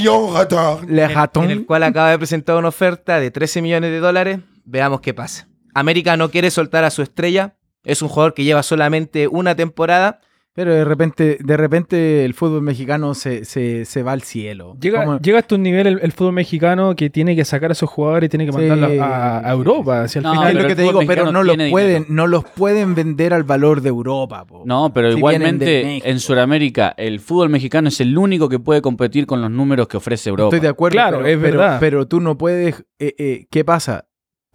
Le 0.88 1.06
Raton. 1.06 1.44
En, 1.44 1.50
en 1.50 1.58
el 1.58 1.66
cual 1.66 1.82
acaba 1.82 2.10
de 2.10 2.18
presentar 2.18 2.56
una 2.56 2.68
oferta 2.68 3.20
de 3.20 3.30
13 3.30 3.60
millones 3.60 3.90
de 3.90 4.00
dólares. 4.00 4.40
Veamos 4.64 5.02
qué 5.02 5.12
pasa. 5.12 5.48
América 5.78 6.16
no 6.16 6.30
quiere 6.30 6.50
soltar 6.50 6.84
a 6.84 6.90
su 6.90 7.02
estrella. 7.02 7.54
Es 7.84 8.02
un 8.02 8.08
jugador 8.08 8.34
que 8.34 8.44
lleva 8.44 8.62
solamente 8.62 9.28
una 9.28 9.54
temporada. 9.54 10.20
Pero 10.54 10.74
de 10.74 10.84
repente, 10.84 11.38
de 11.40 11.56
repente 11.56 12.24
el 12.24 12.34
fútbol 12.34 12.62
mexicano 12.62 13.14
se, 13.14 13.44
se, 13.44 13.84
se 13.84 14.02
va 14.02 14.10
al 14.10 14.22
cielo. 14.22 14.76
Llega, 14.80 15.04
Como- 15.04 15.20
llega 15.20 15.38
hasta 15.38 15.54
un 15.54 15.62
nivel 15.62 15.86
el, 15.86 16.00
el 16.02 16.10
fútbol 16.10 16.32
mexicano 16.32 16.96
que 16.96 17.10
tiene 17.10 17.36
que 17.36 17.44
sacar 17.44 17.70
a 17.70 17.74
esos 17.74 17.88
jugadores 17.88 18.26
y 18.26 18.30
tiene 18.30 18.44
que 18.46 18.50
Sí. 18.50 18.58
mandarlos 18.58 18.98
a, 18.98 19.48
a 19.48 19.52
Europa. 19.52 20.02
Hacia 20.02 20.18
el 20.18 20.24
No, 20.24 20.32
final. 20.32 20.48
es 20.56 20.62
lo 20.62 20.68
que 20.68 20.74
te 20.74 20.82
digo, 20.82 21.00
pero 21.06 21.30
no 21.30 21.44
los 21.44 21.56
pueden, 21.70 22.02
dinero. 22.02 22.06
no 22.08 22.26
los 22.26 22.44
pueden 22.44 22.96
vender 22.96 23.34
al 23.34 23.44
valor 23.44 23.82
de 23.82 23.90
Europa. 23.90 24.44
po. 24.46 24.64
No, 24.66 24.92
pero 24.92 25.12
Si 25.12 25.18
igualmente 25.18 26.10
en 26.10 26.18
Sudamérica 26.18 26.92
el 26.96 27.20
fútbol 27.20 27.50
mexicano 27.50 27.86
es 27.86 28.00
el 28.00 28.18
único 28.18 28.48
que 28.48 28.58
puede 28.58 28.82
competir 28.82 29.26
con 29.26 29.40
los 29.40 29.52
números 29.52 29.86
que 29.86 29.98
ofrece 29.98 30.28
Europa. 30.30 30.48
Estoy 30.56 30.60
de 30.66 30.68
acuerdo. 30.72 30.94
Claro, 30.94 31.18
pero, 31.18 31.28
es 31.28 31.38
pero- 31.38 31.58
verdad. 31.60 31.76
Pero 31.78 32.08
tú 32.08 32.18
no 32.20 32.36
puedes. 32.36 32.84
eh, 32.98 33.14
eh, 33.16 33.46
¿Qué 33.48 33.64
pasa? 33.64 34.07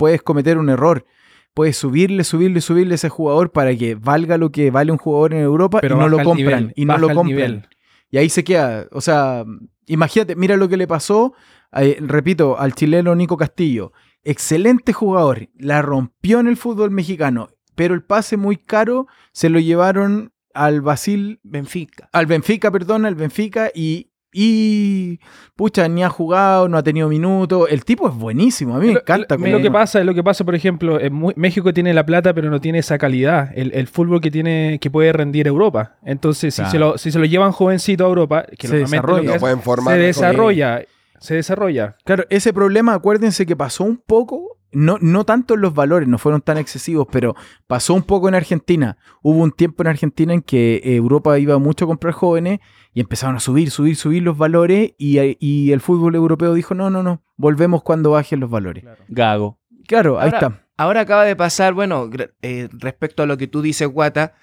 Puedes 0.04 0.22
cometer 0.22 0.58
un 0.58 0.70
error. 0.70 1.06
Puedes 1.54 1.78
subirle, 1.78 2.26
subirle, 2.26 2.60
subirle 2.60 2.94
a 2.94 2.96
ese 2.96 3.08
jugador 3.08 3.54
para 3.54 3.74
que 3.74 3.96
valga 3.96 4.38
lo 4.38 4.52
que 4.52 4.70
vale 4.70 4.92
un 4.92 4.98
jugador 4.98 5.34
en 5.34 5.40
Europa 5.40 5.80
Pero 5.80 5.96
y 5.96 6.00
no 6.00 6.10
lo 6.10 6.18
compran. 6.18 6.36
nivel, 6.36 6.74
y 6.76 6.84
no 6.84 6.98
lo 6.98 7.08
compran. 7.08 7.28
nivel. 7.28 7.70
Y 8.12 8.18
ahí 8.18 8.28
se 8.28 8.44
queda. 8.44 8.88
O 8.92 9.00
sea, 9.00 9.46
imagínate, 9.86 10.36
mira 10.36 10.58
lo 10.58 10.68
que 10.68 10.76
le 10.76 10.88
pasó, 10.88 11.36
eh, 11.72 12.00
repito, 12.02 12.60
al 12.60 12.76
chileno 12.76 13.16
Nico 13.16 13.38
Castillo. 13.38 13.94
Excelente 14.26 14.92
jugador. 14.92 15.48
La 15.58 15.82
rompió 15.82 16.42
en 16.42 16.48
el 16.48 16.58
fútbol 16.58 16.92
mexicano. 16.92 17.52
Pero 17.74 17.94
el 17.94 18.04
pase 18.04 18.36
muy 18.36 18.58
caro 18.58 19.08
se 19.32 19.48
lo 19.48 19.58
llevaron 19.62 20.34
al 20.54 20.82
Basil 20.82 21.40
Benfica. 21.44 22.10
al 22.12 22.26
Benfica, 22.26 22.72
perdón, 22.72 23.06
al 23.06 23.16
Benfica 23.16 23.72
y 23.74 24.12
y 24.34 25.20
pucha, 25.56 25.88
ni 25.88 26.04
ha 26.04 26.10
jugado, 26.10 26.68
no 26.68 26.78
ha 26.78 26.84
tenido 26.84 27.08
minutos. 27.08 27.68
El 27.70 27.86
tipo 27.86 28.08
es 28.10 28.16
buenísimo, 28.16 28.76
a 28.76 28.80
mí 28.80 28.88
me 28.88 28.94
Lo- 28.94 29.00
encanta. 29.02 29.38
Lo, 29.38 29.62
que 29.62 29.72
pasa, 29.72 30.00
es 30.00 30.06
lo 30.06 30.14
que 30.14 30.24
pasa, 30.24 30.44
por 30.44 30.56
ejemplo, 30.56 31.00
en 31.00 31.14
Mu- 31.14 31.32
México 31.36 31.74
tiene 31.74 31.94
la 31.94 32.06
plata, 32.06 32.34
pero 32.34 32.50
no 32.50 32.60
tiene 32.60 32.80
esa 32.80 32.98
calidad. 32.98 33.52
El, 33.56 33.72
el 33.74 33.88
fútbol 33.88 34.20
que 34.22 34.32
tiene, 34.32 34.80
que 34.82 34.90
puede 34.92 35.14
rendir 35.14 35.48
Europa. 35.48 35.98
Entonces, 36.04 36.54
si, 36.56 36.66
se 36.66 36.80
lo, 36.80 36.98
si 36.98 37.12
se 37.12 37.20
lo 37.20 37.26
llevan 37.26 37.52
jovencito 37.52 38.06
a 38.06 38.08
Europa, 38.08 38.46
que 38.58 38.68
Se 38.68 38.78
desarrolla. 38.78 39.18
lo 39.18 39.22
que 39.22 39.28
Lo 39.28 39.34
es, 39.36 39.40
pueden 39.42 39.62
formar 39.62 39.94
se 39.96 40.00
desarrolla, 40.02 40.82
se 41.20 41.36
desarrolla. 41.36 41.96
Claro, 42.04 42.26
ese 42.30 42.52
problema, 42.54 42.94
acuérdense 42.96 43.46
que 43.46 43.56
pasó 43.56 43.84
un 43.84 43.98
poco, 43.98 44.58
no, 44.74 44.98
no 45.02 45.26
tanto 45.26 45.54
en 45.54 45.62
los 45.62 45.74
valores, 45.74 46.08
no 46.08 46.18
fueron 46.18 46.42
tan 46.42 46.58
excesivos, 46.58 47.08
pero 47.12 47.36
pasó 47.68 47.94
un 47.94 48.04
poco 48.04 48.28
en 48.30 48.36
Argentina. 48.36 48.98
Hubo 49.22 49.40
un 49.42 49.52
tiempo 49.52 49.84
en 49.84 49.88
Argentina 49.88 50.34
en 50.34 50.42
que 50.42 50.82
Europa 50.84 51.38
iba 51.40 51.58
mucho 51.60 51.86
a 51.86 51.88
comprar 51.88 52.14
jóvenes 52.14 52.60
y 52.94 53.00
empezaron 53.02 53.36
a 53.36 53.40
subir, 53.40 53.72
subir, 53.72 53.96
subir 53.96 54.24
los 54.24 54.38
valores 54.38 54.94
y, 54.98 55.20
y 55.40 55.72
el 55.72 55.82
fútbol 55.82 56.16
europeo 56.16 56.54
dijo, 56.54 56.74
no, 56.76 56.90
no, 56.90 57.04
no, 57.04 57.22
volvemos 57.38 57.84
cuando 57.84 58.12
bajen 58.12 58.40
los 58.40 58.50
valores. 58.50 58.84
Gago. 59.08 59.60
Claro, 59.88 60.20
ahí 60.20 60.26
Ahora- 60.26 60.38
está. 60.38 60.60
Ahora 60.76 61.02
acaba 61.02 61.24
de 61.24 61.36
pasar, 61.36 61.74
bueno, 61.76 62.10
eh, 62.42 62.68
respecto 62.72 63.22
a 63.22 63.28
lo 63.28 63.38
que 63.38 63.46
tú 63.48 63.62
dices, 63.62 63.88
Guata, 63.88 64.34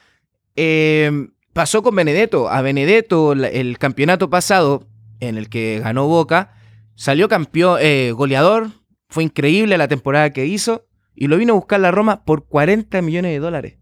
eh, 0.56 1.28
pasó 1.52 1.82
con 1.82 1.94
Benedetto. 1.96 2.48
A 2.48 2.62
Benedetto, 2.62 3.32
el 3.32 3.78
campeonato 3.78 4.30
pasado, 4.30 4.86
en 5.18 5.36
el 5.36 5.48
que 5.48 5.80
ganó 5.82 6.06
Boca, 6.06 6.54
salió 6.94 7.28
campeón, 7.28 7.78
eh, 7.80 8.12
goleador, 8.14 8.68
fue 9.10 9.24
increíble 9.24 9.76
la 9.76 9.88
temporada 9.88 10.30
que 10.30 10.46
hizo, 10.46 10.86
y 11.14 11.26
lo 11.26 11.36
vino 11.36 11.52
a 11.52 11.56
buscar 11.56 11.80
la 11.80 11.90
Roma 11.90 12.24
por 12.24 12.46
40 12.46 13.02
millones 13.02 13.32
de 13.32 13.40
dólares. 13.40 13.78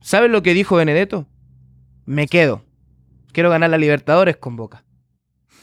¿Sabes 0.00 0.30
lo 0.30 0.42
que 0.42 0.54
dijo 0.54 0.76
Benedetto? 0.76 1.28
Me 2.06 2.26
quedo. 2.26 2.64
Quiero 3.32 3.50
ganar 3.50 3.70
la 3.70 3.78
Libertadores 3.78 4.36
con 4.36 4.56
Boca. 4.56 4.84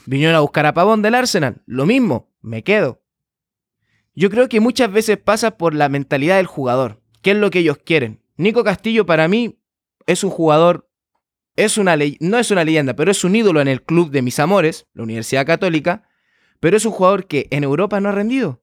Vinieron 0.05 0.36
a 0.36 0.41
buscar 0.41 0.66
a 0.66 0.74
Pavón 0.74 1.01
del 1.01 1.16
Arsenal. 1.16 1.61
Lo 1.66 1.86
mismo, 1.86 2.32
me 2.41 2.64
quedo. 2.64 3.01
Yo 4.14 4.30
creo 4.30 4.47
que 4.47 4.59
muchas 4.59 4.91
veces 4.91 5.18
pasa 5.18 5.57
por 5.57 5.74
la 5.74 5.89
mentalidad 5.89 6.38
del 6.38 6.45
jugador. 6.45 7.01
¿Qué 7.22 7.32
es 7.32 7.38
lo 7.38 7.49
que 7.49 7.59
ellos 7.59 7.80
quieren? 7.84 8.22
Nico 8.38 8.64
Castillo 8.64 9.05
para 9.05 9.28
mí 9.28 9.59
es 10.05 10.24
un 10.24 10.30
jugador, 10.30 10.89
es 11.55 11.78
una 11.78 11.97
no 12.20 12.38
es 12.38 12.51
una 12.51 12.64
leyenda, 12.64 12.95
pero 12.95 13.11
es 13.11 13.24
un 13.24 13.36
ídolo 13.36 13.61
en 13.61 13.68
el 13.68 13.82
club 13.82 14.11
de 14.11 14.22
mis 14.22 14.39
amores, 14.39 14.88
la 14.93 15.03
Universidad 15.03 15.45
Católica, 15.45 16.03
pero 16.64 16.78
es 16.78 16.86
un 16.86 16.93
jugador 16.93 17.28
que 17.28 17.47
en 17.51 17.66
Europa 17.66 17.99
no 17.99 18.07
ha 18.07 18.14
rendido. 18.14 18.61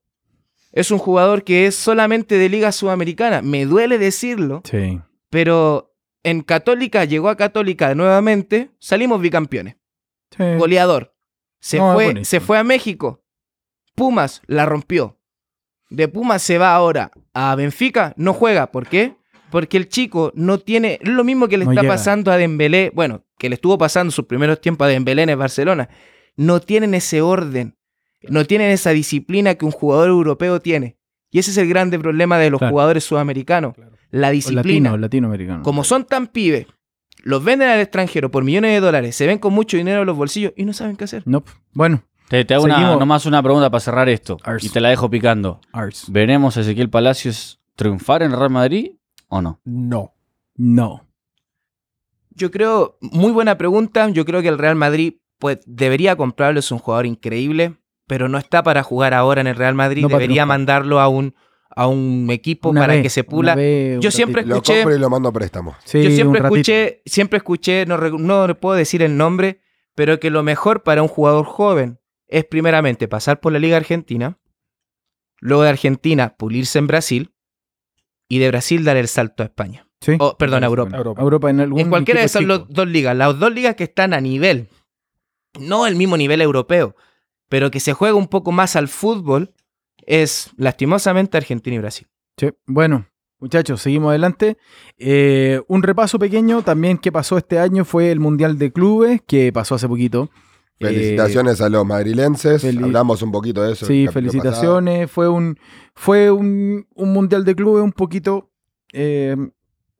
Es 0.71 0.89
un 0.89 0.97
jugador 0.97 1.43
que 1.43 1.67
es 1.67 1.75
solamente 1.75 2.35
de 2.39 2.49
Liga 2.49 2.71
Sudamericana. 2.71 3.43
Me 3.43 3.65
duele 3.65 3.99
decirlo, 3.99 4.61
Sí. 4.65 4.99
pero 5.29 5.93
en 6.23 6.41
Católica 6.41 7.05
llegó 7.05 7.29
a 7.29 7.37
Católica 7.37 7.93
nuevamente, 7.93 8.71
salimos 8.79 9.21
bicampeones 9.21 9.75
sí. 10.35 10.43
goleador. 10.57 11.13
Se, 11.59 11.77
No, 11.77 11.93
fue, 11.93 12.25
se 12.25 12.39
fue 12.39 12.57
a 12.57 12.63
México. 12.63 13.23
Pumas 13.93 14.41
la 14.47 14.65
rompió. 14.65 15.19
De 15.91 16.07
Pumas 16.07 16.41
se 16.41 16.57
va 16.57 16.73
ahora 16.73 17.11
a 17.33 17.53
Benfica, 17.55 18.13
no 18.17 18.33
juega. 18.33 18.71
¿Por 18.71 18.87
qué? 18.87 19.15
Porque 19.51 19.77
el 19.77 19.89
chico 19.89 20.31
no 20.33 20.57
tiene. 20.57 20.97
Es 21.03 21.09
lo 21.09 21.23
mismo 21.23 21.47
que 21.47 21.57
le 21.59 21.65
No 21.65 21.71
está 21.71 21.81
llega. 21.81 21.93
pasando 21.93 22.31
a 22.31 22.37
Dembélé. 22.37 22.91
Bueno, 22.95 23.25
que 23.37 23.49
le 23.49 23.55
estuvo 23.55 23.77
pasando 23.77 24.09
sus 24.09 24.25
primeros 24.25 24.59
tiempos 24.59 24.85
a 24.85 24.89
Dembélé 24.89 25.21
en 25.23 25.29
el 25.29 25.35
Barcelona. 25.35 25.87
No 26.35 26.61
tienen 26.61 26.95
ese 26.95 27.21
orden. 27.21 27.75
No 28.29 28.45
tienen 28.45 28.71
esa 28.71 28.91
disciplina 28.91 29.55
que 29.55 29.65
un 29.65 29.71
jugador 29.71 30.09
europeo 30.09 30.59
tiene. 30.61 30.97
Y 31.31 31.39
ese 31.39 31.51
es 31.51 31.57
el 31.57 31.67
grande 31.69 31.97
problema 31.97 32.37
de 32.37 32.49
los 32.49 32.59
Claro. 32.59 32.71
jugadores 32.71 33.03
sudamericanos. 33.03 33.73
La 34.11 34.29
O 34.29 34.31
disciplina. 34.31 34.89
Latino, 34.91 34.97
latinoamericano. 34.97 35.63
Como 35.63 35.83
son 35.83 36.05
tan 36.05 36.27
pibes, 36.27 36.67
los 37.23 37.43
venden 37.43 37.69
al 37.69 37.79
extranjero 37.79 38.29
por 38.29 38.43
millones 38.43 38.71
de 38.73 38.79
dólares, 38.81 39.15
se 39.15 39.25
ven 39.27 39.37
con 39.39 39.53
mucho 39.53 39.77
dinero 39.77 40.01
en 40.01 40.07
los 40.07 40.17
bolsillos 40.17 40.53
y 40.57 40.65
no 40.65 40.73
saben 40.73 40.97
qué 40.97 41.05
hacer. 41.05 41.23
No, 41.25 41.43
bueno, 41.73 42.03
Te, 42.29 42.43
te 42.45 42.53
hago 42.53 42.65
una- 42.65 42.95
nomás 42.97 43.25
una 43.25 43.41
pregunta 43.41 43.69
para 43.69 43.79
cerrar 43.81 44.09
esto. 44.09 44.37
Ars. 44.43 44.63
Y 44.63 44.69
te 44.69 44.81
la 44.81 44.89
dejo 44.89 45.09
picando. 45.09 45.61
Ars. 45.71 46.05
¿Veremos 46.09 46.57
a 46.57 46.61
Ezequiel 46.61 46.89
Palacios 46.89 47.61
triunfar 47.75 48.21
en 48.23 48.31
el 48.31 48.37
Real 48.37 48.49
Madrid 48.51 48.91
o 49.29 49.41
no? 49.41 49.59
No. 49.63 50.13
No. 50.55 51.07
Yo 52.31 52.51
creo, 52.51 52.97
muy 53.01 53.31
buena 53.31 53.57
pregunta, 53.57 54.09
yo 54.09 54.25
creo 54.25 54.41
que 54.41 54.47
el 54.47 54.57
Real 54.57 54.75
Madrid 54.75 55.15
pues 55.39 55.59
debería 55.65 56.15
comprarlo, 56.15 56.59
es 56.59 56.71
un 56.71 56.77
jugador 56.79 57.05
increíble, 57.05 57.75
pero 58.11 58.27
no 58.27 58.37
está 58.37 58.61
para 58.61 58.83
jugar 58.83 59.13
ahora 59.13 59.39
en 59.39 59.47
el 59.47 59.55
Real 59.55 59.73
Madrid, 59.73 60.01
No 60.01 60.09
debería 60.09 60.45
mandarlo 60.45 60.99
a 60.99 61.07
un, 61.07 61.33
a 61.73 61.87
un 61.87 62.27
equipo 62.29 62.67
Una 62.71 62.81
para 62.81 62.93
vez, 62.95 63.03
que 63.03 63.09
se 63.09 63.23
pula. 63.23 63.55
vez, 63.55 64.01
Yo 64.01 64.11
siempre 64.11 64.41
ratito. 64.41 64.55
Lo 64.55 64.61
escuché- 64.61 64.81
compro 64.81 64.95
y 64.97 64.99
lo 64.99 65.09
mando 65.09 65.29
a 65.29 65.31
préstamo. 65.31 65.77
Sí, 65.85 66.03
Yo 66.03 66.09
siempre 66.11 66.41
escuché, 66.41 67.01
siempre 67.05 67.37
escuché, 67.37 67.85
no, 67.85 67.95
no 67.97 68.47
le 68.47 68.55
puedo 68.55 68.75
decir 68.75 69.01
el 69.01 69.15
nombre, 69.15 69.61
pero 69.95 70.19
que 70.19 70.29
lo 70.29 70.43
mejor 70.43 70.83
para 70.83 71.01
un 71.01 71.07
jugador 71.07 71.45
joven 71.45 71.99
es 72.27 72.43
primeramente 72.43 73.07
pasar 73.07 73.39
por 73.39 73.53
la 73.53 73.59
Liga 73.59 73.77
Argentina, 73.77 74.37
luego 75.39 75.63
de 75.63 75.69
Argentina 75.69 76.35
pulirse 76.37 76.79
en 76.79 76.87
Brasil 76.87 77.33
y 78.27 78.39
de 78.39 78.49
Brasil 78.49 78.83
dar 78.83 78.97
el 78.97 79.07
salto 79.07 79.41
a 79.43 79.45
España. 79.45 79.87
Sí. 80.01 80.17
Oh, 80.19 80.35
perdón, 80.37 80.65
a 80.65 80.67
Europa. 80.67 80.97
Europa. 80.97 81.21
Europa 81.21 81.49
en 81.49 81.61
algún 81.61 81.79
En 81.79 81.89
cualquiera 81.89 82.19
de 82.19 82.25
esas 82.25 82.43
dos 82.45 82.87
ligas, 82.89 83.15
las 83.15 83.39
dos 83.39 83.53
ligas 83.53 83.75
que 83.75 83.85
están 83.85 84.13
a 84.13 84.19
nivel, 84.19 84.67
no 85.61 85.87
el 85.87 85.95
mismo 85.95 86.17
nivel 86.17 86.41
europeo, 86.41 86.93
pero 87.51 87.69
que 87.69 87.81
se 87.81 87.91
juega 87.91 88.15
un 88.15 88.27
poco 88.29 88.53
más 88.53 88.77
al 88.77 88.87
fútbol, 88.87 89.51
es 90.05 90.51
lastimosamente 90.55 91.35
Argentina 91.35 91.75
y 91.75 91.79
Brasil. 91.79 92.07
Sí. 92.37 92.47
Bueno, 92.65 93.05
muchachos, 93.39 93.81
seguimos 93.81 94.11
adelante. 94.11 94.57
Eh, 94.97 95.61
un 95.67 95.83
repaso 95.83 96.17
pequeño 96.17 96.61
también 96.61 96.97
que 96.97 97.11
pasó 97.11 97.37
este 97.37 97.59
año 97.59 97.83
fue 97.83 98.09
el 98.09 98.21
Mundial 98.21 98.57
de 98.57 98.71
Clubes, 98.71 99.21
que 99.27 99.51
pasó 99.51 99.75
hace 99.75 99.89
poquito. 99.89 100.29
Eh, 100.79 100.85
Felicitaciones 100.87 101.59
a 101.59 101.67
los 101.67 101.85
madrilenses. 101.85 102.63
Hablamos 102.63 103.21
un 103.21 103.33
poquito 103.33 103.61
de 103.63 103.73
eso. 103.73 103.85
sí, 103.85 104.07
felicitaciones. 104.07 105.11
Fue 105.11 105.27
un 105.27 105.59
fue 105.93 106.31
un, 106.31 106.87
un 106.95 107.11
Mundial 107.13 107.43
de 107.43 107.53
Clubes 107.53 107.83
un 107.83 107.91
poquito 107.91 108.49
eh, 108.93 109.35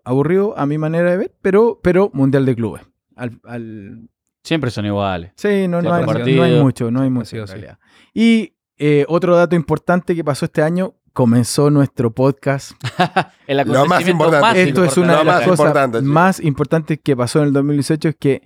aburrido 0.05 0.57
a 0.57 0.65
mi 0.65 0.77
manera 0.77 1.11
de 1.11 1.17
ver, 1.17 1.35
pero, 1.41 1.81
pero 1.83 2.09
Mundial 2.13 2.45
de 2.45 2.55
Clubes. 2.55 2.81
Al, 3.17 3.39
al- 3.43 4.07
Siempre 4.43 4.71
son 4.71 4.85
iguales. 4.85 5.31
sí, 5.35 5.67
no, 5.67 5.77
hay, 5.77 6.05
partidos. 6.05 6.37
no 6.37 6.43
hay 6.43 6.59
mucho, 6.61 6.91
no 6.91 7.01
hay 7.01 7.09
mucho 7.09 7.45
realidad. 7.45 7.77
Y 8.13 8.53
eh, 8.77 9.05
otro 9.07 9.35
dato 9.35 9.55
importante 9.55 10.15
que 10.15 10.23
pasó 10.23 10.45
este 10.45 10.63
año, 10.63 10.95
comenzó 11.13 11.69
nuestro 11.69 12.11
podcast 12.11 12.71
El 13.47 13.57
Lo 13.67 13.85
más 13.85 14.07
importante. 14.07 14.63
Esto 14.63 14.83
es 14.83 14.97
una 14.97 15.13
Lo 15.13 15.19
de 15.19 15.25
las 15.25 15.35
más 15.35 15.43
cosas 15.43 15.59
importante, 15.59 15.99
sí. 15.99 16.05
más 16.05 16.39
importantes 16.39 16.99
que 17.03 17.15
pasó 17.15 17.39
en 17.39 17.47
el 17.47 17.53
2018 17.53 18.09
es 18.09 18.15
que 18.15 18.41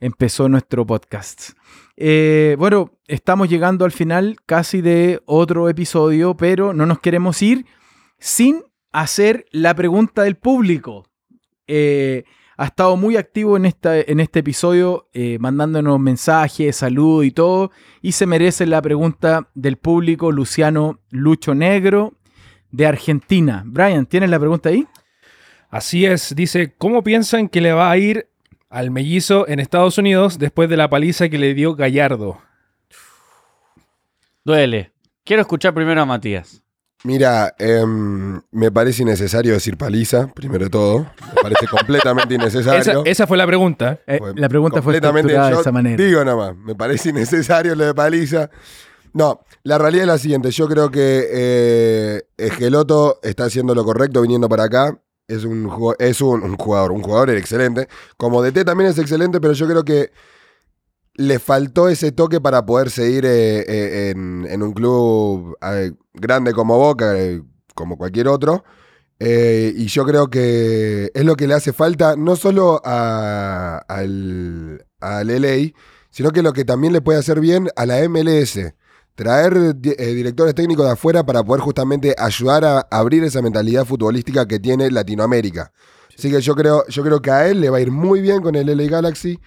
empezó 0.00 0.48
nuestro 0.48 0.86
podcast. 0.86 1.50
Eh, 1.96 2.56
bueno, 2.58 2.92
estamos 3.06 3.48
llegando 3.48 3.84
al 3.84 3.92
final 3.92 4.36
casi 4.46 4.80
de 4.80 5.22
otro 5.26 5.68
episodio, 5.68 6.36
pero 6.36 6.72
no 6.72 6.86
nos 6.86 7.00
queremos 7.00 7.40
ir 7.42 7.66
sin 8.18 8.62
hacer 8.92 9.46
la 9.50 9.74
pregunta 9.74 10.22
del 10.22 10.36
público. 10.36 11.06
Eh, 11.66 12.24
ha 12.56 12.66
estado 12.66 12.96
muy 12.96 13.16
activo 13.16 13.56
en, 13.56 13.66
esta, 13.66 13.98
en 13.98 14.20
este 14.20 14.40
episodio, 14.40 15.08
eh, 15.12 15.38
mandándonos 15.40 15.98
mensajes, 15.98 16.76
saludos 16.76 17.24
y 17.24 17.30
todo, 17.30 17.70
y 18.00 18.12
se 18.12 18.26
merece 18.26 18.66
la 18.66 18.80
pregunta 18.80 19.48
del 19.54 19.76
público 19.76 20.30
Luciano 20.30 21.00
Lucho 21.10 21.54
Negro 21.54 22.14
de 22.70 22.86
Argentina. 22.86 23.62
Brian, 23.66 24.06
¿tienes 24.06 24.30
la 24.30 24.38
pregunta 24.38 24.68
ahí? 24.68 24.86
Así 25.70 26.06
es, 26.06 26.34
dice, 26.34 26.74
¿cómo 26.78 27.02
piensan 27.02 27.48
que 27.48 27.60
le 27.60 27.72
va 27.72 27.90
a 27.90 27.96
ir 27.98 28.28
al 28.70 28.90
mellizo 28.90 29.48
en 29.48 29.60
Estados 29.60 29.98
Unidos 29.98 30.38
después 30.38 30.68
de 30.68 30.76
la 30.76 30.88
paliza 30.88 31.28
que 31.28 31.38
le 31.38 31.54
dio 31.54 31.74
Gallardo? 31.74 32.40
Duele. 34.44 34.92
Quiero 35.24 35.42
escuchar 35.42 35.72
primero 35.72 36.02
a 36.02 36.04
Matías. 36.04 36.63
Mira, 37.04 37.54
em, 37.58 38.40
me 38.50 38.72
parece 38.72 39.02
innecesario 39.02 39.52
decir 39.52 39.76
paliza, 39.76 40.26
primero 40.34 40.64
de 40.64 40.70
todo. 40.70 41.00
Me 41.34 41.42
parece 41.42 41.66
completamente 41.70 42.34
Esa, 42.34 42.42
innecesario. 42.44 43.02
esa 43.04 43.26
fue 43.26 43.36
la 43.36 43.46
pregunta. 43.46 44.00
Eh, 44.06 44.16
Fue 44.18 44.34
la 44.34 44.48
pregunta 44.48 44.80
fue 44.80 44.94
estructurada 44.94 45.50
de 45.50 45.60
esa 45.60 45.70
manera. 45.70 46.02
Digo 46.02 46.24
nada 46.24 46.36
más, 46.36 46.56
me 46.56 46.74
parece 46.74 47.10
innecesario 47.10 47.74
lo 47.74 47.84
de 47.84 47.94
paliza. 47.94 48.48
No, 49.12 49.40
la 49.64 49.76
realidad 49.76 50.04
es 50.04 50.08
la 50.08 50.18
siguiente. 50.18 50.50
Yo 50.50 50.66
creo 50.66 50.90
que 50.90 51.28
eh, 51.30 52.22
Esqueloto 52.38 53.20
está 53.22 53.44
haciendo 53.44 53.74
lo 53.74 53.84
correcto 53.84 54.22
viniendo 54.22 54.48
para 54.48 54.64
acá. 54.64 54.98
Es 55.28 55.44
un, 55.44 55.70
es 55.98 56.20
un, 56.22 56.42
un 56.42 56.56
jugador, 56.56 56.90
un 56.92 57.02
jugador 57.02 57.30
excelente. 57.30 57.86
Como 58.16 58.42
DT 58.42 58.64
también 58.64 58.90
es 58.90 58.98
excelente, 58.98 59.40
pero 59.40 59.52
yo 59.52 59.66
creo 59.68 59.84
que 59.84 60.10
le 61.14 61.38
faltó 61.38 61.88
ese 61.88 62.12
toque 62.12 62.40
para 62.40 62.66
poder 62.66 62.90
seguir 62.90 63.24
eh, 63.24 63.60
eh, 63.68 64.10
en, 64.10 64.46
en 64.48 64.62
un 64.62 64.72
club 64.72 65.56
eh, 65.62 65.92
grande 66.12 66.52
como 66.52 66.76
Boca, 66.78 67.14
como 67.74 67.96
cualquier 67.96 68.28
otro. 68.28 68.64
Y 69.20 69.86
yo 69.86 70.04
creo 70.04 70.28
que 70.28 71.10
es 71.14 71.24
lo 71.24 71.36
que 71.36 71.46
le 71.46 71.54
hace 71.54 71.72
falta 71.72 72.14
no 72.16 72.36
solo 72.36 72.80
a- 72.84 73.78
al, 73.88 74.84
al 75.00 75.30
LA, 75.30 75.72
sino 76.10 76.30
que 76.30 76.42
lo 76.42 76.52
que 76.52 76.64
también 76.66 76.92
le 76.92 77.00
puede 77.00 77.18
hacer 77.20 77.40
bien 77.40 77.68
a 77.76 77.86
la 77.86 78.06
MLS. 78.08 78.74
Traer 79.14 79.76
di- 79.76 79.94
directores 79.94 80.54
técnicos 80.54 80.84
de 80.84 80.92
afuera 80.92 81.24
para 81.24 81.42
poder 81.42 81.62
justamente 81.62 82.14
ayudar 82.18 82.64
a 82.64 82.80
abrir 82.90 83.22
esa 83.24 83.40
mentalidad 83.40 83.86
futbolística 83.86 84.46
que 84.46 84.58
tiene 84.58 84.90
Latinoamérica. 84.90 85.72
Así 86.18 86.30
que 86.30 86.40
yo 86.42 86.54
creo, 86.54 86.84
yo 86.88 87.02
creo 87.02 87.22
que 87.22 87.30
a 87.30 87.48
él 87.48 87.60
le 87.60 87.70
va 87.70 87.78
a 87.78 87.80
ir 87.80 87.90
muy 87.92 88.20
bien 88.20 88.42
con 88.42 88.56
el 88.56 88.68
LA 88.68 88.88
Galaxy. 88.90 89.38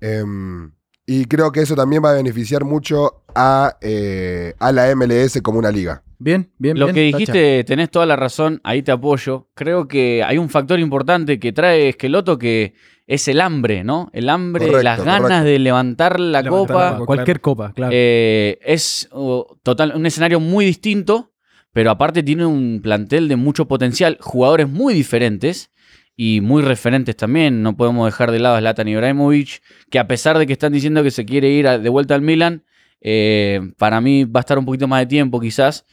Em, 0.00 0.72
Y 1.06 1.26
creo 1.26 1.52
que 1.52 1.60
eso 1.60 1.74
también 1.74 2.02
va 2.02 2.10
a 2.10 2.14
beneficiar 2.14 2.64
mucho 2.64 3.22
a, 3.34 3.76
eh, 3.82 4.54
a 4.58 4.72
la 4.72 4.94
MLS 4.96 5.40
como 5.42 5.58
una 5.58 5.70
liga. 5.70 6.02
Bien, 6.18 6.50
bien, 6.58 6.78
Lo 6.78 6.86
bien. 6.86 6.94
que 6.94 7.10
tacha. 7.10 7.18
dijiste, 7.18 7.64
tenés 7.64 7.90
toda 7.90 8.06
la 8.06 8.16
razón, 8.16 8.60
ahí 8.64 8.82
te 8.82 8.92
apoyo. 8.92 9.48
Creo 9.54 9.86
que 9.86 10.22
hay 10.24 10.38
un 10.38 10.48
factor 10.48 10.80
importante 10.80 11.38
que 11.38 11.52
trae 11.52 11.90
Esqueloto 11.90 12.38
que 12.38 12.72
es 13.06 13.28
el 13.28 13.42
hambre, 13.42 13.84
¿no? 13.84 14.08
El 14.14 14.30
hambre, 14.30 14.64
Correcto, 14.66 14.82
las 14.82 15.04
ganas 15.04 15.20
correcto. 15.22 15.44
de 15.44 15.58
levantar 15.58 16.18
la 16.20 16.40
Levantar 16.40 16.66
copa. 16.96 17.04
Cualquier 17.04 17.40
copa, 17.42 17.72
claro. 17.74 17.92
Eh, 17.94 18.58
es 18.64 19.08
oh, 19.12 19.58
total, 19.62 19.92
un 19.94 20.06
escenario 20.06 20.40
muy 20.40 20.64
distinto, 20.64 21.32
pero 21.74 21.90
aparte 21.90 22.22
tiene 22.22 22.46
un 22.46 22.80
plantel 22.82 23.28
de 23.28 23.36
mucho 23.36 23.66
potencial, 23.68 24.16
jugadores 24.20 24.68
muy 24.70 24.94
diferentes 24.94 25.70
y 26.16 26.40
muy 26.40 26.62
referentes 26.62 27.16
también. 27.16 27.62
No 27.62 27.76
podemos 27.76 28.06
dejar 28.06 28.30
de 28.30 28.38
lado 28.40 28.56
a 28.56 28.60
Zlatan 28.60 28.88
Ibrahimovic, 28.88 29.62
que 29.90 29.98
a 29.98 30.06
pesar 30.06 30.38
de 30.38 30.46
que 30.46 30.52
están 30.52 30.72
diciendo 30.72 31.02
que 31.02 31.10
se 31.10 31.24
quiere 31.24 31.50
ir 31.50 31.66
a- 31.68 31.78
de 31.78 31.88
vuelta 31.88 32.14
al 32.14 32.22
Milan, 32.22 32.64
eh, 33.00 33.60
para 33.78 34.00
mí 34.00 34.24
va 34.24 34.40
a 34.40 34.42
estar 34.42 34.58
un 34.58 34.64
poquito 34.64 34.86
más 34.88 35.00
de 35.00 35.06
tiempo 35.06 35.40
quizás. 35.40 35.86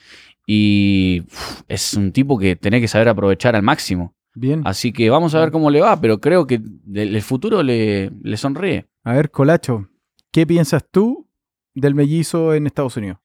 Y 0.47 1.21
uf, 1.27 1.61
es 1.67 1.93
un 1.93 2.11
tipo 2.11 2.37
que 2.37 2.55
tenés 2.55 2.81
que 2.81 2.87
saber 2.87 3.07
aprovechar 3.09 3.55
al 3.55 3.63
máximo. 3.63 4.15
bien. 4.33 4.61
Así 4.65 4.93
que 4.93 5.09
vamos 5.09 5.35
a 5.35 5.39
ver 5.41 5.51
cómo 5.51 5.69
le 5.69 5.81
va, 5.81 5.99
pero 5.99 6.21
creo 6.21 6.47
que 6.47 6.59
del- 6.63 7.15
el 7.15 7.21
futuro 7.21 7.63
le, 7.63 8.11
le 8.23 8.37
sonríe. 8.37 8.85
A 9.03 9.13
ver, 9.13 9.29
Colacho, 9.29 9.89
¿qué 10.31 10.47
piensas 10.47 10.85
tú 10.89 11.27
del 11.73 11.95
mellizo 11.95 12.53
en 12.53 12.65
Estados 12.65 12.95
Unidos? 12.95 13.17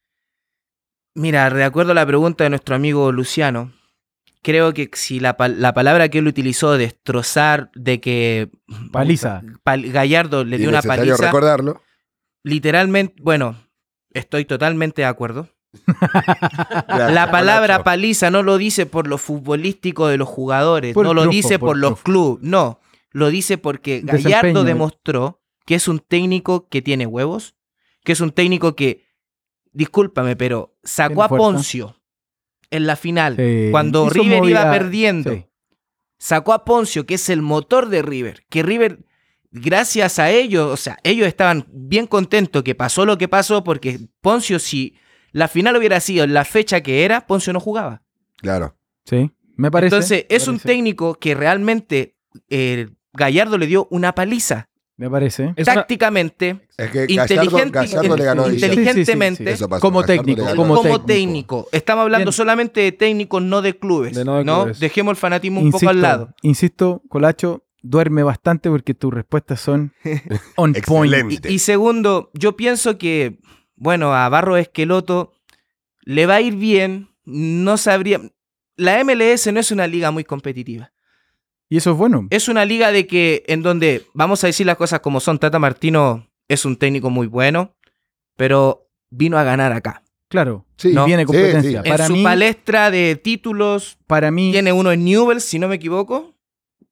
Mira, 1.14 1.48
de 1.50 1.64
acuerdo 1.64 1.92
a 1.92 1.94
la 1.94 2.04
pregunta 2.06 2.44
de 2.44 2.50
nuestro 2.50 2.74
amigo 2.74 3.10
Luciano, 3.12 3.72
creo 4.46 4.72
que 4.72 4.88
si 4.92 5.18
la, 5.18 5.36
pal- 5.36 5.56
la 5.58 5.74
palabra 5.74 6.08
que 6.08 6.18
él 6.18 6.28
utilizó, 6.28 6.78
destrozar, 6.78 7.72
de 7.74 8.00
que 8.00 8.48
Paliza. 8.92 9.42
Pal- 9.64 9.90
Gallardo 9.90 10.44
le 10.44 10.56
dio 10.56 10.68
una 10.68 10.82
paliza, 10.82 11.16
recordarlo. 11.16 11.82
literalmente, 12.44 13.20
bueno, 13.20 13.56
estoy 14.12 14.44
totalmente 14.44 15.02
de 15.02 15.06
acuerdo. 15.06 15.48
Gracias, 15.84 17.12
La 17.12 17.28
palabra 17.32 17.82
paliza 17.82 18.30
no 18.30 18.44
lo 18.44 18.56
dice 18.56 18.86
por 18.86 19.08
lo 19.08 19.18
futbolístico 19.18 20.06
de 20.06 20.16
los 20.16 20.28
jugadores, 20.28 20.94
Por 20.94 21.06
no 21.06 21.12
lo 21.12 21.26
dice 21.26 21.58
por 21.58 21.76
los 21.76 22.00
clubes, 22.02 22.40
no, 22.44 22.78
lo 23.10 23.30
dice 23.30 23.58
porque 23.58 24.00
Desempeño, 24.00 24.22
Gallardo 24.22 24.62
eh. 24.62 24.64
demostró 24.64 25.42
que 25.66 25.74
es 25.74 25.88
un 25.88 25.98
técnico 25.98 26.68
que 26.68 26.82
tiene 26.82 27.04
huevos, 27.06 27.56
que 28.04 28.12
es 28.12 28.20
un 28.20 28.30
técnico 28.30 28.76
que, 28.76 29.08
discúlpame, 29.72 30.36
pero 30.36 30.78
sacó 30.84 31.24
a 31.24 31.28
fuerza. 31.28 31.44
Poncio 31.44 31.95
en 32.70 32.86
la 32.86 32.96
final, 32.96 33.36
Sí, 33.36 33.68
cuando 33.70 34.06
hizo 34.06 34.14
River 34.14 34.44
iba 34.44 34.70
perdiendo. 34.70 35.32
sí. 35.32 35.44
Sacó 36.18 36.54
a 36.54 36.64
Poncio, 36.64 37.04
que 37.04 37.14
es 37.14 37.28
el 37.28 37.42
motor 37.42 37.88
de 37.90 38.00
River, 38.00 38.44
que 38.48 38.62
River, 38.62 39.04
gracias 39.50 40.18
a 40.18 40.30
ellos, 40.30 40.72
o 40.72 40.76
sea, 40.78 40.98
ellos 41.02 41.26
estaban 41.28 41.66
bien 41.70 42.06
contentos 42.06 42.62
que 42.62 42.74
pasó 42.74 43.04
lo 43.04 43.18
que 43.18 43.28
pasó, 43.28 43.62
porque 43.62 44.00
Poncio, 44.22 44.58
si 44.58 44.94
la 45.32 45.46
final 45.46 45.76
hubiera 45.76 46.00
sido 46.00 46.24
en 46.24 46.32
la 46.32 46.46
fecha 46.46 46.80
que 46.80 47.04
era, 47.04 47.26
Poncio 47.26 47.52
no 47.52 47.60
jugaba. 47.60 48.02
Claro. 48.38 48.76
Sí, 49.04 49.30
me 49.56 49.70
parece. 49.70 49.94
Entonces, 49.94 50.26
es 50.30 50.48
un 50.48 50.58
técnico 50.58 51.16
que 51.16 51.34
realmente 51.34 52.16
eh, 52.48 52.88
Gallardo 53.12 53.58
le 53.58 53.66
dio 53.66 53.86
una 53.90 54.14
paliza. 54.14 54.70
Me 54.98 55.10
parece. 55.10 55.52
Tácticamente, 55.62 56.60
Es 56.78 56.90
que 56.90 57.06
Gallardo, 57.06 57.34
inteligente, 57.34 57.70
Gallardo 57.70 58.16
le 58.16 58.24
ganó 58.24 58.42
a 58.44 58.48
Guillermo. 58.48 58.74
inteligentemente, 58.80 59.44
pasó, 59.68 59.68
Como 59.80 60.00
Gallardo 60.00 60.22
técnico, 60.24 60.40
le 60.40 60.46
ganó. 60.48 60.56
como 60.56 60.76
como, 60.76 61.04
técnico. 61.04 61.68
Estamos 61.72 62.02
hablando 62.04 62.26
Bien. 62.26 62.32
solamente 62.32 62.80
de 62.80 62.92
técnicos, 62.92 63.42
no 63.42 63.60
de 63.60 63.78
clubes. 63.78 64.14
De 64.14 64.24
no 64.24 64.38
de 64.38 64.44
¿no? 64.44 64.62
clubes. 64.62 64.80
Dejemos 64.80 65.12
el 65.12 65.16
fanatismo 65.16 65.60
un 65.60 65.70
poco 65.70 65.88
al 65.90 66.00
lado. 66.00 66.34
insisto, 66.42 67.02
Colacho, 67.10 67.64
duerme 67.82 68.22
bastante 68.22 68.70
porque 68.70 68.94
tus 68.94 69.12
respuestas 69.12 69.60
son 69.60 69.92
on 70.56 70.72
point. 70.86 71.44
Y 71.46 71.58
segundo, 71.58 72.30
yo 72.32 72.56
pienso 72.56 72.96
que, 72.96 73.38
bueno, 73.76 74.14
a 74.14 74.26
Barro 74.30 74.56
Esqueloto 74.56 75.32
le 76.02 76.24
va 76.24 76.36
a 76.36 76.40
ir 76.40 76.56
bien. 76.56 77.08
No 77.26 77.76
sabría. 77.76 78.20
La 78.76 79.02
MLS 79.04 79.52
no 79.52 79.60
es 79.60 79.70
una 79.72 79.86
liga 79.86 80.10
muy 80.10 80.24
competitiva. 80.24 80.92
Y 81.68 81.76
eso 81.78 81.90
es 81.92 81.96
bueno. 81.96 82.26
Es 82.30 82.48
una 82.48 82.64
liga 82.64 82.92
de 82.92 83.06
que, 83.06 83.42
en 83.48 83.62
donde, 83.62 84.04
vamos 84.14 84.42
a 84.44 84.46
decir 84.46 84.66
las 84.66 84.76
cosas 84.76 85.00
como 85.00 85.20
son, 85.20 85.38
Tata 85.38 85.58
Martino 85.58 86.28
es 86.48 86.64
un 86.64 86.76
técnico 86.76 87.10
muy 87.10 87.26
bueno, 87.26 87.74
pero 88.36 88.88
vino 89.10 89.38
a 89.38 89.44
ganar 89.44 89.72
acá. 89.72 90.02
Claro. 90.28 90.64
Sí, 90.76 90.90
y 90.90 90.92
no, 90.94 91.06
viene 91.06 91.24
competencia. 91.24 91.82
sí. 91.82 91.88
En 91.88 91.92
Para 91.92 92.06
su 92.06 92.12
mí, 92.12 92.22
palestra 92.22 92.90
de 92.90 93.16
títulos, 93.16 93.98
para 94.06 94.30
mí, 94.30 94.52
tiene 94.52 94.72
uno 94.72 94.92
en 94.92 95.04
Newell's, 95.04 95.44
si 95.44 95.58
no 95.58 95.68
me 95.68 95.76
equivoco. 95.76 96.34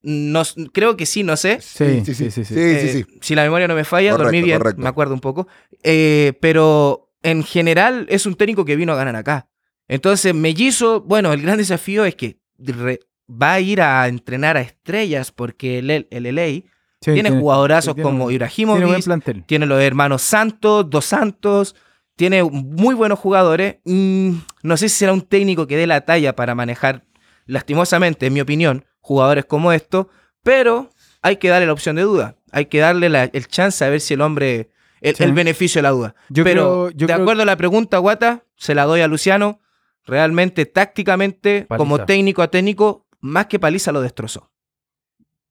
No, 0.02 0.42
creo 0.72 0.96
que 0.96 1.06
sí, 1.06 1.22
no 1.22 1.36
sé. 1.36 1.60
Sí, 1.60 2.02
Sí, 2.04 2.14
sí, 2.14 2.14
sí, 2.14 2.30
sí. 2.30 2.44
sí. 2.44 2.54
Sí, 2.54 2.54
sí, 2.54 2.60
Eh, 2.60 2.92
sí. 2.92 3.18
Si 3.22 3.34
la 3.34 3.42
memoria 3.42 3.66
no 3.68 3.74
me 3.74 3.84
falla, 3.84 4.10
Correcto, 4.10 4.24
dormí 4.24 4.42
bien, 4.42 4.58
correcto. 4.58 4.82
me 4.82 4.88
acuerdo 4.88 5.14
un 5.14 5.20
poco. 5.20 5.48
Eh, 5.82 6.34
pero 6.40 7.10
en 7.22 7.42
general 7.42 8.06
es 8.10 8.26
un 8.26 8.34
técnico 8.34 8.64
que 8.64 8.76
vino 8.76 8.92
a 8.92 8.96
ganar 8.96 9.16
acá. 9.16 9.48
Entonces, 9.88 10.34
Mellizo, 10.34 11.00
bueno, 11.00 11.32
el 11.32 11.42
gran 11.42 11.58
desafío 11.58 12.04
es 12.04 12.14
que 12.16 12.38
re- 12.58 13.00
va 13.30 13.54
a 13.54 13.60
ir 13.60 13.80
a 13.80 14.06
entrenar 14.08 14.56
a 14.56 14.60
estrellas 14.60 15.32
porque 15.32 15.78
el, 15.78 16.06
el 16.10 16.34
LA 16.34 16.70
Sí, 17.00 17.12
tiene, 17.12 17.30
jugadorazos 17.30 17.94
tiene 17.94 18.08
como 18.10 18.24
un- 18.24 18.30
Tiene 18.30 18.46
buen 18.46 18.54
Ibrahimovic, 18.78 19.04
plantel. 19.04 19.44
tiene 19.44 19.66
los 19.66 19.80
hermanos 19.82 20.22
Santos, 20.22 20.88
Dos 20.88 21.04
Santos, 21.04 21.76
tiene 22.16 22.42
muy 22.44 22.94
buenos 22.94 23.18
jugadores. 23.18 23.76
Mm, 23.84 24.36
no 24.62 24.76
sé 24.78 24.88
si 24.88 24.96
será 25.00 25.12
un 25.12 25.20
técnico 25.20 25.66
que 25.66 25.76
dé 25.76 25.86
la 25.86 26.02
talla 26.02 26.34
para 26.34 26.54
manejar, 26.54 27.04
lastimosamente, 27.46 28.26
en 28.26 28.32
mi 28.32 28.40
opinión, 28.40 28.84
jugadores 29.00 29.44
como 29.44 29.72
estos, 29.72 30.06
pero 30.42 30.90
hay 31.22 31.36
que 31.36 31.48
darle 31.48 31.66
la 31.66 31.72
opción 31.74 31.96
de 31.96 32.02
duda. 32.02 32.36
Hay 32.52 32.66
que 32.66 32.78
darle 32.78 33.08
la- 33.10 33.24
el 33.24 33.48
chance 33.48 33.84
a 33.84 33.88
ver 33.90 34.00
si 34.00 34.14
el 34.14 34.20
hombre, 34.22 34.70
el, 35.02 35.14
Sí. 35.14 35.24
el 35.24 35.32
beneficio 35.32 35.80
de 35.80 35.82
la 35.82 35.90
duda. 35.90 36.14
Yo 36.30 36.42
pero, 36.44 36.62
creo- 36.62 36.90
yo 36.90 37.06
de 37.06 37.12
creo- 37.12 37.22
acuerdo 37.22 37.42
a 37.42 37.46
la 37.46 37.56
pregunta, 37.56 37.98
Guata, 37.98 38.44
se 38.56 38.74
la 38.74 38.84
doy 38.84 39.00
a 39.02 39.08
Luciano. 39.08 39.60
Realmente, 40.06 40.66
tácticamente, 40.66 41.62
Paliza. 41.66 41.78
como 41.78 42.04
técnico 42.04 42.42
a 42.42 42.48
técnico, 42.48 43.03
más 43.24 43.46
que 43.46 43.58
paliza 43.58 43.90
lo 43.90 44.00
destrozó. 44.02 44.50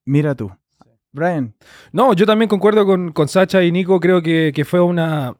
Mira 0.05 0.35
tú. 0.35 0.51
Brian, 1.11 1.53
No, 1.91 2.13
yo 2.13 2.25
también 2.25 2.49
concuerdo 2.49 2.85
con, 2.85 3.11
con 3.11 3.27
Sacha 3.27 3.63
y 3.63 3.71
Nico. 3.71 3.99
Creo 3.99 4.21
que, 4.21 4.51
que 4.53 4.63
fue 4.65 4.79
una. 4.81 5.35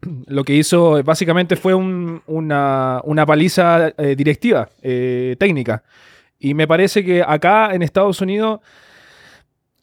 Lo 0.26 0.44
que 0.44 0.54
hizo 0.54 1.02
básicamente 1.02 1.56
fue 1.56 1.74
un- 1.74 2.22
una, 2.26 3.00
una 3.04 3.24
paliza 3.26 3.88
eh, 3.98 4.14
directiva, 4.16 4.68
eh, 4.82 5.36
técnica. 5.38 5.82
Y 6.38 6.54
me 6.54 6.66
parece 6.66 7.04
que 7.04 7.22
acá 7.26 7.74
en 7.74 7.82
Estados 7.82 8.20
Unidos 8.20 8.60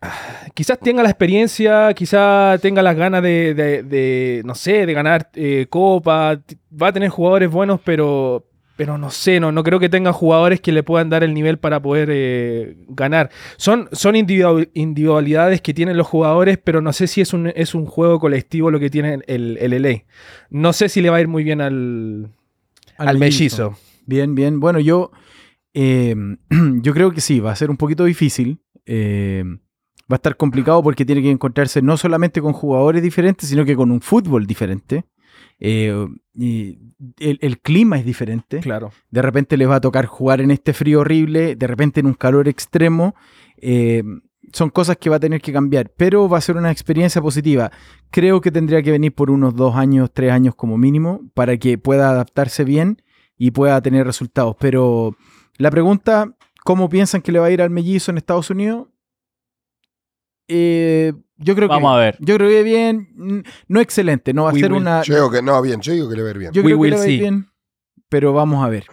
quizás 0.53 0.79
tenga 0.79 1.03
la 1.03 1.09
experiencia, 1.09 1.93
quizás 1.93 2.59
tenga 2.61 2.81
las 2.81 2.95
ganas 2.95 3.21
de, 3.23 3.53
de- 3.53 3.83
de, 3.83 4.41
no 4.45 4.55
sé, 4.55 4.85
de 4.85 4.93
ganar 4.93 5.29
eh, 5.33 5.67
copa. 5.69 6.39
Va 6.81 6.87
a 6.87 6.93
tener 6.93 7.09
jugadores 7.09 7.49
buenos, 7.51 7.79
pero, 7.83 8.45
pero 8.75 8.97
no 8.97 9.11
sé, 9.11 9.39
no, 9.39 9.51
no 9.51 9.63
creo 9.63 9.79
que 9.79 9.89
tenga 9.89 10.11
jugadores 10.13 10.59
que 10.61 10.71
le 10.71 10.81
puedan 10.83 11.09
dar 11.09 11.23
el 11.23 11.33
nivel 11.33 11.59
para 11.59 11.81
poder 11.81 12.09
eh, 12.11 12.75
ganar. 12.87 13.29
Son, 13.57 13.87
son 13.91 14.15
individu- 14.15 14.69
individualidades 14.73 15.61
que 15.61 15.73
tienen 15.73 15.95
los 15.97 16.07
jugadores, 16.07 16.57
pero 16.57 16.81
no 16.81 16.91
sé 16.93 17.07
si 17.07 17.21
es 17.21 17.33
un, 17.33 17.51
es 17.55 17.75
un 17.75 17.85
juego 17.85 18.19
colectivo 18.19 18.71
lo 18.71 18.79
que 18.79 18.89
tiene 18.89 19.19
el, 19.27 19.57
el 19.59 19.73
LA. 19.73 20.03
No 20.49 20.73
sé 20.73 20.89
si 20.89 21.01
le 21.01 21.09
va 21.11 21.17
a 21.17 21.21
ir 21.21 21.27
muy 21.27 21.43
bien 21.43 21.61
al, 21.61 22.31
al, 22.97 23.19
mellizo. 23.19 23.75
Bien, 24.05 24.33
bien. 24.35 24.59
Bueno, 24.59 24.79
yo, 24.79 25.11
eh, 25.73 26.15
yo 26.81 26.93
creo 26.93 27.11
que 27.11 27.21
sí, 27.21 27.39
va 27.39 27.51
a 27.51 27.55
ser 27.55 27.69
un 27.69 27.77
poquito 27.77 28.05
difícil. 28.05 28.59
eh, 28.85 29.43
va 30.11 30.15
a 30.15 30.19
estar 30.19 30.35
complicado 30.35 30.83
porque 30.83 31.05
tiene 31.05 31.21
que 31.21 31.31
encontrarse 31.31 31.81
no 31.81 31.95
solamente 31.95 32.41
con 32.41 32.51
jugadores 32.53 33.01
diferentes, 33.01 33.47
sino 33.49 33.63
que 33.65 33.75
con 33.75 33.89
un 33.89 34.01
fútbol 34.01 34.45
diferente. 34.45 35.05
Eh, 35.59 36.07
y 36.35 36.79
el, 37.19 37.37
el 37.41 37.59
clima 37.59 37.97
es 37.97 38.05
diferente. 38.05 38.59
Claro. 38.59 38.91
De 39.11 39.21
repente 39.21 39.57
les 39.57 39.69
va 39.69 39.75
a 39.75 39.81
tocar 39.81 40.05
jugar 40.05 40.41
en 40.41 40.51
este 40.51 40.73
frío 40.73 41.01
horrible, 41.01 41.55
de 41.55 41.67
repente 41.67 41.99
en 41.99 42.07
un 42.07 42.13
calor 42.15 42.47
extremo. 42.47 43.15
eh, 43.57 44.03
son 44.51 44.69
cosas 44.69 44.97
que 44.97 45.09
va 45.09 45.15
a 45.15 45.19
tener 45.19 45.41
que 45.41 45.51
cambiar, 45.51 45.91
pero 45.97 46.29
va 46.29 46.37
a 46.37 46.41
ser 46.41 46.57
una 46.57 46.71
experiencia 46.71 47.21
positiva. 47.21 47.71
Creo 48.11 48.39
que 48.39 48.51
tendría 48.51 48.83
que 48.83 48.91
venir 48.91 49.13
por 49.13 49.31
unos 49.31 49.55
dos 49.55 49.75
años, 49.75 50.11
tres 50.13 50.31
años 50.31 50.53
como 50.53 50.77
mínimo, 50.77 51.21
para 51.33 51.57
que 51.57 51.77
pueda 51.77 52.09
adaptarse 52.11 52.63
bien 52.63 53.01
y 53.37 53.51
pueda 53.51 53.81
tener 53.81 54.05
resultados. 54.05 54.55
Pero 54.59 55.15
la 55.57 55.71
pregunta, 55.71 56.35
¿cómo 56.63 56.87
piensan 56.87 57.21
que 57.21 57.31
le 57.31 57.39
va 57.39 57.47
a 57.47 57.51
ir 57.51 57.61
al 57.61 57.71
mellizo 57.71 58.11
en 58.11 58.17
Estados 58.17 58.51
Unidos? 58.51 58.87
Eh, 60.47 61.13
yo 61.37 61.55
creo 61.55 61.67
que 61.67 61.73
Vamos 61.75 61.95
a 61.95 61.99
ver. 61.99 62.17
Yo 62.19 62.35
creo 62.37 62.49
que 62.49 62.63
bien, 62.63 63.43
no 63.67 63.79
excelente, 63.79 64.33
no 64.33 64.43
va 64.43 64.51
a 64.51 64.53
We 64.53 64.59
ser 64.59 64.71
will 64.71 64.81
una. 64.81 65.01
Yo 65.03 65.15
digo 65.15 65.31
que 65.31 65.41
no, 65.41 65.61
bien, 65.61 65.81
yo 65.81 65.93
digo 65.93 66.09
que 66.09 66.15
le 66.15 66.21
va 66.21 66.27
a 66.29 66.31
ir 66.31 66.37
bien. 66.37 66.51
Yo 66.51 66.61
We 66.61 66.67
creo 66.69 66.81
que 66.81 66.89
le 66.89 66.95
va 66.95 67.01
a 67.01 67.05
ir 67.05 67.11
see. 67.11 67.19
bien, 67.19 67.47
pero 68.09 68.33
vamos 68.33 68.63
a 68.65 68.69
ver. 68.69 68.85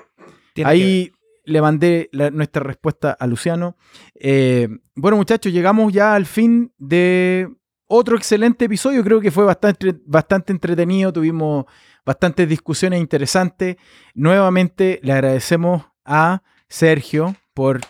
Tiene 0.54 0.70
Ahí 0.70 1.12
le 1.44 1.60
mandé 1.62 2.08
la- 2.12 2.30
nuestra 2.30 2.62
respuesta 2.62 3.12
a 3.18 3.26
Luciano. 3.26 3.76
Eh, 4.14 4.68
bueno, 4.94 5.16
muchachos, 5.16 5.52
llegamos 5.52 5.92
ya 5.92 6.14
al 6.14 6.26
fin 6.26 6.72
de 6.78 7.48
otro 7.86 8.16
excelente 8.16 8.66
episodio. 8.66 9.02
Creo 9.02 9.20
que 9.20 9.30
fue 9.30 9.44
bastante, 9.44 9.94
bastante 10.06 10.52
entretenido. 10.52 11.12
Tuvimos 11.12 11.64
bastantes 12.04 12.48
discusiones 12.48 13.00
interesantes. 13.00 13.76
Nuevamente 14.14 15.00
le 15.02 15.12
agradecemos 15.12 15.84
a 16.04 16.42
Sergio 16.68 17.34
por 17.54 17.80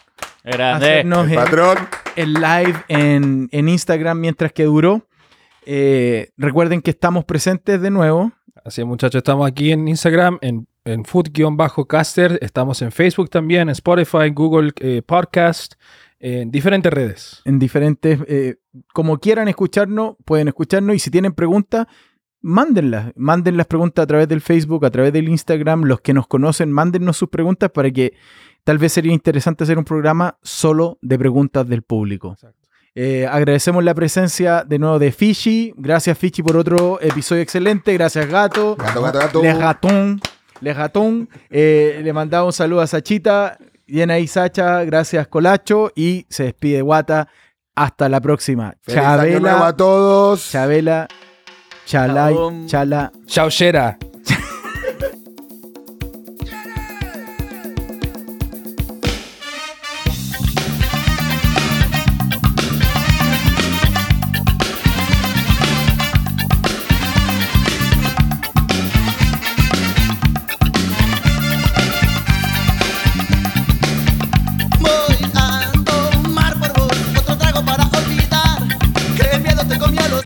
Grande. 0.44 0.86
hacernos 0.86 1.26
El 1.26 1.32
el, 1.32 1.36
patrón, 1.36 1.78
el 2.16 2.34
live 2.34 2.74
en, 2.88 3.48
en 3.52 3.68
Instagram 3.68 4.20
mientras 4.20 4.52
que 4.52 4.64
duró. 4.64 5.06
Eh, 5.66 6.30
recuerden 6.36 6.80
que 6.82 6.90
estamos 6.90 7.24
presentes 7.24 7.80
de 7.80 7.90
nuevo. 7.90 8.32
Así 8.64 8.80
es, 8.80 8.86
muchachos, 8.86 9.18
estamos 9.18 9.46
aquí 9.46 9.72
en 9.72 9.88
Instagram, 9.88 10.38
en, 10.42 10.66
en 10.84 11.04
food-caster, 11.04 12.38
estamos 12.42 12.82
en 12.82 12.92
Facebook 12.92 13.30
también, 13.30 13.62
en 13.62 13.70
Spotify, 13.70 14.30
Google 14.34 14.72
eh, 14.80 15.02
Podcast, 15.02 15.74
en 16.18 16.50
diferentes 16.50 16.92
redes. 16.92 17.42
en 17.46 17.58
diferentes, 17.58 18.18
eh, 18.26 18.56
como 18.92 19.18
quieran 19.18 19.48
escucharnos, 19.48 20.16
pueden 20.24 20.48
escucharnos 20.48 20.94
y 20.94 20.98
si 20.98 21.10
tienen 21.10 21.32
preguntas, 21.32 21.86
mándenlas, 22.42 23.12
manden 23.16 23.56
las 23.56 23.66
preguntas 23.66 24.02
a 24.02 24.06
través 24.06 24.28
del 24.28 24.40
Facebook, 24.40 24.84
a 24.84 24.90
través 24.90 25.12
del 25.12 25.28
Instagram, 25.28 25.84
los 25.84 26.00
que 26.00 26.12
nos 26.12 26.26
conocen, 26.26 26.70
mándennos 26.70 27.16
sus 27.16 27.30
preguntas 27.30 27.70
para 27.70 27.90
que 27.90 28.14
tal 28.64 28.78
vez 28.78 28.92
sería 28.92 29.12
interesante 29.12 29.64
hacer 29.64 29.78
un 29.78 29.84
programa 29.84 30.38
solo 30.42 30.98
de 31.02 31.18
preguntas 31.18 31.68
del 31.68 31.82
público. 31.82 32.36
Eh, 32.94 33.26
agradecemos 33.30 33.84
la 33.84 33.94
presencia 33.94 34.64
de 34.64 34.78
nuevo 34.78 34.98
de 34.98 35.12
Fichi, 35.12 35.72
gracias 35.76 36.18
Fichi 36.18 36.42
por 36.42 36.56
otro 36.56 36.98
episodio 37.00 37.40
excelente, 37.42 37.92
gracias 37.94 38.26
Gato, 38.26 38.74
Gato, 38.76 39.02
gato, 39.02 39.18
gato. 39.20 39.42
Les 39.42 39.56
Gatón, 39.56 40.20
Les 40.60 40.76
Gatón, 40.76 41.28
Eh, 41.50 42.00
le 42.02 42.12
mandamos 42.12 42.48
un 42.48 42.52
saludo 42.52 42.80
a 42.80 42.88
Sachita, 42.88 43.56
bien 43.86 44.10
ahí 44.10 44.26
Sacha, 44.26 44.82
gracias 44.84 45.28
Colacho 45.28 45.92
y 45.94 46.26
se 46.28 46.44
despide 46.44 46.82
Guata, 46.82 47.28
hasta 47.76 48.08
la 48.08 48.20
próxima. 48.20 48.74
Feliz 48.82 48.98
año 49.04 49.38
nuevo 49.40 49.46
Chabela. 49.58 49.66
a 49.68 49.76
todos. 49.76 50.50
Chabela, 50.50 51.08
Chalay. 51.86 52.34
Chala. 52.66 53.12
Chao, 53.26 53.48
Shera. 53.48 53.98